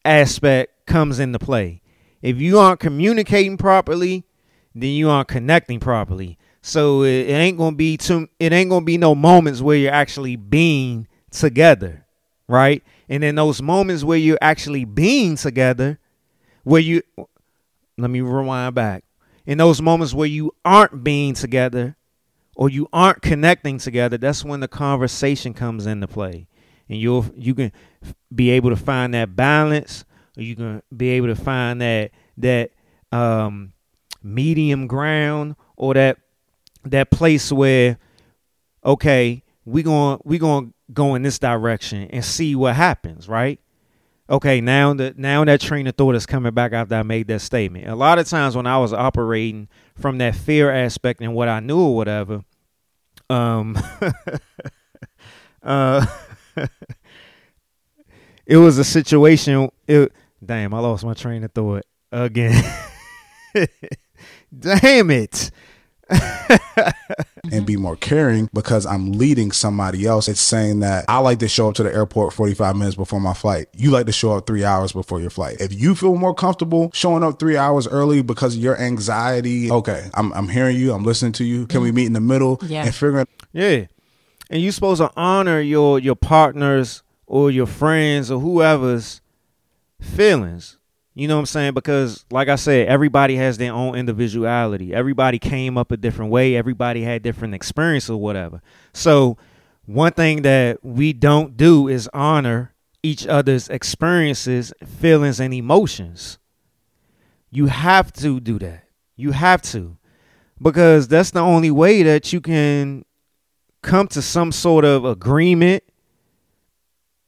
aspect 0.03 0.85
comes 0.87 1.19
into 1.19 1.39
play. 1.39 1.81
If 2.21 2.41
you 2.41 2.59
aren't 2.59 2.79
communicating 2.79 3.57
properly, 3.57 4.25
then 4.73 4.89
you 4.89 5.09
aren't 5.09 5.27
connecting 5.27 5.79
properly. 5.79 6.37
So 6.61 7.03
it, 7.03 7.29
ain't 7.29 7.57
gonna 7.57 7.75
be 7.75 7.95
too. 7.95 8.27
It 8.39 8.51
ain't 8.51 8.69
gonna 8.69 8.85
be 8.85 8.97
no 8.97 9.15
moments 9.15 9.61
where 9.61 9.77
you're 9.77 9.93
actually 9.93 10.35
being 10.35 11.07
together, 11.31 12.05
right? 12.47 12.83
And 13.07 13.23
in 13.23 13.35
those 13.35 13.61
moments 13.61 14.03
where 14.03 14.17
you're 14.17 14.37
actually 14.41 14.83
being 14.83 15.37
together, 15.37 15.99
where 16.63 16.81
you, 16.81 17.01
let 17.97 18.09
me 18.09 18.21
rewind 18.21 18.75
back. 18.75 19.03
In 19.45 19.57
those 19.57 19.81
moments 19.81 20.13
where 20.13 20.27
you 20.27 20.53
aren't 20.65 21.03
being 21.03 21.33
together, 21.33 21.95
or 22.59 22.69
you 22.69 22.89
aren't 22.91 23.21
connecting 23.21 23.77
together, 23.77 24.17
that's 24.17 24.43
when 24.43 24.59
the 24.59 24.67
conversation 24.67 25.53
comes 25.53 25.85
into 25.85 26.05
play 26.09 26.45
and 26.89 26.99
you'll 26.99 27.25
you 27.33 27.55
can 27.55 27.71
be 28.35 28.49
able 28.49 28.69
to 28.69 28.75
find 28.75 29.13
that 29.13 29.33
balance 29.33 30.03
or 30.37 30.43
you 30.43 30.57
can 30.57 30.81
be 30.95 31.07
able 31.07 31.27
to 31.27 31.35
find 31.35 31.79
that 31.79 32.11
that 32.37 32.71
um 33.13 33.71
medium 34.21 34.87
ground 34.87 35.55
or 35.77 35.93
that 35.93 36.17
that 36.83 37.09
place 37.09 37.49
where 37.49 37.97
okay 38.83 39.41
we 39.63 39.81
going 39.81 40.19
we 40.25 40.37
going 40.37 40.67
to 40.67 40.73
go 40.91 41.15
in 41.15 41.21
this 41.21 41.39
direction 41.39 42.09
and 42.11 42.25
see 42.25 42.55
what 42.55 42.75
happens, 42.75 43.29
right? 43.29 43.61
Okay, 44.29 44.59
now 44.59 44.93
that 44.95 45.17
now 45.17 45.45
that 45.45 45.61
train 45.61 45.87
of 45.87 45.95
thought 45.95 46.15
is 46.15 46.25
coming 46.25 46.53
back 46.53 46.73
after 46.73 46.95
I 46.95 47.03
made 47.03 47.27
that 47.27 47.39
statement. 47.39 47.87
A 47.87 47.95
lot 47.95 48.19
of 48.19 48.27
times 48.27 48.55
when 48.55 48.67
I 48.67 48.77
was 48.79 48.91
operating 48.91 49.69
from 49.95 50.17
that 50.17 50.35
fear 50.35 50.69
aspect 50.69 51.21
and 51.21 51.33
what 51.33 51.47
I 51.47 51.61
knew 51.61 51.79
or 51.79 51.95
whatever, 51.95 52.43
um 53.29 53.77
uh 55.63 56.05
it 58.45 58.57
was 58.57 58.77
a 58.77 58.83
situation 58.83 59.69
it 59.87 60.11
damn, 60.43 60.73
I 60.73 60.79
lost 60.79 61.05
my 61.05 61.13
train 61.13 61.43
of 61.43 61.51
thought 61.51 61.85
again. 62.11 62.63
damn 64.57 65.11
it. 65.11 65.51
and 67.51 67.65
be 67.65 67.77
more 67.77 67.95
caring 67.95 68.49
because 68.53 68.85
I'm 68.85 69.13
leading 69.13 69.51
somebody 69.51 70.05
else. 70.05 70.27
It's 70.27 70.39
saying 70.41 70.79
that 70.81 71.05
I 71.07 71.19
like 71.19 71.39
to 71.39 71.47
show 71.47 71.69
up 71.69 71.75
to 71.75 71.83
the 71.83 71.93
airport 71.93 72.33
45 72.33 72.75
minutes 72.75 72.95
before 72.95 73.19
my 73.21 73.33
flight. 73.33 73.67
You 73.75 73.91
like 73.91 74.05
to 74.07 74.11
show 74.11 74.31
up 74.33 74.47
three 74.47 74.63
hours 74.63 74.91
before 74.91 75.19
your 75.21 75.29
flight. 75.29 75.57
If 75.59 75.73
you 75.73 75.95
feel 75.95 76.15
more 76.15 76.33
comfortable 76.33 76.91
showing 76.93 77.23
up 77.23 77.39
three 77.39 77.57
hours 77.57 77.87
early 77.87 78.21
because 78.21 78.55
of 78.55 78.61
your 78.61 78.77
anxiety, 78.79 79.71
okay, 79.71 80.09
I'm, 80.13 80.31
I'm 80.33 80.47
hearing 80.49 80.77
you. 80.77 80.93
I'm 80.93 81.03
listening 81.03 81.33
to 81.33 81.43
you. 81.43 81.67
Can 81.67 81.81
we 81.81 81.91
meet 81.91 82.05
in 82.07 82.13
the 82.13 82.19
middle 82.21 82.59
Yeah. 82.63 82.85
and 82.85 82.95
figuring 82.95 83.27
Yeah. 83.53 83.85
And 84.49 84.61
you're 84.63 84.71
supposed 84.71 84.99
to 84.99 85.11
honor 85.15 85.59
your 85.61 85.99
your 85.99 86.15
partners 86.15 87.03
or 87.27 87.51
your 87.51 87.67
friends 87.67 88.31
or 88.31 88.39
whoever's 88.39 89.21
feelings. 90.01 90.78
You 91.19 91.27
know 91.27 91.35
what 91.35 91.41
I'm 91.41 91.45
saying? 91.47 91.73
Because 91.73 92.25
like 92.31 92.47
I 92.47 92.55
said, 92.55 92.87
everybody 92.87 93.35
has 93.35 93.57
their 93.57 93.73
own 93.73 93.95
individuality. 93.95 94.93
Everybody 94.93 95.37
came 95.37 95.77
up 95.77 95.91
a 95.91 95.97
different 95.97 96.31
way. 96.31 96.55
Everybody 96.55 97.03
had 97.03 97.23
different 97.23 97.53
experience 97.53 98.09
or 98.09 98.15
whatever. 98.15 98.61
So 98.93 99.37
one 99.85 100.13
thing 100.13 100.43
that 100.43 100.77
we 100.81 101.11
don't 101.11 101.57
do 101.57 101.89
is 101.89 102.09
honor 102.13 102.73
each 103.03 103.27
other's 103.27 103.67
experiences, 103.67 104.71
feelings, 104.85 105.41
and 105.41 105.53
emotions. 105.53 106.37
You 107.49 107.65
have 107.65 108.13
to 108.13 108.39
do 108.39 108.57
that. 108.59 108.85
You 109.17 109.31
have 109.31 109.61
to. 109.63 109.97
Because 110.61 111.09
that's 111.09 111.31
the 111.31 111.41
only 111.41 111.69
way 111.69 112.01
that 112.01 112.31
you 112.31 112.39
can 112.39 113.03
come 113.81 114.07
to 114.07 114.21
some 114.21 114.53
sort 114.53 114.85
of 114.85 115.03
agreement. 115.03 115.83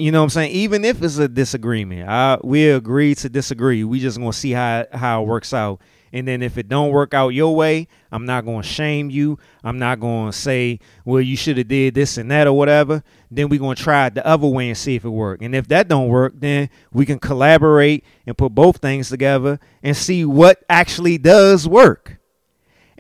You 0.02 0.12
know 0.12 0.22
what 0.22 0.24
I'm 0.24 0.30
saying? 0.32 0.52
Even 0.54 0.84
if 0.84 1.04
it's 1.04 1.20
a 1.20 1.28
disagreement, 1.28 2.10
I, 2.10 2.40
we 2.44 2.70
agree 2.70 3.14
to 3.14 3.30
disagree. 3.30 3.84
We 3.84 4.00
just 4.00 4.18
gonna 4.18 4.34
see 4.34 4.50
how 4.50 4.88
how 4.92 5.22
it 5.22 5.28
works 5.28 5.54
out. 5.54 5.80
And 6.12 6.28
then 6.28 6.42
if 6.42 6.58
it 6.58 6.68
don't 6.68 6.90
work 6.90 7.14
out 7.14 7.30
your 7.30 7.56
way, 7.56 7.88
I'm 8.12 8.26
not 8.26 8.44
gonna 8.44 8.64
shame 8.64 9.12
you. 9.12 9.38
I'm 9.64 9.78
not 9.78 10.00
gonna 10.00 10.34
say, 10.34 10.80
well, 11.06 11.22
you 11.22 11.38
should 11.38 11.60
have 11.60 11.68
did 11.68 11.94
this 11.94 12.18
and 12.18 12.32
that 12.32 12.48
or 12.48 12.54
whatever. 12.54 13.04
Then 13.30 13.48
we 13.48 13.60
gonna 13.60 13.76
try 13.76 14.08
it 14.08 14.16
the 14.16 14.26
other 14.26 14.48
way 14.48 14.70
and 14.70 14.78
see 14.78 14.96
if 14.96 15.06
it 15.06 15.10
work. 15.10 15.44
And 15.44 15.54
if 15.54 15.68
that 15.68 15.88
don't 15.88 16.08
work, 16.08 16.34
then 16.36 16.72
we 16.92 17.06
can 17.06 17.20
collaborate 17.20 18.04
and 18.26 18.36
put 18.36 18.56
both 18.56 18.78
things 18.78 19.08
together 19.08 19.60
and 19.84 19.96
see 19.96 20.26
what 20.26 20.64
actually 20.68 21.20
does 21.20 21.68
work. 21.68 22.21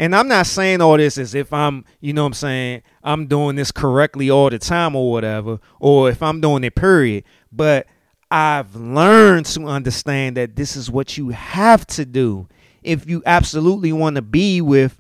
And 0.01 0.15
I'm 0.15 0.27
not 0.27 0.47
saying 0.47 0.81
all 0.81 0.97
this 0.97 1.19
as 1.19 1.35
if 1.35 1.53
I'm, 1.53 1.85
you 1.99 2.11
know 2.11 2.23
what 2.23 2.29
I'm 2.29 2.33
saying, 2.33 2.81
I'm 3.03 3.27
doing 3.27 3.55
this 3.55 3.71
correctly 3.71 4.31
all 4.31 4.49
the 4.49 4.57
time 4.57 4.95
or 4.95 5.11
whatever, 5.11 5.59
or 5.79 6.09
if 6.09 6.23
I'm 6.23 6.41
doing 6.41 6.63
it, 6.63 6.73
period. 6.73 7.23
But 7.51 7.85
I've 8.31 8.75
learned 8.75 9.45
to 9.45 9.67
understand 9.67 10.37
that 10.37 10.55
this 10.55 10.75
is 10.75 10.89
what 10.89 11.19
you 11.19 11.29
have 11.29 11.85
to 11.85 12.03
do 12.03 12.47
if 12.81 13.07
you 13.07 13.21
absolutely 13.27 13.93
want 13.93 14.15
to 14.15 14.23
be 14.23 14.59
with 14.59 14.99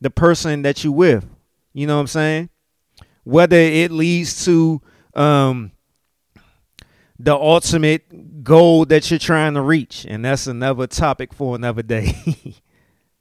the 0.00 0.10
person 0.10 0.62
that 0.62 0.84
you 0.84 0.92
with. 0.92 1.28
You 1.72 1.88
know 1.88 1.96
what 1.96 2.02
I'm 2.02 2.06
saying? 2.06 2.50
Whether 3.24 3.56
it 3.56 3.90
leads 3.90 4.44
to 4.44 4.80
um 5.14 5.72
the 7.18 7.34
ultimate 7.34 8.44
goal 8.44 8.84
that 8.84 9.10
you're 9.10 9.18
trying 9.18 9.54
to 9.54 9.60
reach. 9.60 10.06
And 10.08 10.24
that's 10.24 10.46
another 10.46 10.86
topic 10.86 11.34
for 11.34 11.56
another 11.56 11.82
day. 11.82 12.54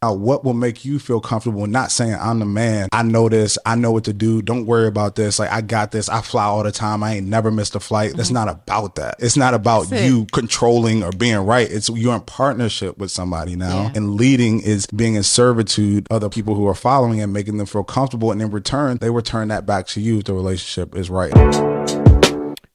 out 0.05 0.19
what 0.19 0.43
will 0.43 0.53
make 0.53 0.85
you 0.85 0.99
feel 0.99 1.19
comfortable 1.19 1.65
not 1.67 1.91
saying 1.91 2.15
I'm 2.19 2.39
the 2.39 2.45
man. 2.45 2.89
I 2.91 3.03
know 3.03 3.29
this. 3.29 3.57
I 3.65 3.75
know 3.75 3.91
what 3.91 4.05
to 4.05 4.13
do. 4.13 4.41
Don't 4.41 4.65
worry 4.65 4.87
about 4.87 5.15
this. 5.15 5.39
Like 5.39 5.51
I 5.51 5.61
got 5.61 5.91
this. 5.91 6.09
I 6.09 6.21
fly 6.21 6.45
all 6.45 6.63
the 6.63 6.71
time. 6.71 7.03
I 7.03 7.15
ain't 7.15 7.27
never 7.27 7.51
missed 7.51 7.75
a 7.75 7.79
flight. 7.79 8.13
That's 8.15 8.29
mm-hmm. 8.29 8.45
not 8.45 8.49
about 8.49 8.95
that. 8.95 9.15
It's 9.19 9.37
not 9.37 9.53
about 9.53 9.91
it. 9.91 10.05
you 10.05 10.25
controlling 10.31 11.03
or 11.03 11.11
being 11.11 11.37
right. 11.37 11.69
It's 11.69 11.89
you're 11.89 12.15
in 12.15 12.21
partnership 12.21 12.97
with 12.97 13.11
somebody 13.11 13.55
now. 13.55 13.83
Yeah. 13.83 13.91
And 13.95 14.15
leading 14.15 14.61
is 14.61 14.85
being 14.87 15.15
in 15.15 15.23
servitude 15.23 16.07
of 16.09 16.21
the 16.21 16.29
people 16.29 16.55
who 16.55 16.67
are 16.67 16.75
following 16.75 17.21
and 17.21 17.33
making 17.33 17.57
them 17.57 17.67
feel 17.67 17.83
comfortable. 17.83 18.31
And 18.31 18.41
in 18.41 18.51
return, 18.51 18.97
they 18.97 19.09
return 19.09 19.47
that 19.49 19.65
back 19.65 19.87
to 19.87 20.01
you 20.01 20.19
if 20.19 20.25
the 20.25 20.33
relationship 20.33 20.95
is 20.95 21.09
right. 21.09 21.33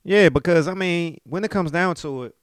Yeah, 0.03 0.29
because 0.29 0.67
I 0.67 0.75
mean, 0.75 1.21
when 1.25 1.45
it 1.45 1.51
comes 1.51 1.71
down 1.71 1.95
to 1.97 2.25
it, 2.25 2.35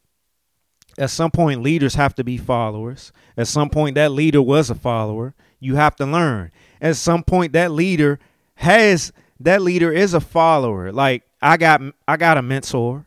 at 0.98 1.10
some 1.10 1.32
point 1.32 1.62
leaders 1.62 1.96
have 1.96 2.16
to 2.16 2.24
be 2.24 2.38
followers. 2.38 3.12
At 3.38 3.48
some 3.48 3.70
point 3.70 3.96
that 3.96 4.12
leader 4.12 4.42
was 4.42 4.70
a 4.70 4.76
follower. 4.76 5.34
You 5.60 5.76
have 5.76 5.96
to 5.98 6.06
learn. 6.06 6.52
At 6.82 6.96
some 6.96 7.24
point 7.24 7.54
that 7.54 7.72
leader 7.72 8.20
has 8.56 9.12
that 9.40 9.62
leader 9.62 9.92
is 9.92 10.14
a 10.14 10.20
follower. 10.20 10.92
Like 10.92 11.24
I 11.42 11.58
got 11.58 11.82
I 12.08 12.18
got 12.18 12.38
a 12.38 12.42
mentor. 12.42 13.06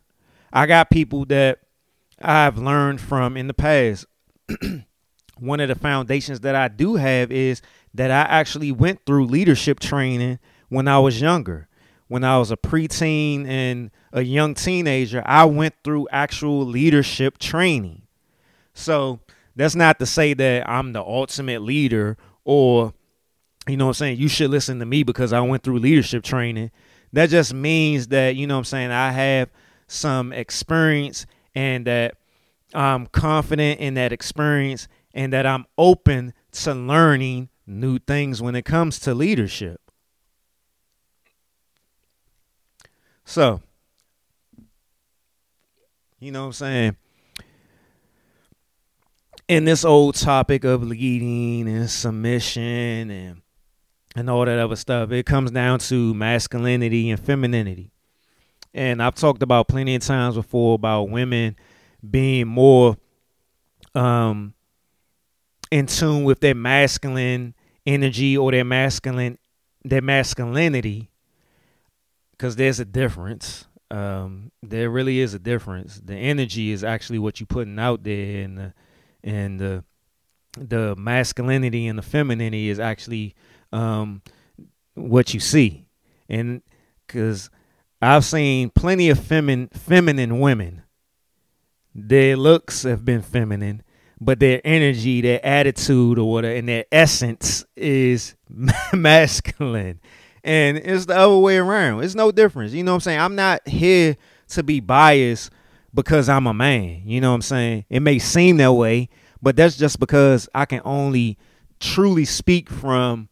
I 0.52 0.66
got 0.66 0.90
people 0.90 1.24
that 1.26 1.60
I've 2.20 2.58
learned 2.58 3.00
from 3.00 3.36
in 3.36 3.46
the 3.46 3.54
past. 3.54 4.06
One 5.38 5.60
of 5.60 5.68
the 5.68 5.74
foundations 5.74 6.40
that 6.40 6.54
I 6.54 6.68
do 6.68 6.96
have 6.96 7.32
is 7.32 7.62
that 7.94 8.10
I 8.10 8.22
actually 8.22 8.72
went 8.72 9.04
through 9.06 9.26
leadership 9.26 9.80
training 9.80 10.38
when 10.68 10.86
I 10.86 10.98
was 10.98 11.20
younger. 11.20 11.68
When 12.10 12.24
I 12.24 12.38
was 12.38 12.50
a 12.50 12.56
preteen 12.56 13.46
and 13.46 13.92
a 14.12 14.22
young 14.22 14.54
teenager, 14.54 15.22
I 15.24 15.44
went 15.44 15.76
through 15.84 16.08
actual 16.10 16.66
leadership 16.66 17.38
training. 17.38 18.02
So 18.74 19.20
that's 19.54 19.76
not 19.76 20.00
to 20.00 20.06
say 20.06 20.34
that 20.34 20.68
I'm 20.68 20.92
the 20.92 21.02
ultimate 21.02 21.62
leader 21.62 22.16
or, 22.44 22.94
you 23.68 23.76
know 23.76 23.84
what 23.84 23.90
I'm 23.90 23.94
saying, 23.94 24.18
you 24.18 24.26
should 24.26 24.50
listen 24.50 24.80
to 24.80 24.86
me 24.86 25.04
because 25.04 25.32
I 25.32 25.40
went 25.40 25.62
through 25.62 25.78
leadership 25.78 26.24
training. 26.24 26.72
That 27.12 27.30
just 27.30 27.54
means 27.54 28.08
that, 28.08 28.34
you 28.34 28.48
know 28.48 28.54
what 28.56 28.62
I'm 28.62 28.64
saying, 28.64 28.90
I 28.90 29.12
have 29.12 29.48
some 29.86 30.32
experience 30.32 31.26
and 31.54 31.86
that 31.86 32.16
I'm 32.74 33.06
confident 33.06 33.78
in 33.78 33.94
that 33.94 34.12
experience 34.12 34.88
and 35.14 35.32
that 35.32 35.46
I'm 35.46 35.64
open 35.78 36.32
to 36.50 36.74
learning 36.74 37.50
new 37.68 38.00
things 38.00 38.42
when 38.42 38.56
it 38.56 38.64
comes 38.64 38.98
to 38.98 39.14
leadership. 39.14 39.80
So, 43.30 43.60
you 46.18 46.32
know 46.32 46.40
what 46.40 46.46
I'm 46.46 46.52
saying? 46.52 46.96
In 49.46 49.64
this 49.64 49.84
old 49.84 50.16
topic 50.16 50.64
of 50.64 50.82
leading 50.82 51.68
and 51.68 51.88
submission 51.88 53.08
and 53.12 53.42
and 54.16 54.28
all 54.28 54.44
that 54.46 54.58
other 54.58 54.74
stuff, 54.74 55.12
it 55.12 55.26
comes 55.26 55.52
down 55.52 55.78
to 55.78 56.12
masculinity 56.12 57.08
and 57.08 57.20
femininity. 57.20 57.92
And 58.74 59.00
I've 59.00 59.14
talked 59.14 59.44
about 59.44 59.68
plenty 59.68 59.94
of 59.94 60.02
times 60.02 60.34
before 60.34 60.74
about 60.74 61.04
women 61.04 61.54
being 62.10 62.48
more 62.48 62.96
um 63.94 64.54
in 65.70 65.86
tune 65.86 66.24
with 66.24 66.40
their 66.40 66.56
masculine 66.56 67.54
energy 67.86 68.36
or 68.36 68.50
their 68.50 68.64
masculine 68.64 69.38
their 69.84 70.02
masculinity 70.02 71.09
because 72.40 72.56
there's 72.56 72.80
a 72.80 72.86
difference. 72.86 73.66
Um 73.90 74.50
there 74.62 74.88
really 74.88 75.20
is 75.20 75.34
a 75.34 75.38
difference. 75.38 76.00
The 76.02 76.14
energy 76.14 76.70
is 76.70 76.82
actually 76.82 77.18
what 77.18 77.38
you're 77.38 77.46
putting 77.46 77.78
out 77.78 78.02
there 78.02 78.42
and 78.42 78.56
the 78.56 78.74
and 79.22 79.60
the 79.60 79.84
the 80.56 80.96
masculinity 80.96 81.86
and 81.86 81.98
the 81.98 82.02
femininity 82.02 82.70
is 82.70 82.80
actually 82.80 83.34
um 83.72 84.22
what 84.94 85.34
you 85.34 85.40
see. 85.40 85.86
And 86.30 86.62
because 87.06 87.50
i've 88.00 88.24
seen 88.24 88.70
plenty 88.70 89.10
of 89.10 89.18
femin- 89.18 89.70
feminine 89.74 90.40
women. 90.40 90.82
Their 91.94 92.38
looks 92.38 92.84
have 92.84 93.04
been 93.04 93.20
feminine 93.20 93.82
but 94.22 94.38
their 94.38 94.60
energy, 94.64 95.22
their 95.22 95.44
attitude, 95.44 96.18
or 96.18 96.30
whatever, 96.30 96.54
and 96.54 96.68
their 96.68 96.84
essence 96.92 97.64
is 97.74 98.34
masculine. 98.92 99.98
And 100.42 100.78
it's 100.78 101.06
the 101.06 101.16
other 101.16 101.38
way 101.38 101.58
around. 101.58 102.02
It's 102.02 102.14
no 102.14 102.32
difference. 102.32 102.72
You 102.72 102.82
know 102.82 102.92
what 102.92 102.96
I'm 102.96 103.00
saying? 103.00 103.20
I'm 103.20 103.34
not 103.34 103.66
here 103.68 104.16
to 104.48 104.62
be 104.62 104.80
biased 104.80 105.50
because 105.92 106.28
I'm 106.28 106.46
a 106.46 106.54
man. 106.54 107.02
You 107.04 107.20
know 107.20 107.30
what 107.30 107.36
I'm 107.36 107.42
saying? 107.42 107.84
It 107.88 108.00
may 108.00 108.18
seem 108.18 108.56
that 108.58 108.72
way, 108.72 109.08
but 109.42 109.56
that's 109.56 109.76
just 109.76 110.00
because 110.00 110.48
I 110.54 110.64
can 110.64 110.80
only 110.84 111.36
truly 111.78 112.24
speak 112.24 112.70
from 112.70 113.28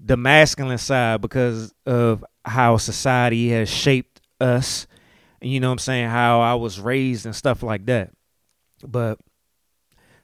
the 0.00 0.16
masculine 0.16 0.78
side 0.78 1.20
because 1.20 1.72
of 1.86 2.24
how 2.44 2.76
society 2.76 3.50
has 3.50 3.68
shaped 3.68 4.20
us. 4.40 4.86
You 5.40 5.60
know 5.60 5.68
what 5.68 5.72
I'm 5.72 5.78
saying? 5.78 6.08
How 6.08 6.40
I 6.40 6.54
was 6.54 6.80
raised 6.80 7.26
and 7.26 7.36
stuff 7.36 7.62
like 7.62 7.86
that. 7.86 8.10
But 8.84 9.20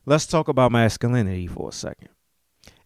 let's 0.06 0.26
talk 0.26 0.48
about 0.48 0.72
masculinity 0.72 1.46
for 1.46 1.68
a 1.68 1.72
second. 1.72 2.08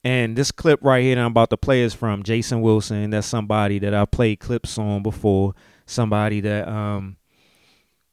And 0.04 0.36
this 0.36 0.50
clip 0.50 0.80
right 0.82 1.02
here 1.02 1.14
that 1.14 1.20
I'm 1.20 1.30
about 1.30 1.50
to 1.50 1.56
play 1.56 1.82
is 1.82 1.94
from 1.94 2.22
Jason 2.24 2.60
Wilson. 2.60 3.10
That's 3.10 3.26
somebody 3.26 3.78
that 3.80 3.94
I've 3.94 4.10
played 4.10 4.40
clips 4.40 4.78
on 4.78 5.02
before. 5.02 5.54
somebody 5.86 6.40
that 6.40 6.68
um 6.68 7.16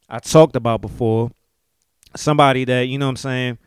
I 0.09 0.19
talked 0.19 0.55
about 0.55 0.81
before, 0.81 1.31
somebody 2.15 2.65
that 2.65 2.87
you 2.87 2.97
know 2.97 3.05
what 3.07 3.11
I'm 3.11 3.15
saying 3.17 3.57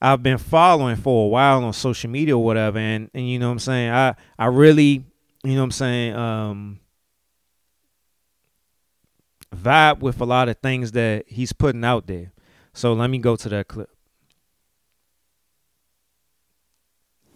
I've 0.00 0.22
been 0.22 0.38
following 0.38 0.96
for 0.96 1.26
a 1.26 1.28
while 1.28 1.64
on 1.64 1.72
social 1.72 2.10
media 2.10 2.36
or 2.36 2.44
whatever, 2.44 2.78
and 2.78 3.10
and 3.14 3.28
you 3.28 3.38
know 3.38 3.48
what 3.48 3.52
I'm 3.52 3.58
saying 3.60 3.90
I 3.90 4.14
I 4.38 4.46
really 4.46 5.04
you 5.44 5.54
know 5.54 5.60
what 5.60 5.64
I'm 5.64 5.70
saying 5.72 6.14
um 6.14 6.80
vibe 9.54 10.00
with 10.00 10.20
a 10.20 10.24
lot 10.24 10.48
of 10.48 10.58
things 10.58 10.92
that 10.92 11.24
he's 11.28 11.52
putting 11.52 11.84
out 11.84 12.06
there. 12.06 12.32
So 12.72 12.92
let 12.92 13.10
me 13.10 13.18
go 13.18 13.34
to 13.36 13.48
that 13.48 13.68
clip. 13.68 13.90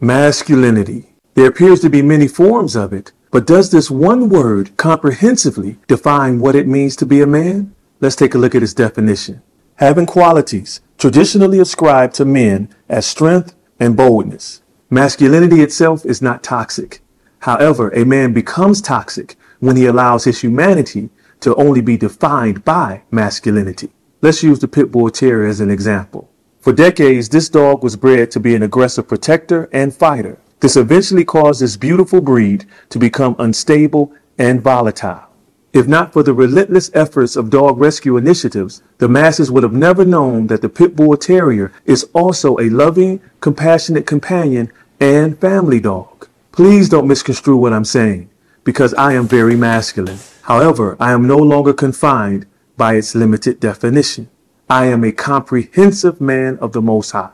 Masculinity. 0.04 1.14
There 1.34 1.46
appears 1.46 1.78
to 1.78 1.88
be 1.88 2.02
many 2.02 2.26
forms 2.26 2.74
of 2.74 2.92
it, 2.92 3.12
but 3.30 3.46
does 3.46 3.70
this 3.70 3.88
one 3.88 4.28
word 4.28 4.76
comprehensively 4.76 5.78
define 5.86 6.40
what 6.40 6.56
it 6.56 6.66
means 6.66 6.96
to 6.96 7.06
be 7.06 7.20
a 7.20 7.26
man? 7.26 7.72
Let's 8.00 8.16
take 8.16 8.34
a 8.34 8.38
look 8.38 8.56
at 8.56 8.64
its 8.64 8.74
definition. 8.74 9.42
Having 9.76 10.06
qualities 10.06 10.80
traditionally 10.98 11.60
ascribed 11.60 12.16
to 12.16 12.24
men 12.24 12.68
as 12.88 13.06
strength 13.06 13.54
and 13.78 13.96
boldness. 13.96 14.60
Masculinity 14.90 15.60
itself 15.60 16.04
is 16.04 16.20
not 16.20 16.42
toxic. 16.42 17.00
However, 17.42 17.90
a 17.90 18.04
man 18.04 18.32
becomes 18.32 18.82
toxic 18.82 19.36
when 19.60 19.76
he 19.76 19.86
allows 19.86 20.24
his 20.24 20.40
humanity 20.40 21.10
to 21.42 21.54
only 21.54 21.80
be 21.80 21.96
defined 21.96 22.64
by 22.64 23.02
masculinity. 23.12 23.92
Let's 24.20 24.42
use 24.42 24.58
the 24.58 24.66
pit 24.66 24.90
bull 24.90 25.10
terrier 25.10 25.46
as 25.46 25.60
an 25.60 25.70
example. 25.70 26.28
For 26.62 26.72
decades, 26.72 27.28
this 27.28 27.48
dog 27.48 27.82
was 27.82 27.96
bred 27.96 28.30
to 28.30 28.38
be 28.38 28.54
an 28.54 28.62
aggressive 28.62 29.08
protector 29.08 29.68
and 29.72 29.92
fighter. 29.92 30.38
This 30.60 30.76
eventually 30.76 31.24
caused 31.24 31.60
this 31.60 31.76
beautiful 31.76 32.20
breed 32.20 32.66
to 32.90 33.00
become 33.00 33.34
unstable 33.40 34.12
and 34.38 34.62
volatile. 34.62 35.24
If 35.72 35.88
not 35.88 36.12
for 36.12 36.22
the 36.22 36.32
relentless 36.32 36.88
efforts 36.94 37.34
of 37.34 37.50
dog 37.50 37.78
rescue 37.78 38.16
initiatives, 38.16 38.80
the 38.98 39.08
masses 39.08 39.50
would 39.50 39.64
have 39.64 39.72
never 39.72 40.04
known 40.04 40.46
that 40.46 40.62
the 40.62 40.68
pit 40.68 40.94
bull 40.94 41.16
terrier 41.16 41.72
is 41.84 42.08
also 42.12 42.56
a 42.58 42.70
loving, 42.70 43.20
compassionate 43.40 44.06
companion 44.06 44.70
and 45.00 45.40
family 45.40 45.80
dog. 45.80 46.28
Please 46.52 46.88
don't 46.88 47.08
misconstrue 47.08 47.56
what 47.56 47.72
I'm 47.72 47.84
saying, 47.84 48.30
because 48.62 48.94
I 48.94 49.14
am 49.14 49.26
very 49.26 49.56
masculine. 49.56 50.20
However, 50.42 50.96
I 51.00 51.10
am 51.10 51.26
no 51.26 51.38
longer 51.38 51.72
confined 51.72 52.46
by 52.76 52.94
its 52.94 53.16
limited 53.16 53.58
definition. 53.58 54.28
I 54.72 54.86
am 54.86 55.04
a 55.04 55.12
comprehensive 55.12 56.18
man 56.18 56.56
of 56.62 56.72
the 56.72 56.80
Most 56.80 57.10
High, 57.10 57.28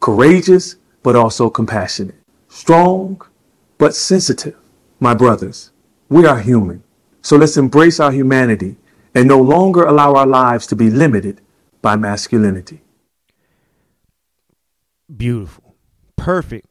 courageous, 0.00 0.74
but 1.04 1.14
also 1.14 1.48
compassionate 1.48 2.16
strong, 2.48 3.22
but 3.78 3.94
sensitive. 3.94 4.56
My 4.98 5.14
brothers, 5.14 5.70
we 6.08 6.26
are 6.26 6.40
human. 6.40 6.82
So 7.22 7.36
let's 7.36 7.56
embrace 7.56 8.00
our 8.00 8.10
humanity 8.10 8.74
and 9.14 9.28
no 9.28 9.40
longer 9.40 9.84
allow 9.84 10.16
our 10.16 10.26
lives 10.26 10.66
to 10.66 10.74
be 10.74 10.90
limited 10.90 11.40
by 11.80 11.94
masculinity. 11.94 12.80
Beautiful. 15.16 15.76
Perfect. 16.16 16.66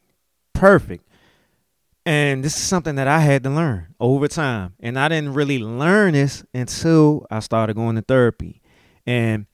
Perfect. 0.53 1.07
And 2.05 2.43
this 2.43 2.57
is 2.57 2.63
something 2.63 2.95
that 2.95 3.07
I 3.07 3.19
had 3.19 3.43
to 3.43 3.49
learn 3.49 3.95
over 4.01 4.27
time. 4.27 4.73
And 4.81 4.99
I 4.99 5.07
didn't 5.07 5.33
really 5.33 5.59
learn 5.59 6.11
this 6.11 6.43
until 6.53 7.25
I 7.31 7.39
started 7.39 7.77
going 7.77 7.95
to 7.95 8.01
therapy. 8.01 8.61
And 9.05 9.45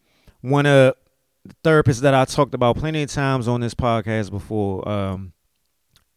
one 0.45 0.65
of 0.65 0.95
the 1.43 1.55
therapists 1.63 2.01
that 2.01 2.13
I 2.13 2.25
talked 2.25 2.53
about 2.53 2.77
plenty 2.77 3.03
of 3.03 3.09
times 3.09 3.47
on 3.47 3.61
this 3.61 3.73
podcast 3.73 4.29
before, 4.29 4.87
um, 4.87 5.33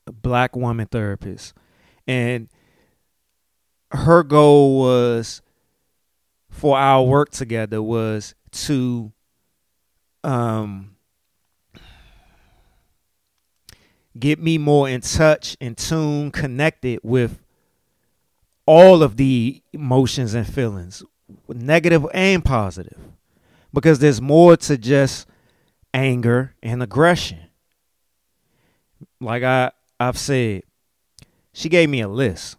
black 0.07 0.55
woman 0.55 0.87
therapist. 0.87 1.55
And 2.07 2.49
her 3.91 4.23
goal 4.23 4.81
was 4.81 5.43
for 6.51 6.77
our 6.79 7.05
work 7.05 7.31
together 7.31 7.83
was 7.83 8.35
to 8.51 9.13
um 10.25 10.97
get 14.19 14.41
me 14.41 14.59
more 14.59 14.89
in 14.89 15.01
touch, 15.01 15.57
in 15.61 15.75
tune, 15.75 16.31
connected 16.31 17.01
with 17.03 17.41
all 18.67 19.03
of 19.03 19.17
the 19.17 19.63
emotions 19.73 20.35
and 20.35 20.47
feelings, 20.47 21.03
negative 21.49 22.05
and 22.13 22.45
positive. 22.45 22.99
Because 23.73 23.99
there's 23.99 24.21
more 24.21 24.57
to 24.57 24.79
just 24.79 25.27
anger 25.93 26.55
and 26.63 26.83
aggression. 26.83 27.39
Like 29.21 29.43
I 29.43 29.73
I've 30.01 30.19
said, 30.19 30.63
she 31.53 31.69
gave 31.69 31.89
me 31.89 32.01
a 32.01 32.09
list. 32.09 32.57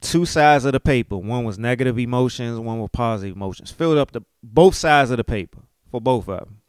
Two 0.00 0.24
sides 0.24 0.64
of 0.64 0.72
the 0.72 0.80
paper. 0.80 1.16
One 1.16 1.44
was 1.44 1.58
negative 1.58 1.98
emotions, 1.98 2.58
one 2.58 2.78
was 2.78 2.90
positive 2.92 3.36
emotions. 3.36 3.70
Filled 3.70 3.98
up 3.98 4.12
the 4.12 4.22
both 4.42 4.74
sides 4.74 5.10
of 5.10 5.16
the 5.16 5.24
paper 5.24 5.60
for 5.90 6.00
both 6.00 6.28
of 6.28 6.38
them. 6.40 6.60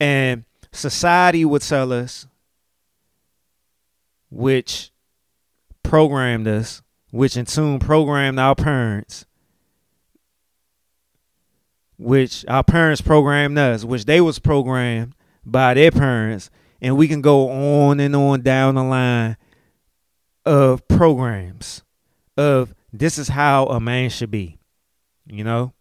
And 0.00 0.44
society 0.72 1.44
would 1.44 1.62
tell 1.62 1.92
us, 1.92 2.26
which 4.30 4.90
programmed 5.82 6.46
us, 6.46 6.82
which 7.10 7.36
in 7.36 7.46
tune 7.46 7.78
programmed 7.78 8.38
our 8.38 8.54
parents, 8.54 9.24
which 11.98 12.44
our 12.48 12.64
parents 12.64 13.00
programmed 13.00 13.58
us, 13.58 13.84
which 13.84 14.04
they 14.04 14.20
was 14.20 14.38
programmed 14.38 15.14
by 15.44 15.74
their 15.74 15.90
parents, 15.90 16.50
and 16.80 16.96
we 16.96 17.08
can 17.08 17.20
go 17.20 17.50
on 17.50 18.00
and 18.00 18.14
on 18.14 18.40
down 18.42 18.76
the 18.76 18.84
line 18.84 19.36
of 20.46 20.86
programs 20.88 21.82
of 22.36 22.74
this 22.92 23.18
is 23.18 23.28
how 23.28 23.66
a 23.66 23.80
man 23.80 24.08
should 24.10 24.30
be. 24.30 24.58
You 25.26 25.44
know? 25.44 25.74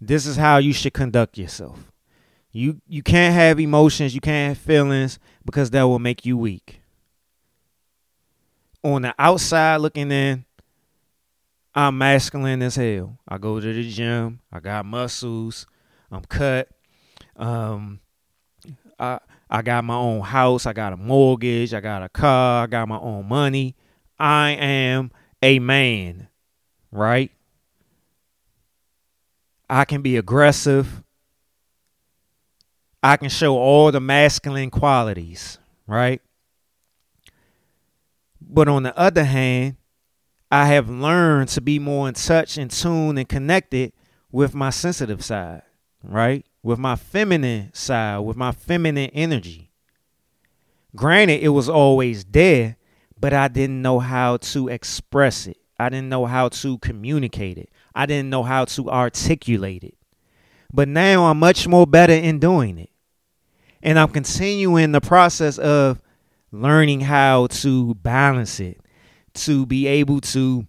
This 0.00 0.26
is 0.26 0.36
how 0.36 0.58
you 0.58 0.72
should 0.72 0.94
conduct 0.94 1.38
yourself. 1.38 1.92
You 2.50 2.80
you 2.88 3.02
can't 3.02 3.34
have 3.34 3.60
emotions, 3.60 4.14
you 4.14 4.20
can't 4.20 4.56
have 4.56 4.64
feelings 4.64 5.18
because 5.44 5.70
that 5.70 5.82
will 5.82 5.98
make 5.98 6.24
you 6.24 6.36
weak. 6.36 6.80
On 8.82 9.02
the 9.02 9.14
outside 9.18 9.76
looking 9.76 10.10
in, 10.10 10.44
I'm 11.74 11.98
masculine 11.98 12.62
as 12.62 12.76
hell. 12.76 13.18
I 13.28 13.38
go 13.38 13.60
to 13.60 13.72
the 13.72 13.88
gym, 13.88 14.40
I 14.52 14.60
got 14.60 14.84
muscles, 14.84 15.66
I'm 16.10 16.24
cut. 16.24 16.68
Um 17.36 18.00
I 18.98 19.20
I 19.50 19.62
got 19.62 19.84
my 19.84 19.94
own 19.94 20.20
house, 20.20 20.66
I 20.66 20.72
got 20.72 20.92
a 20.92 20.96
mortgage, 20.96 21.72
I 21.72 21.80
got 21.80 22.02
a 22.02 22.08
car, 22.08 22.64
I 22.64 22.66
got 22.66 22.88
my 22.88 22.98
own 22.98 23.28
money. 23.28 23.76
I 24.18 24.50
am 24.50 25.10
a 25.42 25.58
man, 25.58 26.28
right? 26.90 27.30
I 29.70 29.84
can 29.84 30.02
be 30.02 30.16
aggressive. 30.16 31.02
I 33.02 33.16
can 33.16 33.28
show 33.28 33.56
all 33.56 33.92
the 33.92 34.00
masculine 34.00 34.70
qualities, 34.70 35.58
right? 35.86 36.20
But 38.40 38.68
on 38.68 38.82
the 38.82 38.98
other 38.98 39.24
hand, 39.24 39.76
I 40.50 40.66
have 40.66 40.88
learned 40.88 41.48
to 41.50 41.60
be 41.60 41.78
more 41.78 42.08
in 42.08 42.14
touch 42.14 42.56
and 42.56 42.70
tuned 42.70 43.18
and 43.18 43.28
connected 43.28 43.92
with 44.32 44.54
my 44.54 44.70
sensitive 44.70 45.24
side, 45.24 45.62
right? 46.02 46.46
With 46.62 46.78
my 46.78 46.96
feminine 46.96 47.70
side, 47.74 48.20
with 48.20 48.36
my 48.36 48.52
feminine 48.52 49.10
energy. 49.12 49.70
Granted, 50.96 51.42
it 51.42 51.48
was 51.48 51.68
always 51.68 52.24
there, 52.24 52.76
but 53.20 53.34
I 53.34 53.48
didn't 53.48 53.82
know 53.82 53.98
how 53.98 54.38
to 54.38 54.68
express 54.68 55.46
it. 55.46 55.58
I 55.78 55.90
didn't 55.90 56.08
know 56.08 56.26
how 56.26 56.48
to 56.48 56.78
communicate 56.78 57.58
it. 57.58 57.70
I 57.94 58.06
didn't 58.06 58.30
know 58.30 58.42
how 58.42 58.64
to 58.64 58.90
articulate 58.90 59.84
it. 59.84 59.96
But 60.72 60.88
now 60.88 61.26
I'm 61.26 61.38
much 61.38 61.68
more 61.68 61.86
better 61.86 62.12
in 62.12 62.38
doing 62.38 62.78
it. 62.78 62.90
And 63.82 63.98
I'm 63.98 64.08
continuing 64.08 64.92
the 64.92 65.00
process 65.00 65.58
of 65.58 66.00
learning 66.50 67.00
how 67.00 67.46
to 67.48 67.94
balance 67.94 68.60
it, 68.60 68.80
to 69.34 69.66
be 69.66 69.86
able 69.86 70.20
to 70.20 70.66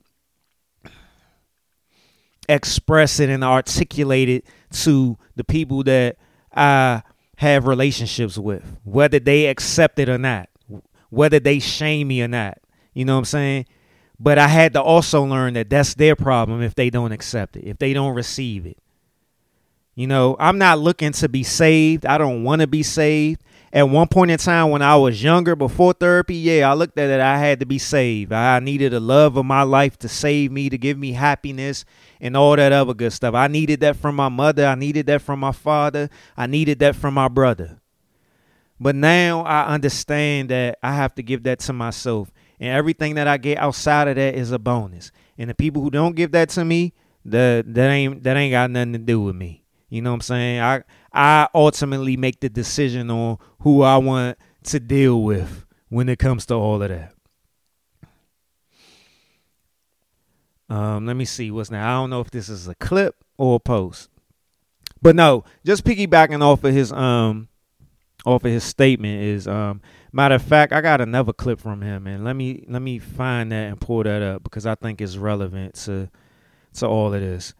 express 2.47 3.19
it 3.19 3.29
and 3.29 3.43
articulate 3.43 4.29
it 4.29 4.45
to 4.71 5.17
the 5.35 5.43
people 5.43 5.83
that 5.83 6.17
I 6.53 7.03
have 7.37 7.67
relationships 7.67 8.37
with, 8.37 8.77
whether 8.83 9.19
they 9.19 9.45
accept 9.45 9.99
it 9.99 10.09
or 10.09 10.17
not, 10.17 10.49
whether 11.09 11.39
they 11.39 11.59
shame 11.59 12.07
me 12.09 12.21
or 12.21 12.27
not. 12.27 12.57
You 12.93 13.05
know 13.05 13.13
what 13.13 13.19
I'm 13.19 13.25
saying? 13.25 13.65
But 14.19 14.37
I 14.37 14.47
had 14.47 14.73
to 14.73 14.81
also 14.81 15.23
learn 15.23 15.53
that 15.53 15.69
that's 15.69 15.93
their 15.93 16.15
problem 16.15 16.61
if 16.61 16.75
they 16.75 16.89
don't 16.89 17.13
accept 17.13 17.55
it, 17.55 17.65
if 17.65 17.77
they 17.77 17.93
don't 17.93 18.13
receive 18.13 18.65
it. 18.65 18.77
You 19.95 20.07
know, 20.07 20.35
I'm 20.39 20.57
not 20.57 20.79
looking 20.79 21.11
to 21.13 21.29
be 21.29 21.43
saved. 21.43 22.05
I 22.05 22.17
don't 22.17 22.43
want 22.43 22.61
to 22.61 22.67
be 22.67 22.83
saved. 22.83 23.41
At 23.71 23.87
one 23.87 24.07
point 24.07 24.31
in 24.31 24.39
time 24.39 24.71
when 24.71 24.81
I 24.81 24.95
was 24.95 25.23
younger, 25.23 25.55
before 25.55 25.93
therapy, 25.93 26.35
yeah, 26.35 26.69
I 26.69 26.73
looked 26.73 26.97
at 26.97 27.09
it. 27.09 27.19
I 27.19 27.37
had 27.37 27.59
to 27.59 27.65
be 27.67 27.77
saved. 27.77 28.33
I 28.33 28.59
needed 28.59 28.93
the 28.93 28.99
love 28.99 29.37
of 29.37 29.45
my 29.45 29.61
life 29.61 29.97
to 29.99 30.09
save 30.09 30.51
me, 30.51 30.69
to 30.69 30.77
give 30.77 30.97
me 30.97 31.11
happiness 31.11 31.85
and 32.19 32.35
all 32.35 32.55
that 32.55 32.71
other 32.71 32.95
good 32.95 33.13
stuff. 33.13 33.35
I 33.35 33.47
needed 33.47 33.81
that 33.81 33.95
from 33.95 34.15
my 34.15 34.29
mother. 34.29 34.65
I 34.65 34.75
needed 34.75 35.05
that 35.05 35.21
from 35.21 35.39
my 35.39 35.51
father. 35.51 36.09
I 36.35 36.47
needed 36.47 36.79
that 36.79 36.95
from 36.95 37.13
my 37.13 37.27
brother. 37.27 37.79
But 38.79 38.95
now 38.95 39.43
I 39.43 39.67
understand 39.67 40.49
that 40.49 40.79
I 40.81 40.93
have 40.93 41.13
to 41.15 41.23
give 41.23 41.43
that 41.43 41.59
to 41.59 41.73
myself. 41.73 42.31
And 42.59 42.69
everything 42.69 43.15
that 43.15 43.27
I 43.27 43.37
get 43.37 43.57
outside 43.57 44.07
of 44.07 44.15
that 44.15 44.35
is 44.35 44.51
a 44.51 44.59
bonus. 44.59 45.11
And 45.37 45.49
the 45.49 45.53
people 45.53 45.81
who 45.81 45.91
don't 45.91 46.15
give 46.15 46.31
that 46.31 46.49
to 46.49 46.65
me, 46.65 46.93
the 47.23 47.63
that 47.67 47.89
ain't 47.89 48.23
that 48.23 48.35
ain't 48.35 48.51
got 48.51 48.71
nothing 48.71 48.93
to 48.93 48.99
do 48.99 49.21
with 49.21 49.35
me. 49.35 49.63
You 49.89 50.01
know 50.01 50.11
what 50.11 50.15
I'm 50.15 50.21
saying? 50.21 50.59
I 50.61 50.83
I 51.13 51.47
ultimately 51.53 52.17
make 52.17 52.39
the 52.39 52.49
decision 52.49 53.09
on 53.09 53.37
who 53.61 53.81
I 53.81 53.97
want 53.97 54.37
to 54.63 54.79
deal 54.79 55.21
with 55.23 55.65
when 55.89 56.09
it 56.09 56.19
comes 56.19 56.45
to 56.47 56.53
all 56.55 56.81
of 56.81 56.89
that. 56.89 57.13
Um, 60.69 61.07
let 61.07 61.15
me 61.15 61.25
see 61.25 61.49
what's 61.49 61.71
now. 61.71 61.89
I 61.89 62.01
don't 62.01 62.11
know 62.11 62.21
if 62.21 62.29
this 62.29 62.47
is 62.47 62.67
a 62.67 62.75
clip 62.75 63.15
or 63.37 63.55
a 63.55 63.59
post. 63.59 64.09
But 65.01 65.15
no, 65.15 65.43
just 65.65 65.83
piggybacking 65.83 66.43
off 66.43 66.63
of 66.63 66.73
his 66.73 66.91
um 66.91 67.47
off 68.25 68.43
of 68.43 68.51
his 68.51 68.65
statement 68.65 69.23
is 69.23 69.47
um 69.47 69.81
matter 70.11 70.35
of 70.35 70.41
fact, 70.41 70.73
I 70.73 70.81
got 70.81 71.01
another 71.01 71.33
clip 71.33 71.59
from 71.59 71.81
him 71.81 72.05
and 72.05 72.23
let 72.23 72.35
me 72.35 72.65
let 72.67 72.81
me 72.81 72.99
find 72.99 73.51
that 73.51 73.69
and 73.69 73.79
pull 73.79 74.03
that 74.03 74.21
up 74.21 74.43
because 74.43 74.65
I 74.65 74.75
think 74.75 75.01
it's 75.01 75.17
relevant 75.17 75.75
to 75.85 76.09
to 76.75 76.87
all 76.87 77.13
of 77.13 77.21
this. 77.21 77.53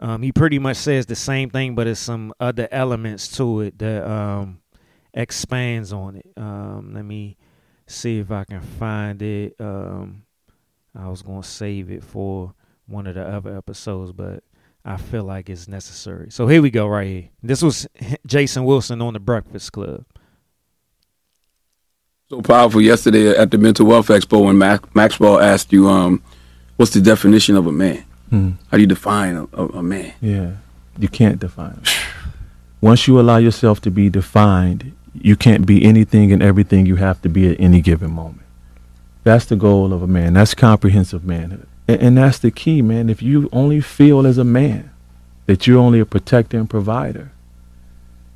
Um, 0.00 0.22
he 0.22 0.32
pretty 0.32 0.58
much 0.58 0.78
says 0.78 1.06
the 1.06 1.14
same 1.14 1.50
thing, 1.50 1.74
but 1.74 1.86
it's 1.86 2.00
some 2.00 2.32
other 2.40 2.66
elements 2.72 3.28
to 3.36 3.60
it 3.60 3.78
that 3.78 4.10
um 4.10 4.60
expands 5.12 5.92
on 5.92 6.16
it. 6.16 6.26
Um, 6.36 6.92
let 6.94 7.04
me 7.04 7.36
see 7.86 8.18
if 8.18 8.30
I 8.30 8.44
can 8.44 8.60
find 8.60 9.20
it. 9.20 9.56
Um, 9.60 10.22
I 10.94 11.08
was 11.08 11.22
gonna 11.22 11.42
save 11.42 11.90
it 11.90 12.02
for 12.02 12.54
one 12.86 13.06
of 13.06 13.14
the 13.14 13.22
other 13.22 13.56
episodes, 13.56 14.12
but 14.12 14.42
I 14.84 14.96
feel 14.96 15.24
like 15.24 15.50
it's 15.50 15.68
necessary. 15.68 16.30
So 16.30 16.46
here 16.46 16.62
we 16.62 16.70
go, 16.70 16.86
right 16.86 17.06
here. 17.06 17.28
This 17.42 17.62
was 17.62 17.86
Jason 18.26 18.64
Wilson 18.64 19.02
on 19.02 19.12
the 19.12 19.20
Breakfast 19.20 19.72
Club. 19.72 20.04
So 22.30 22.40
powerful 22.40 22.80
yesterday 22.80 23.36
at 23.36 23.50
the 23.50 23.58
Mental 23.58 23.84
Wealth 23.84 24.08
Expo 24.08 24.44
when 24.44 24.56
Max, 24.56 24.88
Maxwell 24.94 25.40
asked 25.40 25.72
you, 25.72 25.88
um, 25.88 26.22
what's 26.76 26.92
the 26.92 27.00
definition 27.00 27.56
of 27.56 27.66
a 27.66 27.72
man? 27.72 28.04
Hmm. 28.30 28.52
How 28.70 28.76
do 28.76 28.80
you 28.80 28.86
define 28.86 29.36
a, 29.36 29.44
a, 29.52 29.66
a 29.66 29.82
man? 29.82 30.14
Yeah, 30.20 30.52
you 30.98 31.08
can't 31.08 31.38
define 31.38 31.80
it. 31.82 31.88
Once 32.80 33.06
you 33.06 33.20
allow 33.20 33.36
yourself 33.36 33.80
to 33.82 33.90
be 33.90 34.08
defined, 34.08 34.92
you 35.14 35.36
can't 35.36 35.66
be 35.66 35.84
anything 35.84 36.32
and 36.32 36.42
everything 36.42 36.86
you 36.86 36.96
have 36.96 37.20
to 37.22 37.28
be 37.28 37.50
at 37.50 37.60
any 37.60 37.80
given 37.80 38.10
moment. 38.10 38.42
That's 39.24 39.44
the 39.44 39.56
goal 39.56 39.92
of 39.92 40.02
a 40.02 40.06
man. 40.06 40.34
That's 40.34 40.54
comprehensive 40.54 41.24
manhood. 41.24 41.66
And, 41.86 42.00
and 42.00 42.16
that's 42.18 42.38
the 42.38 42.50
key, 42.50 42.80
man. 42.80 43.10
If 43.10 43.22
you 43.22 43.48
only 43.52 43.80
feel 43.80 44.26
as 44.26 44.38
a 44.38 44.44
man 44.44 44.90
that 45.46 45.66
you're 45.66 45.78
only 45.78 46.00
a 46.00 46.06
protector 46.06 46.58
and 46.58 46.70
provider, 46.70 47.32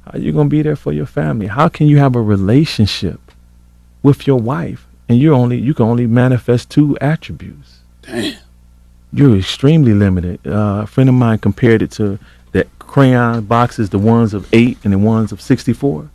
how 0.04 0.12
are 0.12 0.18
you 0.18 0.32
going 0.32 0.48
to 0.48 0.50
be 0.50 0.62
there 0.62 0.76
for 0.76 0.92
your 0.92 1.06
family? 1.06 1.46
How 1.46 1.68
can 1.68 1.86
you 1.86 1.98
have 1.98 2.14
a 2.14 2.20
relationship 2.20 3.20
with 4.02 4.26
your 4.26 4.38
wife 4.38 4.86
and 5.08 5.18
you're 5.18 5.34
only 5.34 5.58
you 5.58 5.72
can 5.72 5.86
only 5.86 6.06
manifest 6.06 6.68
two 6.70 6.98
attributes? 7.00 7.78
Damn. 8.02 8.36
You're 9.14 9.36
extremely 9.36 9.94
limited. 9.94 10.44
Uh, 10.44 10.80
a 10.82 10.86
friend 10.88 11.08
of 11.08 11.14
mine 11.14 11.38
compared 11.38 11.82
it 11.82 11.92
to 11.92 12.18
that 12.50 12.66
crayon 12.80 13.44
boxes, 13.44 13.90
the 13.90 13.98
ones 13.98 14.34
of 14.34 14.48
eight 14.52 14.76
and 14.82 14.92
the 14.92 14.98
ones 14.98 15.30
of 15.30 15.40
64. 15.40 16.10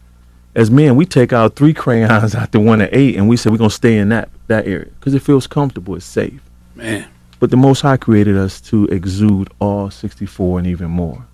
As 0.53 0.69
men, 0.69 0.97
we 0.97 1.05
take 1.05 1.31
out 1.31 1.55
three 1.55 1.73
crayons 1.73 2.35
out 2.35 2.51
the 2.51 2.59
one 2.59 2.81
of 2.81 2.89
eight, 2.91 3.15
and 3.15 3.29
we 3.29 3.37
say 3.37 3.49
we're 3.49 3.57
gonna 3.57 3.69
stay 3.69 3.97
in 3.97 4.09
that 4.09 4.29
that 4.47 4.67
area 4.67 4.89
because 4.99 5.13
it 5.13 5.21
feels 5.21 5.47
comfortable, 5.47 5.95
it's 5.95 6.05
safe. 6.05 6.41
Man. 6.75 7.07
But 7.39 7.51
the 7.51 7.57
Most 7.57 7.79
High 7.81 7.95
created 7.95 8.35
us 8.35 8.59
to 8.61 8.85
exude 8.87 9.49
all 9.59 9.89
64 9.89 10.59
and 10.59 10.67
even 10.67 10.91
more. 10.91 11.25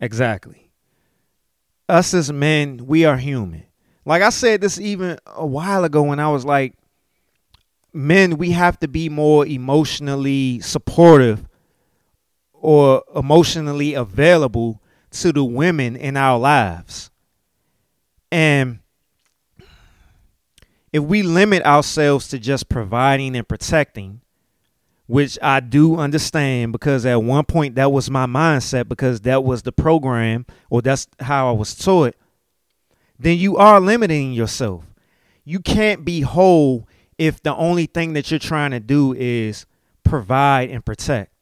Exactly. 0.00 0.70
Us 1.86 2.14
as 2.14 2.32
men, 2.32 2.86
we 2.86 3.04
are 3.04 3.18
human. 3.18 3.64
Like 4.06 4.22
I 4.22 4.30
said 4.30 4.62
this 4.62 4.80
even 4.80 5.18
a 5.26 5.46
while 5.46 5.84
ago 5.84 6.02
when 6.02 6.18
I 6.18 6.30
was 6.30 6.46
like, 6.46 6.72
men, 7.98 8.38
we 8.38 8.52
have 8.52 8.78
to 8.78 8.86
be 8.86 9.08
more 9.08 9.44
emotionally 9.44 10.60
supportive 10.60 11.48
or 12.52 13.02
emotionally 13.14 13.94
available 13.94 14.80
to 15.10 15.32
the 15.32 15.42
women 15.42 15.96
in 15.96 16.16
our 16.16 16.38
lives. 16.38 17.10
And 18.30 18.78
if 20.92 21.02
we 21.02 21.22
limit 21.22 21.64
ourselves 21.64 22.28
to 22.28 22.38
just 22.38 22.68
providing 22.68 23.34
and 23.34 23.46
protecting, 23.48 24.20
which 25.06 25.36
I 25.42 25.58
do 25.58 25.96
understand 25.96 26.72
because 26.72 27.04
at 27.04 27.22
one 27.22 27.46
point 27.46 27.74
that 27.74 27.90
was 27.90 28.10
my 28.10 28.26
mindset 28.26 28.88
because 28.88 29.22
that 29.22 29.42
was 29.42 29.62
the 29.62 29.72
program 29.72 30.46
or 30.70 30.82
that's 30.82 31.08
how 31.18 31.48
I 31.48 31.52
was 31.52 31.74
taught, 31.74 32.14
then 33.18 33.38
you 33.38 33.56
are 33.56 33.80
limiting 33.80 34.32
yourself. 34.34 34.84
You 35.44 35.60
can't 35.60 36.04
be 36.04 36.20
whole 36.20 36.87
if 37.18 37.42
the 37.42 37.54
only 37.54 37.86
thing 37.86 38.12
that 38.14 38.30
you're 38.30 38.38
trying 38.38 38.70
to 38.70 38.80
do 38.80 39.12
is 39.12 39.66
provide 40.04 40.70
and 40.70 40.84
protect. 40.84 41.32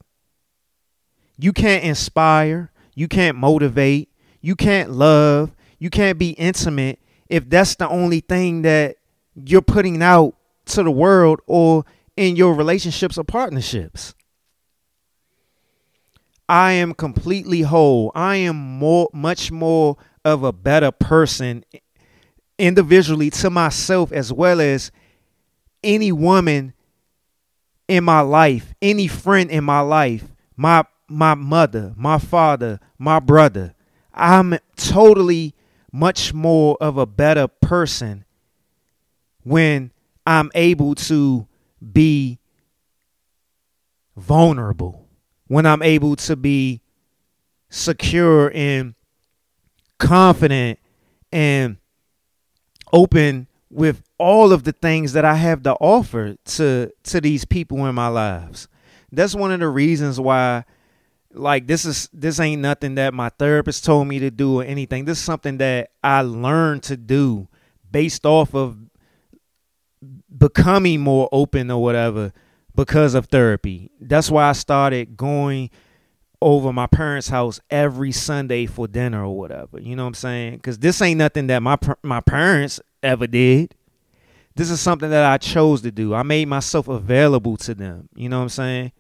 You 1.39 1.53
can't 1.53 1.85
inspire, 1.85 2.73
you 2.95 3.09
can't 3.09 3.37
motivate, 3.37 4.11
you 4.41 4.57
can't 4.57 4.91
love, 4.91 5.55
you 5.79 5.91
can't 5.91 6.19
be 6.19 6.31
intimate 6.31 6.99
if 7.29 7.49
that's 7.49 7.75
the 7.75 7.89
only 7.89 8.21
thing 8.21 8.63
that 8.63 8.97
you're 9.35 9.63
putting 9.63 10.03
out 10.03 10.35
to 10.67 10.83
the 10.83 10.91
world 10.91 11.41
or 11.47 11.85
in 12.17 12.37
your 12.37 12.55
relationships 12.55 13.19
or 13.19 13.25
partnerships. 13.25 14.15
I 16.49 16.73
am 16.73 16.95
completely 16.95 17.63
whole. 17.63 18.13
I 18.15 18.37
am 18.37 18.57
more 18.57 19.09
much 19.13 19.51
more 19.51 19.97
of 20.25 20.45
a 20.45 20.53
better 20.53 20.91
person 20.93 21.65
individually 22.59 23.31
to 23.31 23.51
myself 23.51 24.13
as 24.13 24.33
well 24.33 24.61
as 24.61 24.91
any 25.83 26.13
woman 26.13 26.73
in 27.89 28.05
my 28.05 28.21
life, 28.21 28.75
any 28.83 29.07
friend 29.07 29.51
in 29.51 29.65
my 29.65 29.81
life, 29.81 30.25
my 30.57 30.85
my 31.09 31.35
mother, 31.35 31.95
my 31.97 32.19
father, 32.19 32.81
my 32.99 33.21
brother. 33.21 33.75
I'm 34.13 34.59
totally 34.77 35.55
much 35.93 36.35
more 36.35 36.77
of 36.81 36.99
a 36.99 37.07
better 37.07 37.47
person 37.47 38.25
when 39.45 39.93
I'm 40.27 40.51
able 40.55 40.95
to 40.97 41.47
be 41.93 42.41
vulnerable, 44.17 45.07
when 45.47 45.67
I'm 45.67 45.83
able 45.83 46.17
to 46.17 46.35
be 46.35 46.81
secure 47.69 48.51
and 48.55 48.95
confident 49.99 50.79
and 51.31 51.77
open 52.93 53.47
with 53.71 54.03
all 54.19 54.53
of 54.53 54.65
the 54.65 54.73
things 54.73 55.13
that 55.13 55.25
I 55.25 55.35
have 55.35 55.63
to 55.65 55.75
offer 55.75 56.37
to 56.45 56.91
to 57.05 57.21
these 57.21 57.45
people 57.45 57.87
in 57.87 57.95
my 57.95 58.09
lives. 58.09 58.69
That's 59.13 59.35
one 59.35 59.53
of 59.53 59.61
the 59.61 59.69
reasons 59.69 60.19
why 60.19 60.65
like 61.33 61.67
this 61.67 61.85
is 61.85 62.09
this 62.13 62.41
ain't 62.41 62.63
nothing 62.63 62.95
that 62.97 63.15
my 63.15 63.29
therapist 63.29 63.85
told 63.85 64.09
me 64.09 64.19
to 64.21 64.31
do 64.31 64.61
or 64.61 64.65
anything. 64.65 65.05
This 65.05 65.19
is 65.19 65.25
something 65.25 65.59
that 65.59 65.91
I 66.03 66.23
learned 66.23 66.83
to 66.85 66.97
do 66.97 67.49
based 67.91 68.25
off 68.25 68.55
of 68.55 68.79
becoming 70.37 71.01
more 71.01 71.29
open 71.33 71.71
or 71.71 71.83
whatever 71.83 72.33
because 72.75 73.15
of 73.15 73.27
therapy. 73.27 73.91
That's 74.01 74.31
why 74.31 74.49
I 74.49 74.53
started 74.53 75.17
going 75.17 75.71
over 76.43 76.73
my 76.73 76.87
parents' 76.87 77.29
house 77.29 77.61
every 77.71 78.13
Sunday 78.13 78.67
for 78.67 78.87
dinner 78.87 79.25
or 79.25 79.37
whatever. 79.37 79.81
You 79.81 79.97
know 79.97 80.05
what 80.05 80.09
I'm 80.09 80.15
saying? 80.15 80.61
Cuz 80.61 80.79
this 80.79 81.01
ain't 81.03 81.19
nothing 81.19 81.47
that 81.49 81.63
my 81.63 81.79
my 82.03 82.21
parents 82.21 82.81
ever 83.03 83.27
did. 83.27 83.75
This 84.57 84.71
is 84.71 84.81
something 84.81 85.11
that 85.11 85.25
I 85.25 85.37
chose 85.37 85.83
to 85.83 85.91
do. 85.91 86.15
I 86.15 86.23
made 86.23 86.49
myself 86.49 86.89
available 86.89 87.59
to 87.59 87.75
them. 87.75 88.09
You 88.17 88.31
know 88.31 88.39
what 88.39 88.45
I'm 88.45 88.49
saying? 88.49 88.93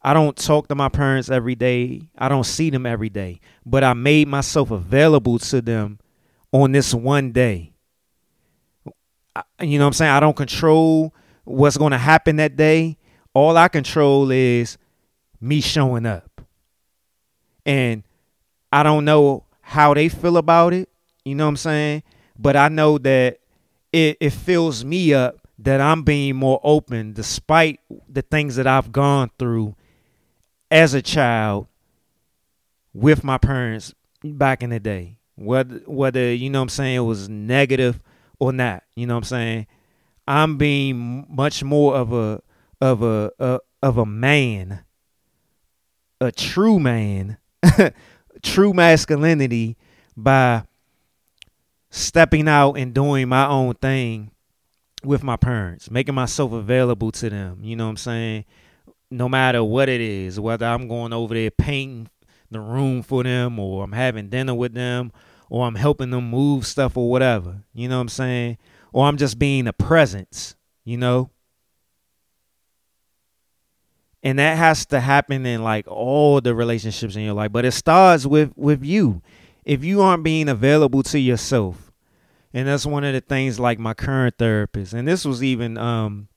I 0.00 0.14
don't 0.14 0.34
talk 0.34 0.68
to 0.68 0.74
my 0.74 0.88
parents 0.88 1.28
every 1.28 1.54
day. 1.54 2.08
I 2.16 2.30
don't 2.30 2.44
see 2.44 2.70
them 2.70 2.86
every 2.86 3.10
day, 3.10 3.40
but 3.66 3.84
I 3.84 3.92
made 3.92 4.26
myself 4.26 4.70
available 4.70 5.38
to 5.38 5.60
them 5.60 5.98
on 6.50 6.72
this 6.72 6.94
one 6.94 7.30
day. 7.30 7.74
I, 9.36 9.42
you 9.60 9.78
know 9.78 9.84
what 9.84 9.88
I'm 9.88 9.92
saying? 9.94 10.12
I 10.12 10.20
don't 10.20 10.36
control 10.36 11.14
what's 11.44 11.76
going 11.76 11.92
to 11.92 11.98
happen 11.98 12.36
that 12.36 12.56
day. 12.56 12.96
All 13.34 13.58
I 13.58 13.68
control 13.68 14.30
is 14.30 14.78
me 15.42 15.60
showing 15.60 16.06
up. 16.06 16.40
And 17.66 18.02
I 18.72 18.82
don't 18.82 19.04
know 19.04 19.44
how 19.60 19.92
they 19.92 20.08
feel 20.08 20.38
about 20.38 20.72
it. 20.72 20.88
You 21.22 21.34
know 21.34 21.44
what 21.44 21.50
I'm 21.50 21.56
saying? 21.56 22.02
But 22.38 22.56
I 22.56 22.68
know 22.68 22.96
that 22.98 23.40
it, 23.94 24.16
it 24.20 24.30
fills 24.30 24.84
me 24.84 25.14
up 25.14 25.38
that 25.56 25.80
I'm 25.80 26.02
being 26.02 26.34
more 26.34 26.60
open 26.64 27.12
despite 27.12 27.78
the 28.08 28.22
things 28.22 28.56
that 28.56 28.66
I've 28.66 28.90
gone 28.90 29.30
through 29.38 29.76
as 30.68 30.94
a 30.94 31.00
child 31.00 31.68
with 32.92 33.22
my 33.22 33.38
parents 33.38 33.94
back 34.24 34.64
in 34.64 34.70
the 34.70 34.80
day. 34.80 35.18
Whether 35.36 35.78
whether 35.86 36.34
you 36.34 36.50
know 36.50 36.58
what 36.58 36.64
I'm 36.64 36.68
saying 36.70 36.96
it 36.96 37.00
was 37.00 37.28
negative 37.28 38.02
or 38.40 38.52
not, 38.52 38.82
you 38.96 39.06
know 39.06 39.14
what 39.14 39.18
I'm 39.18 39.24
saying? 39.24 39.66
I'm 40.26 40.56
being 40.56 41.26
much 41.28 41.62
more 41.62 41.94
of 41.94 42.12
a 42.12 42.42
of 42.80 43.02
a, 43.02 43.30
a 43.38 43.60
of 43.80 43.98
a 43.98 44.06
man, 44.06 44.84
a 46.20 46.32
true 46.32 46.80
man, 46.80 47.38
true 48.42 48.72
masculinity 48.72 49.76
by 50.16 50.64
stepping 51.94 52.48
out 52.48 52.72
and 52.72 52.92
doing 52.92 53.28
my 53.28 53.46
own 53.46 53.72
thing 53.74 54.32
with 55.04 55.22
my 55.22 55.36
parents, 55.36 55.90
making 55.90 56.14
myself 56.14 56.52
available 56.52 57.12
to 57.12 57.30
them. 57.30 57.60
You 57.62 57.76
know 57.76 57.84
what 57.84 57.90
I'm 57.90 57.96
saying? 57.98 58.44
No 59.12 59.28
matter 59.28 59.62
what 59.62 59.88
it 59.88 60.00
is, 60.00 60.40
whether 60.40 60.66
I'm 60.66 60.88
going 60.88 61.12
over 61.12 61.34
there 61.34 61.52
painting 61.52 62.08
the 62.50 62.58
room 62.58 63.02
for 63.02 63.22
them 63.22 63.60
or 63.60 63.84
I'm 63.84 63.92
having 63.92 64.28
dinner 64.28 64.54
with 64.54 64.74
them 64.74 65.12
or 65.48 65.66
I'm 65.66 65.76
helping 65.76 66.10
them 66.10 66.30
move 66.30 66.66
stuff 66.66 66.96
or 66.96 67.08
whatever. 67.08 67.62
You 67.74 67.88
know 67.88 67.98
what 67.98 68.02
I'm 68.02 68.08
saying? 68.08 68.58
Or 68.92 69.06
I'm 69.06 69.16
just 69.16 69.38
being 69.38 69.68
a 69.68 69.72
presence, 69.72 70.56
you 70.84 70.96
know? 70.96 71.30
And 74.20 74.40
that 74.40 74.58
has 74.58 74.84
to 74.86 74.98
happen 74.98 75.46
in 75.46 75.62
like 75.62 75.86
all 75.86 76.40
the 76.40 76.56
relationships 76.56 77.14
in 77.14 77.22
your 77.22 77.34
life, 77.34 77.52
but 77.52 77.64
it 77.64 77.72
starts 77.72 78.26
with 78.26 78.52
with 78.56 78.82
you. 78.82 79.22
If 79.64 79.84
you 79.84 80.02
aren't 80.02 80.24
being 80.24 80.48
available 80.48 81.02
to 81.04 81.18
yourself, 81.18 81.83
and 82.54 82.68
that's 82.68 82.86
one 82.86 83.04
of 83.04 83.12
the 83.12 83.20
things 83.20 83.60
like 83.60 83.78
my 83.78 83.92
current 83.92 84.36
therapist, 84.38 84.94
and 84.94 85.06
this 85.06 85.24
was 85.24 85.42
even 85.42 85.76
um 85.76 86.28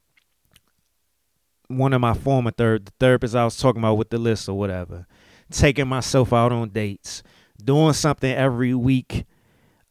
one 1.68 1.94
of 1.94 2.02
my 2.02 2.14
former 2.14 2.52
ther- 2.52 2.80
therapists 3.00 3.36
I 3.36 3.46
was 3.46 3.58
talking 3.58 3.82
about 3.82 3.98
with 3.98 4.10
the 4.10 4.18
list 4.18 4.50
or 4.50 4.58
whatever, 4.58 5.06
taking 5.52 5.88
myself 5.88 6.34
out 6.34 6.52
on 6.52 6.70
dates, 6.70 7.24
doing 7.64 7.94
something 7.94 8.34
every 8.34 8.74
week 8.74 9.26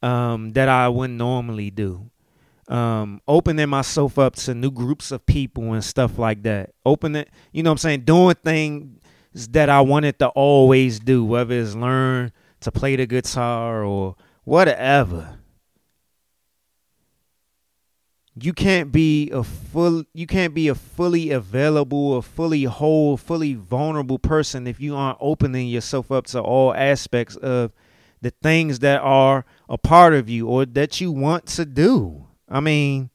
um, 0.03 0.53
that 0.53 0.69
I 0.69 0.89
wouldn't 0.89 1.19
normally 1.19 1.71
do. 1.71 2.11
Um, 2.69 3.21
opening 3.29 3.69
myself 3.69 4.19
up 4.19 4.35
to 4.37 4.55
new 4.55 4.71
groups 4.71 5.13
of 5.13 5.25
people 5.25 5.73
and 5.75 5.85
stuff 5.85 6.19
like 6.19 6.43
that. 6.43 6.71
Opening, 6.85 7.27
you 7.53 7.63
know 7.63 7.71
what 7.71 7.75
I'm 7.75 7.79
saying? 7.79 8.01
Doing 8.01 8.35
things 8.43 9.49
that 9.49 9.69
I 9.69 9.81
wanted 9.83 10.19
to 10.19 10.29
always 10.29 10.99
do, 10.99 11.25
whether 11.25 11.55
it's 11.55 11.75
learn 11.75 12.33
to 12.61 12.73
play 12.73 12.97
the 12.97 13.07
guitar 13.07 13.85
or 13.85 14.17
whatever. 14.45 15.39
You 18.39 18.53
can't 18.53 18.93
be 18.93 19.31
a 19.31 19.43
full 19.43 20.05
you 20.13 20.27
can't 20.27 20.53
be 20.53 20.69
a 20.69 20.75
fully 20.75 21.31
available, 21.31 22.19
a 22.19 22.23
fully 22.23 22.65
whole, 22.65 23.17
fully 23.17 23.55
vulnerable 23.55 24.19
person 24.19 24.67
if 24.67 24.79
you 24.79 24.95
aren't 24.95 25.19
opening 25.21 25.69
yourself 25.69 26.13
up 26.13 26.27
to 26.27 26.41
all 26.41 26.75
aspects 26.75 27.37
of 27.37 27.73
the 28.21 28.31
things 28.43 28.81
that 28.81 29.01
are 29.01 29.47
a 29.69 29.79
part 29.79 30.13
of 30.13 30.29
you 30.29 30.49
or 30.49 30.67
that 30.67 31.01
you 31.01 31.13
want 31.13 31.47
to 31.47 31.65
do. 31.65 32.27
I 32.49 32.61
mean, 32.61 33.11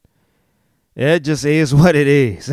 it 0.95 1.19
just 1.19 1.45
is 1.45 1.73
what 1.75 1.95
it 1.95 2.07
is. 2.07 2.49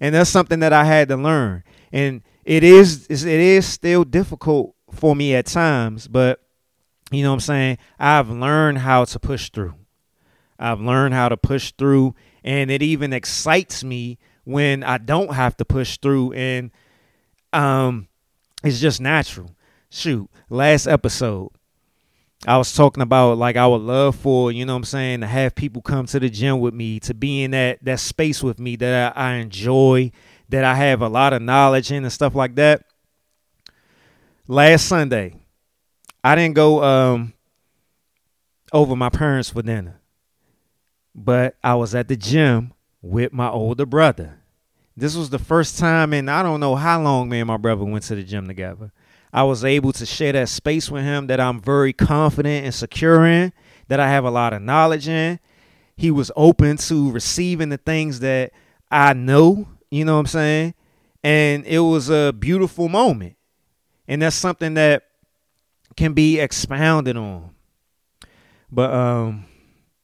and 0.00 0.14
that's 0.14 0.30
something 0.30 0.60
that 0.60 0.72
I 0.72 0.84
had 0.84 1.08
to 1.08 1.16
learn. 1.16 1.64
And 1.92 2.22
it 2.44 2.62
is 2.62 3.06
it 3.10 3.26
is 3.26 3.66
still 3.66 4.04
difficult 4.04 4.74
for 4.92 5.16
me 5.16 5.34
at 5.34 5.46
times, 5.46 6.08
but 6.08 6.40
you 7.10 7.22
know 7.22 7.30
what 7.30 7.34
I'm 7.34 7.40
saying? 7.40 7.78
I've 7.98 8.30
learned 8.30 8.78
how 8.78 9.04
to 9.06 9.18
push 9.18 9.50
through. 9.50 9.74
I've 10.58 10.80
learned 10.80 11.14
how 11.14 11.28
to 11.28 11.36
push 11.36 11.72
through 11.72 12.14
and 12.44 12.70
it 12.70 12.82
even 12.82 13.12
excites 13.12 13.84
me 13.84 14.18
when 14.44 14.82
I 14.82 14.98
don't 14.98 15.34
have 15.34 15.56
to 15.58 15.64
push 15.64 15.98
through 15.98 16.32
and 16.32 16.70
um 17.52 18.08
it's 18.64 18.80
just 18.80 19.00
natural. 19.00 19.50
Shoot, 19.90 20.28
last 20.50 20.86
episode 20.86 21.50
I 22.46 22.56
was 22.56 22.72
talking 22.72 23.02
about 23.02 23.36
like 23.36 23.56
I 23.56 23.66
would 23.66 23.80
love 23.80 24.14
for, 24.14 24.52
you 24.52 24.64
know 24.64 24.74
what 24.74 24.78
I'm 24.78 24.84
saying, 24.84 25.20
to 25.20 25.26
have 25.26 25.54
people 25.54 25.82
come 25.82 26.06
to 26.06 26.20
the 26.20 26.30
gym 26.30 26.60
with 26.60 26.72
me, 26.72 27.00
to 27.00 27.14
be 27.14 27.42
in 27.42 27.50
that 27.50 27.84
that 27.84 27.98
space 28.00 28.42
with 28.42 28.60
me 28.60 28.76
that 28.76 29.16
I, 29.16 29.32
I 29.32 29.34
enjoy, 29.34 30.12
that 30.48 30.64
I 30.64 30.74
have 30.74 31.02
a 31.02 31.08
lot 31.08 31.32
of 31.32 31.42
knowledge 31.42 31.90
in 31.90 32.04
and 32.04 32.12
stuff 32.12 32.34
like 32.34 32.54
that. 32.54 32.84
Last 34.46 34.86
Sunday, 34.86 35.34
I 36.22 36.36
didn't 36.36 36.54
go 36.54 36.82
um 36.82 37.32
over 38.72 38.94
my 38.94 39.08
parents 39.08 39.50
for 39.50 39.62
dinner. 39.62 40.00
But 41.24 41.56
I 41.64 41.74
was 41.74 41.96
at 41.96 42.06
the 42.06 42.16
gym 42.16 42.72
with 43.02 43.32
my 43.32 43.48
older 43.48 43.84
brother. 43.84 44.38
This 44.96 45.16
was 45.16 45.30
the 45.30 45.38
first 45.40 45.76
time 45.76 46.14
in 46.14 46.28
I 46.28 46.44
don't 46.44 46.60
know 46.60 46.76
how 46.76 47.02
long 47.02 47.28
me 47.28 47.40
and 47.40 47.48
my 47.48 47.56
brother 47.56 47.84
went 47.84 48.04
to 48.04 48.14
the 48.14 48.22
gym 48.22 48.46
together. 48.46 48.92
I 49.32 49.42
was 49.42 49.64
able 49.64 49.92
to 49.94 50.06
share 50.06 50.32
that 50.32 50.48
space 50.48 50.88
with 50.88 51.02
him 51.02 51.26
that 51.26 51.40
I'm 51.40 51.60
very 51.60 51.92
confident 51.92 52.64
and 52.64 52.72
secure 52.72 53.26
in, 53.26 53.52
that 53.88 53.98
I 53.98 54.08
have 54.08 54.24
a 54.24 54.30
lot 54.30 54.52
of 54.52 54.62
knowledge 54.62 55.08
in. 55.08 55.40
He 55.96 56.12
was 56.12 56.30
open 56.36 56.76
to 56.76 57.10
receiving 57.10 57.68
the 57.68 57.78
things 57.78 58.20
that 58.20 58.52
I 58.88 59.12
know, 59.12 59.66
you 59.90 60.04
know 60.04 60.14
what 60.14 60.20
I'm 60.20 60.26
saying? 60.26 60.74
And 61.24 61.66
it 61.66 61.80
was 61.80 62.10
a 62.10 62.32
beautiful 62.32 62.88
moment. 62.88 63.34
And 64.06 64.22
that's 64.22 64.36
something 64.36 64.74
that 64.74 65.02
can 65.96 66.12
be 66.12 66.38
expounded 66.38 67.16
on. 67.16 67.50
But 68.70 68.92
um 68.92 69.46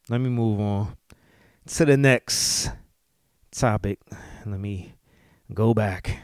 let 0.09 0.21
me 0.21 0.29
move 0.29 0.61
on 0.61 0.97
to 1.67 1.85
the 1.85 1.97
next 1.97 2.71
topic. 3.51 4.01
Let 4.45 4.61
me 4.61 4.95
go 5.53 5.75
back. 5.75 6.19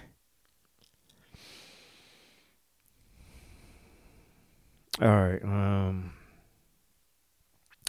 All 5.01 5.09
right. 5.09 5.43
Um 5.43 6.13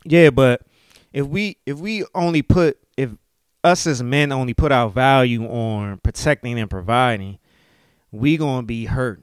Yeah, 0.06 0.30
but 0.30 0.62
if 1.14 1.28
we 1.28 1.58
if 1.66 1.78
we 1.78 2.06
only 2.16 2.42
put 2.42 2.78
if 2.98 3.12
us 3.64 3.86
as 3.86 4.02
men 4.02 4.32
only 4.32 4.54
put 4.54 4.72
our 4.72 4.90
value 4.90 5.46
on 5.46 6.00
protecting 6.00 6.58
and 6.58 6.70
providing, 6.70 7.38
we 8.12 8.38
going 8.38 8.62
to 8.62 8.66
be 8.66 8.86
hurt. 8.86 9.22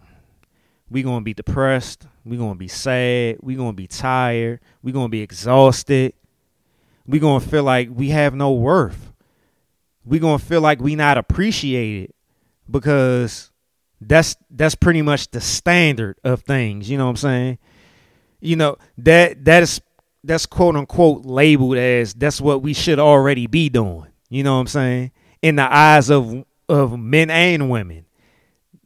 We 0.90 1.02
going 1.02 1.20
to 1.20 1.24
be 1.24 1.34
depressed, 1.34 2.06
we 2.24 2.38
going 2.38 2.54
to 2.54 2.58
be 2.58 2.68
sad, 2.68 3.36
we 3.42 3.56
going 3.56 3.72
to 3.72 3.76
be 3.76 3.86
tired, 3.86 4.60
we 4.82 4.90
going 4.90 5.06
to 5.06 5.10
be 5.10 5.20
exhausted. 5.20 6.14
We 7.08 7.18
going 7.18 7.40
to 7.40 7.48
feel 7.48 7.64
like 7.64 7.88
we 7.92 8.10
have 8.10 8.34
no 8.34 8.52
worth. 8.52 9.12
We're 10.04 10.20
going 10.20 10.38
to 10.38 10.44
feel 10.44 10.60
like 10.60 10.80
we 10.80 10.94
not 10.94 11.18
appreciated 11.18 12.12
because 12.70 13.50
that's 14.00 14.36
that's 14.48 14.76
pretty 14.76 15.02
much 15.02 15.30
the 15.32 15.40
standard 15.40 16.20
of 16.22 16.42
things, 16.42 16.88
you 16.88 16.96
know 16.96 17.06
what 17.06 17.10
I'm 17.10 17.16
saying? 17.16 17.58
you 18.40 18.56
know 18.56 18.76
that 18.98 19.44
that 19.44 19.62
is 19.62 19.80
that's 20.24 20.46
quote 20.46 20.76
unquote 20.76 21.24
labeled 21.24 21.76
as 21.76 22.14
that's 22.14 22.40
what 22.40 22.62
we 22.62 22.72
should 22.72 22.98
already 22.98 23.46
be 23.46 23.68
doing. 23.68 24.06
You 24.28 24.42
know 24.42 24.54
what 24.54 24.60
I'm 24.60 24.66
saying? 24.66 25.12
In 25.42 25.56
the 25.56 25.74
eyes 25.74 26.10
of 26.10 26.44
of 26.68 26.98
men 26.98 27.30
and 27.30 27.70
women. 27.70 28.04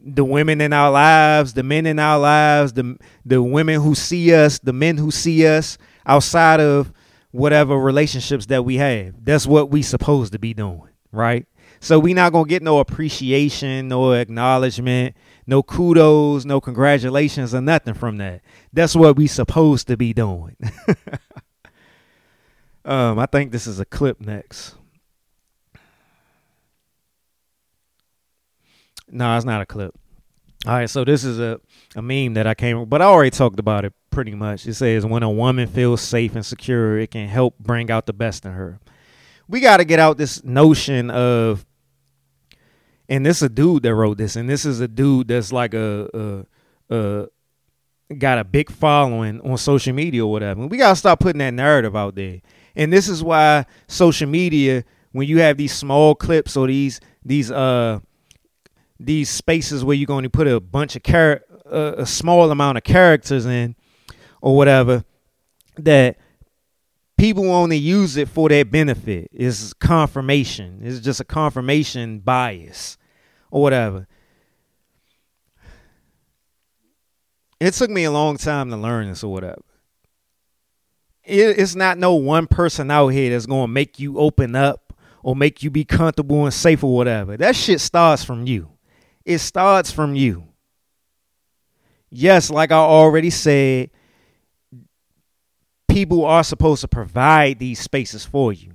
The 0.05 0.25
women 0.25 0.61
in 0.61 0.73
our 0.73 0.91
lives, 0.91 1.55
the 1.55 1.63
men 1.63 1.87
in 1.87 1.99
our 1.99 2.19
lives, 2.19 2.73
the 2.73 2.97
the 3.25 3.43
women 3.43 3.81
who 3.81 3.95
see 3.95 4.35
us, 4.35 4.59
the 4.59 4.73
men 4.73 4.97
who 4.97 5.11
see 5.11 5.47
us 5.47 5.79
outside 6.05 6.61
of 6.61 6.93
whatever 7.33 7.77
relationships 7.79 8.47
that 8.47 8.65
we 8.65 8.77
have. 8.77 9.25
That's 9.25 9.47
what 9.47 9.71
we 9.71 9.83
supposed 9.83 10.33
to 10.33 10.39
be 10.39 10.55
doing, 10.55 10.89
right? 11.11 11.47
So 11.81 11.99
we 11.99 12.15
not 12.15 12.33
gonna 12.33 12.49
get 12.49 12.63
no 12.63 12.79
appreciation, 12.79 13.89
no 13.89 14.13
acknowledgement, 14.13 15.17
no 15.47 15.63
kudos, 15.63 16.45
no 16.45 16.61
congratulations, 16.61 17.55
or 17.55 17.61
nothing 17.61 17.95
from 17.95 18.19
that. 18.19 18.43
That's 18.73 18.95
what 18.95 19.17
we 19.17 19.27
supposed 19.27 19.89
to 19.89 19.97
be 19.97 20.13
doing. 20.13 20.57
um, 22.85 23.19
I 23.19 23.27
think 23.27 23.51
this 23.51 23.67
is 23.67 23.81
a 23.81 23.85
clip 23.85 24.21
next. 24.21 24.77
No, 29.11 29.37
it's 29.37 29.45
not 29.45 29.61
a 29.61 29.67
clip. 29.67 29.95
All 30.67 30.75
right, 30.75 30.89
so 30.89 31.05
this 31.05 31.25
is 31.25 31.41
a, 31.41 31.61
a 31.97 32.03
meme 32.03 32.35
that 32.35 32.47
I 32.47 32.55
came, 32.55 32.85
but 32.85 33.03
I 33.03 33.07
already 33.07 33.31
talked 33.31 33.59
about 33.59 33.85
it 33.85 33.93
pretty 34.13 34.35
much. 34.35 34.67
It 34.67 34.75
says, 34.75 35.05
when 35.05 35.23
a 35.23 35.31
woman 35.31 35.67
feels 35.67 36.01
safe 36.01 36.35
and 36.35 36.47
secure, 36.47 36.99
it 36.99 37.11
can 37.11 37.29
help 37.29 37.59
bring 37.59 37.91
out 37.91 38.07
the 38.07 38.13
best 38.13 38.45
in 38.45 38.53
her. 38.53 38.79
We 39.49 39.61
got 39.61 39.79
to 39.79 39.85
get 39.85 39.99
out 39.99 40.19
this 40.19 40.45
notion 40.45 41.11
of, 41.11 41.67
and 43.09 43.27
this 43.27 43.39
is 43.39 43.43
a 43.43 43.49
dude 43.49 43.83
that 43.83 43.95
wrote 43.95 44.19
this, 44.19 44.37
and 44.37 44.49
this 44.49 44.65
is 44.65 44.81
a 44.81 44.89
dude 44.89 45.29
that's 45.29 45.53
like 45.53 45.75
a, 45.75 46.47
a, 46.91 46.95
a 46.95 47.27
got 48.15 48.39
a 48.39 48.45
big 48.45 48.71
following 48.71 49.41
on 49.41 49.57
social 49.57 49.93
media 49.93 50.25
or 50.25 50.31
whatever. 50.31 50.67
We 50.67 50.77
gotta 50.77 50.97
stop 50.97 51.21
putting 51.21 51.39
that 51.39 51.55
narrative 51.55 51.97
out 51.97 52.15
there. 52.15 52.41
And 52.77 52.93
this 52.93 53.09
is 53.09 53.23
why 53.23 53.67
social 53.87 54.29
media, 54.29 54.85
when 55.13 55.27
you 55.27 55.41
have 55.41 55.57
these 55.57 55.73
small 55.73 56.15
clips 56.15 56.57
or 56.57 56.67
these 56.67 57.01
these 57.25 57.51
uh 57.51 58.01
these 58.99 59.29
spaces 59.29 59.85
where 59.85 59.97
you're 59.97 60.07
going 60.07 60.23
to 60.23 60.31
put 60.31 60.47
a 60.47 60.61
bunch 60.61 60.97
of 60.97 61.03
char- 61.03 61.43
uh, 61.71 61.95
a 61.99 62.07
small 62.07 62.51
amount 62.51 62.79
of 62.79 62.85
characters 62.85 63.47
in 63.47 63.75
or 64.43 64.55
whatever, 64.57 65.05
that 65.79 66.19
people 67.17 67.51
only 67.51 67.79
use 67.79 68.17
it 68.17 68.29
for 68.29 68.49
their 68.49 68.65
benefit. 68.65 69.31
It's 69.33 69.73
confirmation. 69.73 70.81
It's 70.83 71.01
just 71.01 71.21
a 71.21 71.25
confirmation 71.25 72.19
bias 72.19 72.99
or 73.51 73.63
whatever. 73.63 74.07
It 77.61 77.75
took 77.75 77.91
me 77.91 78.05
a 78.05 78.11
long 78.11 78.37
time 78.37 78.71
to 78.71 78.77
learn 78.77 79.09
this 79.09 79.23
or 79.23 79.33
whatever. 79.33 79.63
It, 81.23 81.61
it's 81.61 81.77
not 81.77 81.97
no 81.97 82.15
one 82.15 82.49
person 82.49 82.91
out 82.91 83.09
here 83.09 83.31
that's 83.31 83.47
going 83.47 83.69
to 83.69 83.73
make 83.73 84.01
you 84.01 84.19
open 84.19 84.57
up 84.57 84.93
or 85.23 85.37
make 85.37 85.63
you 85.63 85.71
be 85.71 85.85
comfortable 85.85 86.45
and 86.45 86.53
safe 86.53 86.83
or 86.83 86.97
whatever. 86.97 87.37
That 87.37 87.55
shit 87.55 87.81
starts 87.81 88.25
from 88.25 88.49
you. 88.49 88.69
It 89.25 89.39
starts 89.39 89.93
from 89.93 90.17
you. 90.17 90.49
Yes, 92.11 92.51
like 92.51 92.73
I 92.73 92.79
already 92.79 93.31
said, 93.31 93.91
people 95.93 96.25
are 96.25 96.45
supposed 96.45 96.81
to 96.81 96.89
provide 96.89 97.59
these 97.59 97.81
spaces 97.81 98.25
for 98.25 98.53
you. 98.53 98.73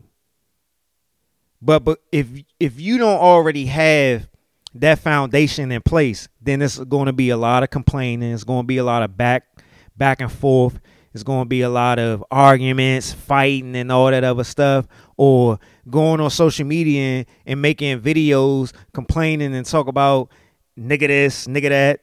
But 1.61 1.84
but 1.84 1.99
if 2.11 2.28
if 2.59 2.80
you 2.80 2.97
don't 2.97 3.20
already 3.20 3.65
have 3.65 4.28
that 4.76 4.99
foundation 4.99 5.72
in 5.72 5.82
place, 5.82 6.28
then 6.41 6.61
it's 6.61 6.78
going 6.78 7.07
to 7.07 7.13
be 7.13 7.30
a 7.30 7.38
lot 7.38 7.63
of 7.63 7.70
complaining. 7.70 8.32
It's 8.32 8.43
going 8.43 8.63
to 8.63 8.68
be 8.68 8.78
a 8.78 8.84
lot 8.84 9.01
of 9.03 9.18
back 9.18 9.63
back 9.95 10.22
and 10.22 10.32
forth. 10.32 10.80
It's 11.13 11.24
going 11.24 11.45
to 11.45 11.49
be 11.49 11.61
a 11.61 11.70
lot 11.70 11.97
of 11.97 12.24
arguments, 12.30 13.11
fighting, 13.11 13.76
and 13.76 13.91
all 13.91 14.11
that 14.11 14.24
other 14.24 14.43
stuff, 14.43 14.88
or 15.15 15.57
going 15.89 16.22
on 16.22 16.30
social 16.30 16.65
media 16.65 17.01
and, 17.01 17.26
and 17.47 17.61
making 17.61 18.01
videos 18.01 18.72
complaining 18.93 19.55
and 19.55 19.65
talk 19.65 19.88
about 19.88 20.30
nigga 20.78 21.07
this, 21.07 21.47
nigga 21.47 21.70
that, 21.70 22.01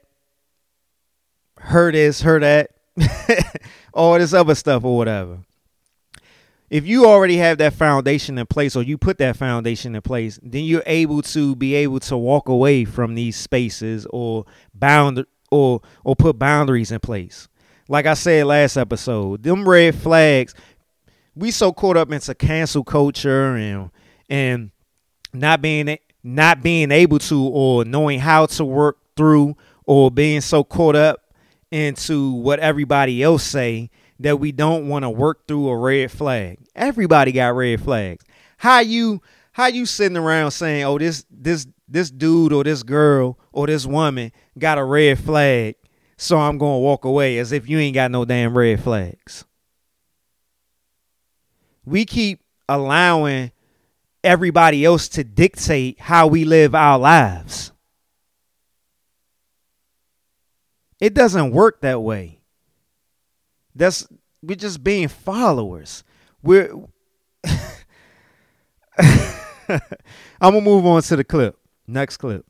her 1.59 1.93
this, 1.93 2.23
her 2.23 2.41
that, 2.41 2.71
all 3.95 4.19
this 4.19 4.33
other 4.33 4.55
stuff 4.55 4.85
or 4.85 4.97
whatever. 4.97 5.39
If 6.71 6.87
you 6.87 7.07
already 7.07 7.37
have 7.37 7.59
that 7.59 7.75
foundation 7.75 8.39
in 8.39 8.47
place 8.47 8.75
or 8.75 8.83
you 8.83 8.99
put 8.99 9.19
that 9.19 9.37
foundation 9.37 9.95
in 9.95 10.03
place, 10.03 10.39
then 10.43 10.65
you're 10.65 10.83
able 10.87 11.23
to 11.23 11.55
be 11.55 11.75
able 11.75 12.01
to 12.01 12.17
walk 12.17 12.49
away 12.49 12.85
from 12.85 13.15
these 13.15 13.37
spaces 13.37 14.07
or 14.11 14.45
bound 14.75 15.25
or 15.51 15.83
or 16.05 16.17
put 16.17 16.39
boundaries 16.39 16.91
in 16.91 17.01
place. 17.01 17.49
Like 17.89 18.07
I 18.07 18.15
said 18.15 18.47
last 18.47 18.77
episode, 18.77 19.43
them 19.43 19.69
red 19.69 19.95
flags, 19.95 20.55
we 21.35 21.51
so 21.51 21.73
caught 21.73 21.97
up 21.97 22.11
into 22.11 22.35
cancel 22.35 22.83
culture 22.83 23.57
and 23.57 23.91
and 24.29 24.71
not 25.33 25.61
being 25.61 25.99
not 26.23 26.63
being 26.63 26.91
able 26.91 27.19
to 27.19 27.43
or 27.43 27.85
knowing 27.85 28.21
how 28.21 28.47
to 28.47 28.65
work 28.65 28.99
through 29.17 29.57
or 29.85 30.11
being 30.11 30.41
so 30.41 30.65
caught 30.65 30.97
up 30.97 31.24
into 31.75 32.33
what 32.33 32.61
everybody 32.61 33.23
else 33.23 33.43
say 33.43 33.91
that 34.21 34.39
we 34.39 34.53
don't 34.53 34.89
want 34.89 35.03
to 35.03 35.11
work 35.11 35.49
through 35.49 35.69
a 35.69 35.77
red 35.77 36.11
flag. 36.11 36.59
Everybody 36.77 37.33
got 37.33 37.57
red 37.57 37.81
flags. 37.81 38.25
How 38.59 38.79
you 38.79 39.21
how 39.53 39.67
you 39.67 39.85
sitting 39.85 40.17
around 40.17 40.53
saying, 40.53 40.85
"Oh, 40.85 40.99
this 40.99 41.25
this 41.31 41.67
this 41.89 42.11
dude 42.11 42.53
or 42.53 42.63
this 42.63 42.85
girl 42.85 43.39
or 43.53 43.67
this 43.67 43.87
woman 43.87 44.31
got 44.57 44.79
a 44.79 44.85
red 44.85 45.19
flag, 45.19 45.75
so 46.17 46.39
I'm 46.39 46.59
going 46.59 46.77
to 46.77 46.85
walk 46.85 47.05
away 47.05 47.39
as 47.39 47.51
if 47.51 47.69
you 47.69 47.79
ain't 47.79 47.95
got 47.95 48.11
no 48.11 48.25
damn 48.25 48.57
red 48.57 48.81
flags." 48.81 49.45
We 51.85 52.07
keep 52.07 52.41
allowing 52.69 53.51
everybody 54.23 54.85
else 54.85 55.09
to 55.09 55.25
dictate 55.25 56.01
how 56.01 56.29
we 56.29 56.45
live 56.45 56.75
our 56.75 56.99
lives. 56.99 57.73
It 61.05 61.13
doesn't 61.13 61.51
work 61.51 61.83
that 61.83 62.01
way. 62.01 62.41
That's 63.75 64.09
we're 64.43 64.57
just 64.57 64.83
being 64.83 65.09
followers. 65.09 66.03
We're 66.43 66.73
I'm 68.99 69.81
gonna 70.41 70.63
move 70.63 70.87
on 70.87 71.03
to 71.03 71.17
the 71.17 71.23
clip. 71.25 71.59
Next 71.87 72.17
clip. 72.17 72.47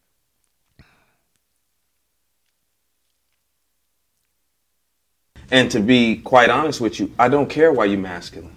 And 5.50 5.68
to 5.72 5.80
be 5.80 6.18
quite 6.18 6.48
honest 6.48 6.80
with 6.80 7.00
you, 7.00 7.12
I 7.18 7.28
don't 7.28 7.50
care 7.50 7.72
why 7.72 7.86
you're 7.86 7.98
masculine. 7.98 8.54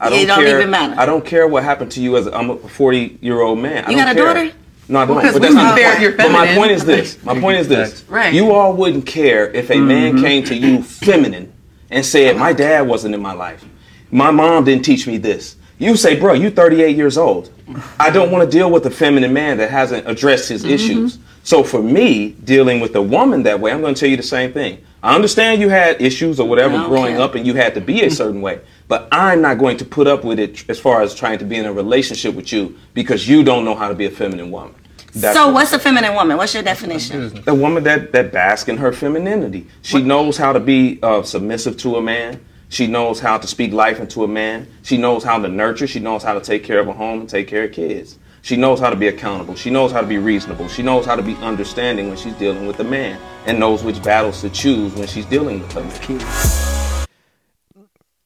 I 0.00 0.06
It 0.08 0.26
don't 0.28 0.42
care, 0.44 0.56
even 0.58 0.70
matter. 0.70 0.98
I 0.98 1.04
don't 1.04 1.26
care 1.26 1.46
what 1.46 1.62
happened 1.62 1.90
to 1.92 2.00
you 2.00 2.16
as 2.16 2.26
a, 2.26 2.34
I'm 2.34 2.48
a 2.48 2.56
40 2.56 3.18
year 3.20 3.42
old 3.42 3.58
man. 3.58 3.84
I 3.84 3.90
You 3.90 3.96
don't 3.98 4.06
got 4.06 4.12
a 4.12 4.14
care. 4.14 4.34
daughter? 4.34 4.56
No, 4.88 5.00
I 5.00 5.06
don't. 5.06 5.16
Because 5.16 5.32
but 5.34 5.42
that's 5.42 5.54
not 5.54 5.74
compare 5.74 5.94
the 5.96 6.02
your 6.02 6.12
point. 6.12 6.28
But 6.28 6.32
my 6.32 6.54
point 6.54 6.70
is 6.70 6.84
this. 6.84 7.22
My 7.24 7.38
point 7.38 7.58
is 7.58 7.68
this. 7.68 8.04
Right. 8.08 8.32
You 8.32 8.52
all 8.52 8.72
wouldn't 8.72 9.06
care 9.06 9.50
if 9.50 9.70
a 9.70 9.78
man 9.78 10.14
mm-hmm. 10.14 10.24
came 10.24 10.44
to 10.44 10.54
you 10.54 10.82
feminine 10.82 11.52
and 11.90 12.04
said, 12.04 12.36
"My 12.36 12.52
dad 12.52 12.82
wasn't 12.86 13.14
in 13.14 13.20
my 13.20 13.32
life. 13.32 13.64
My 14.10 14.30
mom 14.30 14.64
didn't 14.64 14.84
teach 14.84 15.06
me 15.06 15.18
this." 15.18 15.56
You 15.78 15.96
say, 15.96 16.18
"Bro, 16.18 16.34
you 16.34 16.50
38 16.50 16.96
years 16.96 17.18
old. 17.18 17.50
I 17.98 18.10
don't 18.10 18.30
want 18.30 18.48
to 18.48 18.50
deal 18.50 18.70
with 18.70 18.86
a 18.86 18.90
feminine 18.90 19.32
man 19.32 19.58
that 19.58 19.70
hasn't 19.70 20.08
addressed 20.08 20.48
his 20.48 20.62
mm-hmm. 20.62 20.72
issues." 20.72 21.18
So 21.42 21.62
for 21.62 21.80
me, 21.80 22.30
dealing 22.30 22.80
with 22.80 22.96
a 22.96 23.02
woman 23.02 23.44
that 23.44 23.60
way, 23.60 23.70
I'm 23.70 23.80
going 23.80 23.94
to 23.94 24.00
tell 24.00 24.08
you 24.08 24.16
the 24.16 24.22
same 24.24 24.52
thing. 24.52 24.84
I 25.00 25.14
understand 25.14 25.60
you 25.60 25.68
had 25.68 26.02
issues 26.02 26.40
or 26.40 26.48
whatever 26.48 26.84
growing 26.86 27.14
care. 27.14 27.22
up 27.22 27.36
and 27.36 27.46
you 27.46 27.54
had 27.54 27.74
to 27.74 27.80
be 27.80 28.02
a 28.02 28.10
certain 28.10 28.40
way, 28.40 28.60
but 28.88 29.08
I'm 29.12 29.40
not 29.42 29.58
going 29.58 29.76
to 29.78 29.84
put 29.84 30.06
up 30.06 30.24
with 30.24 30.38
it 30.38 30.68
as 30.68 30.78
far 30.78 31.02
as 31.02 31.14
trying 31.14 31.38
to 31.38 31.44
be 31.44 31.56
in 31.56 31.64
a 31.64 31.72
relationship 31.72 32.34
with 32.34 32.52
you 32.52 32.76
because 32.94 33.28
you 33.28 33.42
don't 33.42 33.64
know 33.64 33.74
how 33.74 33.88
to 33.88 33.94
be 33.94 34.06
a 34.06 34.10
feminine 34.10 34.50
woman. 34.50 34.74
That's 35.14 35.34
so 35.36 35.46
what- 35.46 35.54
what's 35.54 35.72
a 35.72 35.78
feminine 35.78 36.14
woman? 36.14 36.36
What's 36.36 36.52
your 36.54 36.62
definition? 36.62 37.42
a 37.46 37.54
woman 37.54 37.84
that 37.84 38.12
that 38.12 38.32
basks 38.32 38.68
in 38.68 38.76
her 38.76 38.92
femininity. 38.92 39.66
She 39.82 40.02
knows 40.02 40.36
how 40.36 40.52
to 40.52 40.60
be 40.60 40.98
uh, 41.02 41.22
submissive 41.22 41.76
to 41.78 41.96
a 41.96 42.02
man. 42.02 42.40
She 42.68 42.86
knows 42.86 43.20
how 43.20 43.38
to 43.38 43.46
speak 43.46 43.72
life 43.72 44.00
into 44.00 44.24
a 44.24 44.28
man. 44.28 44.66
She 44.82 44.98
knows 44.98 45.22
how 45.24 45.38
to 45.38 45.48
nurture. 45.48 45.86
She 45.86 46.00
knows 46.00 46.22
how 46.22 46.34
to 46.34 46.40
take 46.40 46.64
care 46.64 46.80
of 46.80 46.88
a 46.88 46.92
home 46.92 47.20
and 47.20 47.28
take 47.28 47.48
care 47.48 47.64
of 47.64 47.72
kids. 47.72 48.18
She 48.42 48.56
knows 48.56 48.78
how 48.78 48.90
to 48.90 48.96
be 48.96 49.08
accountable. 49.08 49.54
She 49.56 49.70
knows 49.70 49.90
how 49.90 50.00
to 50.00 50.06
be 50.06 50.18
reasonable. 50.18 50.68
She 50.68 50.82
knows 50.82 51.06
how 51.06 51.16
to 51.16 51.22
be 51.22 51.34
understanding 51.36 52.08
when 52.08 52.16
she's 52.16 52.34
dealing 52.34 52.66
with 52.66 52.78
a 52.80 52.84
man 52.84 53.18
and 53.46 53.58
knows 53.58 53.82
which 53.82 54.02
battles 54.02 54.40
to 54.42 54.50
choose 54.50 54.94
when 54.94 55.06
she's 55.08 55.26
dealing 55.26 55.60
with 55.60 55.76
a 55.76 55.80
man. 55.80 56.85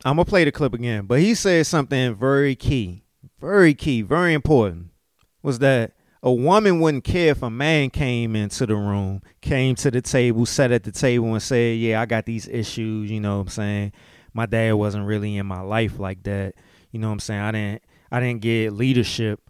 I'm 0.05 0.17
gonna 0.17 0.25
play 0.25 0.45
the 0.45 0.53
clip 0.53 0.73
again, 0.73 1.07
but 1.07 1.21
he 1.21 1.35
said 1.35 1.67
something 1.67 2.15
very 2.15 2.55
key, 2.55 3.05
very 3.39 3.75
key, 3.75 4.03
very 4.03 4.33
important. 4.33 4.89
Was 5.43 5.59
that 5.59 5.93
a 6.23 6.33
woman 6.33 6.81
wouldn't 6.81 7.05
care 7.05 7.31
if 7.31 7.43
a 7.43 7.51
man 7.51 7.91
came 7.91 8.37
into 8.37 8.67
the 8.67 8.77
room, 8.77 9.23
came 9.41 9.75
to 9.77 9.91
the 9.91 10.03
table, 10.03 10.45
sat 10.47 10.71
at 10.71 10.85
the 10.85 10.93
table, 10.93 11.33
and 11.33 11.43
said, 11.43 11.79
"Yeah, 11.79 12.01
I 12.01 12.07
got 12.07 12.27
these 12.27 12.49
issues." 12.49 13.11
You 13.11 13.21
know 13.21 13.37
what 13.37 13.43
I'm 13.43 13.49
saying? 13.49 13.93
My 14.33 14.47
dad 14.47 14.75
wasn't 14.75 15.07
really 15.07 15.37
in 15.37 15.47
my 15.47 15.61
life 15.61 15.99
like 15.99 16.23
that. 16.25 16.55
You 16.91 16.99
know 16.99 17.09
what 17.09 17.15
I'm 17.15 17.21
saying? 17.21 17.41
I 17.41 17.53
didn't, 17.53 17.83
I 18.11 18.21
didn't 18.21 18.41
get 18.43 18.73
leadership 18.73 19.41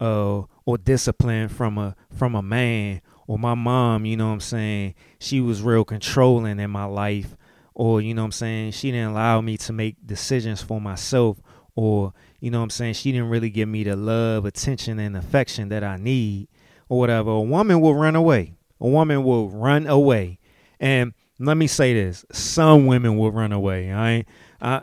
uh, 0.00 0.42
or 0.64 0.78
discipline 0.78 1.48
from 1.48 1.78
a 1.78 1.96
from 2.14 2.34
a 2.34 2.42
man 2.42 3.00
or 3.26 3.38
my 3.38 3.54
mom. 3.54 4.04
You 4.04 4.16
know 4.16 4.28
what 4.28 4.34
I'm 4.34 4.40
saying? 4.40 4.94
She 5.18 5.40
was 5.40 5.62
real 5.62 5.84
controlling 5.84 6.60
in 6.60 6.70
my 6.70 6.84
life 6.84 7.36
or 7.78 8.00
you 8.02 8.12
know 8.12 8.22
what 8.22 8.26
I'm 8.26 8.32
saying 8.32 8.72
she 8.72 8.90
didn't 8.90 9.12
allow 9.12 9.40
me 9.40 9.56
to 9.56 9.72
make 9.72 10.04
decisions 10.04 10.60
for 10.60 10.80
myself 10.80 11.40
or 11.76 12.12
you 12.40 12.50
know 12.50 12.58
what 12.58 12.64
I'm 12.64 12.70
saying 12.70 12.94
she 12.94 13.12
didn't 13.12 13.30
really 13.30 13.50
give 13.50 13.68
me 13.68 13.84
the 13.84 13.96
love, 13.96 14.44
attention 14.44 14.98
and 14.98 15.16
affection 15.16 15.68
that 15.70 15.84
I 15.84 15.96
need 15.96 16.48
or 16.88 16.98
whatever. 16.98 17.30
A 17.30 17.40
woman 17.40 17.80
will 17.80 17.94
run 17.94 18.16
away. 18.16 18.54
A 18.80 18.88
woman 18.88 19.22
will 19.22 19.48
run 19.48 19.86
away. 19.86 20.40
And 20.80 21.14
let 21.38 21.56
me 21.56 21.68
say 21.68 21.94
this, 21.94 22.24
some 22.32 22.86
women 22.86 23.16
will 23.16 23.30
run 23.30 23.52
away. 23.52 23.92
I 23.92 24.10
ain't, 24.10 24.28
I 24.60 24.82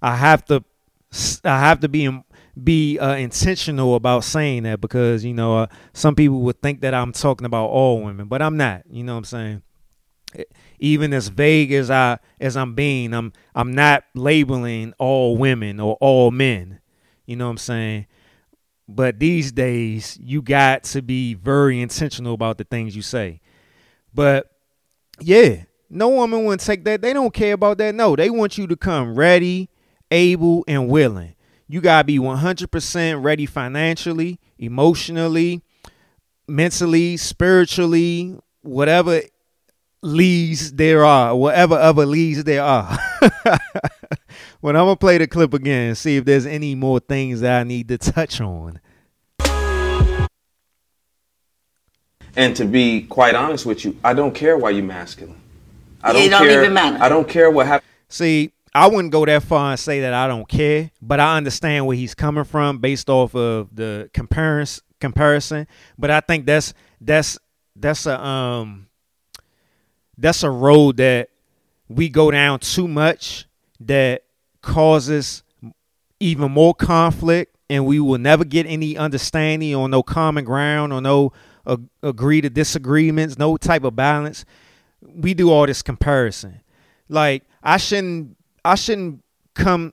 I 0.00 0.16
have 0.16 0.44
to 0.46 0.62
I 1.44 1.58
have 1.58 1.80
to 1.80 1.88
be 1.88 2.08
be 2.62 2.98
uh, 2.98 3.16
intentional 3.16 3.96
about 3.96 4.22
saying 4.22 4.62
that 4.62 4.80
because 4.80 5.24
you 5.24 5.34
know 5.34 5.58
uh, 5.58 5.66
some 5.94 6.14
people 6.14 6.40
would 6.42 6.62
think 6.62 6.80
that 6.82 6.94
I'm 6.94 7.12
talking 7.12 7.44
about 7.44 7.66
all 7.66 8.02
women, 8.02 8.28
but 8.28 8.40
I'm 8.40 8.56
not. 8.56 8.82
You 8.88 9.02
know 9.02 9.14
what 9.14 9.18
I'm 9.18 9.24
saying? 9.24 9.62
Even 10.78 11.12
as 11.12 11.28
vague 11.28 11.72
as 11.72 11.90
I 11.90 12.18
as 12.40 12.56
I'm 12.56 12.74
being, 12.74 13.12
I'm 13.14 13.32
I'm 13.54 13.72
not 13.72 14.04
labeling 14.14 14.94
all 14.98 15.36
women 15.36 15.80
or 15.80 15.96
all 16.00 16.30
men. 16.30 16.80
You 17.24 17.36
know 17.36 17.46
what 17.46 17.52
I'm 17.52 17.58
saying? 17.58 18.06
But 18.88 19.18
these 19.18 19.52
days 19.52 20.18
you 20.20 20.42
got 20.42 20.84
to 20.84 21.02
be 21.02 21.34
very 21.34 21.80
intentional 21.80 22.34
about 22.34 22.58
the 22.58 22.64
things 22.64 22.94
you 22.94 23.02
say. 23.02 23.40
But 24.14 24.50
yeah, 25.20 25.64
no 25.90 26.08
woman 26.08 26.44
wouldn't 26.44 26.62
take 26.62 26.84
that. 26.84 27.02
They 27.02 27.12
don't 27.12 27.34
care 27.34 27.54
about 27.54 27.78
that. 27.78 27.94
No, 27.94 28.16
they 28.16 28.30
want 28.30 28.58
you 28.58 28.66
to 28.66 28.76
come 28.76 29.14
ready, 29.14 29.70
able, 30.10 30.64
and 30.68 30.88
willing. 30.88 31.34
You 31.68 31.80
gotta 31.80 32.04
be 32.04 32.18
100% 32.18 33.24
ready 33.24 33.46
financially, 33.46 34.38
emotionally, 34.56 35.62
mentally, 36.46 37.16
spiritually, 37.16 38.38
whatever 38.62 39.22
leads 40.06 40.72
there 40.72 41.04
are, 41.04 41.34
whatever 41.36 41.74
other 41.74 42.06
leads 42.06 42.44
there 42.44 42.62
are. 42.62 42.98
well, 44.62 44.74
I'm 44.76 44.84
gonna 44.86 44.96
play 44.96 45.18
the 45.18 45.26
clip 45.26 45.52
again 45.52 45.88
and 45.88 45.98
see 45.98 46.16
if 46.16 46.24
there's 46.24 46.46
any 46.46 46.74
more 46.74 47.00
things 47.00 47.40
that 47.40 47.60
I 47.60 47.64
need 47.64 47.88
to 47.88 47.98
touch 47.98 48.40
on. 48.40 48.80
And 52.38 52.54
to 52.56 52.64
be 52.66 53.02
quite 53.02 53.34
honest 53.34 53.64
with 53.64 53.84
you, 53.84 53.96
I 54.04 54.12
don't 54.12 54.34
care 54.34 54.58
why 54.58 54.70
you're 54.70 54.84
masculine. 54.84 55.40
I 56.02 56.12
don't 56.12 56.22
It 56.22 56.28
don't 56.28 56.46
care. 56.46 56.60
even 56.62 56.74
matter. 56.74 57.02
I 57.02 57.08
don't 57.08 57.26
care 57.28 57.50
what 57.50 57.66
happened. 57.66 57.88
See, 58.08 58.52
I 58.74 58.86
wouldn't 58.88 59.10
go 59.10 59.24
that 59.24 59.42
far 59.42 59.70
and 59.70 59.80
say 59.80 60.00
that 60.02 60.12
I 60.12 60.28
don't 60.28 60.46
care, 60.46 60.90
but 61.00 61.18
I 61.18 61.38
understand 61.38 61.86
where 61.86 61.96
he's 61.96 62.14
coming 62.14 62.44
from 62.44 62.78
based 62.78 63.08
off 63.08 63.34
of 63.34 63.74
the 63.74 64.10
comparison 64.12 64.84
comparison. 65.00 65.66
But 65.98 66.10
I 66.10 66.20
think 66.20 66.44
that's 66.46 66.74
that's 67.00 67.38
that's 67.74 68.04
a 68.06 68.22
um 68.22 68.85
that's 70.18 70.42
a 70.42 70.50
road 70.50 70.96
that 70.98 71.30
we 71.88 72.08
go 72.08 72.30
down 72.30 72.58
too 72.58 72.88
much 72.88 73.46
that 73.80 74.24
causes 74.62 75.42
even 76.18 76.50
more 76.50 76.74
conflict 76.74 77.56
and 77.68 77.84
we 77.84 78.00
will 78.00 78.18
never 78.18 78.44
get 78.44 78.66
any 78.66 78.96
understanding 78.96 79.74
or 79.74 79.88
no 79.88 80.02
common 80.02 80.44
ground 80.44 80.92
or 80.92 81.00
no 81.00 81.32
uh, 81.66 81.76
agree 82.02 82.40
to 82.40 82.48
disagreements 82.48 83.38
no 83.38 83.56
type 83.56 83.84
of 83.84 83.94
balance. 83.94 84.44
We 85.02 85.34
do 85.34 85.50
all 85.50 85.66
this 85.66 85.82
comparison. 85.82 86.60
Like 87.08 87.44
i 87.62 87.76
shouldn't 87.76 88.36
i 88.64 88.74
shouldn't 88.74 89.22
come 89.54 89.92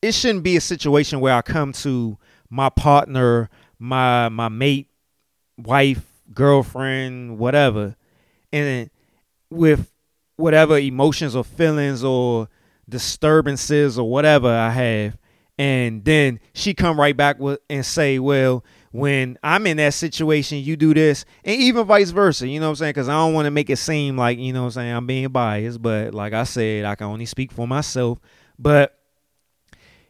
it 0.00 0.12
shouldn't 0.12 0.44
be 0.44 0.56
a 0.56 0.60
situation 0.60 1.20
where 1.20 1.34
i 1.34 1.42
come 1.42 1.72
to 1.72 2.18
my 2.50 2.68
partner, 2.70 3.50
my 3.78 4.28
my 4.28 4.48
mate, 4.48 4.88
wife, 5.56 6.04
girlfriend, 6.32 7.38
whatever, 7.38 7.96
and 8.52 8.90
with 9.50 9.92
whatever 10.36 10.78
emotions 10.78 11.34
or 11.34 11.44
feelings 11.44 12.04
or 12.04 12.48
disturbances 12.88 13.98
or 13.98 14.08
whatever 14.08 14.48
I 14.48 14.70
have, 14.70 15.18
and 15.58 16.04
then 16.04 16.40
she 16.54 16.74
come 16.74 16.98
right 16.98 17.16
back 17.16 17.38
with 17.38 17.60
and 17.68 17.84
say, 17.84 18.18
"Well, 18.18 18.64
when 18.92 19.38
I'm 19.42 19.66
in 19.66 19.76
that 19.78 19.94
situation, 19.94 20.58
you 20.58 20.76
do 20.76 20.94
this," 20.94 21.24
and 21.44 21.60
even 21.60 21.84
vice 21.84 22.10
versa. 22.10 22.46
You 22.46 22.60
know 22.60 22.66
what 22.66 22.70
I'm 22.70 22.76
saying? 22.76 22.90
Because 22.90 23.08
I 23.08 23.14
don't 23.14 23.34
want 23.34 23.46
to 23.46 23.50
make 23.50 23.68
it 23.68 23.76
seem 23.76 24.16
like 24.16 24.38
you 24.38 24.52
know 24.52 24.62
what 24.62 24.66
I'm 24.66 24.72
saying 24.72 24.92
I'm 24.94 25.06
being 25.06 25.28
biased, 25.28 25.82
but 25.82 26.14
like 26.14 26.32
I 26.32 26.44
said, 26.44 26.84
I 26.84 26.94
can 26.94 27.08
only 27.08 27.26
speak 27.26 27.52
for 27.52 27.66
myself. 27.66 28.18
But 28.58 28.98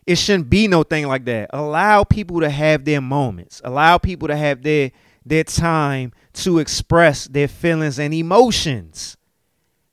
it 0.06 0.16
shouldn't 0.16 0.48
be 0.48 0.68
no 0.68 0.82
thing 0.84 1.06
like 1.06 1.26
that. 1.26 1.50
Allow 1.52 2.04
people 2.04 2.40
to 2.40 2.48
have 2.48 2.84
their 2.86 3.00
moments. 3.02 3.60
Allow 3.62 3.98
people 3.98 4.28
to 4.28 4.36
have 4.36 4.62
their 4.62 4.90
their 5.26 5.44
time 5.44 6.12
to 6.38 6.58
express 6.58 7.26
their 7.26 7.48
feelings 7.48 7.98
and 7.98 8.14
emotions. 8.14 9.16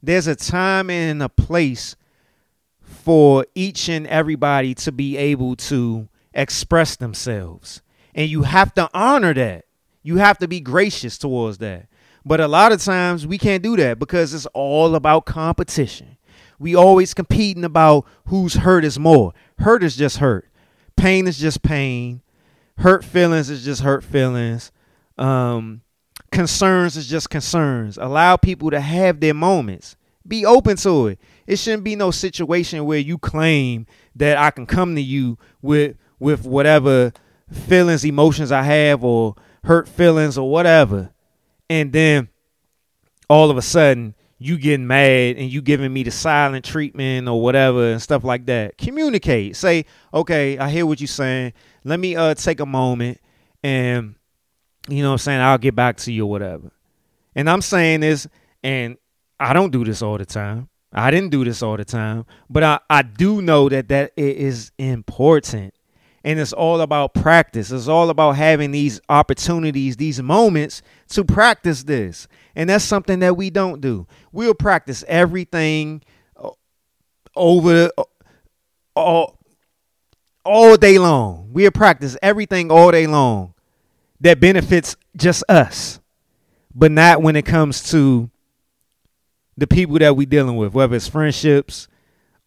There's 0.01 0.27
a 0.27 0.35
time 0.35 0.89
and 0.89 1.21
a 1.23 1.29
place 1.29 1.95
for 2.81 3.45
each 3.55 3.89
and 3.89 4.05
everybody 4.07 4.75
to 4.75 4.91
be 4.91 5.17
able 5.17 5.55
to 5.55 6.07
express 6.33 6.95
themselves. 6.95 7.81
And 8.13 8.29
you 8.29 8.43
have 8.43 8.73
to 8.75 8.89
honor 8.93 9.33
that. 9.33 9.65
You 10.03 10.17
have 10.17 10.37
to 10.37 10.47
be 10.47 10.59
gracious 10.59 11.17
towards 11.17 11.57
that. 11.59 11.87
But 12.23 12.39
a 12.39 12.47
lot 12.47 12.71
of 12.71 12.83
times 12.83 13.25
we 13.25 13.37
can't 13.37 13.63
do 13.63 13.75
that 13.77 13.97
because 13.97 14.33
it's 14.33 14.45
all 14.47 14.95
about 14.95 15.25
competition. 15.25 16.17
We 16.59 16.75
always 16.75 17.13
competing 17.13 17.63
about 17.63 18.05
whose 18.27 18.53
hurt 18.53 18.85
is 18.85 18.99
more. 18.99 19.33
Hurt 19.59 19.83
is 19.83 19.95
just 19.95 20.17
hurt. 20.17 20.47
Pain 20.95 21.27
is 21.27 21.37
just 21.37 21.63
pain. 21.63 22.21
Hurt 22.77 23.03
feelings 23.03 23.49
is 23.49 23.65
just 23.65 23.81
hurt 23.81 24.03
feelings. 24.03 24.71
Um, 25.17 25.81
concerns 26.35 26.97
is 26.97 27.07
just 27.07 27.29
concerns. 27.29 27.97
Allow 27.97 28.35
people 28.35 28.69
to 28.71 28.79
have 28.79 29.21
their 29.21 29.33
moments. 29.33 29.95
Be 30.27 30.45
open 30.45 30.75
to 30.77 31.07
it. 31.07 31.19
It 31.47 31.57
shouldn't 31.57 31.83
be 31.83 31.95
no 31.95 32.11
situation 32.11 32.85
where 32.85 32.99
you 32.99 33.17
claim 33.17 33.87
that 34.15 34.37
I 34.37 34.51
can 34.51 34.65
come 34.65 34.95
to 34.95 35.01
you 35.01 35.37
with 35.61 35.97
with 36.19 36.45
whatever 36.45 37.13
feelings, 37.51 38.03
emotions 38.03 38.51
I 38.51 38.63
have 38.63 39.03
or 39.03 39.35
hurt 39.63 39.87
feelings 39.87 40.37
or 40.37 40.49
whatever. 40.49 41.11
And 41.69 41.93
then 41.93 42.29
all 43.29 43.49
of 43.49 43.57
a 43.57 43.61
sudden 43.61 44.13
you 44.37 44.57
getting 44.57 44.87
mad 44.87 45.37
and 45.37 45.49
you 45.49 45.61
giving 45.61 45.93
me 45.93 46.03
the 46.03 46.11
silent 46.11 46.65
treatment 46.65 47.29
or 47.29 47.41
whatever 47.41 47.91
and 47.91 48.01
stuff 48.01 48.23
like 48.23 48.45
that. 48.47 48.77
Communicate. 48.77 49.55
Say, 49.55 49.85
okay, 50.13 50.57
I 50.57 50.69
hear 50.69 50.85
what 50.85 50.99
you're 50.99 51.07
saying. 51.07 51.53
Let 51.83 51.99
me 51.99 52.15
uh 52.15 52.33
take 52.33 52.59
a 52.59 52.65
moment 52.65 53.19
and 53.63 54.15
you 54.87 55.01
know 55.01 55.09
what 55.09 55.13
I'm 55.13 55.17
saying, 55.19 55.41
I'll 55.41 55.57
get 55.57 55.75
back 55.75 55.97
to 55.97 56.11
you 56.11 56.25
or 56.25 56.29
whatever. 56.29 56.71
And 57.35 57.49
I'm 57.49 57.61
saying 57.61 58.01
this, 58.01 58.27
and 58.63 58.97
I 59.39 59.53
don't 59.53 59.71
do 59.71 59.83
this 59.83 60.01
all 60.01 60.17
the 60.17 60.25
time. 60.25 60.69
I 60.93 61.11
didn't 61.11 61.31
do 61.31 61.43
this 61.43 61.61
all 61.61 61.75
the 61.75 61.83
time, 61.83 62.25
but 62.49 62.63
I, 62.63 62.79
I 62.89 63.01
do 63.01 63.41
know 63.41 63.67
that 63.67 63.89
that 63.89 64.13
it 64.15 64.37
is 64.37 64.71
important. 64.77 65.73
And 66.23 66.39
it's 66.39 66.53
all 66.53 66.81
about 66.81 67.13
practice. 67.13 67.69
It's 67.69 67.87
all 67.87 68.09
about 68.09 68.31
having 68.31 68.71
these 68.71 68.99
opportunities, 69.09 69.97
these 69.97 70.19
moments 70.19 70.81
to 71.09 71.23
practice 71.23 71.83
this. 71.83 72.27
And 72.55 72.69
that's 72.69 72.83
something 72.83 73.19
that 73.19 73.37
we 73.37 73.51
don't 73.51 73.79
do. 73.79 74.07
We'll 74.31 74.55
practice 74.55 75.03
everything 75.07 76.01
uh, 76.35 76.49
over 77.35 77.91
uh, 77.95 78.03
all, 78.95 79.37
all 80.43 80.77
day 80.77 80.97
long. 80.97 81.49
We'll 81.51 81.69
practice 81.69 82.17
everything 82.23 82.71
all 82.71 82.89
day 82.89 83.05
long 83.05 83.53
that 84.21 84.39
benefits 84.39 84.95
just 85.15 85.43
us, 85.49 85.99
but 86.73 86.91
not 86.91 87.21
when 87.21 87.35
it 87.35 87.45
comes 87.45 87.89
to 87.91 88.29
the 89.57 89.67
people 89.67 89.97
that 89.99 90.15
we 90.15 90.25
dealing 90.25 90.55
with, 90.57 90.73
whether 90.73 90.95
it's 90.95 91.07
friendships 91.07 91.87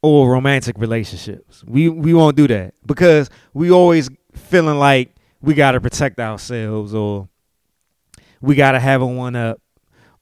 or 0.03 0.31
romantic 0.31 0.77
relationships. 0.78 1.65
We 1.66 1.89
we 1.89 2.15
won't 2.15 2.36
do 2.36 2.47
that 2.49 2.74
because 2.86 3.31
we 3.55 3.70
always 3.70 4.09
feeling 4.35 4.78
like 4.78 5.15
we 5.40 5.55
got 5.55 5.73
to 5.73 5.81
protect 5.81 6.19
ourselves 6.20 6.95
or 6.95 7.28
we 8.40 8.55
got 8.55 8.73
to 8.73 8.81
have 8.81 9.03
a 9.03 9.07
one 9.07 9.36
up 9.36 9.61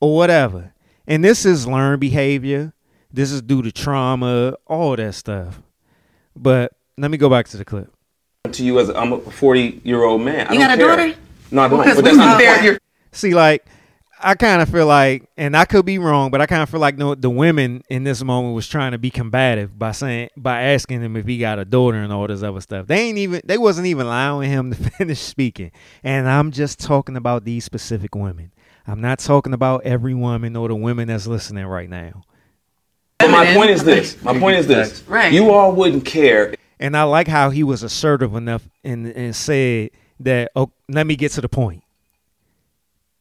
or 0.00 0.16
whatever. 0.16 0.72
And 1.06 1.22
this 1.24 1.44
is 1.44 1.66
learned 1.66 2.00
behavior. 2.00 2.72
This 3.12 3.30
is 3.32 3.40
due 3.42 3.62
to 3.62 3.72
trauma, 3.72 4.54
all 4.66 4.96
that 4.96 5.14
stuff. 5.14 5.60
But 6.34 6.72
let 6.98 7.10
me 7.10 7.16
go 7.16 7.30
back 7.30 7.46
to 7.48 7.56
the 7.56 7.64
clip. 7.64 7.92
To 8.50 8.64
you 8.64 8.78
as 8.78 8.88
a, 8.88 8.98
I'm 8.98 9.12
a 9.12 9.18
40 9.18 9.80
year 9.84 10.02
old 10.04 10.20
man. 10.22 10.48
I 10.48 10.52
You 10.52 10.58
don't 10.58 10.68
got 10.68 10.70
a 10.70 10.76
care. 10.76 10.96
daughter? 11.12 11.18
No, 11.50 11.62
I 11.62 11.68
don't. 11.68 11.78
Because 11.80 11.96
But 11.96 12.04
that's 12.04 12.16
not 12.16 12.24
not 12.26 12.38
the 12.38 12.44
there. 12.44 12.70
point. 12.72 12.82
See, 13.12 13.34
like, 13.34 13.64
I 14.20 14.34
kind 14.34 14.62
of 14.62 14.68
feel 14.70 14.86
like, 14.86 15.28
and 15.36 15.56
I 15.56 15.64
could 15.66 15.84
be 15.84 15.98
wrong, 15.98 16.30
but 16.30 16.40
I 16.40 16.46
kind 16.46 16.62
of 16.62 16.70
feel 16.70 16.80
like 16.80 16.96
no, 16.96 17.14
the 17.14 17.30
women 17.30 17.82
in 17.90 18.04
this 18.04 18.22
moment 18.24 18.54
was 18.54 18.66
trying 18.66 18.92
to 18.92 18.98
be 18.98 19.10
combative 19.10 19.78
by 19.78 19.92
saying, 19.92 20.30
by 20.36 20.62
asking 20.62 21.02
him 21.02 21.16
if 21.16 21.26
he 21.26 21.38
got 21.38 21.58
a 21.58 21.64
daughter 21.64 21.98
and 21.98 22.12
all 22.12 22.26
this 22.26 22.42
other 22.42 22.60
stuff. 22.60 22.86
They 22.86 23.00
ain't 23.00 23.18
even, 23.18 23.42
they 23.44 23.58
wasn't 23.58 23.86
even 23.86 24.06
allowing 24.06 24.50
him 24.50 24.72
to 24.72 24.90
finish 24.90 25.20
speaking. 25.20 25.70
And 26.02 26.28
I'm 26.28 26.50
just 26.50 26.80
talking 26.80 27.16
about 27.16 27.44
these 27.44 27.64
specific 27.64 28.14
women. 28.14 28.52
I'm 28.86 29.00
not 29.00 29.18
talking 29.18 29.52
about 29.52 29.82
every 29.84 30.14
woman 30.14 30.56
or 30.56 30.68
the 30.68 30.76
women 30.76 31.08
that's 31.08 31.26
listening 31.26 31.66
right 31.66 31.90
now. 31.90 32.22
But 33.18 33.30
my 33.30 33.52
point 33.54 33.70
is 33.70 33.84
this. 33.84 34.20
My 34.22 34.38
point 34.38 34.56
is 34.56 34.66
this. 34.66 35.02
Right. 35.08 35.32
You 35.32 35.50
all 35.50 35.72
wouldn't 35.72 36.04
care 36.04 36.54
And 36.78 36.96
I 36.96 37.02
like 37.04 37.28
how 37.28 37.50
he 37.50 37.62
was 37.62 37.82
assertive 37.82 38.34
enough 38.34 38.68
and, 38.84 39.06
and 39.08 39.34
said 39.34 39.90
that, 40.20 40.50
oh, 40.56 40.70
let 40.88 41.06
me 41.06 41.16
get 41.16 41.32
to 41.32 41.40
the 41.40 41.48
point. 41.48 41.82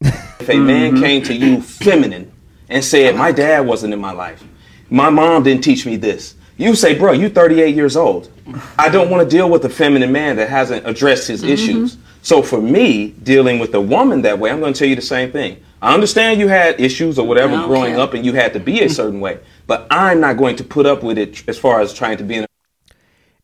if 0.02 0.50
a 0.50 0.58
man 0.58 0.94
mm-hmm. 0.94 1.04
came 1.04 1.24
to 1.24 1.34
you 1.34 1.62
feminine 1.62 2.32
and 2.70 2.84
said, 2.84 3.16
"My 3.16 3.32
dad 3.32 3.66
wasn't 3.66 3.94
in 3.94 4.00
my 4.00 4.12
life. 4.12 4.44
My 4.90 5.10
mom 5.10 5.44
didn't 5.44 5.64
teach 5.64 5.86
me 5.86 5.96
this." 5.96 6.36
You 6.58 6.76
say, 6.76 6.98
"Bro, 6.98 7.14
you 7.14 7.30
38 7.30 7.76
years 7.76 7.96
old. 7.96 8.30
I 8.78 8.90
don't 8.90 9.10
want 9.10 9.28
to 9.28 9.30
deal 9.30 9.50
with 9.50 9.66
a 9.66 9.70
feminine 9.70 10.12
man 10.12 10.36
that 10.38 10.50
hasn't 10.50 10.88
addressed 10.88 11.28
his 11.28 11.42
mm-hmm. 11.42 11.52
issues." 11.52 11.98
So 12.22 12.42
for 12.42 12.60
me, 12.60 13.10
dealing 13.10 13.60
with 13.60 13.74
a 13.76 13.82
woman 13.82 14.24
that 14.24 14.40
way, 14.40 14.50
I'm 14.50 14.60
going 14.60 14.74
to 14.74 14.80
tell 14.80 14.88
you 14.88 14.96
the 14.96 15.02
same 15.02 15.32
thing. 15.32 15.64
I 15.80 15.94
understand 15.94 16.40
you 16.40 16.48
had 16.48 16.82
issues 16.82 17.20
or 17.20 17.28
whatever 17.28 17.56
growing 17.68 17.94
care. 17.94 18.02
up 18.02 18.16
and 18.16 18.26
you 18.26 18.34
had 18.34 18.54
to 18.54 18.60
be 18.60 18.82
a 18.82 18.90
certain 18.90 19.20
way, 19.20 19.38
but 19.68 19.86
I'm 19.92 20.22
not 20.22 20.36
going 20.36 20.56
to 20.56 20.64
put 20.64 20.88
up 20.88 21.04
with 21.04 21.20
it 21.20 21.48
as 21.48 21.60
far 21.60 21.82
as 21.82 21.94
trying 21.94 22.18
to 22.18 22.24
be 22.24 22.38
in 22.38 22.46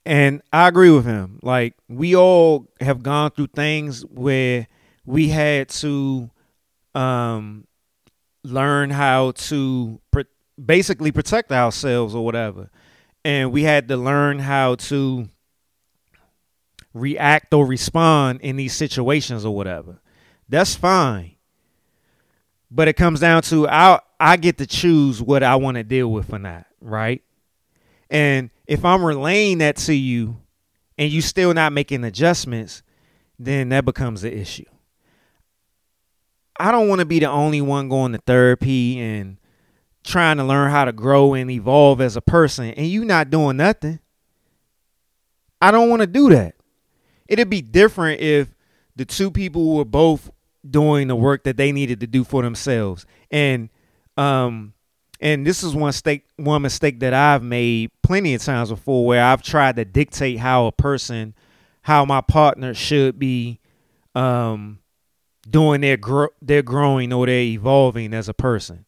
And 0.05 0.41
I 0.51 0.67
agree 0.67 0.91
with 0.91 1.05
him. 1.05 1.39
Like 1.43 1.75
we 1.87 2.15
all 2.15 2.67
have 2.79 3.03
gone 3.03 3.31
through 3.31 3.47
things 3.47 4.01
where 4.01 4.67
we 5.05 5.29
had 5.29 5.69
to 5.69 6.29
um 6.95 7.67
learn 8.43 8.89
how 8.89 9.31
to 9.31 10.01
basically 10.63 11.11
protect 11.11 11.51
ourselves 11.51 12.15
or 12.15 12.25
whatever. 12.25 12.69
And 13.23 13.51
we 13.51 13.63
had 13.63 13.87
to 13.89 13.97
learn 13.97 14.39
how 14.39 14.75
to 14.75 15.29
react 16.93 17.53
or 17.53 17.65
respond 17.65 18.41
in 18.41 18.55
these 18.55 18.73
situations 18.73 19.45
or 19.45 19.55
whatever. 19.55 20.01
That's 20.49 20.75
fine. 20.75 21.35
But 22.69 22.87
it 22.87 22.93
comes 22.93 23.19
down 23.19 23.41
to 23.43 23.67
I 23.67 23.99
I 24.19 24.37
get 24.37 24.57
to 24.59 24.65
choose 24.65 25.21
what 25.21 25.43
I 25.43 25.55
want 25.55 25.75
to 25.75 25.83
deal 25.83 26.11
with 26.11 26.33
or 26.33 26.39
not, 26.39 26.65
right? 26.79 27.21
And 28.09 28.49
if 28.71 28.85
I'm 28.85 29.03
relaying 29.03 29.57
that 29.57 29.75
to 29.75 29.93
you 29.93 30.37
and 30.97 31.11
you 31.11 31.21
still 31.21 31.53
not 31.53 31.73
making 31.73 32.05
adjustments, 32.05 32.83
then 33.37 33.67
that 33.67 33.83
becomes 33.83 34.21
the 34.21 34.33
issue. 34.33 34.63
I 36.57 36.71
don't 36.71 36.87
want 36.87 36.99
to 36.99 37.05
be 37.05 37.19
the 37.19 37.29
only 37.29 37.59
one 37.59 37.89
going 37.89 38.13
to 38.13 38.17
therapy 38.19 38.97
and 38.97 39.37
trying 40.05 40.37
to 40.37 40.45
learn 40.45 40.71
how 40.71 40.85
to 40.85 40.93
grow 40.93 41.33
and 41.33 41.51
evolve 41.51 41.99
as 41.99 42.15
a 42.15 42.21
person 42.21 42.67
and 42.71 42.87
you 42.87 43.03
not 43.03 43.29
doing 43.29 43.57
nothing. 43.57 43.99
I 45.61 45.71
don't 45.71 45.89
want 45.89 45.99
to 45.99 46.07
do 46.07 46.29
that. 46.29 46.55
It'd 47.27 47.49
be 47.49 47.61
different 47.61 48.21
if 48.21 48.55
the 48.95 49.03
two 49.03 49.31
people 49.31 49.75
were 49.75 49.83
both 49.83 50.31
doing 50.65 51.09
the 51.09 51.15
work 51.17 51.43
that 51.43 51.57
they 51.57 51.73
needed 51.73 51.99
to 51.99 52.07
do 52.07 52.23
for 52.23 52.41
themselves. 52.41 53.05
And 53.29 53.67
um 54.15 54.75
and 55.21 55.45
this 55.45 55.63
is 55.63 55.73
one 55.75 55.89
mistake 55.89 56.25
one 56.37 56.61
mistake 56.63 56.99
that 56.99 57.13
I've 57.13 57.43
made 57.43 57.91
plenty 58.01 58.33
of 58.33 58.41
times 58.43 58.69
before 58.69 59.05
where 59.05 59.23
I've 59.23 59.43
tried 59.43 59.75
to 59.77 59.85
dictate 59.85 60.39
how 60.39 60.65
a 60.65 60.71
person 60.71 61.35
how 61.83 62.05
my 62.05 62.21
partner 62.21 62.73
should 62.73 63.19
be 63.19 63.59
um 64.15 64.79
doing 65.49 65.81
their 65.81 65.97
gro- 65.97 66.29
their 66.41 66.61
growing 66.61 67.13
or 67.13 67.25
their 67.25 67.41
evolving 67.41 68.13
as 68.13 68.27
a 68.27 68.33
person. 68.33 68.85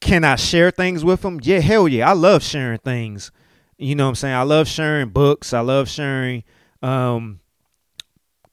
Can 0.00 0.24
I 0.24 0.36
share 0.36 0.70
things 0.70 1.04
with 1.04 1.22
them? 1.22 1.38
Yeah, 1.42 1.60
hell 1.60 1.86
yeah. 1.86 2.10
I 2.10 2.12
love 2.12 2.42
sharing 2.42 2.78
things. 2.78 3.30
You 3.78 3.94
know 3.94 4.04
what 4.04 4.10
I'm 4.10 4.14
saying? 4.16 4.34
I 4.34 4.42
love 4.42 4.68
sharing 4.68 5.10
books. 5.10 5.52
I 5.52 5.60
love 5.60 5.88
sharing 5.88 6.44
um 6.82 7.40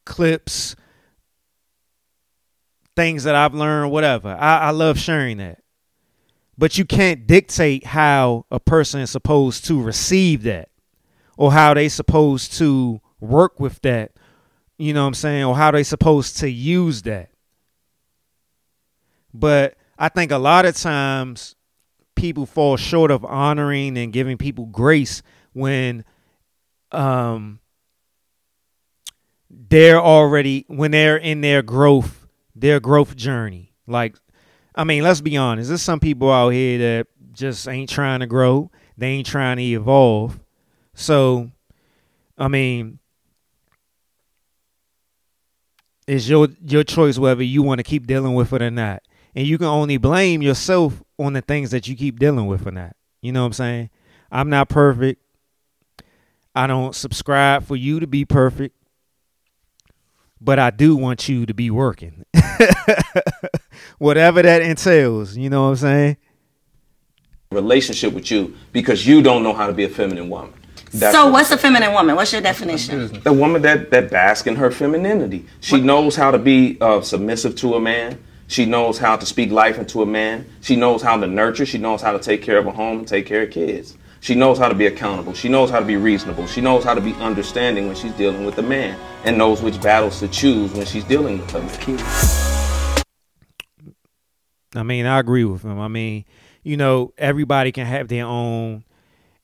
clips, 0.05 0.75
things 2.95 3.23
that 3.23 3.35
I've 3.35 3.53
learned, 3.53 3.91
whatever. 3.91 4.29
I, 4.29 4.57
I 4.57 4.69
love 4.71 4.99
sharing 4.99 5.37
that. 5.37 5.59
But 6.59 6.77
you 6.77 6.85
can't 6.85 7.25
dictate 7.27 7.85
how 7.87 8.45
a 8.51 8.59
person 8.59 9.01
is 9.01 9.11
supposed 9.11 9.65
to 9.67 9.81
receive 9.81 10.43
that 10.43 10.69
or 11.37 11.53
how 11.53 11.73
they 11.73 11.89
supposed 11.89 12.53
to 12.55 13.01
work 13.21 13.61
with 13.61 13.81
that 13.83 14.11
You 14.77 14.93
know 14.93 15.03
what 15.03 15.09
I'm 15.09 15.13
saying? 15.15 15.45
Or 15.45 15.55
how 15.57 15.71
they 15.71 15.83
supposed 15.83 16.37
to 16.39 16.49
use 16.51 17.03
that. 17.03 17.31
But 19.33 19.75
I 19.97 20.09
think 20.09 20.31
a 20.31 20.37
lot 20.37 20.65
of 20.65 20.75
times 20.75 21.55
people 22.15 22.45
fall 22.45 22.77
short 22.77 23.11
of 23.11 23.25
honoring 23.25 23.97
and 23.97 24.13
giving 24.13 24.37
people 24.37 24.65
grace 24.67 25.23
when 25.53 26.05
um 26.91 27.59
they're 29.49 30.01
already 30.01 30.65
when 30.67 30.91
they're 30.91 31.17
in 31.17 31.41
their 31.41 31.61
growth 31.61 32.27
their 32.55 32.79
growth 32.79 33.15
journey 33.15 33.73
like 33.87 34.17
i 34.79 34.83
mean 34.85 35.03
let's 35.03 35.21
be 35.21 35.35
honest. 35.37 35.67
There's 35.67 35.81
some 35.81 35.99
people 35.99 36.31
out 36.31 36.49
here 36.49 36.77
that 36.79 37.07
just 37.33 37.67
ain't 37.67 37.89
trying 37.89 38.21
to 38.21 38.27
grow. 38.27 38.71
They 38.97 39.07
ain't 39.07 39.27
trying 39.27 39.57
to 39.57 39.63
evolve. 39.63 40.39
So 40.93 41.51
i 42.37 42.47
mean 42.47 42.99
it's 46.07 46.27
your 46.27 46.47
your 46.65 46.83
choice 46.83 47.19
whether 47.19 47.43
you 47.43 47.61
want 47.61 47.79
to 47.79 47.83
keep 47.83 48.07
dealing 48.07 48.33
with 48.33 48.53
it 48.53 48.61
or 48.61 48.71
not. 48.71 49.03
And 49.35 49.45
you 49.45 49.57
can 49.57 49.67
only 49.67 49.97
blame 49.97 50.41
yourself 50.41 51.03
on 51.19 51.33
the 51.33 51.41
things 51.41 51.71
that 51.71 51.87
you 51.87 51.95
keep 51.95 52.17
dealing 52.17 52.47
with 52.47 52.65
or 52.65 52.71
not. 52.71 52.95
You 53.21 53.31
know 53.31 53.41
what 53.41 53.47
i'm 53.47 53.53
saying? 53.53 53.89
I'm 54.31 54.49
not 54.49 54.69
perfect. 54.69 55.21
I 56.55 56.67
don't 56.67 56.95
subscribe 56.95 57.65
for 57.65 57.75
you 57.75 57.99
to 57.99 58.07
be 58.07 58.25
perfect. 58.25 58.75
But 60.41 60.57
I 60.57 60.71
do 60.71 60.95
want 60.95 61.27
you 61.27 61.45
to 61.45 61.53
be 61.53 61.69
working. 61.69 62.23
Whatever 63.99 64.41
that 64.41 64.61
entails, 64.61 65.37
you 65.37 65.49
know 65.49 65.63
what 65.63 65.69
I'm 65.69 65.75
saying? 65.75 66.17
Relationship 67.51 68.13
with 68.13 68.31
you 68.31 68.55
because 68.71 69.05
you 69.05 69.21
don't 69.21 69.43
know 69.43 69.53
how 69.53 69.67
to 69.67 69.73
be 69.73 69.83
a 69.83 69.89
feminine 69.89 70.29
woman. 70.29 70.53
That's 70.93 71.13
so 71.15 71.25
what- 71.25 71.33
what's 71.33 71.51
a 71.51 71.57
feminine 71.57 71.93
woman? 71.93 72.15
What's 72.15 72.31
your 72.31 72.41
definition? 72.41 73.21
a 73.25 73.33
woman 73.33 73.61
that 73.63 73.91
that 73.91 74.09
basks 74.09 74.47
in 74.47 74.55
her 74.55 74.71
femininity. 74.71 75.45
She 75.59 75.81
knows 75.81 76.15
how 76.15 76.31
to 76.31 76.37
be 76.39 76.77
uh, 76.81 77.01
submissive 77.01 77.55
to 77.57 77.75
a 77.75 77.79
man. 77.79 78.17
She 78.47 78.65
knows 78.65 78.97
how 78.97 79.15
to 79.15 79.25
speak 79.25 79.51
life 79.51 79.77
into 79.77 80.01
a 80.01 80.05
man. 80.05 80.45
She 80.61 80.75
knows 80.75 81.01
how 81.03 81.17
to 81.17 81.27
nurture. 81.27 81.65
She 81.65 81.77
knows 81.77 82.01
how 82.01 82.13
to 82.13 82.19
take 82.19 82.41
care 82.41 82.57
of 82.57 82.65
a 82.65 82.71
home 82.71 82.99
and 82.99 83.07
take 83.07 83.25
care 83.27 83.43
of 83.43 83.51
kids. 83.51 83.95
She 84.21 84.33
knows 84.33 84.57
how 84.57 84.69
to 84.69 84.75
be 84.75 84.87
accountable. 84.87 85.33
She 85.33 85.49
knows 85.49 85.69
how 85.69 85.79
to 85.79 85.85
be 85.85 85.97
reasonable. 85.97 86.47
She 86.47 86.59
knows 86.61 86.83
how 86.83 86.93
to 86.93 87.01
be 87.01 87.13
understanding 87.15 87.87
when 87.87 87.95
she's 87.95 88.13
dealing 88.13 88.45
with 88.45 88.57
a 88.57 88.63
man 88.63 88.97
and 89.23 89.37
knows 89.37 89.61
which 89.61 89.79
battles 89.81 90.19
to 90.19 90.27
choose 90.27 90.73
when 90.73 90.85
she's 90.85 91.03
dealing 91.03 91.37
with 91.39 91.53
a 91.55 91.59
man. 91.59 92.58
I 94.75 94.83
mean, 94.83 95.05
I 95.05 95.19
agree 95.19 95.45
with 95.45 95.63
him. 95.63 95.79
I 95.79 95.87
mean, 95.87 96.25
you 96.63 96.77
know, 96.77 97.13
everybody 97.17 97.71
can 97.71 97.85
have 97.85 98.07
their 98.07 98.25
own 98.25 98.83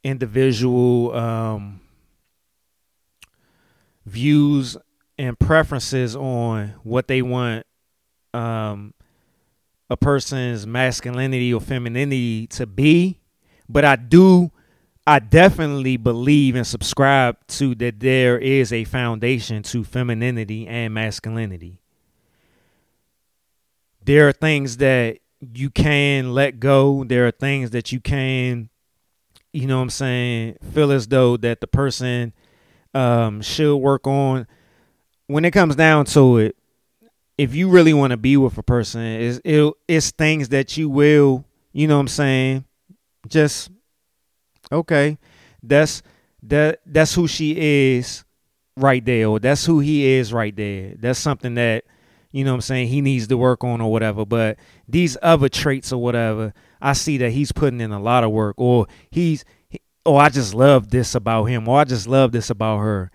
individual 0.03 1.15
um, 1.15 1.81
views 4.05 4.77
and 5.17 5.37
preferences 5.39 6.15
on 6.15 6.75
what 6.83 7.07
they 7.07 7.21
want 7.21 7.65
um, 8.33 8.93
a 9.89 9.97
person's 9.97 10.67
masculinity 10.67 11.53
or 11.53 11.61
femininity 11.61 12.47
to 12.47 12.65
be. 12.65 13.19
But 13.67 13.85
I 13.85 13.95
do, 13.95 14.51
I 15.07 15.19
definitely 15.19 15.97
believe 15.97 16.55
and 16.55 16.67
subscribe 16.67 17.37
to 17.47 17.73
that 17.75 17.99
there 17.99 18.37
is 18.37 18.71
a 18.71 18.83
foundation 18.83 19.63
to 19.63 19.83
femininity 19.83 20.67
and 20.67 20.93
masculinity 20.93 21.81
there 24.05 24.27
are 24.27 24.31
things 24.31 24.77
that 24.77 25.17
you 25.53 25.69
can 25.69 26.33
let 26.33 26.59
go. 26.59 27.03
There 27.03 27.27
are 27.27 27.31
things 27.31 27.71
that 27.71 27.91
you 27.91 27.99
can, 27.99 28.69
you 29.51 29.67
know 29.67 29.77
what 29.77 29.83
I'm 29.83 29.89
saying, 29.89 30.57
feel 30.73 30.91
as 30.91 31.07
though 31.07 31.37
that 31.37 31.59
the 31.59 31.67
person 31.67 32.33
um, 32.93 33.41
should 33.41 33.77
work 33.77 34.07
on. 34.07 34.47
When 35.27 35.43
it 35.43 35.51
comes 35.51 35.75
down 35.75 36.05
to 36.05 36.37
it, 36.37 36.55
if 37.37 37.55
you 37.55 37.69
really 37.69 37.93
want 37.93 38.11
to 38.11 38.17
be 38.17 38.37
with 38.37 38.57
a 38.57 38.63
person, 38.63 39.01
it's, 39.01 39.41
it, 39.43 39.73
it's 39.87 40.11
things 40.11 40.49
that 40.49 40.77
you 40.77 40.87
will, 40.87 41.43
you 41.73 41.87
know 41.87 41.95
what 41.95 42.01
I'm 42.01 42.07
saying, 42.07 42.65
just, 43.27 43.71
okay, 44.71 45.17
that's 45.63 46.03
that 46.43 46.79
that's 46.85 47.15
who 47.15 47.27
she 47.27 47.95
is 47.97 48.23
right 48.77 49.03
there, 49.03 49.27
or 49.27 49.39
that's 49.39 49.65
who 49.65 49.79
he 49.79 50.05
is 50.05 50.31
right 50.31 50.55
there. 50.55 50.93
That's 50.95 51.17
something 51.17 51.55
that 51.55 51.85
you 52.35 52.43
know 52.43 52.51
what 52.51 52.55
I'm 52.55 52.61
saying, 52.61 52.89
he 52.89 52.99
needs 52.99 53.27
to 53.27 53.37
work 53.37 53.63
on 53.63 53.79
or 53.79 53.89
whatever. 53.89 54.25
But 54.25 54.57
these 54.89 55.15
other 55.21 55.47
traits 55.47 55.93
or 55.93 56.01
whatever, 56.01 56.53
I 56.81 56.91
see 56.91 57.17
that 57.19 57.29
he's 57.29 57.53
putting 57.53 57.79
in 57.79 57.93
a 57.93 57.99
lot 57.99 58.25
of 58.25 58.31
work 58.31 58.55
or 58.57 58.87
he's 59.09 59.45
or 60.05 60.19
I 60.19 60.27
just 60.27 60.53
love 60.53 60.89
this 60.89 61.15
about 61.15 61.45
him 61.45 61.65
or 61.65 61.79
I 61.79 61.85
just 61.85 62.07
love 62.07 62.33
this 62.33 62.49
about 62.49 62.79
her. 62.79 63.09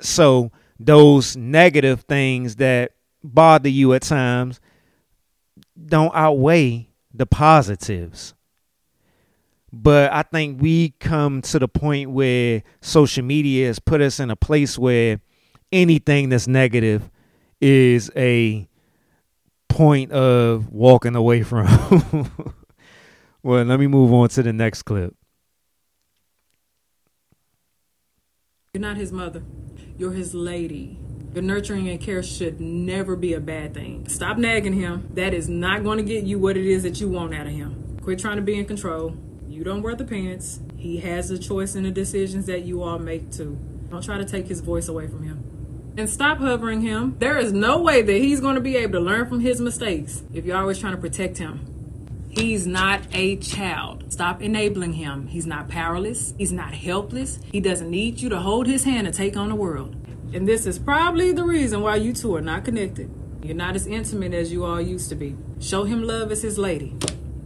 So 0.00 0.52
those 0.80 1.36
negative 1.36 2.00
things 2.08 2.56
that 2.56 2.92
bother 3.22 3.68
you 3.68 3.92
at 3.92 4.00
times 4.00 4.58
don't 5.84 6.14
outweigh 6.14 6.88
the 7.12 7.26
positives. 7.26 8.32
But 9.70 10.14
I 10.14 10.22
think 10.22 10.62
we 10.62 10.94
come 10.98 11.42
to 11.42 11.58
the 11.58 11.68
point 11.68 12.10
where 12.10 12.62
social 12.80 13.22
media 13.22 13.66
has 13.66 13.78
put 13.78 14.00
us 14.00 14.18
in 14.18 14.30
a 14.30 14.36
place 14.36 14.78
where 14.78 15.20
anything 15.70 16.30
that's 16.30 16.48
negative 16.48 17.10
is 17.62 18.10
a 18.16 18.68
point 19.68 20.10
of 20.10 20.70
walking 20.70 21.14
away 21.14 21.42
from. 21.44 21.66
well, 23.42 23.64
let 23.64 23.78
me 23.80 23.86
move 23.86 24.12
on 24.12 24.28
to 24.30 24.42
the 24.42 24.52
next 24.52 24.82
clip. 24.82 25.14
You're 28.74 28.82
not 28.82 28.96
his 28.96 29.12
mother. 29.12 29.42
You're 29.96 30.12
his 30.12 30.34
lady. 30.34 30.98
Your 31.34 31.42
nurturing 31.42 31.88
and 31.88 32.00
care 32.00 32.22
should 32.22 32.60
never 32.60 33.16
be 33.16 33.32
a 33.32 33.40
bad 33.40 33.74
thing. 33.74 34.08
Stop 34.08 34.36
nagging 34.38 34.74
him. 34.74 35.08
That 35.14 35.32
is 35.32 35.48
not 35.48 35.84
going 35.84 35.98
to 35.98 36.04
get 36.04 36.24
you 36.24 36.38
what 36.38 36.56
it 36.56 36.66
is 36.66 36.82
that 36.82 37.00
you 37.00 37.08
want 37.08 37.34
out 37.34 37.46
of 37.46 37.52
him. 37.52 37.98
Quit 38.02 38.18
trying 38.18 38.36
to 38.36 38.42
be 38.42 38.58
in 38.58 38.64
control. 38.64 39.16
You 39.46 39.62
don't 39.62 39.82
wear 39.82 39.94
the 39.94 40.04
pants. 40.04 40.60
He 40.76 40.98
has 40.98 41.30
a 41.30 41.38
choice 41.38 41.74
in 41.74 41.84
the 41.84 41.90
decisions 41.90 42.46
that 42.46 42.64
you 42.64 42.82
all 42.82 42.98
make 42.98 43.30
too. 43.30 43.58
Don't 43.90 44.02
try 44.02 44.18
to 44.18 44.24
take 44.24 44.48
his 44.48 44.60
voice 44.60 44.88
away 44.88 45.06
from 45.06 45.22
him. 45.22 45.51
And 45.96 46.08
stop 46.08 46.38
hovering 46.38 46.80
him. 46.80 47.16
There 47.18 47.36
is 47.36 47.52
no 47.52 47.80
way 47.80 48.00
that 48.00 48.12
he's 48.12 48.40
going 48.40 48.54
to 48.54 48.62
be 48.62 48.76
able 48.76 48.94
to 48.94 49.00
learn 49.00 49.28
from 49.28 49.40
his 49.40 49.60
mistakes 49.60 50.22
if 50.32 50.46
you're 50.46 50.56
always 50.56 50.78
trying 50.78 50.94
to 50.94 51.00
protect 51.00 51.36
him. 51.36 51.66
He's 52.30 52.66
not 52.66 53.02
a 53.12 53.36
child. 53.36 54.10
Stop 54.10 54.40
enabling 54.40 54.94
him. 54.94 55.26
He's 55.26 55.46
not 55.46 55.68
powerless. 55.68 56.32
He's 56.38 56.50
not 56.50 56.72
helpless. 56.72 57.38
He 57.52 57.60
doesn't 57.60 57.90
need 57.90 58.22
you 58.22 58.30
to 58.30 58.40
hold 58.40 58.66
his 58.66 58.84
hand 58.84 59.06
and 59.06 59.14
take 59.14 59.36
on 59.36 59.50
the 59.50 59.54
world. 59.54 59.94
And 60.32 60.48
this 60.48 60.64
is 60.64 60.78
probably 60.78 61.32
the 61.32 61.44
reason 61.44 61.82
why 61.82 61.96
you 61.96 62.14
two 62.14 62.34
are 62.36 62.40
not 62.40 62.64
connected. 62.64 63.10
You're 63.42 63.54
not 63.54 63.74
as 63.74 63.86
intimate 63.86 64.32
as 64.32 64.50
you 64.50 64.64
all 64.64 64.80
used 64.80 65.10
to 65.10 65.14
be. 65.14 65.36
Show 65.60 65.84
him 65.84 66.02
love 66.04 66.32
as 66.32 66.40
his 66.40 66.56
lady. 66.56 66.96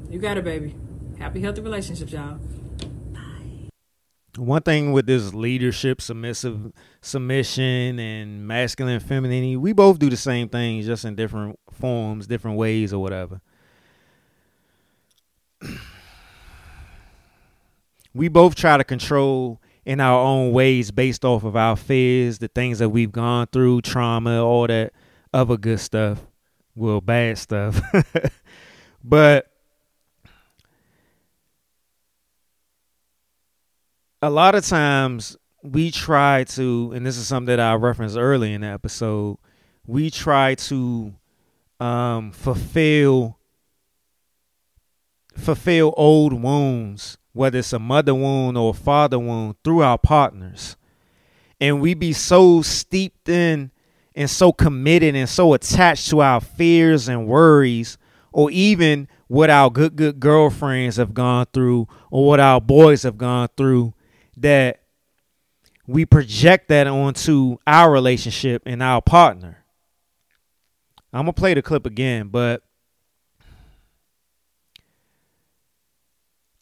You 0.09 0.21
got 0.21 0.39
it, 0.39 0.45
baby. 0.45 0.77
Happy, 1.19 1.41
healthy 1.41 1.63
relationships, 1.63 2.13
y'all. 2.13 2.39
One 4.37 4.63
thing 4.63 4.93
with 4.93 5.07
this 5.07 5.33
leadership, 5.33 6.01
submissive 6.03 6.73
submission, 7.01 7.99
and 7.99 8.47
masculine 8.47 9.01
femininity, 9.01 9.57
we 9.57 9.73
both 9.73 9.99
do 9.99 10.11
the 10.11 10.17
same 10.17 10.49
things, 10.49 10.87
just 10.87 11.05
in 11.05 11.15
different 11.15 11.59
forms, 11.73 12.27
different 12.27 12.57
ways, 12.57 12.93
or 12.93 13.01
whatever. 13.03 13.41
we 18.17 18.29
both 18.29 18.55
try 18.55 18.77
to 18.77 18.85
control 18.85 19.61
in 19.85 20.01
our 20.01 20.19
own 20.19 20.53
ways 20.53 20.91
based 20.91 21.25
off 21.25 21.45
of 21.45 21.55
our 21.55 21.77
fears, 21.77 22.39
the 22.39 22.49
things 22.49 22.79
that 22.79 22.89
we've 22.89 23.13
gone 23.13 23.47
through, 23.53 23.83
trauma, 23.83 24.43
all 24.43 24.67
that 24.67 24.93
other 25.33 25.57
good 25.57 25.79
stuff. 25.79 26.27
Well, 26.75 27.01
bad 27.01 27.39
stuff. 27.39 27.81
but 29.05 29.51
a 34.23 34.31
lot 34.31 34.55
of 34.55 34.65
times 34.65 35.37
we 35.63 35.91
try 35.91 36.45
to, 36.45 36.93
and 36.95 37.05
this 37.05 37.17
is 37.17 37.27
something 37.27 37.57
that 37.57 37.61
I 37.61 37.75
referenced 37.75 38.17
early 38.17 38.55
in 38.55 38.63
the 38.63 38.69
episode, 38.69 39.39
we 39.87 40.11
try 40.11 40.55
to 40.55 41.15
um, 41.81 42.33
fulfill 42.33 43.39
fulfill 45.37 45.93
old 45.99 46.33
wounds, 46.33 47.19
whether 47.33 47.59
it's 47.59 47.73
a 47.75 47.79
mother 47.79 48.15
wound 48.15 48.57
or 48.57 48.71
a 48.71 48.75
father 48.75 49.19
wound, 49.19 49.55
through 49.63 49.83
our 49.83 49.99
partners. 49.99 50.77
And 51.61 51.81
we 51.81 51.93
be 51.95 52.15
so 52.15 52.63
steeped 52.63 53.29
in 53.29 53.71
and 54.15 54.31
so 54.31 54.51
committed 54.51 55.15
and 55.15 55.29
so 55.29 55.53
attached 55.53 56.09
to 56.09 56.23
our 56.23 56.41
fears 56.41 57.09
and 57.09 57.27
worries, 57.27 57.99
or 58.33 58.51
even 58.51 59.09
what 59.27 59.51
our 59.51 59.71
good, 59.71 59.97
good 59.97 60.21
girlfriends 60.21 60.97
have 60.97 61.13
gone 61.13 61.47
through, 61.53 61.87
or 62.11 62.27
what 62.27 62.41
our 62.41 62.61
boys 62.61 63.03
have 63.03 63.19
gone 63.19 63.49
through, 63.57 63.93
that 64.37 64.83
we 65.87 66.05
project 66.05 66.69
that 66.69 66.87
onto 66.87 67.59
our 67.67 67.91
relationship 67.91 68.63
and 68.67 68.83
our 68.83 69.01
partner. 69.01 69.65
I'm 71.13 71.25
going 71.25 71.35
to 71.35 71.41
play 71.41 71.55
the 71.55 71.63
clip 71.63 71.87
again, 71.87 72.29
but 72.29 72.63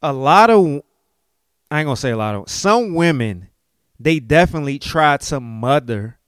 a 0.05 0.13
lot 0.13 0.51
of 0.51 0.83
I 1.71 1.81
ain't 1.81 1.87
gonna 1.87 1.97
say 1.97 2.11
a 2.11 2.17
lot 2.17 2.35
of 2.35 2.51
some 2.51 2.95
women 2.95 3.49
they 3.99 4.21
definitely 4.21 4.79
try 4.79 5.17
to 5.17 5.41
mother 5.41 6.19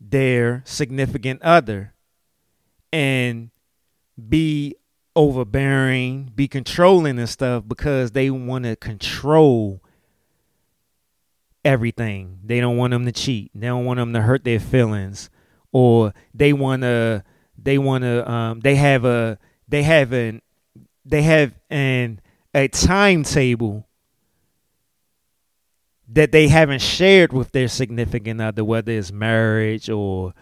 their 0.00 0.62
significant 0.66 1.40
other 1.42 1.94
and 2.92 3.50
be 4.28 4.74
overbearing, 5.14 6.32
be 6.34 6.48
controlling 6.48 7.18
and 7.18 7.28
stuff 7.28 7.64
because 7.66 8.10
they 8.10 8.28
want 8.28 8.64
to 8.64 8.74
control 8.74 9.82
everything. 11.66 12.38
They 12.44 12.60
don't 12.60 12.76
want 12.76 12.92
them 12.92 13.04
to 13.06 13.12
cheat. 13.12 13.50
They 13.54 13.66
don't 13.66 13.84
want 13.84 13.98
them 13.98 14.12
to 14.14 14.22
hurt 14.22 14.44
their 14.44 14.60
feelings 14.60 15.28
or 15.72 16.14
they 16.32 16.52
want 16.52 16.82
to 16.82 17.22
they 17.58 17.76
want 17.76 18.02
to 18.02 18.30
um 18.30 18.60
they 18.60 18.76
have 18.76 19.04
a 19.04 19.38
they 19.68 19.82
have 19.82 20.12
an 20.12 20.40
they 21.04 21.22
have 21.22 21.52
an 21.68 22.20
a 22.54 22.68
timetable 22.68 23.86
that 26.08 26.32
they 26.32 26.48
haven't 26.48 26.80
shared 26.80 27.32
with 27.32 27.52
their 27.52 27.68
significant 27.68 28.40
other, 28.40 28.64
whether 28.64 28.92
it's 28.92 29.12
marriage 29.12 29.90
or 29.90 30.32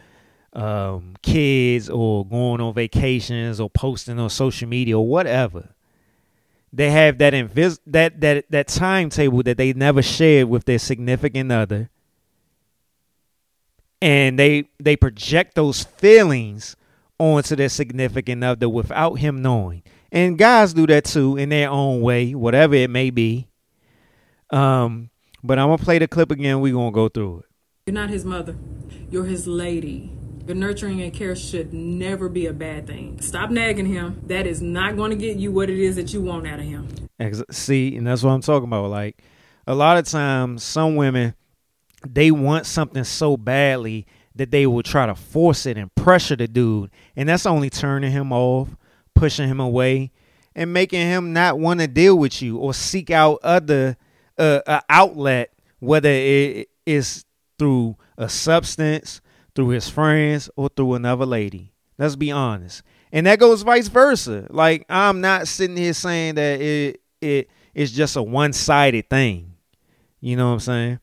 um, 0.52 1.14
kids 1.22 1.88
or 1.90 2.24
going 2.26 2.60
on 2.60 2.74
vacations 2.74 3.59
or 3.59 3.70
posting 3.70 4.20
on 4.20 4.30
social 4.30 4.68
media 4.68 4.96
or 4.96 5.06
whatever. 5.06 5.73
They 6.74 6.90
have 6.90 7.18
that 7.18 7.32
invis- 7.32 7.78
that 7.86 8.20
that 8.20 8.51
that 8.51 8.66
timetable 8.66 9.44
that 9.44 9.56
they 9.56 9.72
never 9.72 10.02
shared 10.02 10.48
with 10.48 10.64
their 10.64 10.80
significant 10.80 11.52
other, 11.52 11.88
and 14.02 14.36
they 14.36 14.68
they 14.80 14.96
project 14.96 15.55
those 15.55 15.84
feelings 15.84 16.74
onto 17.16 17.55
their 17.55 17.68
significant 17.68 18.42
other 18.42 18.68
without 18.68 19.20
him 19.20 19.40
knowing. 19.40 19.84
And 20.10 20.36
guys 20.36 20.74
do 20.74 20.84
that 20.88 21.05
too 21.05 21.36
in 21.36 21.51
their 21.51 21.70
own 21.70 22.01
way, 22.01 22.34
whatever 22.34 22.74
it 22.74 22.90
may 22.90 23.10
be. 23.10 23.46
Um, 24.51 25.10
but 25.44 25.60
I'm 25.60 25.68
gonna 25.68 25.78
play 25.78 26.01
the 26.01 26.09
clip 26.09 26.32
again. 26.32 26.60
We're 26.60 26.72
gonna 26.72 26.90
go 26.90 27.09
through 27.09 27.38
it. 27.38 27.44
You're 27.86 27.94
not 27.94 28.10
his 28.10 28.24
mother. 28.24 28.56
You're 29.12 29.26
his 29.26 29.46
lady. 29.46 30.10
Your 30.47 30.57
nurturing 30.57 31.01
and 31.01 31.12
care 31.12 31.35
should 31.35 31.73
never 31.73 32.29
be 32.29 32.47
a 32.47 32.53
bad 32.53 32.87
thing. 32.87 33.21
Stop 33.21 33.51
nagging 33.51 33.87
him. 33.87 34.21
That 34.27 34.47
is 34.47 34.61
not 34.61 34.97
going 34.97 35.11
to 35.11 35.16
get 35.16 35.39
you 35.39 35.51
what 35.51 35.71
it 35.71 35.79
is 35.79 35.97
that 35.97 36.12
you 36.12 36.21
want 36.21 36.47
out 36.47 36.59
of 36.59 36.66
him. 36.66 36.89
See, 37.51 37.97
and 37.97 38.07
that's 38.07 38.23
what 38.23 38.33
I'm 38.33 38.43
talking 38.43 38.69
about. 38.69 38.91
Like 38.91 39.23
a 39.66 39.75
lot 39.75 39.97
of 39.97 40.07
times, 40.07 40.62
some 40.62 40.97
women 40.97 41.35
they 42.07 42.31
want 42.31 42.66
something 42.66 43.05
so 43.05 43.37
badly 43.37 44.07
that 44.35 44.51
they 44.51 44.66
will 44.66 44.83
try 44.83 45.07
to 45.07 45.15
force 45.15 45.66
it 45.66 45.79
and 45.79 45.95
pressure 45.95 46.37
the 46.37 46.49
dude, 46.49 46.91
and 47.16 47.29
that's 47.29 47.47
only 47.47 47.71
turning 47.71 48.11
him 48.11 48.33
off, 48.33 48.77
pushing 49.15 49.49
him 49.49 49.61
away, 49.61 50.11
and 50.55 50.73
making 50.73 51.01
him 51.01 51.33
not 51.33 51.59
want 51.59 51.81
to 51.81 51.87
deal 51.87 52.19
with 52.19 52.43
you 52.43 52.59
or 52.59 52.75
seek 52.75 53.11
out 53.11 53.39
other 53.43 53.97
uh, 54.39 54.61
uh, 54.66 54.81
outlet, 54.89 55.53
whether 55.79 56.11
it 56.11 56.69
is 56.85 57.25
through 57.59 57.97
a 58.19 58.29
substance, 58.29 59.21
through 59.55 59.68
his 59.68 59.89
friends, 59.89 60.51
or 60.56 60.68
through 60.68 60.94
another 60.94 61.26
lady. 61.26 61.72
Let's 61.98 62.16
be 62.16 62.32
honest. 62.32 62.82
And 63.12 63.26
that 63.26 63.39
goes 63.39 63.62
vice 63.62 63.89
versa. 63.89 64.47
Like 64.51 64.85
I'm 64.89 65.20
not 65.20 65.47
sitting 65.47 65.76
here 65.76 65.93
saying 65.93 66.35
that 66.35 66.60
it 66.60 67.01
it 67.20 67.48
is 67.74 67.93
just 67.93 68.16
a 68.16 68.22
one 68.22 68.52
sided 68.52 69.09
thing. 69.09 69.55
You 70.20 70.36
know 70.36 70.48
what 70.48 70.55
I'm 70.55 70.60
saying? 70.60 71.01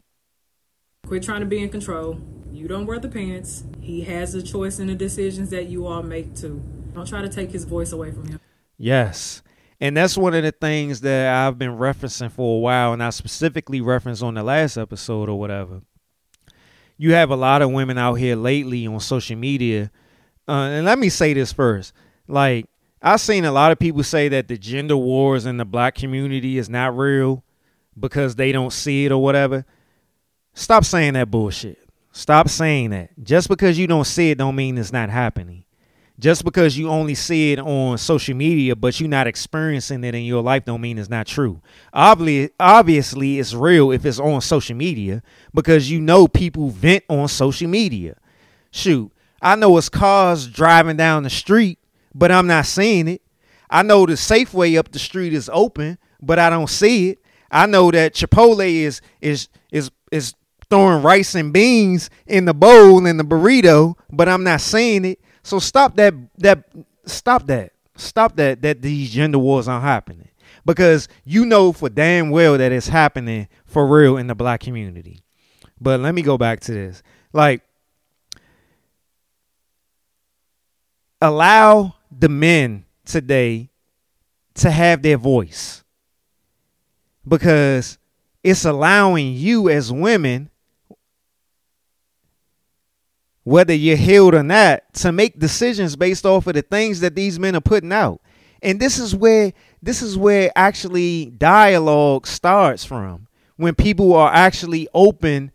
Quit 1.08 1.24
trying 1.24 1.42
to 1.42 1.46
be 1.46 1.60
in 1.60 1.70
control. 1.70 2.20
You 2.52 2.68
don't 2.68 2.86
wear 2.86 3.00
the 3.00 3.08
pants. 3.08 3.64
He 3.80 4.02
has 4.02 4.34
the 4.34 4.44
choice 4.44 4.80
in 4.80 4.88
the 4.88 4.96
decisions 4.96 5.50
that 5.52 5.68
you 5.68 5.88
all 5.88 6.04
make 6.04 6.36
too. 6.36 6.62
Don't 6.94 7.08
try 7.08 7.22
to 7.22 7.30
take 7.30 7.52
his 7.52 7.64
voice 7.64 7.92
away 7.92 8.12
from 8.12 8.28
him. 8.28 8.40
Yes. 8.78 9.42
And 9.80 9.98
that's 9.98 10.18
one 10.18 10.36
of 10.36 10.44
the 10.44 10.52
things 10.52 11.02
that 11.02 11.34
I've 11.34 11.58
been 11.58 11.78
referencing 11.78 12.32
for 12.32 12.58
a 12.58 12.60
while, 12.60 12.94
and 12.94 13.02
I 13.02 13.10
specifically 13.10 13.82
referenced 13.82 14.22
on 14.22 14.36
the 14.36 14.44
last 14.44 14.78
episode 14.78 15.28
or 15.28 15.40
whatever. 15.40 15.82
You 17.02 17.16
have 17.16 17.32
a 17.32 17.36
lot 17.36 17.64
of 17.64 17.72
women 17.72 17.98
out 17.98 18.14
here 18.14 18.36
lately 18.36 18.86
on 18.86 19.00
social 19.00 19.36
media. 19.36 19.90
Uh, 20.48 20.70
and 20.70 20.86
let 20.86 21.00
me 21.00 21.10
say 21.10 21.34
this 21.34 21.52
first. 21.52 21.94
Like, 22.28 22.68
I've 23.02 23.20
seen 23.20 23.44
a 23.44 23.52
lot 23.52 23.72
of 23.72 23.80
people 23.80 24.04
say 24.04 24.30
that 24.30 24.48
the 24.48 24.56
gender 24.56 24.96
wars 24.96 25.48
in 25.48 25.58
the 25.58 25.66
black 25.66 25.96
community 25.96 26.60
is 26.60 26.70
not 26.70 26.96
real 26.96 27.44
because 28.00 28.36
they 28.36 28.52
don't 28.52 28.72
see 28.72 29.06
it 29.06 29.12
or 29.12 29.18
whatever. 29.18 29.66
Stop 30.54 30.86
saying 30.86 31.14
that 31.14 31.32
bullshit. 31.32 31.80
Stop 32.12 32.50
saying 32.50 32.92
that. 32.92 33.10
Just 33.24 33.50
because 33.50 33.80
you 33.80 33.88
don't 33.88 34.06
see 34.06 34.30
it 34.30 34.38
don't 34.38 34.56
mean 34.56 34.78
it's 34.78 34.94
not 34.94 35.10
happening. 35.10 35.64
Just 36.22 36.46
because 36.46 36.78
you 36.78 36.88
only 36.88 37.16
see 37.16 37.52
it 37.52 37.58
on 37.58 37.98
social 37.98 38.36
media 38.36 38.76
but 38.76 39.00
you're 39.00 39.10
not 39.10 39.26
experiencing 39.26 40.04
it 40.04 40.14
in 40.14 40.22
your 40.22 40.44
life 40.44 40.66
don't 40.66 40.80
mean 40.80 41.00
it's 41.00 41.10
not 41.10 41.26
true. 41.26 41.62
Obviously, 41.92 42.54
obviously 42.60 43.40
it's 43.40 43.56
real 43.56 43.90
if 43.92 44.06
it's 44.06 44.20
on 44.20 44.40
social 44.40 44.76
media 44.76 45.24
because 45.52 45.90
you 45.90 46.00
know 46.00 46.28
people 46.28 46.70
vent 46.70 47.04
on 47.10 47.28
social 47.28 47.68
media. 47.68 48.18
Shoot, 48.70 49.12
I 49.42 49.56
know 49.56 49.76
it's 49.78 49.90
cars 49.90 50.46
driving 50.46 50.96
down 50.96 51.24
the 51.24 51.32
street, 51.32 51.80
but 52.14 52.32
I'm 52.32 52.46
not 52.46 52.68
seeing 52.68 53.08
it. 53.08 53.24
I 53.68 53.82
know 53.82 54.06
the 54.06 54.14
Safeway 54.14 54.78
up 54.78 54.92
the 54.92 55.00
street 55.00 55.34
is 55.34 55.50
open, 55.52 55.98
but 56.22 56.38
I 56.38 56.52
don't 56.52 56.70
see 56.70 57.10
it. 57.10 57.20
I 57.50 57.66
know 57.66 57.90
that 57.90 58.14
Chipotle 58.14 58.70
is 58.70 59.02
is 59.22 59.50
is 59.72 59.90
is 60.12 60.36
throwing 60.70 61.02
rice 61.02 61.34
and 61.34 61.52
beans 61.52 62.12
in 62.28 62.46
the 62.46 62.54
bowl 62.54 63.08
in 63.08 63.18
the 63.18 63.24
burrito, 63.24 63.96
but 64.12 64.30
I'm 64.30 64.44
not 64.44 64.62
seeing 64.62 65.04
it. 65.04 65.20
So 65.44 65.60
stop 65.60 65.96
that 65.96 66.14
that 66.38 66.66
stop 67.06 67.48
that. 67.48 67.74
Stop 67.96 68.36
that 68.38 68.62
that 68.62 68.82
these 68.82 69.12
gender 69.12 69.40
wars 69.40 69.68
aren't 69.68 69.84
happening. 69.84 70.30
Because 70.66 71.08
you 71.24 71.46
know 71.46 71.72
for 71.72 71.90
damn 71.90 72.30
well 72.30 72.58
that 72.58 72.72
it's 72.72 72.88
happening 72.88 73.48
for 73.66 73.88
real 73.88 74.18
in 74.18 74.28
the 74.28 74.36
black 74.36 74.60
community. 74.60 75.22
But 75.80 76.00
let 76.00 76.14
me 76.14 76.22
go 76.22 76.38
back 76.38 76.60
to 76.62 76.74
this. 76.74 77.02
Like 77.34 77.64
allow 81.22 81.96
the 82.12 82.30
men 82.30 82.86
today 83.06 83.70
to 84.56 84.72
have 84.72 85.02
their 85.02 85.18
voice. 85.18 85.84
Because 87.28 87.98
it's 88.44 88.66
allowing 88.66 89.34
you 89.34 89.70
as 89.70 89.92
women 89.92 90.50
whether 93.44 93.74
you're 93.74 93.98
healed 93.98 94.36
or 94.36 94.44
not, 94.44 94.94
to 94.94 95.12
make 95.12 95.40
decisions 95.40 95.96
based 95.96 96.26
off 96.26 96.48
of 96.48 96.54
the 96.54 96.62
things 96.62 97.00
that 97.00 97.16
these 97.16 97.40
men 97.40 97.56
are 97.56 97.62
putting 97.62 97.92
out. 97.92 98.22
And 98.62 98.80
this 98.80 99.00
is 99.00 99.16
where 99.16 99.54
this 99.82 100.02
is 100.02 100.18
where 100.18 100.52
actually 100.56 101.32
dialogue 101.38 102.28
starts 102.28 102.86
from. 102.86 103.28
When 103.56 103.76
people 103.76 104.14
are 104.14 104.32
actually 104.32 104.88
open 104.94 105.52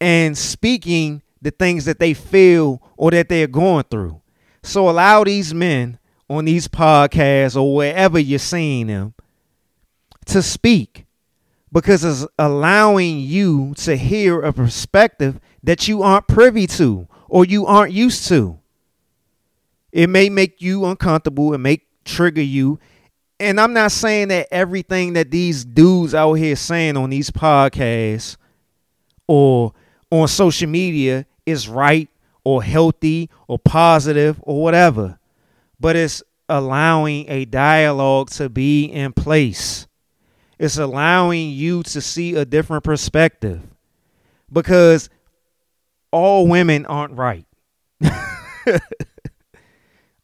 and 0.00 0.36
speaking 0.36 1.22
the 1.42 1.50
things 1.50 1.84
that 1.84 1.98
they 1.98 2.14
feel 2.14 2.82
or 2.96 3.10
that 3.12 3.28
they're 3.28 3.46
going 3.46 3.84
through. 3.84 4.20
So 4.62 4.88
allow 4.88 5.24
these 5.24 5.54
men 5.54 5.98
on 6.28 6.44
these 6.44 6.68
podcasts 6.68 7.56
or 7.56 7.74
wherever 7.74 8.18
you're 8.18 8.38
seeing 8.38 8.88
them 8.88 9.14
to 10.26 10.42
speak 10.42 11.06
because 11.72 12.04
it's 12.04 12.30
allowing 12.38 13.20
you 13.20 13.74
to 13.76 13.96
hear 13.96 14.40
a 14.42 14.52
perspective 14.52 15.40
that 15.62 15.88
you 15.88 16.02
aren't 16.02 16.28
privy 16.28 16.66
to 16.66 17.08
or 17.30 17.44
you 17.44 17.64
aren't 17.64 17.92
used 17.92 18.26
to. 18.28 18.58
It 19.92 20.10
may 20.10 20.28
make 20.28 20.60
you 20.60 20.84
uncomfortable, 20.84 21.54
it 21.54 21.58
may 21.58 21.80
trigger 22.04 22.42
you. 22.42 22.78
And 23.38 23.58
I'm 23.58 23.72
not 23.72 23.92
saying 23.92 24.28
that 24.28 24.48
everything 24.50 25.14
that 25.14 25.30
these 25.30 25.64
dudes 25.64 26.14
out 26.14 26.34
here 26.34 26.56
saying 26.56 26.96
on 26.96 27.08
these 27.08 27.30
podcasts 27.30 28.36
or 29.26 29.72
on 30.10 30.28
social 30.28 30.68
media 30.68 31.24
is 31.46 31.68
right 31.68 32.08
or 32.44 32.62
healthy 32.62 33.30
or 33.48 33.58
positive 33.58 34.38
or 34.42 34.62
whatever. 34.62 35.18
But 35.78 35.96
it's 35.96 36.22
allowing 36.48 37.30
a 37.30 37.44
dialogue 37.46 38.30
to 38.30 38.48
be 38.48 38.84
in 38.84 39.12
place. 39.12 39.86
It's 40.58 40.76
allowing 40.76 41.50
you 41.50 41.82
to 41.84 42.00
see 42.00 42.34
a 42.34 42.44
different 42.44 42.84
perspective. 42.84 43.62
Because 44.52 45.08
all 46.12 46.46
women 46.46 46.86
aren't 46.86 47.14
right. 47.14 47.46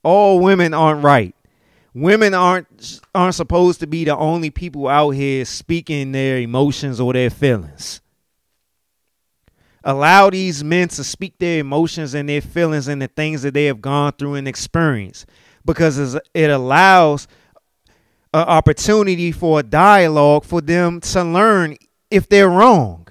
all 0.03 0.41
women 0.41 0.75
aren't 0.75 1.03
right. 1.03 1.35
Women 1.95 2.35
aren't 2.35 3.01
aren't 3.15 3.35
supposed 3.35 3.81
to 3.81 3.87
be 3.87 4.05
the 4.05 4.17
only 4.17 4.51
people 4.51 4.87
out 4.89 5.11
here 5.11 5.45
speaking 5.45 6.13
their 6.13 6.39
emotions 6.39 7.01
or 7.01 7.13
their 7.13 7.31
feelings. 7.31 8.01
Allow 9.83 10.31
these 10.31 10.65
men 10.65 10.89
to 10.89 11.05
speak 11.05 11.39
their 11.39 11.61
emotions 11.61 12.13
and 12.13 12.29
their 12.29 12.41
feelings 12.41 12.89
and 12.89 13.01
the 13.01 13.07
things 13.09 13.43
that 13.43 13.55
they 13.55 13.67
have 13.67 13.81
gone 13.81 14.13
through 14.13 14.35
and 14.35 14.49
experienced 14.49 15.27
because 15.65 16.19
it 16.35 16.51
allows 16.51 17.29
an 18.35 18.43
opportunity 18.43 19.33
for 19.33 19.61
a 19.61 19.63
dialogue 19.63 20.45
for 20.45 20.61
them 20.61 21.01
to 21.01 21.23
learn 21.23 21.77
if 22.11 22.29
they're 22.29 22.49
wrong. 22.51 23.07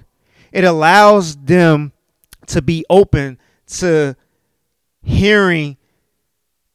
It 0.52 0.64
allows 0.64 1.35
them 1.38 1.91
to 2.48 2.62
be 2.62 2.86
open 2.90 3.40
to 3.68 4.16
hearing 5.02 5.78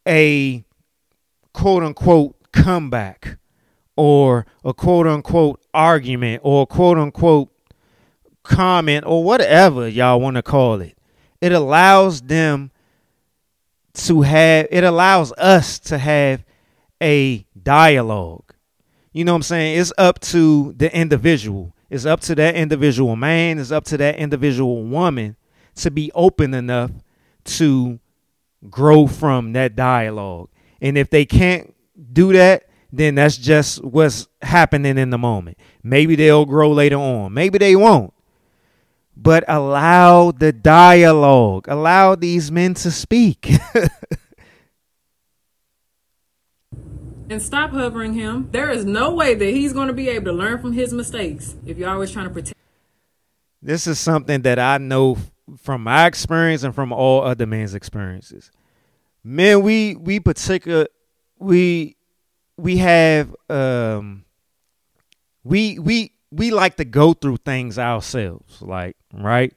a 0.07 0.65
quote 1.53 1.83
unquote 1.83 2.37
comeback 2.53 3.39
or 3.97 4.47
a 4.65 4.73
quote 4.73 5.07
unquote 5.07 5.61
argument 5.75 6.41
or 6.45 6.67
quote 6.67 6.99
unquote 6.99 7.51
comment 8.43 9.05
or 9.07 9.23
whatever 9.23 9.89
y'all 9.89 10.21
want 10.21 10.37
to 10.37 10.43
call 10.43 10.81
it. 10.81 10.97
it 11.41 11.53
allows 11.53 12.23
them 12.23 12.71
to 13.93 14.23
have 14.23 14.67
it 14.71 14.85
allows 14.85 15.33
us 15.33 15.79
to 15.79 15.99
have 15.99 16.45
a 17.03 17.45
dialogue. 17.61 18.55
You 19.13 19.25
know 19.25 19.33
what 19.33 19.37
I'm 19.37 19.43
saying? 19.43 19.81
It's 19.81 19.93
up 19.99 20.21
to 20.21 20.73
the 20.77 20.95
individual. 20.95 21.75
It's 21.89 22.07
up 22.07 22.21
to 22.21 22.35
that 22.37 22.55
individual 22.55 23.17
man, 23.17 23.59
it's 23.59 23.73
up 23.73 23.85
to 23.87 23.97
that 23.97 24.17
individual 24.17 24.85
woman 24.85 25.37
to 25.81 25.91
be 25.91 26.11
open 26.15 26.55
enough 26.55 26.91
to 27.45 27.99
grow 28.69 29.07
from 29.07 29.53
that 29.53 29.77
dialogue. 29.77 30.49
And 30.81 30.99
if 30.99 31.11
they 31.11 31.25
can't 31.25 31.75
do 32.13 32.33
that, 32.33 32.69
then 32.93 33.15
that's 33.15 33.37
just 33.37 33.85
what's 33.85 34.29
happening 34.43 34.99
in 34.99 35.11
the 35.11 35.19
moment. 35.19 35.59
Maybe 35.83 36.17
they'll 36.17 36.47
grow 36.47 36.73
later 36.73 36.97
on. 36.97 37.33
Maybe 37.33 37.59
they 37.59 37.77
won't. 37.77 38.13
But 39.17 39.45
allow 39.49 40.31
the 40.33 40.53
dialogue. 40.53 41.67
Allow 41.69 42.15
these 42.15 42.51
men 42.51 42.75
to 42.75 42.91
speak. 42.91 43.53
and 47.31 47.41
stop 47.41 47.71
hovering 47.71 48.15
him. 48.15 48.49
There 48.51 48.71
is 48.71 48.85
no 48.85 49.15
way 49.15 49.35
that 49.35 49.45
he's 49.45 49.73
going 49.73 49.89
to 49.89 49.95
be 49.95 50.09
able 50.09 50.27
to 50.27 50.33
learn 50.33 50.61
from 50.61 50.73
his 50.73 50.93
mistakes 50.93 51.55
if 51.65 51.79
you're 51.79 51.89
always 51.89 52.11
trying 52.11 52.27
to 52.27 52.35
protect. 52.35 52.57
this 53.63 53.87
is 53.87 54.01
something 54.01 54.43
that 54.43 54.59
I 54.59 54.79
know 54.79 55.17
from 55.59 55.83
my 55.83 56.07
experience 56.07 56.63
and 56.63 56.75
from 56.75 56.93
all 56.93 57.23
other 57.23 57.47
men's 57.47 57.75
experiences. 57.75 58.51
Men, 59.25 59.63
we 59.63 59.97
we 59.97 60.21
particular 60.21 60.87
we 61.39 61.97
we 62.57 62.79
have 62.79 63.35
um 63.49 64.25
we 65.45 65.79
we 65.79 66.13
we 66.31 66.51
like 66.51 66.77
to 66.77 66.85
go 66.85 67.13
through 67.13 67.39
things 67.39 67.79
ourselves, 67.79 68.63
like 68.63 68.97
right 69.13 69.55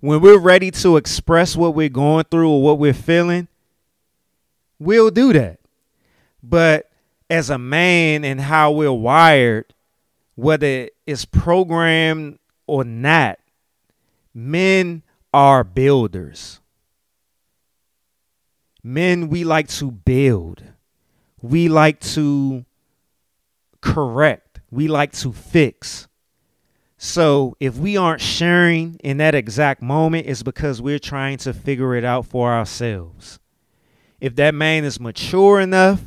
when 0.00 0.20
we're 0.20 0.38
ready 0.38 0.70
to 0.70 0.96
express 0.96 1.56
what 1.56 1.74
we're 1.74 1.88
going 1.88 2.24
through 2.30 2.48
or 2.50 2.62
what 2.62 2.78
we're 2.78 2.92
feeling, 2.92 3.48
we'll 4.78 5.10
do 5.10 5.32
that. 5.32 5.58
But 6.42 6.90
as 7.28 7.50
a 7.50 7.58
man 7.58 8.24
and 8.24 8.40
how 8.40 8.70
we're 8.70 8.92
wired, 8.92 9.74
whether 10.34 10.90
it's 11.06 11.24
programmed 11.24 12.38
or 12.66 12.84
not, 12.84 13.38
men 14.34 15.02
are 15.36 15.62
builders. 15.64 16.60
Men, 18.82 19.28
we 19.28 19.44
like 19.44 19.68
to 19.68 19.90
build. 19.90 20.62
We 21.42 21.68
like 21.68 22.00
to 22.14 22.64
correct. 23.82 24.60
We 24.70 24.88
like 24.88 25.12
to 25.12 25.34
fix. 25.34 26.08
So 26.96 27.54
if 27.60 27.76
we 27.76 27.98
aren't 27.98 28.22
sharing 28.22 28.94
in 29.04 29.18
that 29.18 29.34
exact 29.34 29.82
moment, 29.82 30.26
it's 30.26 30.42
because 30.42 30.80
we're 30.80 30.98
trying 30.98 31.36
to 31.38 31.52
figure 31.52 31.94
it 31.94 32.02
out 32.02 32.24
for 32.24 32.50
ourselves. 32.50 33.38
If 34.18 34.36
that 34.36 34.54
man 34.54 34.84
is 34.84 34.98
mature 34.98 35.60
enough 35.60 36.00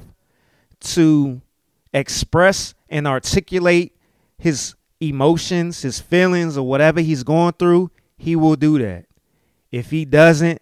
to 0.96 1.40
express 1.94 2.74
and 2.90 3.06
articulate 3.06 3.96
his 4.40 4.74
emotions, 5.00 5.84
his 5.84 6.00
feelings, 6.00 6.58
or 6.58 6.66
whatever 6.66 7.00
he's 7.00 7.22
going 7.22 7.54
through, 7.60 7.92
he 8.18 8.36
will 8.36 8.56
do 8.56 8.80
that. 8.80 9.06
If 9.72 9.92
he 9.92 10.06
doesn't, 10.06 10.62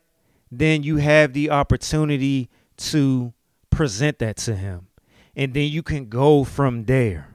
then 0.52 0.84
you 0.84 0.98
have 0.98 1.34
the 1.34 1.50
opportunity 1.50 2.50
to 2.78 3.34
present 3.70 4.20
that 4.20 4.38
to 4.38 4.56
him. 4.56 4.88
And 5.36 5.54
then 5.54 5.70
you 5.70 5.84
can 5.84 6.10
go 6.10 6.44
from 6.44 6.86
there. 6.86 7.30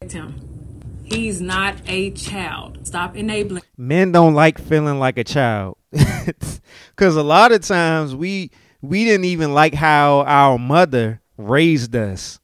him. 0.00 0.34
He's 1.04 1.40
not 1.40 1.76
a 1.86 2.10
child. 2.10 2.86
Stop 2.86 3.16
enabling. 3.16 3.62
Men 3.76 4.12
don't 4.12 4.34
like 4.34 4.58
feeling 4.58 4.98
like 4.98 5.18
a 5.18 5.24
child. 5.24 5.76
Cuz 6.96 7.16
a 7.16 7.22
lot 7.22 7.52
of 7.52 7.62
times 7.62 8.14
we 8.14 8.50
we 8.82 9.04
didn't 9.04 9.24
even 9.24 9.54
like 9.54 9.74
how 9.74 10.20
our 10.20 10.58
mother 10.58 11.20
raised 11.36 11.96
us 11.96 12.40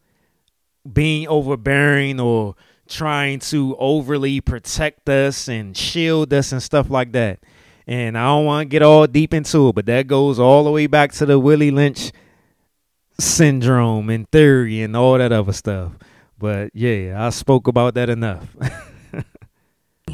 being 0.90 1.28
overbearing 1.28 2.20
or 2.20 2.55
trying 2.89 3.39
to 3.39 3.77
overly 3.78 4.40
protect 4.40 5.09
us 5.09 5.48
and 5.48 5.77
shield 5.77 6.32
us 6.32 6.52
and 6.52 6.62
stuff 6.62 6.90
like 6.90 7.12
that. 7.12 7.40
And 7.86 8.16
I 8.16 8.24
don't 8.24 8.47
want 8.47 8.66
to 8.66 8.70
get 8.70 8.82
all 8.82 9.06
deep 9.06 9.35
into 9.35 9.69
it, 9.69 9.74
but 9.74 9.86
that 9.86 10.06
goes 10.06 10.39
all 10.39 10.65
the 10.65 10.70
way 10.70 10.86
back 10.86 11.12
to 11.12 11.27
the 11.27 11.39
Willie 11.39 11.70
Lynch 11.70 12.12
syndrome 13.19 14.11
and 14.11 14.31
theory 14.31 14.82
and 14.82 14.97
all 14.97 15.19
that 15.19 15.32
other 15.32 15.52
stuff. 15.52 15.93
But 16.39 16.70
yeah, 16.74 17.27
I 17.27 17.31
spoke 17.31 17.69
about 17.69 17.94
that 17.94 18.09
enough. 18.09 18.48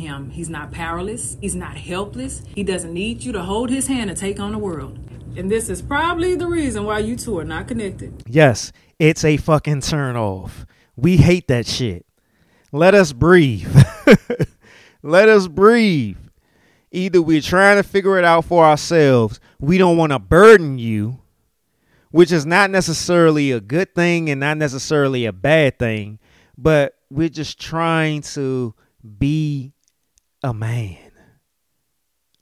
him. 0.01 0.31
He's 0.31 0.49
not 0.49 0.73
powerless. 0.73 1.37
He's 1.41 1.55
not 1.55 1.77
helpless. 1.77 2.43
He 2.55 2.65
doesn't 2.65 2.93
need 2.93 3.23
you 3.23 3.33
to 3.33 3.43
hold 3.43 3.71
his 3.71 3.87
hand 3.87 4.11
and 4.11 4.19
take 4.19 4.41
on 4.41 4.53
the 4.53 4.59
world. 4.59 4.99
And 5.37 5.51
this 5.51 5.69
is 5.69 5.81
probably 5.81 6.35
the 6.35 6.47
reason 6.47 6.85
why 6.85 6.99
you 6.99 7.15
two 7.17 7.39
are 7.39 7.45
not 7.45 7.69
connected. 7.69 8.25
yes, 8.27 8.73
it's 8.99 9.25
a 9.25 9.37
fucking 9.37 9.81
turn 9.83 10.17
off. 10.17 10.67
We 10.97 11.17
hate 11.19 11.49
that 11.49 11.67
shit. 11.67 12.05
Let 12.73 12.95
us 12.95 13.13
breathe. 13.13 13.69
Let 15.03 15.29
us 15.29 15.49
breathe. 15.49 16.19
Either 16.93 17.23
we're 17.23 17.41
trying 17.41 17.77
to 17.77 17.83
figure 17.83 18.19
it 18.19 18.25
out 18.25 18.45
for 18.45 18.65
ourselves, 18.65 19.41
we 19.59 19.79
don't 19.79 19.97
want 19.97 20.13
to 20.13 20.19
burden 20.19 20.79
you, 20.79 21.21
which 22.11 22.33
is 22.33 22.45
not 22.45 22.71
necessarily 22.71 23.53
a 23.53 23.61
good 23.61 23.95
thing 23.95 24.29
and 24.29 24.41
not 24.41 24.57
necessarily 24.57 25.27
a 25.27 25.33
bad 25.33 25.79
thing, 25.79 26.19
but 26.59 26.95
we're 27.11 27.29
just 27.29 27.61
trying 27.61 28.23
to 28.23 28.75
be 29.19 29.73
a 30.43 30.53
man. 30.53 31.13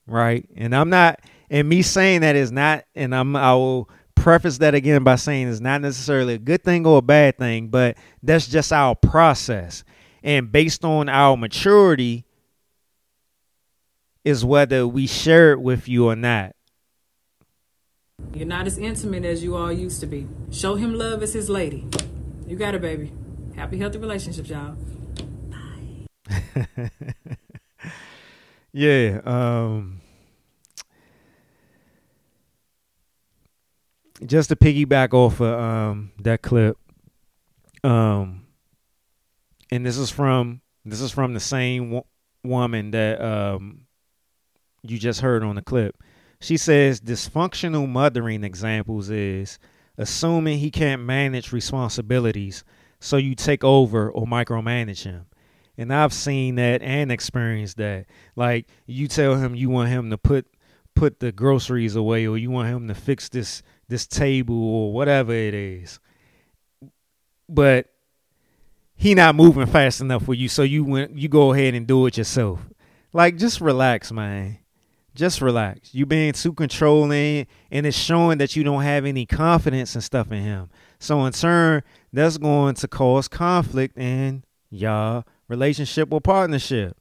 Right? 0.07 0.49
And 0.57 0.75
I'm 0.75 0.91
not 0.91 1.21
and 1.51 1.69
me 1.69 1.83
saying 1.83 2.23
that 2.23 2.37
is 2.37 2.51
not 2.53 2.85
and 2.95 3.15
I'm 3.15 3.37
I 3.37 3.55
will 3.55 3.91
preface 4.15 4.59
that 4.59 4.75
again 4.75 5.05
by 5.05 5.17
saying 5.17 5.49
it's 5.49 5.61
not 5.61 5.81
necessarily 5.81 6.35
a 6.35 6.39
good 6.39 6.65
thing 6.65 6.87
or 6.87 6.99
a 6.99 7.03
bad 7.03 7.39
thing, 7.39 7.69
but 7.69 7.97
that's 8.23 8.47
just 8.47 8.73
our 8.73 8.95
process. 8.95 9.85
And 10.23 10.51
based 10.51 10.85
on 10.85 11.09
our 11.09 11.37
maturity 11.37 12.25
is 14.25 14.45
whether 14.45 14.87
we 14.87 15.07
share 15.07 15.53
it 15.53 15.61
with 15.61 15.89
you 15.89 16.09
or 16.09 16.17
not. 16.17 16.55
You're 18.35 18.47
not 18.47 18.67
as 18.67 18.77
intimate 18.79 19.25
as 19.25 19.43
you 19.43 19.57
all 19.57 19.73
used 19.73 20.01
to 20.01 20.07
be. 20.07 20.27
Show 20.51 20.75
him 20.75 20.95
love 20.95 21.23
as 21.23 21.33
his 21.33 21.49
lady. 21.49 21.87
You 22.47 22.57
got 22.57 22.75
it, 22.75 22.83
baby. 22.83 23.13
Happy, 23.57 23.79
healthy 23.79 23.99
relationships, 23.99 24.49
y'all. 24.49 24.77
Bye. 25.51 26.91
yeah, 28.73 29.21
um 29.25 30.01
just 34.27 34.49
to 34.49 34.57
piggyback 34.57 35.15
off 35.15 35.41
of 35.41 35.59
um 35.59 36.13
that 36.19 36.43
clip 36.43 36.77
um 37.85 38.38
and 39.71 39.85
this 39.85 39.99
is 39.99 40.11
from 40.11 40.61
this 40.85 41.01
is 41.01 41.13
from 41.13 41.35
the 41.35 41.41
same 41.41 41.91
wo- 41.91 42.07
woman 42.45 42.91
that 42.93 43.21
um 43.21 43.83
you 44.83 44.99
just 44.99 45.21
heard 45.21 45.43
on 45.43 45.57
the 45.57 45.63
clip. 45.63 45.97
She 46.41 46.57
says 46.57 47.01
dysfunctional 47.01 47.89
mothering 47.89 48.45
examples 48.45 49.11
is 49.11 49.59
assuming 49.97 50.59
he 50.59 50.71
can't 50.71 51.03
manage 51.03 51.53
responsibilities 51.53 52.65
so 53.01 53.17
you 53.17 53.35
take 53.35 53.65
over 53.65 54.11
or 54.11 54.25
micromanage 54.27 55.05
him. 55.05 55.27
And 55.77 55.93
i've 55.93 56.13
seen 56.13 56.57
that 56.57 56.83
and 56.83 57.13
experienced 57.13 57.77
that. 57.77 58.07
Like 58.37 58.69
you 58.87 59.09
tell 59.09 59.37
him 59.37 59.55
you 59.55 59.69
want 59.69 59.91
him 59.91 60.11
to 60.11 60.19
put 60.19 60.47
put 60.95 61.21
the 61.21 61.31
groceries 61.31 61.95
away 61.95 62.27
or 62.27 62.37
you 62.37 62.51
want 62.51 62.69
him 62.69 62.89
to 62.89 62.95
fix 62.95 63.29
this 63.29 63.63
this 63.89 64.07
table 64.07 64.63
or 64.63 64.93
whatever 64.93 65.33
it 65.33 65.55
is. 65.55 66.01
But 67.49 67.87
he 68.99 69.15
not 69.15 69.37
moving 69.37 69.67
fast 69.67 70.01
enough 70.01 70.25
for 70.25 70.35
you 70.35 70.49
so 70.49 70.63
you 70.63 70.83
went 70.85 71.17
you 71.17 71.29
go 71.29 71.53
ahead 71.53 71.73
and 71.73 71.87
do 71.87 72.05
it 72.07 72.19
yourself. 72.19 72.61
Like 73.13 73.37
just 73.39 73.61
relax 73.61 74.11
man. 74.11 74.59
Just 75.15 75.41
relax. 75.41 75.95
You 75.95 76.05
being 76.05 76.33
too 76.33 76.53
controlling 76.53 77.47
and 77.71 77.87
it's 77.87 77.97
showing 77.97 78.39
that 78.39 78.57
you 78.57 78.65
don't 78.65 78.83
have 78.83 79.05
any 79.05 79.25
confidence 79.25 79.95
and 79.95 80.03
stuff 80.03 80.33
in 80.33 80.43
him. 80.43 80.69
So 80.99 81.25
in 81.25 81.33
turn 81.33 81.83
that's 82.13 82.39
going 82.39 82.75
to 82.75 82.89
cause 82.89 83.29
conflict 83.29 83.97
in 83.97 84.43
y'all 84.69 85.25
relationship 85.47 86.13
or 86.13 86.21
partnership. 86.21 86.97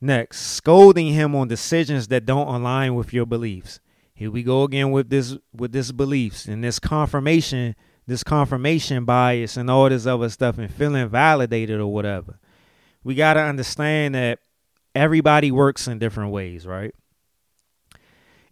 Next, 0.00 0.40
scolding 0.40 1.08
him 1.08 1.34
on 1.34 1.48
decisions 1.48 2.08
that 2.08 2.26
don't 2.26 2.46
align 2.46 2.94
with 2.94 3.12
your 3.12 3.26
beliefs. 3.26 3.80
Here 4.12 4.30
we 4.30 4.44
go 4.44 4.62
again 4.62 4.92
with 4.92 5.10
this 5.10 5.36
with 5.52 5.72
this 5.72 5.90
beliefs 5.90 6.46
and 6.46 6.62
this 6.62 6.78
confirmation, 6.78 7.74
this 8.06 8.22
confirmation 8.22 9.04
bias 9.04 9.56
and 9.56 9.70
all 9.70 9.88
this 9.88 10.06
other 10.06 10.28
stuff 10.28 10.58
and 10.58 10.72
feeling 10.72 11.08
validated 11.08 11.80
or 11.80 11.92
whatever. 11.92 12.38
We 13.02 13.14
got 13.14 13.34
to 13.34 13.40
understand 13.40 14.14
that 14.14 14.40
everybody 14.94 15.50
works 15.50 15.88
in 15.88 15.98
different 15.98 16.32
ways, 16.32 16.66
right? 16.66 16.94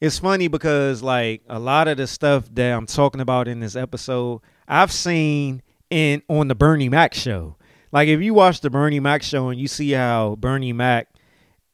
It's 0.01 0.19
funny 0.19 0.49
because 0.49 1.03
like 1.03 1.43
a 1.49 1.59
lot 1.59 1.87
of 1.87 1.97
the 1.97 2.07
stuff 2.07 2.49
that 2.55 2.73
I'm 2.73 2.87
talking 2.87 3.20
about 3.20 3.47
in 3.47 3.61
this 3.61 3.77
episode, 3.77 4.41
I've 4.66 4.91
seen 4.91 5.62
in 5.91 6.23
on 6.29 6.49
the 6.49 6.55
Bernie 6.55 6.89
Mac 6.89 7.15
show. 7.15 7.57
Like 7.93 8.09
if 8.09 8.20
you 8.20 8.35
watch 8.35 8.62
the 8.62 8.70
Bernie 8.70 9.01
Mac 9.01 9.23
show 9.23 9.49
and 9.49 9.61
you 9.61 9.69
see 9.69 9.93
how 9.93 10.37
Bernie 10.37 10.73
Mac 10.73 11.09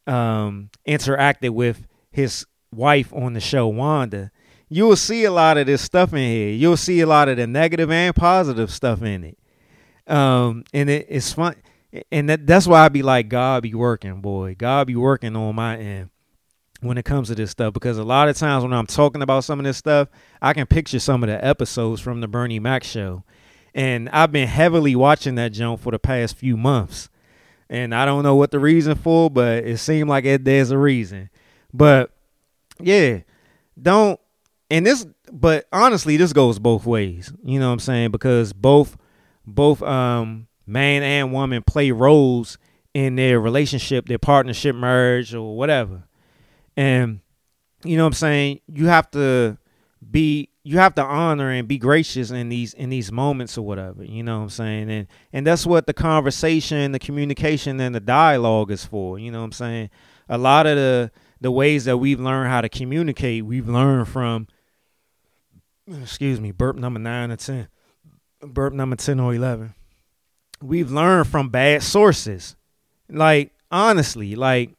um, 0.07 0.71
interacted 0.87 1.51
with 1.51 1.87
his 2.11 2.45
wife 2.75 3.13
on 3.15 3.33
the 3.33 3.41
show, 3.41 3.69
Wanda, 3.69 4.31
you 4.69 4.87
will 4.87 4.97
see 4.97 5.25
a 5.25 5.31
lot 5.31 5.57
of 5.57 5.67
this 5.67 5.83
stuff 5.83 6.13
in 6.13 6.19
here. 6.19 6.51
You'll 6.51 6.77
see 6.77 7.01
a 7.01 7.07
lot 7.07 7.29
of 7.29 7.37
the 7.37 7.47
negative 7.47 7.91
and 7.91 8.15
positive 8.15 8.71
stuff 8.71 9.03
in 9.03 9.25
it. 9.25 9.39
Um, 10.07 10.65
and 10.73 10.91
it, 10.91 11.07
it's 11.09 11.33
fun. 11.33 11.57
And 12.13 12.29
that, 12.29 12.47
that's 12.47 12.67
why 12.67 12.85
I 12.85 12.89
be 12.89 13.03
like, 13.03 13.29
God 13.29 13.63
be 13.63 13.75
working, 13.75 14.21
boy. 14.21 14.55
God 14.57 14.87
be 14.87 14.97
working 14.97 15.37
on 15.37 15.55
my 15.55 15.79
end 15.79 16.11
when 16.81 16.99
it 16.99 17.05
comes 17.05 17.29
to 17.29 17.35
this 17.35 17.51
stuff. 17.51 17.73
Because 17.73 17.97
a 17.97 18.05
lot 18.05 18.29
of 18.29 18.37
times 18.37 18.63
when 18.63 18.75
I'm 18.75 18.87
talking 18.87 19.23
about 19.23 19.45
some 19.45 19.59
of 19.59 19.65
this 19.65 19.79
stuff, 19.79 20.09
I 20.43 20.53
can 20.53 20.67
picture 20.67 20.99
some 20.99 21.23
of 21.23 21.29
the 21.29 21.43
episodes 21.43 22.01
from 22.01 22.21
the 22.21 22.29
Bernie 22.29 22.61
Mac 22.61 22.85
show. 22.85 23.25
And 23.75 24.09
I've 24.11 24.33
been 24.33 24.49
heavily 24.49 24.97
watching 24.97 25.37
that 25.37 25.53
jump 25.53 25.81
for 25.81 25.93
the 25.93 25.99
past 25.99 26.37
few 26.37 26.57
months. 26.57 27.09
And 27.71 27.95
I 27.95 28.05
don't 28.05 28.23
know 28.23 28.35
what 28.35 28.51
the 28.51 28.59
reason 28.59 28.97
for, 28.97 29.31
but 29.31 29.65
it 29.65 29.79
seemed 29.79 30.09
like 30.09 30.25
it, 30.25 30.45
there's 30.45 30.71
a 30.71 30.79
reason. 30.79 31.31
But 31.73 32.11
yeah, 32.81 33.21
don't 33.81 34.19
and 34.71 34.87
this 34.87 35.07
but 35.33 35.67
honestly 35.73 36.17
this 36.17 36.33
goes 36.33 36.59
both 36.59 36.87
ways. 36.87 37.33
You 37.45 37.59
know 37.61 37.69
what 37.69 37.75
i'm 37.75 37.79
saying? 37.81 38.11
Because 38.11 38.53
both 38.53 38.97
both 39.47 39.83
um 39.83 40.49
man 40.67 41.03
and 41.03 41.33
woman 41.33 41.63
play 41.63 41.91
roles 41.91 42.59
in 42.95 43.17
their 43.17 43.41
relationship 43.41 44.07
their 44.07 44.19
partnership 44.19 44.75
marriage 44.77 45.35
or 45.35 45.57
whatever. 45.57 46.05
And 46.77 47.21
you 47.85 47.97
know 47.97 48.05
what 48.05 48.09
i'm 48.09 48.15
saying? 48.15 48.61
You 48.67 48.87
have 48.87 49.11
to 49.13 49.59
be 50.11 50.51
you 50.63 50.79
have 50.79 50.95
to 50.95 51.03
honor 51.03 51.51
and 51.51 51.67
be 51.67 51.79
gracious 51.79 52.31
in 52.31 52.51
these 52.51 52.75
in 52.75 52.91
these 52.91 53.11
moments 53.11 53.57
or 53.57 53.63
whatever. 53.63 54.05
You 54.05 54.23
know 54.23 54.37
what 54.39 54.45
i'm 54.45 54.51
saying? 54.51 54.91
And 54.91 55.07
and 55.33 55.47
that's 55.47 55.67
what 55.67 55.87
the 55.87 55.95
conversation 55.95 56.93
the 56.93 56.99
communication 56.99 57.81
and 57.81 57.95
the 57.95 58.01
dialogue 58.01 58.71
is 58.71 58.85
for. 58.85 59.19
You 59.19 59.31
know 59.31 59.39
what 59.39 59.47
i'm 59.47 59.53
saying? 59.53 59.91
A 60.29 60.37
lot 60.37 60.67
of 60.67 60.77
the 60.77 61.11
the 61.41 61.51
ways 61.51 61.87
that 61.87 61.97
we've 61.97 62.21
learned 62.21 62.51
how 62.51 62.61
to 62.61 62.69
communicate 62.69 63.45
we've 63.45 63.69
learned 63.69 64.09
from 64.09 64.47
excuse 66.03 66.41
me, 66.41 66.53
burp 66.53 66.77
number 66.77 67.01
nine 67.01 67.31
or 67.31 67.37
10, 67.37 67.69
burp 68.43 68.73
number 68.73 68.97
10 68.97 69.21
or 69.21 69.35
11. 69.35 69.75
We've 70.61 70.91
learned 70.91 71.29
from 71.29 71.49
bad 71.51 71.83
sources. 71.83 72.57
Like, 73.09 73.53
honestly, 73.71 74.35
like, 74.35 74.71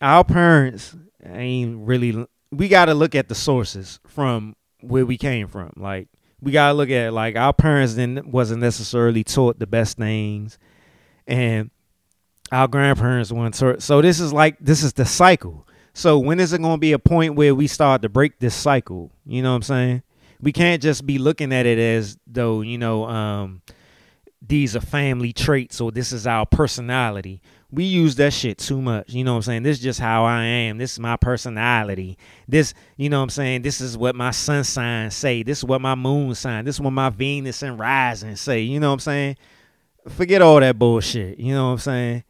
our 0.00 0.24
parents 0.24 0.94
ain't 1.24 1.86
really, 1.86 2.26
we 2.50 2.68
got 2.68 2.86
to 2.86 2.94
look 2.94 3.14
at 3.14 3.28
the 3.28 3.34
sources 3.34 4.00
from 4.06 4.56
where 4.80 5.06
we 5.06 5.16
came 5.16 5.48
from. 5.48 5.72
Like, 5.76 6.08
we 6.40 6.52
got 6.52 6.68
to 6.68 6.74
look 6.74 6.90
at, 6.90 7.12
like, 7.12 7.36
our 7.36 7.52
parents 7.52 7.94
then 7.94 8.30
wasn't 8.30 8.60
necessarily 8.60 9.24
taught 9.24 9.58
the 9.58 9.66
best 9.66 9.96
things. 9.96 10.58
And 11.26 11.70
our 12.52 12.68
grandparents 12.68 13.32
weren't 13.32 13.54
taught. 13.54 13.82
So 13.82 14.02
this 14.02 14.20
is 14.20 14.32
like, 14.32 14.56
this 14.60 14.82
is 14.82 14.92
the 14.92 15.04
cycle. 15.04 15.66
So 15.96 16.18
when 16.18 16.40
is 16.40 16.52
it 16.52 16.60
going 16.60 16.76
to 16.76 16.78
be 16.78 16.92
a 16.92 16.98
point 16.98 17.36
where 17.36 17.54
we 17.54 17.66
start 17.66 18.02
to 18.02 18.10
break 18.10 18.38
this 18.38 18.54
cycle? 18.54 19.10
You 19.24 19.40
know 19.40 19.52
what 19.52 19.56
I'm 19.56 19.62
saying? 19.62 20.02
We 20.42 20.52
can't 20.52 20.82
just 20.82 21.06
be 21.06 21.16
looking 21.16 21.54
at 21.54 21.64
it 21.64 21.78
as 21.78 22.18
though, 22.26 22.60
you 22.60 22.76
know, 22.76 23.06
um, 23.06 23.62
these 24.46 24.76
are 24.76 24.82
family 24.82 25.32
traits 25.32 25.80
or 25.80 25.90
this 25.90 26.12
is 26.12 26.26
our 26.26 26.44
personality. 26.44 27.40
We 27.70 27.84
use 27.84 28.14
that 28.16 28.34
shit 28.34 28.58
too 28.58 28.82
much. 28.82 29.14
You 29.14 29.24
know 29.24 29.32
what 29.32 29.36
I'm 29.36 29.42
saying? 29.44 29.62
This 29.62 29.78
is 29.78 29.82
just 29.82 29.98
how 29.98 30.26
I 30.26 30.42
am. 30.42 30.76
This 30.76 30.92
is 30.92 30.98
my 30.98 31.16
personality. 31.16 32.18
This, 32.46 32.74
you 32.98 33.08
know 33.08 33.20
what 33.20 33.24
I'm 33.24 33.30
saying? 33.30 33.62
This 33.62 33.80
is 33.80 33.96
what 33.96 34.14
my 34.14 34.32
sun 34.32 34.64
sign 34.64 35.10
say. 35.10 35.44
This 35.44 35.58
is 35.58 35.64
what 35.64 35.80
my 35.80 35.94
moon 35.94 36.34
sign. 36.34 36.66
This 36.66 36.74
is 36.74 36.80
what 36.82 36.90
my 36.90 37.08
Venus 37.08 37.62
and 37.62 37.78
rising 37.78 38.36
say. 38.36 38.60
You 38.60 38.80
know 38.80 38.88
what 38.88 38.94
I'm 38.94 39.00
saying? 39.00 39.36
Forget 40.10 40.42
all 40.42 40.60
that 40.60 40.78
bullshit. 40.78 41.38
You 41.38 41.54
know 41.54 41.68
what 41.68 41.72
I'm 41.72 41.78
saying? 41.78 42.24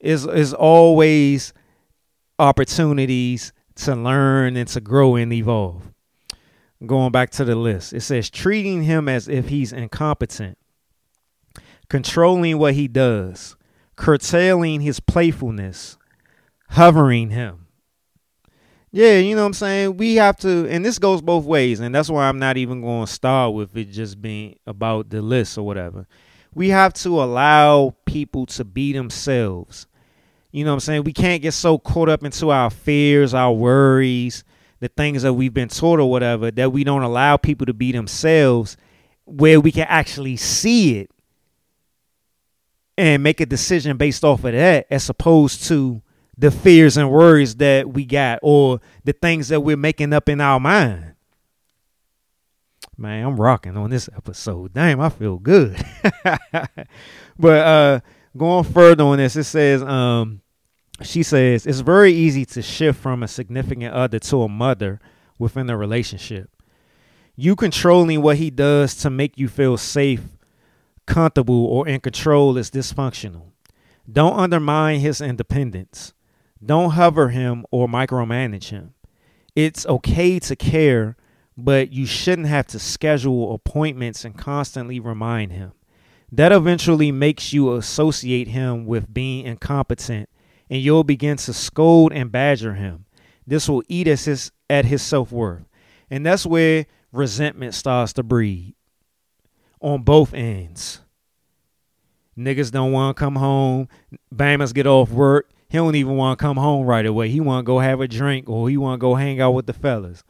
It's, 0.00 0.24
it's 0.24 0.54
always 0.54 1.52
opportunities 2.38 3.52
to 3.74 3.94
learn 3.94 4.56
and 4.56 4.68
to 4.68 4.80
grow 4.80 5.16
and 5.16 5.32
evolve. 5.32 5.92
Going 6.84 7.10
back 7.10 7.30
to 7.30 7.44
the 7.44 7.56
list, 7.56 7.92
it 7.92 8.02
says 8.02 8.30
treating 8.30 8.84
him 8.84 9.08
as 9.08 9.28
if 9.28 9.48
he's 9.48 9.72
incompetent, 9.72 10.56
controlling 11.88 12.58
what 12.58 12.74
he 12.74 12.86
does, 12.86 13.56
curtailing 13.96 14.80
his 14.80 15.00
playfulness, 15.00 15.98
hovering 16.70 17.30
him. 17.30 17.66
Yeah, 18.92 19.18
you 19.18 19.34
know 19.34 19.42
what 19.42 19.48
I'm 19.48 19.54
saying? 19.54 19.96
We 19.96 20.14
have 20.14 20.36
to, 20.38 20.66
and 20.68 20.84
this 20.84 21.00
goes 21.00 21.20
both 21.20 21.44
ways, 21.44 21.80
and 21.80 21.92
that's 21.94 22.08
why 22.08 22.28
I'm 22.28 22.38
not 22.38 22.56
even 22.56 22.80
going 22.80 23.06
to 23.06 23.12
start 23.12 23.54
with 23.54 23.76
it 23.76 23.86
just 23.86 24.22
being 24.22 24.56
about 24.64 25.10
the 25.10 25.20
list 25.20 25.58
or 25.58 25.66
whatever. 25.66 26.06
We 26.54 26.68
have 26.70 26.94
to 26.94 27.20
allow 27.20 27.96
people 28.06 28.46
to 28.46 28.64
be 28.64 28.92
themselves 28.92 29.87
you 30.50 30.64
know 30.64 30.70
what 30.70 30.76
I'm 30.76 30.80
saying? 30.80 31.04
We 31.04 31.12
can't 31.12 31.42
get 31.42 31.52
so 31.52 31.78
caught 31.78 32.08
up 32.08 32.24
into 32.24 32.50
our 32.50 32.70
fears, 32.70 33.34
our 33.34 33.52
worries, 33.52 34.44
the 34.80 34.88
things 34.88 35.22
that 35.22 35.34
we've 35.34 35.52
been 35.52 35.68
taught 35.68 36.00
or 36.00 36.10
whatever, 36.10 36.50
that 36.50 36.72
we 36.72 36.84
don't 36.84 37.02
allow 37.02 37.36
people 37.36 37.66
to 37.66 37.74
be 37.74 37.92
themselves 37.92 38.76
where 39.24 39.60
we 39.60 39.70
can 39.70 39.86
actually 39.88 40.36
see 40.36 40.98
it 40.98 41.10
and 42.96 43.22
make 43.22 43.40
a 43.40 43.46
decision 43.46 43.96
based 43.96 44.24
off 44.24 44.44
of 44.44 44.52
that 44.52 44.86
as 44.90 45.08
opposed 45.08 45.64
to 45.64 46.02
the 46.36 46.50
fears 46.50 46.96
and 46.96 47.10
worries 47.10 47.56
that 47.56 47.88
we 47.88 48.04
got 48.04 48.38
or 48.42 48.80
the 49.04 49.12
things 49.12 49.48
that 49.48 49.60
we're 49.60 49.76
making 49.76 50.12
up 50.12 50.28
in 50.28 50.40
our 50.40 50.58
mind. 50.58 51.14
Man, 52.96 53.24
I'm 53.24 53.40
rocking 53.40 53.76
on 53.76 53.90
this 53.90 54.08
episode. 54.16 54.72
Damn, 54.72 55.00
I 55.00 55.08
feel 55.08 55.38
good. 55.38 55.76
but 57.38 57.66
uh 57.66 58.00
going 58.38 58.64
further 58.64 59.04
on 59.04 59.18
this, 59.18 59.36
it 59.36 59.44
says, 59.44 59.82
um, 59.82 60.40
she 61.02 61.22
says 61.22 61.66
it's 61.66 61.80
very 61.80 62.12
easy 62.12 62.44
to 62.46 62.62
shift 62.62 63.00
from 63.00 63.22
a 63.22 63.28
significant 63.28 63.94
other 63.94 64.18
to 64.18 64.42
a 64.42 64.48
mother 64.48 65.00
within 65.38 65.70
a 65.70 65.76
relationship. 65.76 66.50
You 67.36 67.54
controlling 67.54 68.22
what 68.22 68.38
he 68.38 68.50
does 68.50 68.96
to 68.96 69.10
make 69.10 69.38
you 69.38 69.46
feel 69.48 69.76
safe, 69.76 70.22
comfortable, 71.06 71.66
or 71.66 71.86
in 71.86 72.00
control 72.00 72.56
is 72.56 72.70
dysfunctional. 72.70 73.52
Don't 74.10 74.38
undermine 74.38 75.00
his 75.00 75.20
independence. 75.20 76.14
Don't 76.64 76.90
hover 76.90 77.28
him 77.28 77.64
or 77.70 77.86
micromanage 77.86 78.70
him. 78.70 78.94
It's 79.54 79.86
okay 79.86 80.38
to 80.40 80.56
care, 80.56 81.16
but 81.56 81.92
you 81.92 82.06
shouldn't 82.06 82.48
have 82.48 82.66
to 82.68 82.78
schedule 82.78 83.54
appointments 83.54 84.24
and 84.24 84.36
constantly 84.36 84.98
remind 84.98 85.52
him. 85.52 85.72
That 86.30 86.52
eventually 86.52 87.10
makes 87.10 87.52
you 87.52 87.74
associate 87.74 88.48
him 88.48 88.84
with 88.84 89.12
being 89.12 89.46
incompetent, 89.46 90.28
and 90.68 90.80
you'll 90.80 91.04
begin 91.04 91.38
to 91.38 91.52
scold 91.52 92.12
and 92.12 92.30
badger 92.30 92.74
him. 92.74 93.06
This 93.46 93.68
will 93.68 93.82
eat 93.88 94.06
at 94.06 94.20
his, 94.20 94.52
at 94.68 94.84
his 94.84 95.00
self 95.00 95.32
worth. 95.32 95.64
And 96.10 96.24
that's 96.24 96.44
where 96.44 96.86
resentment 97.12 97.74
starts 97.74 98.12
to 98.14 98.22
breed 98.22 98.74
on 99.80 100.02
both 100.02 100.34
ends. 100.34 101.00
Niggas 102.36 102.70
don't 102.70 102.92
want 102.92 103.16
to 103.16 103.20
come 103.20 103.36
home. 103.36 103.88
Bammers 104.34 104.72
get 104.72 104.86
off 104.86 105.10
work. 105.10 105.50
He 105.68 105.76
don't 105.76 105.94
even 105.94 106.16
want 106.16 106.38
to 106.38 106.42
come 106.42 106.56
home 106.56 106.86
right 106.86 107.04
away. 107.04 107.28
He 107.28 107.40
want 107.40 107.64
to 107.64 107.66
go 107.66 107.78
have 107.78 108.00
a 108.00 108.08
drink 108.08 108.48
or 108.48 108.68
he 108.68 108.76
want 108.76 109.00
to 109.00 109.02
go 109.02 109.14
hang 109.14 109.40
out 109.40 109.52
with 109.52 109.66
the 109.66 109.72
fellas. 109.72 110.22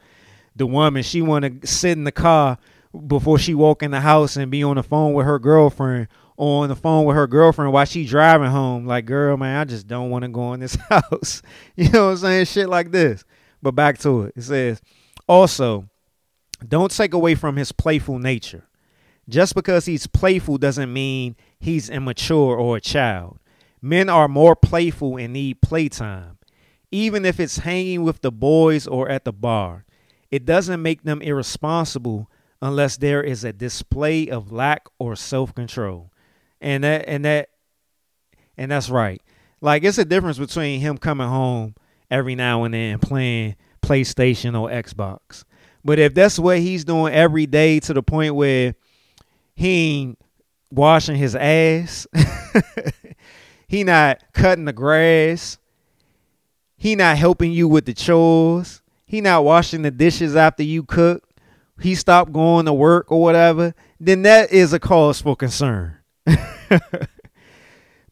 The 0.55 0.65
woman, 0.65 1.03
she 1.03 1.21
want 1.21 1.61
to 1.61 1.67
sit 1.67 1.91
in 1.91 2.03
the 2.03 2.11
car 2.11 2.57
before 3.07 3.37
she 3.37 3.53
walk 3.53 3.83
in 3.83 3.91
the 3.91 4.01
house 4.01 4.35
and 4.35 4.51
be 4.51 4.63
on 4.63 4.75
the 4.75 4.83
phone 4.83 5.13
with 5.13 5.25
her 5.25 5.39
girlfriend 5.39 6.07
or 6.37 6.63
on 6.63 6.69
the 6.69 6.75
phone 6.75 7.05
with 7.05 7.15
her 7.15 7.27
girlfriend 7.27 7.73
while 7.73 7.85
she 7.85 8.05
driving 8.05 8.49
home. 8.49 8.85
Like, 8.85 9.05
girl, 9.05 9.37
man, 9.37 9.59
I 9.59 9.65
just 9.65 9.87
don't 9.87 10.09
want 10.09 10.23
to 10.23 10.29
go 10.29 10.53
in 10.53 10.59
this 10.59 10.75
house. 10.89 11.41
you 11.75 11.89
know 11.89 12.05
what 12.05 12.11
I'm 12.11 12.17
saying? 12.17 12.45
Shit 12.45 12.69
like 12.69 12.91
this. 12.91 13.23
But 13.61 13.71
back 13.71 13.97
to 13.99 14.23
it. 14.23 14.33
It 14.35 14.43
says, 14.43 14.81
also, 15.27 15.89
don't 16.65 16.91
take 16.91 17.13
away 17.13 17.35
from 17.35 17.57
his 17.57 17.71
playful 17.71 18.19
nature. 18.19 18.65
Just 19.27 19.53
because 19.53 19.85
he's 19.85 20.07
playful 20.07 20.57
doesn't 20.57 20.91
mean 20.91 21.35
he's 21.59 21.89
immature 21.89 22.57
or 22.57 22.77
a 22.77 22.81
child. 22.81 23.39
Men 23.81 24.09
are 24.09 24.27
more 24.27 24.55
playful 24.55 25.17
and 25.17 25.33
need 25.33 25.61
playtime, 25.61 26.37
even 26.91 27.25
if 27.25 27.39
it's 27.39 27.59
hanging 27.59 28.03
with 28.03 28.21
the 28.21 28.31
boys 28.31 28.87
or 28.87 29.07
at 29.07 29.25
the 29.25 29.31
bar. 29.31 29.85
It 30.31 30.45
doesn't 30.45 30.81
make 30.81 31.03
them 31.03 31.21
irresponsible 31.21 32.29
unless 32.61 32.97
there 32.97 33.23
is 33.23 33.43
a 33.43 33.53
display 33.53 34.29
of 34.29 34.51
lack 34.51 34.87
or 34.97 35.15
self-control. 35.15 36.11
And 36.61 36.83
that 36.83 37.05
and 37.07 37.25
that 37.25 37.49
and 38.57 38.71
that's 38.71 38.89
right. 38.89 39.21
Like 39.61 39.83
it's 39.83 39.97
a 39.97 40.05
difference 40.05 40.37
between 40.37 40.81
him 40.81 40.97
coming 40.97 41.27
home 41.27 41.75
every 42.11 42.35
now 42.35 42.63
and 42.63 42.73
then 42.73 42.99
playing 42.99 43.55
PlayStation 43.81 44.59
or 44.59 44.69
Xbox. 44.69 45.43
But 45.83 45.99
if 45.99 46.13
that's 46.13 46.37
what 46.37 46.59
he's 46.59 46.83
doing 46.83 47.13
every 47.13 47.45
day 47.45 47.79
to 47.81 47.93
the 47.93 48.03
point 48.03 48.35
where 48.35 48.75
he 49.55 50.01
ain't 50.01 50.19
washing 50.71 51.15
his 51.15 51.35
ass, 51.35 52.07
he 53.67 53.83
not 53.83 54.21
cutting 54.33 54.65
the 54.65 54.73
grass, 54.73 55.57
he 56.75 56.95
not 56.95 57.17
helping 57.17 57.51
you 57.51 57.67
with 57.67 57.85
the 57.85 57.93
chores, 57.93 58.81
he 59.05 59.21
not 59.21 59.43
washing 59.43 59.81
the 59.81 59.91
dishes 59.91 60.35
after 60.35 60.63
you 60.63 60.83
cook, 60.83 61.23
he 61.81 61.95
stopped 61.95 62.31
going 62.31 62.65
to 62.65 62.73
work 62.73 63.11
or 63.11 63.21
whatever, 63.21 63.73
then 63.99 64.23
that 64.23 64.51
is 64.51 64.73
a 64.73 64.79
cause 64.79 65.21
for 65.21 65.35
concern. 65.35 65.97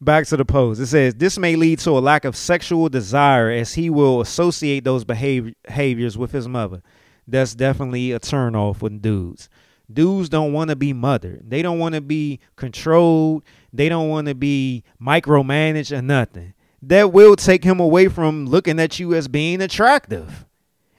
Back 0.00 0.26
to 0.28 0.36
the 0.36 0.44
post. 0.44 0.80
It 0.80 0.86
says 0.86 1.14
this 1.14 1.38
may 1.38 1.56
lead 1.56 1.80
to 1.80 1.90
a 1.90 2.00
lack 2.00 2.24
of 2.24 2.36
sexual 2.36 2.88
desire 2.88 3.50
as 3.50 3.74
he 3.74 3.90
will 3.90 4.20
associate 4.20 4.84
those 4.84 5.04
behavior, 5.04 5.54
behaviors 5.64 6.16
with 6.16 6.30
his 6.32 6.46
mother. 6.46 6.82
That's 7.26 7.54
definitely 7.54 8.12
a 8.12 8.18
turn 8.18 8.54
off 8.54 8.80
with 8.80 9.02
dudes. 9.02 9.48
Dudes 9.92 10.28
don't 10.28 10.52
want 10.52 10.70
to 10.70 10.76
be 10.76 10.92
mothered. 10.92 11.50
They 11.50 11.62
don't 11.62 11.78
want 11.78 11.94
to 11.94 12.00
be 12.00 12.40
controlled. 12.56 13.42
They 13.72 13.88
don't 13.88 14.08
want 14.08 14.28
to 14.28 14.34
be 14.34 14.84
micromanaged 15.00 15.96
or 15.96 16.02
nothing. 16.02 16.54
That 16.82 17.12
will 17.12 17.36
take 17.36 17.64
him 17.64 17.80
away 17.80 18.08
from 18.08 18.46
looking 18.46 18.78
at 18.78 18.98
you 18.98 19.14
as 19.14 19.28
being 19.28 19.60
attractive. 19.60 20.46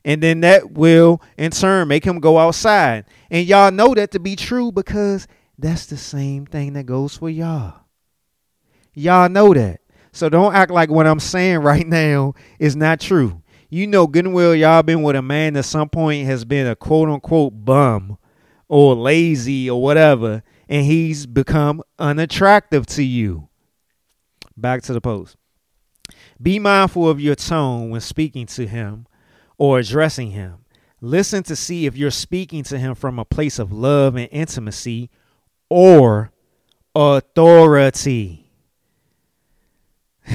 And 0.05 0.23
then 0.23 0.41
that 0.41 0.71
will 0.71 1.21
in 1.37 1.51
turn 1.51 1.87
make 1.87 2.05
him 2.05 2.19
go 2.19 2.37
outside. 2.37 3.05
And 3.29 3.45
y'all 3.45 3.71
know 3.71 3.93
that 3.93 4.11
to 4.11 4.19
be 4.19 4.35
true 4.35 4.71
because 4.71 5.27
that's 5.57 5.85
the 5.87 5.97
same 5.97 6.45
thing 6.45 6.73
that 6.73 6.85
goes 6.85 7.17
for 7.17 7.29
y'all. 7.29 7.81
Y'all 8.93 9.29
know 9.29 9.53
that. 9.53 9.81
So 10.11 10.29
don't 10.29 10.55
act 10.55 10.71
like 10.71 10.89
what 10.89 11.07
I'm 11.07 11.19
saying 11.19 11.57
right 11.59 11.85
now 11.85 12.33
is 12.59 12.75
not 12.75 12.99
true. 12.99 13.41
You 13.69 13.85
know 13.85 14.07
good 14.07 14.25
and 14.25 14.33
well 14.33 14.55
y'all 14.55 14.81
been 14.81 15.03
with 15.03 15.15
a 15.15 15.21
man 15.21 15.55
at 15.55 15.65
some 15.65 15.89
point 15.89 16.25
has 16.25 16.43
been 16.43 16.65
a 16.65 16.75
quote 16.75 17.07
unquote 17.07 17.53
bum 17.65 18.17
or 18.67 18.95
lazy 18.95 19.69
or 19.69 19.81
whatever, 19.81 20.43
and 20.67 20.85
he's 20.85 21.25
become 21.25 21.83
unattractive 21.97 22.85
to 22.87 23.03
you. 23.03 23.49
Back 24.57 24.81
to 24.83 24.93
the 24.93 25.01
post. 25.01 25.35
Be 26.41 26.57
mindful 26.57 27.07
of 27.07 27.19
your 27.19 27.35
tone 27.35 27.89
when 27.89 28.01
speaking 28.01 28.45
to 28.47 28.65
him 28.65 29.05
or 29.59 29.77
addressing 29.77 30.31
him. 30.31 30.55
Listen 31.01 31.43
to 31.43 31.55
see 31.55 31.85
if 31.85 31.95
you're 31.95 32.09
speaking 32.09 32.63
to 32.63 32.79
him 32.79 32.95
from 32.95 33.19
a 33.19 33.25
place 33.25 33.59
of 33.59 33.71
love 33.71 34.15
and 34.15 34.27
intimacy 34.31 35.11
or 35.69 36.31
authority. 36.95 38.49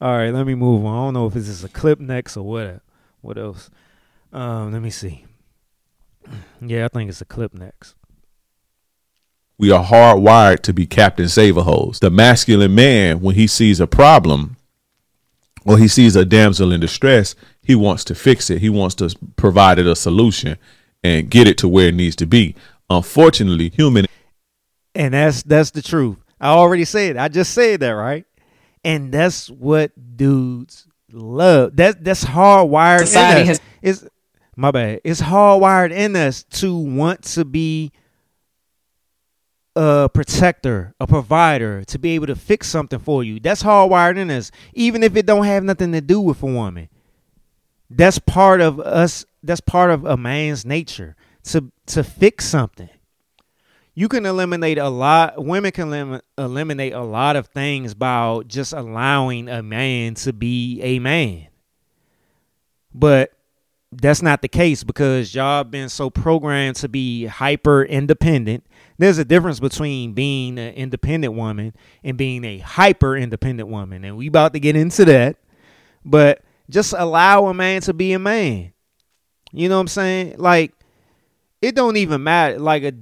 All 0.00 0.16
right, 0.18 0.30
let 0.30 0.46
me 0.46 0.54
move 0.54 0.84
on. 0.84 0.92
I 0.92 1.06
don't 1.06 1.14
know 1.14 1.26
if 1.26 1.34
this 1.34 1.48
is 1.48 1.64
a 1.64 1.68
clip 1.68 1.98
next 2.00 2.36
or 2.36 2.44
what. 2.44 2.82
What 3.22 3.38
else? 3.38 3.70
Um, 4.32 4.72
let 4.72 4.82
me 4.82 4.90
see. 4.90 5.24
Yeah, 6.66 6.86
I 6.86 6.88
think 6.88 7.10
it's 7.10 7.20
a 7.20 7.26
clip 7.26 7.52
next. 7.52 7.94
We 9.58 9.70
are 9.70 9.84
hardwired 9.84 10.60
to 10.60 10.72
be 10.72 10.86
Captain 10.86 11.28
Save-a-hoes. 11.28 12.00
The 12.00 12.10
masculine 12.10 12.74
man, 12.74 13.20
when 13.20 13.34
he 13.34 13.46
sees 13.46 13.80
a 13.80 13.86
problem 13.86 14.56
or 15.66 15.76
he 15.76 15.86
sees 15.86 16.16
a 16.16 16.24
damsel 16.24 16.72
in 16.72 16.80
distress, 16.80 17.34
he 17.64 17.74
wants 17.74 18.04
to 18.04 18.14
fix 18.14 18.50
it. 18.50 18.60
He 18.60 18.68
wants 18.70 18.94
to 18.96 19.10
provide 19.36 19.78
it 19.78 19.86
a 19.86 19.96
solution 19.96 20.56
and 21.02 21.30
get 21.30 21.46
it 21.48 21.58
to 21.58 21.68
where 21.68 21.88
it 21.88 21.94
needs 21.94 22.16
to 22.16 22.26
be. 22.26 22.54
Unfortunately, 22.90 23.70
human 23.70 24.06
And 24.94 25.14
that's 25.14 25.42
that's 25.42 25.70
the 25.70 25.82
truth. 25.82 26.18
I 26.40 26.48
already 26.50 26.84
said. 26.84 27.16
I 27.16 27.28
just 27.28 27.52
said 27.54 27.80
that, 27.80 27.90
right? 27.92 28.26
And 28.84 29.12
that's 29.12 29.48
what 29.48 29.92
dudes 30.16 30.86
love. 31.10 31.76
That 31.76 32.04
that's 32.04 32.24
hardwired 32.24 33.00
Society 33.06 33.40
in 33.42 33.48
us. 33.50 33.58
has- 33.82 34.00
It's 34.02 34.04
my 34.56 34.70
bad. 34.70 35.00
It's 35.04 35.20
hardwired 35.22 35.90
in 35.92 36.14
us 36.16 36.44
to 36.60 36.76
want 36.76 37.22
to 37.22 37.44
be 37.44 37.92
a 39.76 40.08
protector, 40.12 40.94
a 41.00 41.06
provider, 41.06 41.82
to 41.84 41.98
be 41.98 42.10
able 42.14 42.26
to 42.26 42.36
fix 42.36 42.68
something 42.68 42.98
for 42.98 43.24
you. 43.24 43.40
That's 43.40 43.62
hardwired 43.62 44.16
in 44.16 44.30
us, 44.30 44.50
even 44.74 45.02
if 45.02 45.16
it 45.16 45.26
don't 45.26 45.44
have 45.44 45.64
nothing 45.64 45.90
to 45.92 46.00
do 46.00 46.20
with 46.20 46.42
a 46.42 46.46
woman. 46.46 46.88
That's 47.90 48.18
part 48.18 48.60
of 48.60 48.80
us. 48.80 49.24
That's 49.42 49.60
part 49.60 49.90
of 49.90 50.04
a 50.04 50.16
man's 50.16 50.64
nature 50.64 51.16
to 51.44 51.70
to 51.86 52.02
fix 52.02 52.46
something. 52.46 52.88
You 53.94 54.08
can 54.08 54.26
eliminate 54.26 54.78
a 54.78 54.88
lot. 54.88 55.44
Women 55.44 55.70
can 55.70 55.88
elim- 55.88 56.20
eliminate 56.36 56.92
a 56.92 57.02
lot 57.02 57.36
of 57.36 57.46
things 57.48 57.94
by 57.94 58.40
just 58.46 58.72
allowing 58.72 59.48
a 59.48 59.62
man 59.62 60.14
to 60.14 60.32
be 60.32 60.80
a 60.82 60.98
man. 60.98 61.46
But 62.92 63.32
that's 63.92 64.22
not 64.22 64.42
the 64.42 64.48
case 64.48 64.82
because 64.82 65.34
y'all 65.34 65.64
been 65.64 65.88
so 65.88 66.10
programmed 66.10 66.76
to 66.76 66.88
be 66.88 67.26
hyper 67.26 67.84
independent. 67.84 68.66
There's 68.98 69.18
a 69.18 69.24
difference 69.24 69.60
between 69.60 70.12
being 70.12 70.58
an 70.58 70.74
independent 70.74 71.34
woman 71.34 71.74
and 72.02 72.16
being 72.16 72.44
a 72.44 72.58
hyper 72.58 73.16
independent 73.16 73.68
woman, 73.68 74.04
and 74.04 74.16
we 74.16 74.26
about 74.28 74.52
to 74.54 74.60
get 74.60 74.76
into 74.76 75.04
that. 75.06 75.36
But 76.04 76.43
just 76.70 76.94
allow 76.96 77.46
a 77.46 77.54
man 77.54 77.80
to 77.82 77.92
be 77.92 78.12
a 78.12 78.18
man. 78.18 78.72
You 79.52 79.68
know 79.68 79.76
what 79.76 79.82
I'm 79.82 79.88
saying? 79.88 80.34
Like 80.38 80.72
it 81.62 81.74
don't 81.74 81.96
even 81.96 82.22
matter. 82.22 82.58
Like 82.58 82.82
a 82.82 82.92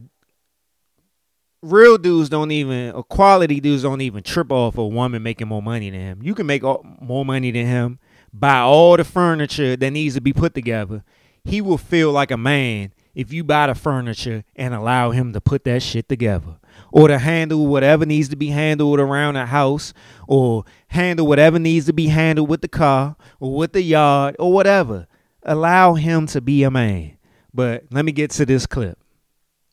real 1.63 1.97
dudes 1.97 2.29
don't 2.29 2.51
even, 2.51 2.93
or 2.93 3.03
quality 3.05 3.61
dudes 3.61 3.83
don't 3.83 4.01
even 4.01 4.23
trip 4.23 4.53
off 4.53 4.79
a 4.79 4.87
woman 4.87 5.23
making 5.23 5.49
more 5.49 5.63
money 5.63 5.91
than 5.91 6.01
him. 6.01 6.23
You 6.23 6.35
can 6.35 6.47
make 6.47 6.65
all, 6.65 6.85
more 7.01 7.25
money 7.25 7.51
than 7.51 7.67
him, 7.67 7.99
buy 8.33 8.59
all 8.59 8.97
the 8.97 9.05
furniture 9.05 9.77
that 9.77 9.91
needs 9.91 10.15
to 10.15 10.21
be 10.21 10.33
put 10.33 10.55
together. 10.55 11.05
He 11.45 11.61
will 11.61 11.79
feel 11.79 12.13
like 12.13 12.31
a 12.31 12.37
man 12.37 12.93
if 13.15 13.33
you 13.33 13.45
buy 13.45 13.67
the 13.67 13.75
furniture 13.75 14.45
and 14.57 14.75
allow 14.75 15.11
him 15.11 15.33
to 15.33 15.41
put 15.41 15.65
that 15.65 15.83
shit 15.83 16.09
together. 16.09 16.57
Or 16.93 17.09
to 17.09 17.19
handle 17.19 17.67
whatever 17.67 18.05
needs 18.05 18.29
to 18.29 18.37
be 18.37 18.49
handled 18.49 19.01
around 19.01 19.35
the 19.35 19.47
house, 19.47 19.95
or 20.29 20.65
handle 20.89 21.27
whatever 21.27 21.59
needs 21.59 21.87
to 21.87 21.93
be 21.93 22.09
handled 22.09 22.49
with 22.49 22.61
the 22.61 22.69
car, 22.69 23.17
or 23.41 23.55
with 23.55 23.73
the 23.73 23.83
yard, 23.83 24.37
or 24.39 24.53
whatever. 24.53 25.07
Allow 25.43 25.95
him 25.95 26.27
to 26.29 26.41
be 26.41 26.63
a 26.63 26.71
man. 26.71 27.17
But 27.55 27.85
let 27.91 28.05
me 28.05 28.13
get 28.13 28.31
to 28.33 28.47
this 28.47 28.67
clip. 28.67 28.99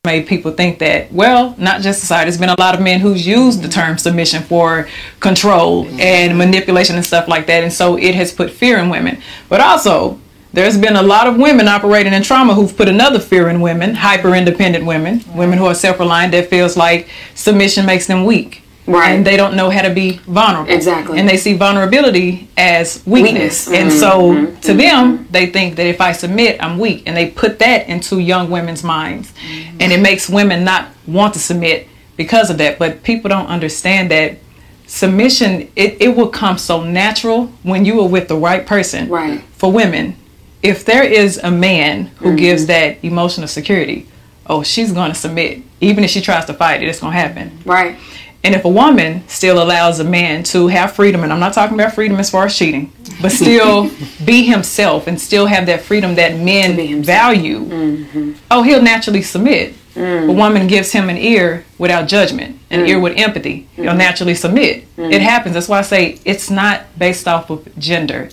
made 0.04 0.26
people 0.26 0.50
think 0.50 0.78
that 0.78 1.12
well 1.12 1.54
not 1.58 1.82
just 1.82 2.00
society 2.00 2.30
there's 2.30 2.40
been 2.40 2.48
a 2.48 2.58
lot 2.58 2.74
of 2.74 2.80
men 2.80 3.00
who's 3.00 3.26
used 3.26 3.60
the 3.62 3.68
term 3.68 3.98
submission 3.98 4.42
for 4.42 4.88
control 5.20 5.84
mm-hmm. 5.84 6.00
and 6.00 6.38
manipulation 6.38 6.96
and 6.96 7.04
stuff 7.04 7.28
like 7.28 7.46
that 7.46 7.62
and 7.62 7.70
so 7.70 7.98
it 7.98 8.14
has 8.14 8.32
put 8.32 8.50
fear 8.50 8.78
in 8.78 8.88
women 8.88 9.20
but 9.50 9.60
also 9.60 10.18
there's 10.52 10.76
been 10.76 10.96
a 10.96 11.02
lot 11.02 11.26
of 11.26 11.36
women 11.36 11.68
operating 11.68 12.12
in 12.12 12.22
trauma 12.22 12.54
who've 12.54 12.76
put 12.76 12.88
another 12.88 13.20
fear 13.20 13.48
in 13.48 13.60
women 13.60 13.94
hyper 13.94 14.34
independent 14.34 14.84
women 14.84 15.22
women 15.34 15.58
who 15.58 15.66
are 15.66 15.74
self-reliant 15.74 16.32
that 16.32 16.48
feels 16.50 16.76
like 16.76 17.08
submission 17.34 17.86
makes 17.86 18.06
them 18.06 18.24
weak. 18.24 18.62
Right. 18.86 19.10
and 19.12 19.24
they 19.24 19.36
don't 19.36 19.54
know 19.54 19.70
how 19.70 19.82
to 19.82 19.90
be 19.94 20.12
vulnerable. 20.26 20.72
Exactly. 20.72 21.18
and 21.18 21.28
they 21.28 21.36
see 21.36 21.52
vulnerability 21.52 22.48
as 22.56 23.02
weakness, 23.06 23.68
Weakness. 23.68 23.68
and 23.68 23.90
Mhm, 23.90 24.00
so 24.00 24.10
mhm, 24.34 24.60
to 24.62 24.74
them 24.74 25.28
they 25.30 25.46
think 25.46 25.76
that 25.76 25.86
if 25.86 26.00
i 26.00 26.10
submit 26.12 26.56
i'm 26.60 26.76
weak. 26.78 27.04
And 27.06 27.16
they 27.16 27.26
put 27.28 27.60
that 27.60 27.88
into 27.88 28.18
young 28.18 28.50
women's 28.50 28.82
minds. 28.82 29.32
And 29.78 29.92
it 29.92 30.00
makes 30.00 30.28
women 30.28 30.64
not 30.64 30.86
want 31.06 31.34
to 31.34 31.38
submit 31.40 31.86
because 32.16 32.50
of 32.50 32.58
that. 32.58 32.78
But 32.80 33.02
people 33.04 33.28
don't 33.28 33.46
understand 33.46 34.10
that 34.10 34.38
submission 34.86 35.68
it, 35.76 35.96
it 36.00 36.16
will 36.16 36.28
come 36.28 36.58
so 36.58 36.82
natural 36.82 37.46
when 37.62 37.84
you 37.84 38.00
are 38.00 38.08
with 38.08 38.26
the 38.26 38.36
right 38.36 38.66
person 38.66 39.08
Right. 39.08 39.40
for 39.56 39.70
women 39.70 40.16
if 40.62 40.84
there 40.84 41.02
is 41.02 41.38
a 41.42 41.50
man 41.50 42.10
who 42.18 42.32
Mhm. 42.32 42.38
gives 42.38 42.66
that 42.66 42.98
emotional 43.02 43.48
security 43.48 44.06
oh 44.46 44.62
she's 44.62 44.92
going 44.92 45.10
to 45.12 45.18
submit 45.18 45.60
even 45.80 46.04
if 46.04 46.10
she 46.10 46.20
tries 46.20 46.44
to 46.46 46.52
fight 46.54 46.82
it 46.82 46.88
it's 46.88 47.00
going 47.00 47.12
to 47.12 47.18
happen 47.18 47.50
Right. 47.64 47.96
and 48.44 48.54
if 48.54 48.64
a 48.64 48.68
woman 48.68 49.22
still 49.26 49.62
allows 49.62 50.00
a 50.00 50.04
man 50.04 50.42
to 50.44 50.68
have 50.68 50.92
freedom, 50.92 51.22
and 51.24 51.32
I'm 51.32 51.40
not 51.40 51.52
talking 51.52 51.78
about 51.78 51.94
freedom 51.94 52.18
as 52.18 52.30
far 52.30 52.46
as 52.46 52.56
cheating, 52.56 52.90
but 53.20 53.32
still 53.42 53.90
be 54.24 54.44
himself 54.44 55.06
and 55.06 55.20
still 55.20 55.46
have 55.46 55.66
that 55.66 55.82
freedom 55.82 56.14
that 56.14 56.38
men 56.38 57.02
value, 57.02 57.60
Mm-hmm. 57.60 58.32
oh, 58.50 58.62
he'll 58.62 58.82
naturally 58.82 59.22
submit. 59.22 59.74
A 59.96 60.32
woman 60.32 60.66
gives 60.68 60.92
him 60.92 61.10
an 61.10 61.18
ear 61.18 61.64
without 61.76 62.08
judgment, 62.08 62.56
an 62.70 62.80
Mm. 62.80 62.88
ear 62.88 62.98
with 63.00 63.14
empathy. 63.18 63.66
He'll 63.76 63.92
Mhm. 63.92 63.98
naturally 63.98 64.34
submit. 64.34 64.84
Mm. 64.96 65.12
It 65.12 65.20
happens. 65.20 65.52
That's 65.54 65.68
why 65.68 65.80
I 65.80 65.82
say 65.82 66.16
it's 66.24 66.48
not 66.48 66.76
based 66.98 67.28
off 67.28 67.50
of 67.50 67.60
gender. 67.78 68.30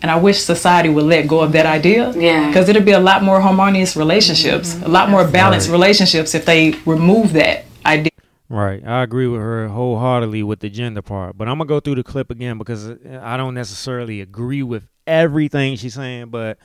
And 0.00 0.10
I 0.10 0.16
wish 0.16 0.40
society 0.40 0.88
would 0.88 1.04
let 1.04 1.26
go 1.26 1.40
of 1.40 1.52
that 1.52 1.66
idea. 1.66 2.12
Yeah. 2.12 2.46
Because 2.46 2.68
it'd 2.68 2.84
be 2.84 2.92
a 2.92 3.00
lot 3.00 3.22
more 3.22 3.40
harmonious 3.40 3.96
relationships, 3.96 4.74
mm-hmm. 4.74 4.84
a 4.84 4.88
lot 4.88 5.10
more 5.10 5.26
balanced 5.26 5.68
Right. 5.68 5.72
relationships 5.74 6.34
if 6.34 6.44
they 6.44 6.74
remove 6.86 7.32
that 7.32 7.64
idea. 7.84 8.12
Right. 8.48 8.82
I 8.86 9.02
agree 9.02 9.26
with 9.26 9.40
her 9.40 9.68
wholeheartedly 9.68 10.42
with 10.42 10.60
the 10.60 10.70
gender 10.70 11.02
part. 11.02 11.36
But 11.36 11.48
I'm 11.48 11.58
going 11.58 11.66
to 11.66 11.74
go 11.74 11.80
through 11.80 11.96
the 11.96 12.04
clip 12.04 12.30
again 12.30 12.58
because 12.58 12.90
I 13.20 13.36
don't 13.36 13.54
necessarily 13.54 14.20
agree 14.20 14.62
with 14.62 14.86
everything 15.06 15.76
she's 15.76 15.94
saying. 15.94 16.28
But 16.28 16.58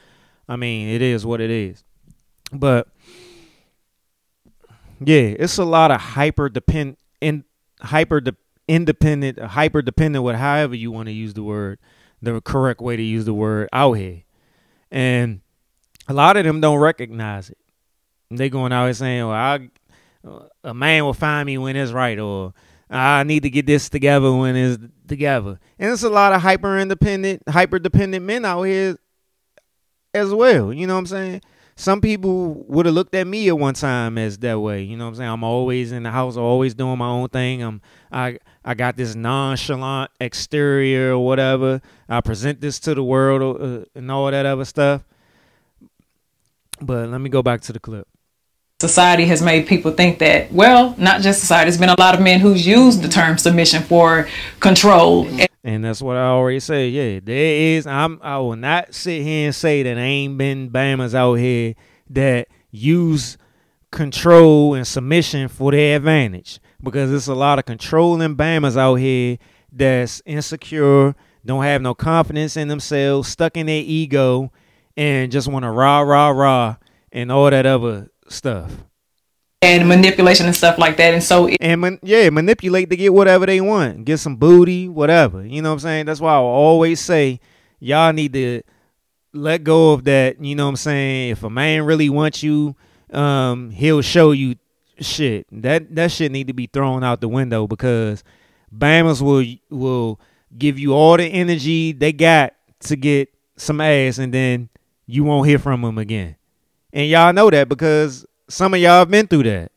I 0.48 0.56
mean, 0.56 0.90
it 0.90 1.02
is 1.02 1.26
what 1.26 1.42
it 1.42 1.50
is. 1.50 1.84
But 2.52 2.88
yeah, 5.04 5.34
it's 5.40 5.58
a 5.58 5.66
lot 5.66 5.92
of 5.92 6.00
hyper 6.00 6.50
depend 6.50 6.98
in 7.20 7.44
hyper 7.82 8.22
de- 8.22 8.36
independent, 8.68 9.40
hyper 9.40 9.82
dependent, 9.82 10.24
with 10.24 10.36
however 10.36 10.76
you 10.76 10.92
want 10.92 11.08
to 11.08 11.12
use 11.12 11.34
the 11.34 11.44
word, 11.44 11.80
the 12.24 12.42
correct 12.42 12.82
way 12.82 12.96
to 12.96 13.04
use 13.04 13.26
the 13.26 13.34
word 13.34 13.70
out 13.74 13.94
here. 13.94 14.24
And 14.92 15.42
a 16.08 16.14
lot 16.14 16.38
of 16.38 16.46
them 16.46 16.62
don't 16.62 16.80
recognize 16.80 17.50
it. 17.50 17.58
They 18.32 18.50
going 18.50 18.72
out 18.72 18.86
here 18.86 18.94
saying, 18.94 19.28
well, 19.28 19.36
I 19.36 19.70
a 20.64 20.74
man 20.74 21.04
will 21.04 21.14
find 21.14 21.46
me 21.46 21.58
when 21.58 21.76
it's 21.76 21.92
right, 21.92 22.18
or 22.18 22.54
I 22.90 23.24
need 23.24 23.44
to 23.44 23.50
get 23.50 23.66
this 23.66 23.90
together 23.90 24.32
when 24.32 24.56
it's 24.56 24.82
together. 25.08 25.60
And 25.78 25.92
it's 25.92 26.04
a 26.04 26.10
lot 26.10 26.34
of 26.34 26.42
hyper 26.42 26.80
independent, 26.80 27.44
hyper 27.48 27.78
dependent 27.78 28.26
men 28.26 28.46
out 28.46 28.64
here 28.64 28.98
as 30.14 30.34
well. 30.34 30.72
You 30.72 30.88
know 30.88 30.94
what 30.94 31.00
I'm 31.00 31.06
saying? 31.08 31.42
some 31.76 32.02
people 32.02 32.64
would 32.68 32.86
have 32.86 32.96
looked 32.96 33.16
at 33.16 33.26
me 33.26 33.48
at 33.48 33.58
one 33.58 33.74
time 33.74 34.18
as 34.18 34.38
that 34.40 34.60
way. 34.60 34.84
You 34.84 34.96
know 34.98 35.06
what 35.06 35.10
I'm 35.12 35.16
saying? 35.16 35.30
I'm 35.30 35.44
always 35.44 35.92
in 35.92 36.04
the 36.04 36.12
house, 36.12 36.38
always 36.38 36.76
doing 36.76 36.98
my 36.98 37.08
own 37.08 37.30
thing. 37.30 37.64
I'm 37.64 37.82
I 38.12 38.40
I 38.66 38.74
got 38.74 38.96
this 38.96 39.16
nonchalant 39.16 40.12
exterior 40.20 41.14
or 41.14 41.26
whatever. 41.26 41.82
I 42.08 42.22
present 42.22 42.62
this 42.62 42.80
to 42.82 42.96
the 42.96 43.04
world 43.04 43.62
uh, 43.62 43.86
and 43.96 44.10
all 44.10 44.32
that 44.32 44.46
other 44.46 44.66
stuff. 44.66 45.04
But 46.82 47.10
let 47.10 47.20
me 47.20 47.30
go 47.30 47.44
back 47.44 47.62
to 47.62 47.74
the 47.74 47.80
clip. 47.80 48.08
Society 48.80 49.26
has 49.26 49.42
made 49.42 49.68
people 49.68 49.92
think 49.92 50.20
that, 50.20 50.52
well, 50.52 50.96
not 50.98 51.22
just 51.22 51.40
society, 51.40 51.70
there's 51.70 51.80
been 51.80 51.90
a 51.90 52.00
lot 52.00 52.16
of 52.16 52.22
men 52.22 52.40
who's 52.40 52.68
used 52.68 53.02
the 53.02 53.08
term 53.08 53.38
submission 53.38 53.82
for 53.82 54.28
control. 54.60 55.28
And 55.64 55.86
that's 55.86 56.02
what 56.02 56.18
I 56.18 56.26
already 56.26 56.60
said. 56.60 56.92
Yeah, 56.92 57.20
there 57.24 57.78
is. 57.78 57.88
I'm. 57.88 58.20
I 58.22 58.38
will 58.40 58.58
not 58.58 58.94
sit 58.94 59.22
here 59.22 59.46
and 59.46 59.56
say 59.56 59.84
that 59.84 59.98
ain't 59.98 60.38
been 60.38 60.70
Bamas 60.70 61.16
out 61.16 61.36
here 61.36 61.76
that 62.10 62.50
use 62.72 63.38
control 63.92 64.74
and 64.74 64.86
submission 64.86 65.48
for 65.48 65.72
their 65.72 65.96
advantage 65.96 66.60
because 66.84 67.10
there's 67.10 67.28
a 67.28 67.36
lot 67.36 67.60
of 67.60 67.66
controlling 67.66 68.36
Bamas 68.36 68.78
out 68.78 68.96
here 68.96 69.38
that's 69.72 70.22
insecure, 70.26 71.16
don't 71.46 71.64
have 71.64 71.82
no 71.82 71.96
confidence 71.96 72.58
in 72.58 72.68
themselves, 72.68 73.30
stuck 73.30 73.58
in 73.58 73.66
their 73.66 73.82
ego, 73.84 74.52
and 74.96 75.32
just 75.32 75.48
want 75.48 75.64
to 75.64 75.72
rah 75.72 76.02
rah 76.02 76.30
rah 76.30 76.76
and 77.12 77.32
all 77.32 77.50
that 77.50 77.66
other 77.66 78.12
stuff. 78.28 78.72
And 79.62 79.88
manipulation 79.88 80.46
and 80.46 80.56
stuff 80.56 80.78
like 80.78 80.98
that. 80.98 81.14
And 81.14 81.24
so, 81.24 81.48
it, 81.48 81.58
and 81.62 81.80
man, 81.80 82.00
yeah, 82.04 82.30
manipulate 82.30 82.90
to 82.90 82.98
get 82.98 83.14
whatever 83.14 83.46
they 83.46 83.62
want, 83.62 84.04
get 84.04 84.18
some 84.18 84.36
booty, 84.36 84.90
whatever. 84.90 85.46
You 85.46 85.62
know 85.62 85.70
what 85.70 85.76
I'm 85.76 85.80
saying? 85.80 86.06
That's 86.06 86.20
why 86.20 86.34
I 86.34 86.38
always 86.38 87.00
say, 87.00 87.40
y'all 87.80 88.12
need 88.12 88.34
to 88.34 88.62
let 89.32 89.64
go 89.64 89.94
of 89.94 90.04
that. 90.04 90.44
You 90.44 90.56
know 90.56 90.66
what 90.66 90.72
I'm 90.72 90.76
saying? 90.76 91.30
If 91.32 91.44
a 91.44 91.50
man 91.50 91.84
really 91.84 92.10
wants 92.10 92.44
you, 92.44 92.76
um, 93.12 93.72
he'll 93.72 94.02
show 94.02 94.32
you 94.32 94.56
shit. 95.00 95.48
That 95.52 95.96
that 95.96 96.12
shit 96.12 96.32
need 96.32 96.48
to 96.48 96.54
be 96.54 96.68
thrown 96.68 97.04
out 97.04 97.22
the 97.22 97.28
window 97.28 97.68
because 97.68 98.24
Bamas 98.76 99.22
will 99.22 99.46
will 99.70 100.20
give 100.58 100.80
you 100.80 100.94
all 100.94 101.18
the 101.18 101.26
energy 101.26 101.92
they 101.94 102.14
got 102.14 102.54
to 102.82 102.96
get 102.96 103.30
some 103.56 103.82
ass, 103.82 104.18
and 104.18 104.34
then 104.34 104.70
you 105.06 105.24
won't 105.24 105.48
hear 105.48 105.60
from 105.60 105.82
them 105.82 105.98
again. 105.98 106.36
And 106.92 107.10
y'all 107.10 107.34
know 107.34 107.50
that 107.50 107.70
because 107.70 108.26
some 108.48 108.74
of 108.74 108.80
y'all 108.80 109.00
have 109.00 109.12
been 109.12 109.28
through 109.28 109.44
that. 109.44 109.72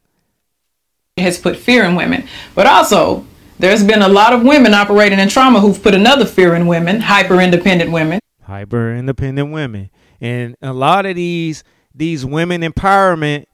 It 1.17 1.23
has 1.23 1.39
put 1.39 1.57
fear 1.57 1.85
in 1.85 1.95
women. 1.95 2.29
But 2.55 2.67
also, 2.67 3.27
there's 3.59 3.83
been 3.83 4.03
a 4.03 4.09
lot 4.09 4.35
of 4.35 4.43
women 4.43 4.75
operating 4.75 5.19
in 5.19 5.29
trauma 5.29 5.61
who've 5.61 5.83
put 5.83 5.95
another 5.95 6.27
fear 6.27 6.55
in 6.55 6.67
women, 6.67 7.01
hyper 7.01 7.41
independent 7.41 7.91
women. 7.91 8.21
Hyper 8.43 8.95
independent 8.95 9.51
women. 9.51 9.91
And 10.21 10.57
a 10.61 10.73
lot 10.73 11.07
of 11.07 11.17
these 11.17 11.65
these 11.95 12.25
women 12.27 12.61
empowerment 12.61 13.47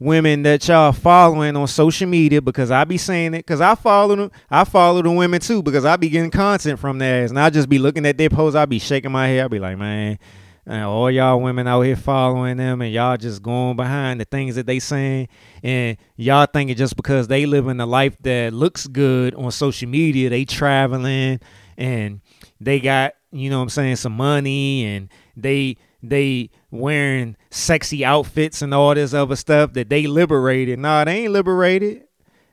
women 0.00 0.42
that 0.42 0.66
y'all 0.66 0.92
following 0.92 1.54
on 1.54 1.68
social 1.68 2.08
media 2.08 2.40
because 2.40 2.70
I 2.70 2.84
be 2.84 2.96
saying 2.96 3.34
it 3.34 3.46
because 3.46 3.60
I 3.60 3.74
follow 3.74 4.16
them. 4.16 4.32
I 4.50 4.64
follow 4.64 5.02
the 5.02 5.10
women 5.10 5.40
too 5.40 5.62
because 5.62 5.84
I 5.84 5.96
be 5.96 6.08
getting 6.08 6.30
content 6.30 6.80
from 6.80 6.98
theirs 6.98 7.30
and 7.30 7.38
I 7.38 7.50
just 7.50 7.68
be 7.68 7.78
looking 7.78 8.06
at 8.06 8.16
their 8.16 8.30
posts. 8.30 8.56
I 8.56 8.64
be 8.64 8.78
shaking 8.78 9.12
my 9.12 9.28
head. 9.28 9.44
I 9.44 9.48
be 9.48 9.58
like, 9.58 9.76
man, 9.76 10.18
all 10.66 11.10
y'all 11.10 11.40
women 11.40 11.66
out 11.66 11.82
here 11.82 11.96
following 11.96 12.56
them 12.56 12.80
and 12.80 12.92
y'all 12.92 13.16
just 13.16 13.42
going 13.42 13.76
behind 13.76 14.20
the 14.20 14.24
things 14.24 14.54
that 14.54 14.66
they 14.66 14.78
saying 14.78 15.28
and 15.62 15.96
y'all 16.16 16.46
thinking 16.46 16.76
just 16.76 16.96
because 16.96 17.28
they 17.28 17.44
living 17.44 17.78
a 17.80 17.86
life 17.86 18.16
that 18.22 18.52
looks 18.52 18.86
good 18.86 19.34
on 19.34 19.50
social 19.50 19.88
media 19.88 20.30
they 20.30 20.44
traveling 20.44 21.40
and 21.76 22.20
they 22.60 22.78
got 22.78 23.14
you 23.32 23.50
know 23.50 23.58
what 23.58 23.64
i'm 23.64 23.68
saying 23.68 23.96
some 23.96 24.12
money 24.12 24.84
and 24.84 25.08
they 25.36 25.76
they 26.02 26.50
wearing 26.70 27.36
sexy 27.50 28.04
outfits 28.04 28.62
and 28.62 28.72
all 28.72 28.94
this 28.94 29.12
other 29.12 29.36
stuff 29.36 29.72
that 29.72 29.88
they 29.88 30.06
liberated 30.06 30.78
nah 30.78 31.04
they 31.04 31.24
ain't 31.24 31.32
liberated 31.32 32.04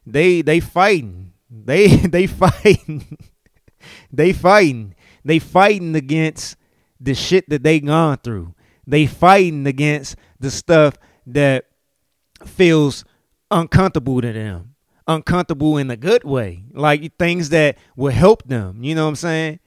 they 0.05 0.41
they 0.41 0.59
fighting 0.59 1.33
they 1.49 1.87
they 2.07 2.25
fighting 2.27 3.17
they 4.11 4.33
fighting 4.33 4.95
they 5.27 5.39
fighting 5.39 5.93
against 5.95 6.55
the 6.99 7.13
shit 7.13 7.49
that 7.49 7.63
they 7.63 7.79
gone 7.79 8.17
through. 8.17 8.53
They 8.85 9.05
fighting 9.05 9.67
against 9.67 10.15
the 10.39 10.49
stuff 10.49 10.95
that 11.25 11.65
feels 12.45 13.03
uncomfortable 13.51 14.21
to 14.21 14.31
them. 14.31 14.75
Uncomfortable 15.07 15.77
in 15.77 15.91
a 15.91 15.97
good 15.97 16.23
way. 16.23 16.63
Like 16.71 17.17
things 17.17 17.49
that 17.49 17.77
will 17.95 18.11
help 18.11 18.43
them. 18.47 18.83
You 18.83 18.95
know 18.95 19.03
what 19.03 19.09
I'm 19.09 19.15
saying? 19.15 19.59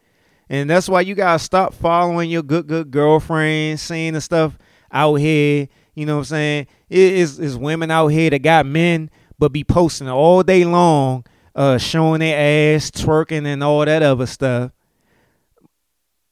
And 0.50 0.68
that's 0.68 0.88
why 0.88 1.02
you 1.02 1.14
gotta 1.14 1.38
stop 1.38 1.74
following 1.74 2.28
your 2.28 2.42
good 2.42 2.66
good 2.66 2.90
girlfriend, 2.90 3.78
seeing 3.78 4.14
the 4.14 4.20
stuff 4.20 4.58
out 4.90 5.14
here. 5.14 5.68
You 5.94 6.06
know 6.06 6.16
what 6.16 6.22
I'm 6.22 6.24
saying? 6.24 6.66
It 6.88 7.12
is 7.14 7.38
is 7.38 7.56
women 7.56 7.92
out 7.92 8.08
here 8.08 8.30
that 8.30 8.40
got 8.40 8.66
men 8.66 9.10
but 9.38 9.52
be 9.52 9.62
posting 9.62 10.08
all 10.08 10.42
day 10.42 10.64
long, 10.64 11.24
uh, 11.54 11.78
showing 11.78 12.18
their 12.18 12.74
ass, 12.76 12.90
twerking 12.90 13.46
and 13.46 13.62
all 13.62 13.84
that 13.84 14.02
other 14.02 14.26
stuff. 14.26 14.72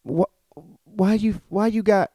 What 0.02 0.30
why 0.84 1.14
you 1.14 1.40
why 1.48 1.68
you 1.68 1.84
got 1.84 2.10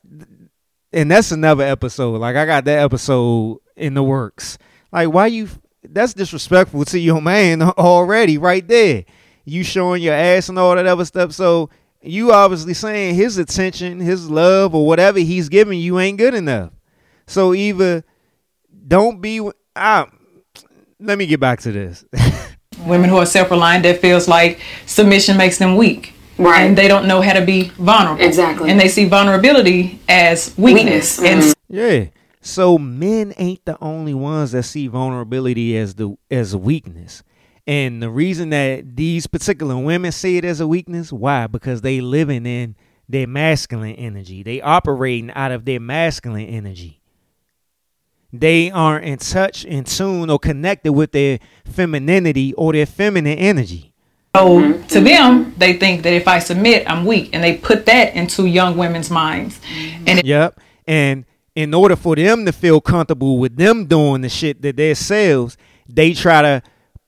and 0.92 1.10
that's 1.10 1.32
another 1.32 1.64
episode. 1.64 2.18
Like 2.18 2.36
I 2.36 2.46
got 2.46 2.66
that 2.66 2.80
episode 2.80 3.60
in 3.78 3.94
the 3.94 4.04
works. 4.04 4.58
Like 4.92 5.08
why 5.08 5.28
you 5.28 5.48
that's 5.82 6.14
disrespectful 6.14 6.84
to 6.84 7.00
your 7.00 7.22
man 7.22 7.62
already 7.78 8.38
right 8.38 8.68
there. 8.68 9.06
You 9.46 9.64
showing 9.64 10.04
your 10.04 10.14
ass 10.14 10.50
and 10.50 10.60
all 10.60 10.76
that 10.76 10.86
other 10.86 11.06
stuff. 11.06 11.32
So 11.32 11.70
you 12.04 12.32
obviously 12.32 12.74
saying 12.74 13.16
his 13.16 13.38
attention, 13.38 14.00
his 14.00 14.30
love, 14.30 14.76
or 14.76 14.86
whatever 14.86 15.20
he's 15.20 15.50
giving 15.50 15.80
you 15.80 16.00
ain't 16.00 16.18
good 16.18 16.34
enough. 16.34 16.72
So 17.28 17.54
either 17.54 18.04
don't 18.88 19.22
be. 19.22 19.50
I, 19.76 20.08
let 21.00 21.18
me 21.18 21.26
get 21.26 21.40
back 21.40 21.62
to 21.62 21.72
this. 21.72 22.06
Women 22.86 23.10
who 23.10 23.18
are 23.18 23.26
self-reliant 23.26 23.84
that 23.84 24.02
feels 24.02 24.28
like 24.28 24.60
submission 24.86 25.38
makes 25.38 25.58
them 25.58 25.78
weak. 25.78 26.14
Right. 26.38 26.62
And 26.62 26.78
they 26.78 26.88
don't 26.88 27.08
know 27.08 27.22
how 27.22 27.34
to 27.34 27.46
be 27.46 27.70
vulnerable. 27.70 28.24
Exactly. 28.24 28.70
And 28.70 28.80
they 28.80 28.88
see 28.88 29.06
vulnerability 29.06 30.00
as 30.10 30.54
weakness. 30.58 31.20
Weakness. 31.20 31.20
And 31.20 31.42
mm-hmm. 31.42 31.76
Yeah. 31.76 32.06
So 32.42 32.78
men 32.78 33.34
ain't 33.38 33.64
the 33.66 33.78
only 33.82 34.14
ones 34.14 34.52
that 34.52 34.64
see 34.64 34.88
vulnerability 34.88 35.78
as 35.78 35.96
the 35.96 36.18
as 36.30 36.54
a 36.54 36.58
weakness. 36.58 37.24
And 37.66 38.04
the 38.04 38.10
reason 38.10 38.50
that 38.50 38.96
these 38.96 39.26
particular 39.26 39.78
women 39.78 40.12
see 40.12 40.38
it 40.38 40.46
as 40.46 40.60
a 40.60 40.68
weakness, 40.68 41.14
why? 41.14 41.48
Because 41.48 41.82
they 41.82 42.02
living 42.02 42.46
in 42.46 42.76
their 43.08 43.28
masculine 43.28 43.96
energy. 43.96 44.44
They 44.44 44.62
operating 44.62 45.32
out 45.32 45.52
of 45.52 45.66
their 45.66 45.80
masculine 45.80 46.48
energy. 46.48 47.02
They 48.34 48.72
aren't 48.72 49.06
in 49.06 49.20
touch, 49.20 49.64
in 49.64 49.84
tune, 49.84 50.30
or 50.30 50.40
connected 50.40 50.92
with 50.94 51.12
their 51.12 51.40
femininity 51.66 52.54
or 52.56 52.74
their 52.74 52.88
feminine 52.88 53.38
energy. 53.38 53.94
So 54.36 54.82
to 54.82 55.00
them, 55.00 55.54
they 55.58 55.74
think 55.74 56.02
that 56.04 56.14
if 56.14 56.28
I 56.28 56.40
submit, 56.40 56.90
I'm 56.90 57.06
weak, 57.06 57.30
and 57.34 57.44
they 57.44 57.56
put 57.58 57.86
that 57.86 58.16
into 58.16 58.48
young 58.48 58.76
women's 58.76 59.12
minds. 59.12 59.60
Mm-hmm. 59.60 60.04
And 60.08 60.20
it, 60.20 60.26
Yep. 60.26 60.60
And 60.88 61.26
in 61.56 61.74
order 61.76 61.96
for 61.96 62.16
them 62.16 62.46
to 62.46 62.52
feel 62.52 62.82
comfortable 62.82 63.38
with 63.38 63.56
them 63.56 63.86
doing 63.86 64.22
the 64.22 64.30
shit 64.30 64.64
that 64.64 64.76
their 64.76 64.96
selves, 64.96 65.56
they 65.88 66.14
try 66.14 66.42
to 66.42 66.64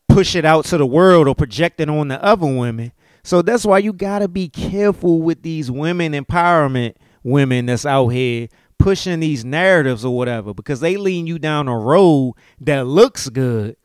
push 0.08 0.36
it 0.36 0.46
out 0.46 0.66
to 0.66 0.78
the 0.78 0.86
world 0.86 1.28
or 1.28 1.36
project 1.36 1.80
it 1.80 1.90
on 1.90 2.08
the 2.08 2.24
other 2.24 2.46
women. 2.46 2.92
So 3.24 3.42
that's 3.42 3.66
why 3.66 3.80
you 3.80 3.92
gotta 3.92 4.28
be 4.28 4.50
careful 4.50 5.22
with 5.22 5.42
these 5.42 5.72
women 5.72 6.14
empowerment 6.14 6.96
women 7.24 7.66
that's 7.66 7.86
out 7.86 8.10
here 8.10 8.48
pushing 8.78 9.20
these 9.20 9.44
narratives 9.44 10.06
or 10.06 10.16
whatever, 10.16 10.54
because 10.54 10.80
they 10.80 10.98
lead 10.98 11.28
you 11.28 11.40
down 11.40 11.68
a 11.68 11.78
road 11.78 12.34
that 12.62 12.86
looks 12.86 13.30
good, 13.30 13.76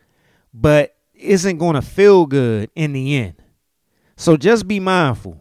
but 0.52 0.97
isn't 1.14 1.59
gonna 1.59 1.82
feel 1.82 2.26
good 2.26 2.70
in 2.74 2.92
the 2.92 3.16
end. 3.16 3.34
So 4.16 4.36
just 4.36 4.68
be 4.68 4.80
mindful. 4.80 5.38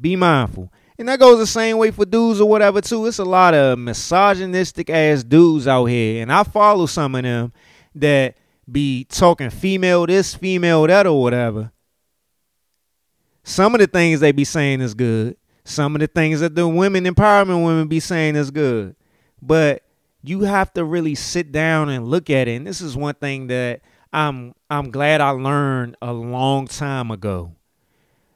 Be 0.00 0.14
mindful. 0.14 0.72
And 0.98 1.08
that 1.08 1.18
goes 1.18 1.38
the 1.38 1.46
same 1.46 1.78
way 1.78 1.90
for 1.90 2.04
dudes 2.04 2.40
or 2.40 2.48
whatever 2.48 2.80
too. 2.80 3.06
It's 3.06 3.18
a 3.18 3.24
lot 3.24 3.54
of 3.54 3.78
misogynistic 3.78 4.88
ass 4.90 5.24
dudes 5.24 5.66
out 5.66 5.86
here. 5.86 6.22
And 6.22 6.32
I 6.32 6.44
follow 6.44 6.86
some 6.86 7.14
of 7.14 7.22
them 7.24 7.52
that 7.96 8.36
be 8.70 9.04
talking 9.04 9.50
female 9.50 10.06
this, 10.06 10.34
female 10.34 10.86
that, 10.86 11.06
or 11.06 11.20
whatever. 11.20 11.72
Some 13.44 13.74
of 13.74 13.80
the 13.80 13.86
things 13.86 14.20
they 14.20 14.32
be 14.32 14.44
saying 14.44 14.80
is 14.80 14.94
good. 14.94 15.36
Some 15.64 15.94
of 15.94 16.00
the 16.00 16.06
things 16.06 16.40
that 16.40 16.54
the 16.54 16.68
women 16.68 17.04
empowerment 17.04 17.64
women 17.64 17.88
be 17.88 18.00
saying 18.00 18.36
is 18.36 18.50
good. 18.50 18.96
But 19.40 19.82
you 20.22 20.42
have 20.42 20.72
to 20.74 20.84
really 20.84 21.14
sit 21.14 21.50
down 21.50 21.88
and 21.88 22.06
look 22.06 22.30
at 22.30 22.48
it. 22.48 22.56
And 22.56 22.66
this 22.66 22.80
is 22.80 22.96
one 22.96 23.14
thing 23.14 23.48
that 23.48 23.80
I'm 24.12 24.54
I'm 24.70 24.90
glad 24.90 25.20
I 25.20 25.30
learned 25.30 25.96
a 26.00 26.12
long 26.12 26.68
time 26.68 27.10
ago. 27.10 27.52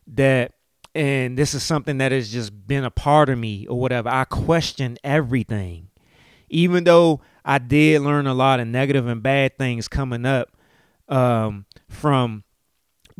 That 0.08 0.52
and 0.94 1.36
this 1.36 1.54
is 1.54 1.62
something 1.62 1.98
that 1.98 2.12
has 2.12 2.32
just 2.32 2.66
been 2.66 2.84
a 2.84 2.90
part 2.90 3.28
of 3.28 3.38
me 3.38 3.66
or 3.66 3.78
whatever. 3.78 4.08
I 4.08 4.24
question 4.24 4.96
everything. 5.04 5.88
Even 6.48 6.84
though 6.84 7.20
I 7.46 7.58
did 7.58 8.02
learn 8.02 8.26
a 8.26 8.34
lot 8.34 8.60
of 8.60 8.66
negative 8.66 9.06
and 9.06 9.22
bad 9.22 9.56
things 9.56 9.86
coming 9.86 10.26
up 10.26 10.50
um, 11.08 11.64
from 11.88 12.42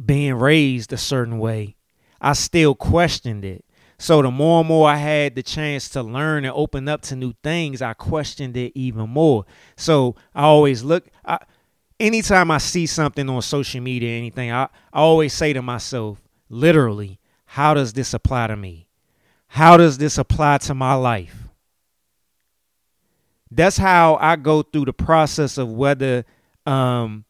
being 0.02 0.34
raised 0.34 0.92
a 0.92 0.96
certain 0.96 1.38
way, 1.38 1.76
I 2.20 2.32
still 2.32 2.74
questioned 2.74 3.44
it. 3.44 3.64
So 3.98 4.20
the 4.20 4.30
more 4.30 4.60
and 4.60 4.68
more 4.68 4.90
I 4.90 4.96
had 4.96 5.34
the 5.36 5.42
chance 5.42 5.88
to 5.90 6.02
learn 6.02 6.44
and 6.44 6.52
open 6.54 6.86
up 6.88 7.00
to 7.02 7.16
new 7.16 7.32
things, 7.42 7.80
I 7.80 7.94
questioned 7.94 8.56
it 8.56 8.72
even 8.74 9.08
more. 9.08 9.46
So 9.76 10.16
I 10.34 10.42
always 10.42 10.82
look. 10.82 11.06
I, 11.24 11.38
anytime 11.98 12.50
I 12.50 12.58
see 12.58 12.84
something 12.84 13.28
on 13.30 13.40
social 13.40 13.80
media, 13.80 14.18
anything, 14.18 14.50
I, 14.50 14.64
I 14.92 15.00
always 15.00 15.32
say 15.32 15.54
to 15.54 15.62
myself, 15.62 16.20
literally, 16.50 17.18
how 17.46 17.72
does 17.72 17.94
this 17.94 18.12
apply 18.12 18.48
to 18.48 18.56
me? 18.56 18.86
How 19.48 19.78
does 19.78 19.96
this 19.96 20.18
apply 20.18 20.58
to 20.58 20.74
my 20.74 20.92
life? 20.94 21.45
That's 23.50 23.76
how 23.76 24.16
I 24.20 24.36
go 24.36 24.62
through 24.62 24.86
the 24.86 24.92
process 24.92 25.58
of 25.58 25.72
whether 25.72 26.24
um, 26.66 27.24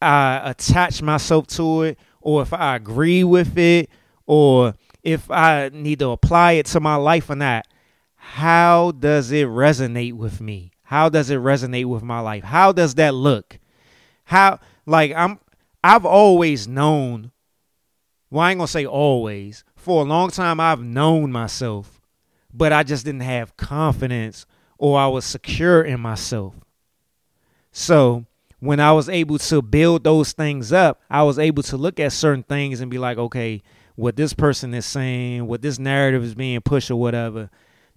I 0.00 0.50
attach 0.50 1.02
myself 1.02 1.46
to 1.48 1.82
it 1.82 1.98
or 2.20 2.42
if 2.42 2.52
I 2.52 2.76
agree 2.76 3.24
with 3.24 3.56
it 3.58 3.90
or 4.26 4.74
if 5.02 5.30
I 5.30 5.70
need 5.72 5.98
to 5.98 6.10
apply 6.10 6.52
it 6.52 6.66
to 6.66 6.80
my 6.80 6.96
life 6.96 7.28
or 7.28 7.36
not. 7.36 7.66
How 8.16 8.92
does 8.92 9.32
it 9.32 9.46
resonate 9.46 10.14
with 10.14 10.40
me? 10.40 10.70
How 10.84 11.08
does 11.08 11.28
it 11.30 11.38
resonate 11.38 11.86
with 11.86 12.02
my 12.02 12.20
life? 12.20 12.44
How 12.44 12.72
does 12.72 12.94
that 12.94 13.14
look? 13.14 13.58
How 14.24 14.60
like 14.86 15.12
I'm 15.14 15.38
I've 15.82 16.06
always 16.06 16.68
known 16.68 17.32
well, 18.30 18.42
I 18.42 18.50
ain't 18.50 18.58
gonna 18.58 18.68
say 18.68 18.86
always. 18.86 19.64
For 19.76 20.02
a 20.02 20.08
long 20.08 20.30
time 20.30 20.60
I've 20.60 20.82
known 20.82 21.32
myself, 21.32 22.00
but 22.54 22.72
I 22.72 22.82
just 22.82 23.04
didn't 23.04 23.20
have 23.22 23.56
confidence 23.56 24.46
or 24.82 24.98
I 24.98 25.06
was 25.06 25.24
secure 25.24 25.80
in 25.80 26.00
myself. 26.00 26.54
So 27.70 28.26
when 28.58 28.80
I 28.80 28.90
was 28.90 29.08
able 29.08 29.38
to 29.38 29.62
build 29.62 30.02
those 30.02 30.32
things 30.32 30.72
up, 30.72 31.00
I 31.08 31.22
was 31.22 31.38
able 31.38 31.62
to 31.62 31.76
look 31.76 32.00
at 32.00 32.10
certain 32.10 32.42
things 32.42 32.80
and 32.80 32.90
be 32.90 32.98
like, 32.98 33.16
okay, 33.16 33.62
what 33.94 34.16
this 34.16 34.32
person 34.32 34.74
is 34.74 34.84
saying, 34.84 35.46
what 35.46 35.62
this 35.62 35.78
narrative 35.78 36.24
is 36.24 36.34
being 36.34 36.60
pushed 36.62 36.90
or 36.90 36.96
whatever, 36.96 37.48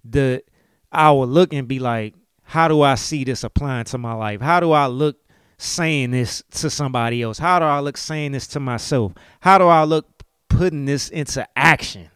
the 0.04 0.44
I 0.92 1.10
would 1.10 1.28
look 1.28 1.52
and 1.52 1.66
be 1.66 1.80
like, 1.80 2.14
how 2.44 2.68
do 2.68 2.82
I 2.82 2.94
see 2.94 3.24
this 3.24 3.42
applying 3.42 3.86
to 3.86 3.98
my 3.98 4.12
life? 4.12 4.40
How 4.40 4.60
do 4.60 4.70
I 4.70 4.86
look 4.86 5.16
saying 5.58 6.12
this 6.12 6.44
to 6.52 6.70
somebody 6.70 7.20
else? 7.20 7.36
How 7.36 7.58
do 7.58 7.64
I 7.64 7.80
look 7.80 7.96
saying 7.96 8.30
this 8.30 8.46
to 8.48 8.60
myself? 8.60 9.12
How 9.40 9.58
do 9.58 9.64
I 9.66 9.82
look 9.82 10.06
putting 10.48 10.84
this 10.84 11.08
into 11.08 11.48
action? 11.56 12.10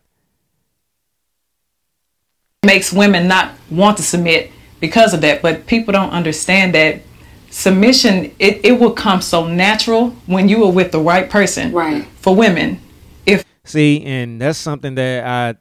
Makes 2.64 2.92
women 2.92 3.26
not 3.26 3.52
want 3.68 3.97
to 3.97 4.05
submit 4.05 4.52
because 4.81 5.15
of 5.15 5.20
that, 5.20 5.43
but 5.43 5.66
people 5.66 5.93
don't 5.93 6.11
understand 6.11 6.74
that 6.74 7.02
submission 7.51 8.32
it, 8.39 8.65
it 8.65 8.78
will 8.78 8.93
come 8.93 9.20
so 9.20 9.47
natural 9.47 10.11
when 10.27 10.48
you 10.48 10.65
are 10.65 10.73
with 10.73 10.93
the 10.93 11.01
right 11.01 11.28
person. 11.28 11.73
Right. 11.73 12.05
For 12.16 12.35
women. 12.35 12.81
If 13.27 13.44
See, 13.65 14.02
and 14.05 14.40
that's 14.40 14.59
something 14.59 14.94
that 14.94 15.27
I 15.27 15.57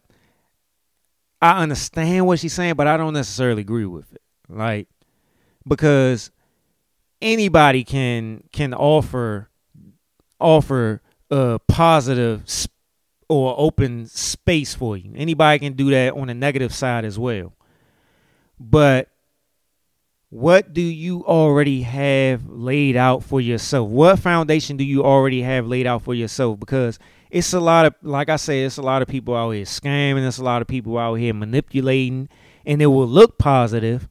I 1.41 1.61
understand 1.61 2.25
what 2.27 2.39
she's 2.39 2.53
saying, 2.53 2.75
but 2.75 2.87
I 2.87 2.97
don't 2.97 3.13
necessarily 3.13 3.61
agree 3.61 3.85
with 3.85 4.11
it. 4.13 4.21
Like 4.47 4.87
because 5.67 6.31
anybody 7.21 7.83
can 7.83 8.43
can 8.51 8.73
offer 8.73 9.49
offer 10.39 11.01
a 11.29 11.59
positive 11.67 12.43
sp- 12.49 12.73
or 13.27 13.53
open 13.57 14.07
space 14.07 14.73
for 14.73 14.97
you. 14.97 15.13
Anybody 15.15 15.59
can 15.59 15.73
do 15.73 15.91
that 15.91 16.13
on 16.13 16.27
the 16.27 16.33
negative 16.33 16.73
side 16.73 17.05
as 17.05 17.19
well. 17.19 17.53
But 18.59 19.09
what 20.29 20.73
do 20.73 20.81
you 20.81 21.25
already 21.25 21.81
have 21.83 22.47
laid 22.47 22.95
out 22.95 23.23
for 23.23 23.41
yourself? 23.41 23.89
What 23.89 24.19
foundation 24.19 24.77
do 24.77 24.83
you 24.83 25.03
already 25.03 25.41
have 25.41 25.65
laid 25.65 25.87
out 25.87 26.03
for 26.03 26.13
yourself? 26.13 26.59
Because 26.59 26.99
it's 27.31 27.53
a 27.53 27.59
lot 27.59 27.85
of, 27.85 27.95
like 28.01 28.29
I 28.29 28.35
said, 28.35 28.65
it's 28.65 28.77
a 28.77 28.83
lot 28.83 29.01
of 29.01 29.07
people 29.07 29.35
out 29.35 29.51
here 29.51 29.65
scamming. 29.65 30.27
It's 30.27 30.37
a 30.37 30.43
lot 30.43 30.61
of 30.61 30.67
people 30.67 30.97
out 30.97 31.15
here 31.15 31.33
manipulating, 31.33 32.29
and 32.65 32.81
it 32.81 32.87
will 32.87 33.07
look 33.07 33.37
positive. 33.37 34.07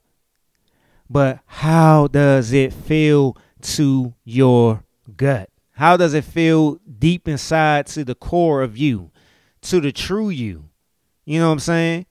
But 1.08 1.40
how 1.46 2.08
does 2.08 2.52
it 2.52 2.72
feel 2.72 3.36
to 3.62 4.14
your 4.24 4.84
gut? 5.16 5.50
How 5.72 5.96
does 5.96 6.14
it 6.14 6.24
feel 6.24 6.80
deep 6.98 7.28
inside 7.28 7.86
to 7.88 8.04
the 8.04 8.16
core 8.16 8.62
of 8.62 8.76
you, 8.76 9.12
to 9.62 9.80
the 9.80 9.92
true 9.92 10.28
you? 10.28 10.68
You 11.24 11.38
know 11.38 11.46
what 11.46 11.52
I'm 11.52 11.60
saying? 11.60 12.06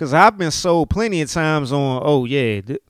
Because 0.00 0.14
I've 0.14 0.38
been 0.38 0.50
sold 0.50 0.88
plenty 0.88 1.20
of 1.20 1.30
times 1.30 1.72
on, 1.72 2.00
oh, 2.02 2.24
yeah, 2.24 2.62
th- 2.62 2.80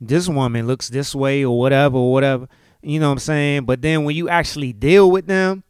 this 0.00 0.26
woman 0.26 0.66
looks 0.66 0.88
this 0.88 1.14
way 1.14 1.44
or 1.44 1.58
whatever 1.58 1.98
or 1.98 2.10
whatever. 2.10 2.48
You 2.80 2.98
know 2.98 3.08
what 3.08 3.12
I'm 3.12 3.18
saying? 3.18 3.66
But 3.66 3.82
then 3.82 4.04
when 4.04 4.16
you 4.16 4.26
actually 4.26 4.72
deal 4.72 5.10
with 5.10 5.26
them 5.26 5.64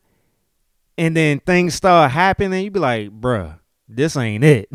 and 0.96 1.16
then 1.16 1.40
things 1.40 1.74
start 1.74 2.12
happening, 2.12 2.62
you 2.62 2.70
be 2.70 2.78
like, 2.78 3.10
bruh, 3.10 3.58
this 3.88 4.16
ain't 4.16 4.44
it. 4.44 4.68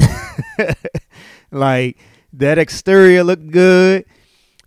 like 1.52 1.98
that 2.34 2.58
exterior 2.58 3.24
looked 3.24 3.50
good. 3.50 4.04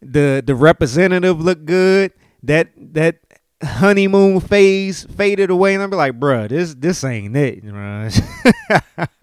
The 0.00 0.42
the 0.46 0.54
representative 0.54 1.42
looked 1.42 1.66
good. 1.66 2.14
That 2.42 2.68
that 2.94 3.18
honeymoon 3.62 4.40
phase 4.40 5.04
faded 5.04 5.50
away, 5.50 5.74
and 5.74 5.82
I'm 5.82 5.90
be 5.90 5.96
like, 5.96 6.18
bruh, 6.18 6.48
this 6.48 6.74
this 6.74 7.04
ain't 7.04 7.36
it. 7.36 7.64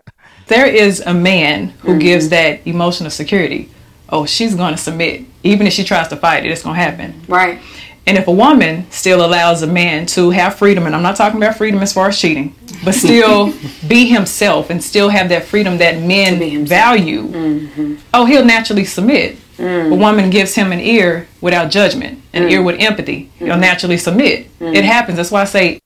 there 0.48 0.66
is 0.66 1.00
a 1.02 1.14
man 1.14 1.70
who 1.82 1.98
gives 2.00 2.30
that 2.30 2.66
emotional 2.68 3.10
security. 3.10 3.70
Oh, 4.10 4.26
she's 4.26 4.56
going 4.56 4.74
to 4.74 4.78
submit. 4.82 5.26
Even 5.44 5.68
if 5.68 5.74
she 5.74 5.84
tries 5.84 6.08
to 6.10 6.16
fight 6.16 6.46
it, 6.46 6.52
it's 6.52 6.64
going 6.64 6.76
to 6.76 6.82
happen. 6.82 7.22
Right. 7.28 7.60
And 8.06 8.18
if 8.18 8.28
a 8.28 8.32
woman 8.32 8.86
still 8.92 9.26
allows 9.26 9.62
a 9.62 9.68
man 9.68 10.06
to 10.08 10.30
have 10.32 10.56
freedom, 10.56 10.86
and 10.86 10.94
I'm 10.96 11.02
not 11.02 11.16
talking 11.16 11.38
about 11.42 11.56
freedom 11.58 11.82
as 11.82 11.94
far 11.94 12.10
as 12.10 12.20
cheating, 12.20 12.54
but 12.84 12.94
still 13.06 13.54
be 13.88 14.08
himself 14.08 14.70
and 14.70 14.84
still 14.84 15.08
have 15.10 15.30
that 15.30 15.46
freedom 15.46 15.78
that 15.78 16.02
men 16.02 16.66
value, 16.66 17.24
Mm-hmm. 17.24 17.96
oh, 18.14 18.26
he'll 18.26 18.44
naturally 18.46 18.84
submit. 18.86 19.38
A 19.60 19.88
woman 19.96 20.30
gives 20.30 20.56
him 20.56 20.72
an 20.74 20.80
ear 20.82 21.28
without 21.40 21.70
judgment, 21.72 22.20
an 22.34 22.44
Mm. 22.44 22.52
ear 22.52 22.62
with 22.64 22.80
empathy. 22.82 23.30
He'll 23.40 23.56
naturally 23.58 23.98
submit. 23.98 24.48
Mm. 24.60 24.76
It 24.76 24.84
happens. 24.84 25.16
That's 25.18 25.32
why 25.32 25.42
I 25.42 25.46
say 25.46 25.80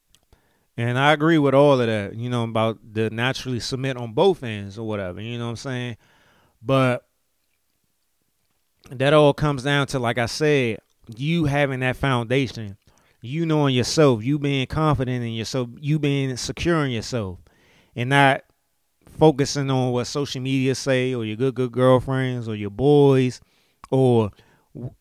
And 0.78 1.00
I 1.00 1.12
agree 1.12 1.40
with 1.40 1.56
all 1.56 1.82
of 1.82 1.88
that, 1.88 2.16
you 2.16 2.30
know, 2.30 2.44
about 2.44 2.78
the 2.94 3.10
naturally 3.10 3.60
submit 3.60 3.98
on 3.98 4.14
both 4.14 4.44
ends 4.44 4.78
or 4.78 4.88
whatever, 4.88 5.20
you 5.20 5.40
know 5.40 5.46
what 5.46 5.52
I'm 5.52 5.56
saying? 5.56 5.98
But 6.62 7.04
that 8.92 9.14
all 9.14 9.34
comes 9.34 9.64
down 9.64 9.88
to, 9.88 10.00
like 10.00 10.20
I 10.20 10.28
said, 10.28 10.78
you 11.16 11.46
having 11.46 11.80
that 11.80 11.96
foundation, 11.96 12.78
you 13.22 13.48
knowing 13.48 13.74
yourself, 13.74 14.24
you 14.24 14.38
being 14.38 14.68
confident 14.68 15.24
in 15.24 15.34
yourself, 15.34 15.70
you 15.80 15.98
being 15.98 16.38
secure 16.38 16.86
in 16.86 16.92
yourself, 16.92 17.40
and 17.96 18.12
not 18.12 18.44
focusing 19.18 19.72
on 19.72 19.92
what 19.92 20.06
social 20.06 20.42
media 20.42 20.76
say 20.76 21.16
or 21.16 21.26
your 21.26 21.36
good 21.36 21.56
good 21.56 21.72
girlfriends 21.72 22.48
or 22.48 22.56
your 22.56 22.70
boys 22.70 23.42
or 23.90 24.32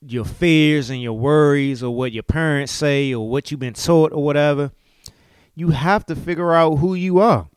your 0.01 0.25
fears 0.25 0.89
and 0.89 1.03
your 1.03 1.13
worries 1.13 1.83
or 1.83 1.95
what 1.95 2.13
your 2.13 2.23
parents 2.23 2.73
say 2.73 3.13
or 3.13 3.29
what 3.29 3.51
you've 3.51 3.61
been 3.61 3.75
taught 3.75 4.11
or 4.13 4.25
whatever 4.25 4.73
you 5.57 5.71
have 5.71 6.05
to 6.07 6.15
figure 6.15 6.53
out 6.53 6.77
who 6.77 6.95
you 6.95 7.19
are. 7.19 7.49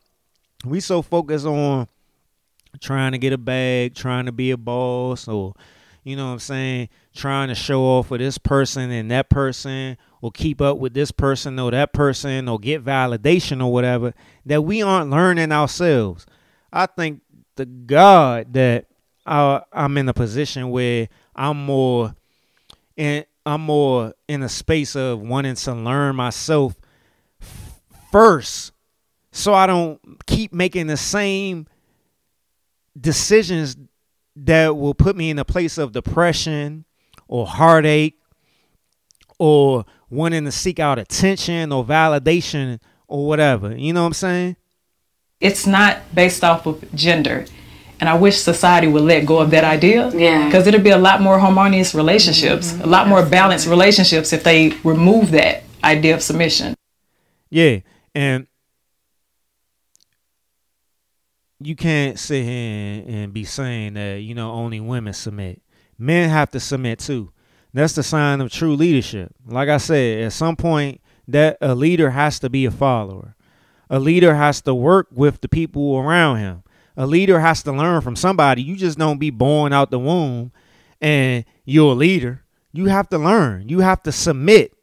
We 0.65 0.79
so 0.79 1.01
focused 1.01 1.45
on 1.45 1.87
trying 2.79 3.11
to 3.11 3.17
get 3.17 3.33
a 3.33 3.37
bag, 3.37 3.93
trying 3.93 4.25
to 4.25 4.31
be 4.31 4.51
a 4.51 4.57
boss, 4.57 5.27
or 5.27 5.53
you 6.03 6.15
know 6.15 6.27
what 6.27 6.33
I'm 6.33 6.39
saying, 6.39 6.89
trying 7.13 7.49
to 7.49 7.55
show 7.55 7.81
off 7.81 8.07
for 8.07 8.17
this 8.17 8.37
person 8.37 8.89
and 8.89 9.11
that 9.11 9.29
person, 9.29 9.97
or 10.21 10.31
keep 10.31 10.61
up 10.61 10.77
with 10.77 10.93
this 10.93 11.11
person 11.11 11.59
or 11.59 11.71
that 11.71 11.93
person, 11.93 12.47
or 12.47 12.57
get 12.57 12.83
validation 12.83 13.63
or 13.63 13.71
whatever, 13.71 14.13
that 14.45 14.63
we 14.63 14.81
aren't 14.81 15.09
learning 15.09 15.51
ourselves. 15.51 16.25
I 16.71 16.85
think 16.85 17.21
the 17.55 17.65
God 17.65 18.53
that 18.53 18.85
I, 19.25 19.61
I'm 19.73 19.97
in 19.97 20.07
a 20.07 20.13
position 20.13 20.69
where 20.69 21.09
I'm 21.35 21.65
more 21.65 22.15
in 22.95 23.25
I'm 23.45 23.61
more 23.61 24.13
in 24.27 24.43
a 24.43 24.49
space 24.49 24.95
of 24.95 25.19
wanting 25.21 25.55
to 25.55 25.73
learn 25.73 26.15
myself 26.15 26.75
first 28.11 28.71
so 29.31 29.53
I 29.53 29.67
don't 29.67 29.99
keep 30.25 30.53
making 30.53 30.87
the 30.87 30.97
same 30.97 31.67
decisions 32.99 33.77
that 34.35 34.75
will 34.75 34.93
put 34.93 35.15
me 35.15 35.29
in 35.29 35.39
a 35.39 35.45
place 35.45 35.77
of 35.77 35.91
depression 35.91 36.85
or 37.27 37.45
heartache 37.45 38.17
or 39.37 39.85
wanting 40.09 40.45
to 40.45 40.51
seek 40.51 40.79
out 40.79 40.97
attention 40.97 41.71
or 41.71 41.85
validation 41.85 42.79
or 43.07 43.27
whatever. 43.27 43.75
You 43.75 43.93
know 43.93 44.01
what 44.01 44.07
I'm 44.07 44.13
saying? 44.13 44.55
it's 45.39 45.65
not 45.65 45.99
based 46.13 46.43
off 46.43 46.65
of 46.65 46.93
gender. 46.93 47.45
And 47.99 48.07
I 48.07 48.15
wish 48.15 48.37
society 48.37 48.87
would 48.87 49.03
let 49.03 49.25
go 49.25 49.39
of 49.39 49.51
that 49.51 49.63
idea. 49.63 50.09
Yeah. 50.11 50.45
Because 50.45 50.67
it'll 50.67 50.81
be 50.81 50.89
a 50.89 50.97
lot 50.97 51.21
more 51.21 51.37
harmonious 51.37 51.93
relationships, 51.93 52.71
mm-hmm. 52.71 52.83
a 52.83 52.87
lot 52.87 53.07
more 53.07 53.25
balanced 53.25 53.67
relationships 53.67 54.31
if 54.31 54.43
they 54.43 54.69
remove 54.83 55.31
that 55.31 55.63
idea 55.83 56.15
of 56.15 56.23
submission. 56.23 56.75
Yeah, 57.49 57.79
and 58.15 58.47
you 61.59 61.75
can't 61.75 62.17
sit 62.17 62.43
here 62.43 63.03
and, 63.07 63.33
be 63.33 63.43
saying 63.43 63.95
that 63.95 64.21
you 64.21 64.33
know 64.33 64.51
only 64.51 64.79
women 64.79 65.13
submit. 65.13 65.61
Men 65.97 66.29
have 66.29 66.51
to 66.51 66.59
submit 66.59 66.99
too. 66.99 67.31
That's 67.73 67.93
the 67.93 68.03
sign 68.03 68.41
of 68.41 68.51
true 68.51 68.75
leadership. 68.75 69.33
Like 69.45 69.69
I 69.69 69.77
said, 69.77 70.23
at 70.23 70.33
some 70.33 70.55
point, 70.55 71.01
that 71.27 71.57
a 71.61 71.75
leader 71.75 72.09
has 72.11 72.39
to 72.39 72.49
be 72.49 72.65
a 72.65 72.71
follower. 72.71 73.35
A 73.89 73.99
leader 73.99 74.35
has 74.35 74.61
to 74.61 74.73
work 74.73 75.07
with 75.11 75.41
the 75.41 75.49
people 75.49 75.97
around 75.97 76.37
him. 76.37 76.63
A 76.97 77.05
leader 77.05 77.39
has 77.39 77.63
to 77.63 77.71
learn 77.71 78.01
from 78.01 78.15
somebody. 78.15 78.61
You 78.61 78.75
just 78.75 78.97
don't 78.97 79.19
be 79.19 79.29
born 79.29 79.71
out 79.71 79.91
the 79.91 79.99
womb 79.99 80.51
and 81.01 81.45
you're 81.65 81.93
a 81.93 81.95
leader. 81.95 82.43
You 82.71 82.85
have 82.85 83.09
to 83.09 83.17
learn. 83.17 83.69
You 83.69 83.79
have 83.79 84.03
to 84.03 84.11
submit 84.11 84.73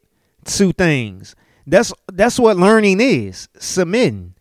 to 0.45 0.71
things. 0.73 1.35
That's 1.67 1.93
that's 2.11 2.39
what 2.39 2.55
learning 2.55 3.01
is, 3.01 3.49
submitting. 3.59 4.33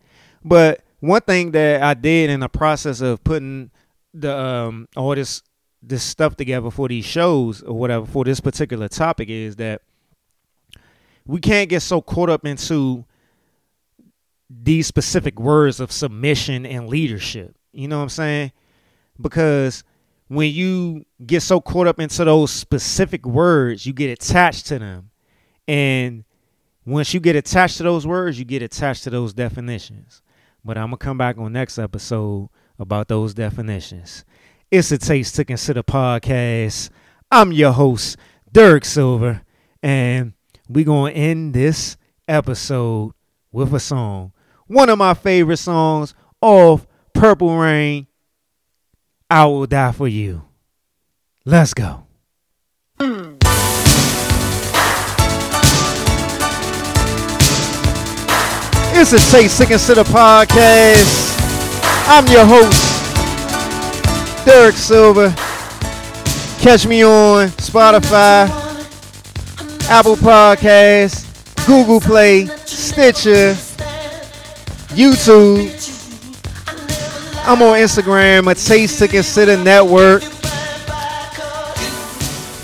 But 0.44 0.82
one 1.00 1.20
thing 1.22 1.50
that 1.50 1.82
I 1.82 1.94
did 1.94 2.30
in 2.30 2.40
the 2.40 2.48
process 2.48 3.00
of 3.00 3.22
putting 3.24 3.72
the 4.14 4.34
um 4.34 4.88
all 4.96 5.14
this 5.14 5.42
this 5.82 6.04
stuff 6.04 6.36
together 6.36 6.70
for 6.70 6.88
these 6.88 7.04
shows 7.04 7.62
or 7.62 7.76
whatever 7.76 8.06
for 8.06 8.24
this 8.24 8.40
particular 8.40 8.88
topic 8.88 9.28
is 9.28 9.56
that 9.56 9.82
we 11.26 11.40
can't 11.40 11.68
get 11.68 11.80
so 11.80 12.00
caught 12.00 12.30
up 12.30 12.46
into 12.46 13.04
these 14.48 14.86
specific 14.86 15.40
words 15.40 15.80
of 15.80 15.90
submission 15.90 16.64
and 16.64 16.88
leadership. 16.88 17.56
You 17.72 17.88
know 17.88 17.98
what 17.98 18.04
I'm 18.04 18.08
saying? 18.10 18.52
Because 19.20 19.82
when 20.28 20.52
you 20.52 21.04
get 21.24 21.42
so 21.42 21.60
caught 21.60 21.88
up 21.88 21.98
into 21.98 22.24
those 22.24 22.52
specific 22.52 23.26
words, 23.26 23.84
you 23.84 23.92
get 23.92 24.10
attached 24.10 24.66
to 24.66 24.78
them. 24.78 25.10
And 25.66 26.24
once 26.86 27.12
you 27.12 27.18
get 27.18 27.34
attached 27.34 27.78
to 27.78 27.82
those 27.82 28.06
words, 28.06 28.38
you 28.38 28.44
get 28.44 28.62
attached 28.62 29.04
to 29.04 29.10
those 29.10 29.34
definitions. 29.34 30.22
But 30.64 30.78
I'm 30.78 30.86
going 30.90 30.98
to 30.98 31.04
come 31.04 31.18
back 31.18 31.36
on 31.36 31.52
next 31.52 31.78
episode 31.78 32.48
about 32.78 33.08
those 33.08 33.34
definitions. 33.34 34.24
It's 34.70 34.92
a 34.92 34.98
Taste 34.98 35.34
to 35.36 35.44
Consider 35.44 35.82
podcast. 35.82 36.90
I'm 37.30 37.52
your 37.52 37.72
host, 37.72 38.16
Derek 38.50 38.84
Silver, 38.84 39.42
and 39.82 40.32
we're 40.68 40.84
going 40.84 41.12
to 41.12 41.18
end 41.18 41.54
this 41.54 41.96
episode 42.28 43.12
with 43.50 43.74
a 43.74 43.80
song. 43.80 44.32
One 44.68 44.88
of 44.88 44.98
my 44.98 45.14
favorite 45.14 45.58
songs 45.58 46.14
off 46.40 46.86
Purple 47.12 47.56
Rain, 47.58 48.06
I 49.28 49.46
Will 49.46 49.66
Die 49.66 49.92
For 49.92 50.08
You. 50.08 50.42
Let's 51.44 51.74
go. 51.74 52.05
It's 58.98 59.12
a 59.12 59.18
Taste 59.30 59.58
to 59.58 59.66
Consider 59.66 60.04
podcast. 60.04 61.36
I'm 62.08 62.26
your 62.28 62.46
host, 62.46 62.80
Derek 64.46 64.74
Silver. 64.74 65.28
Catch 66.58 66.86
me 66.86 67.04
on 67.04 67.48
Spotify, 67.48 68.48
Apple 69.90 70.16
Podcasts, 70.16 71.26
Google 71.66 72.00
Play, 72.00 72.46
Stitcher, 72.64 73.52
YouTube. 74.96 75.68
I'm 77.46 77.60
on 77.60 77.78
Instagram, 77.78 78.50
at 78.50 78.56
Taste 78.56 78.98
to 79.00 79.08
Consider 79.08 79.58
Network. 79.58 80.22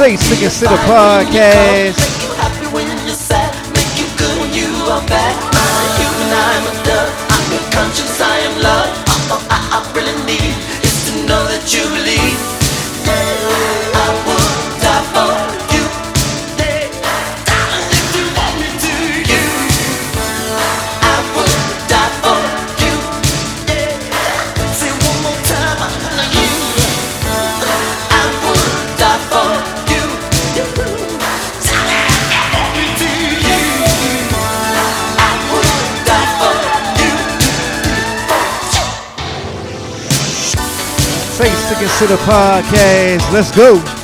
Taste 0.00 0.32
to 0.32 0.36
Consider 0.40 0.76
podcast. 0.88 2.00
You're 3.04 3.14
sad, 3.14 3.52
make 3.76 4.00
you 4.00 4.08
good 4.16 4.40
when 4.40 4.50
you 4.54 4.64
are 4.88 5.06
bad. 5.06 5.36
I'm 5.52 5.76
a 5.76 5.88
human, 6.00 6.32
I'm 6.32 6.64
a 6.64 6.84
dove. 6.86 7.12
I'm 7.28 7.52
your 7.52 7.70
conscience, 7.70 8.18
I 8.18 8.38
am 8.38 8.62
love. 8.62 8.99
To 42.00 42.06
the 42.06 42.16
podcast. 42.16 43.30
Let's 43.30 43.50
go. 43.50 43.99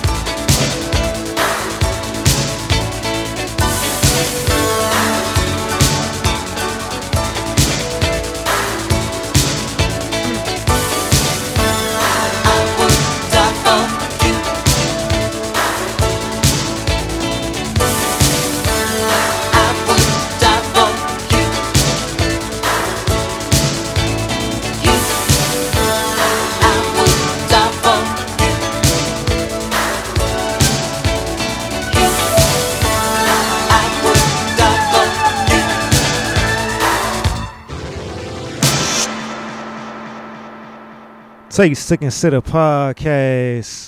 Taste 41.56 41.88
to 41.88 41.96
Consider 41.96 42.42
podcast. 42.42 43.85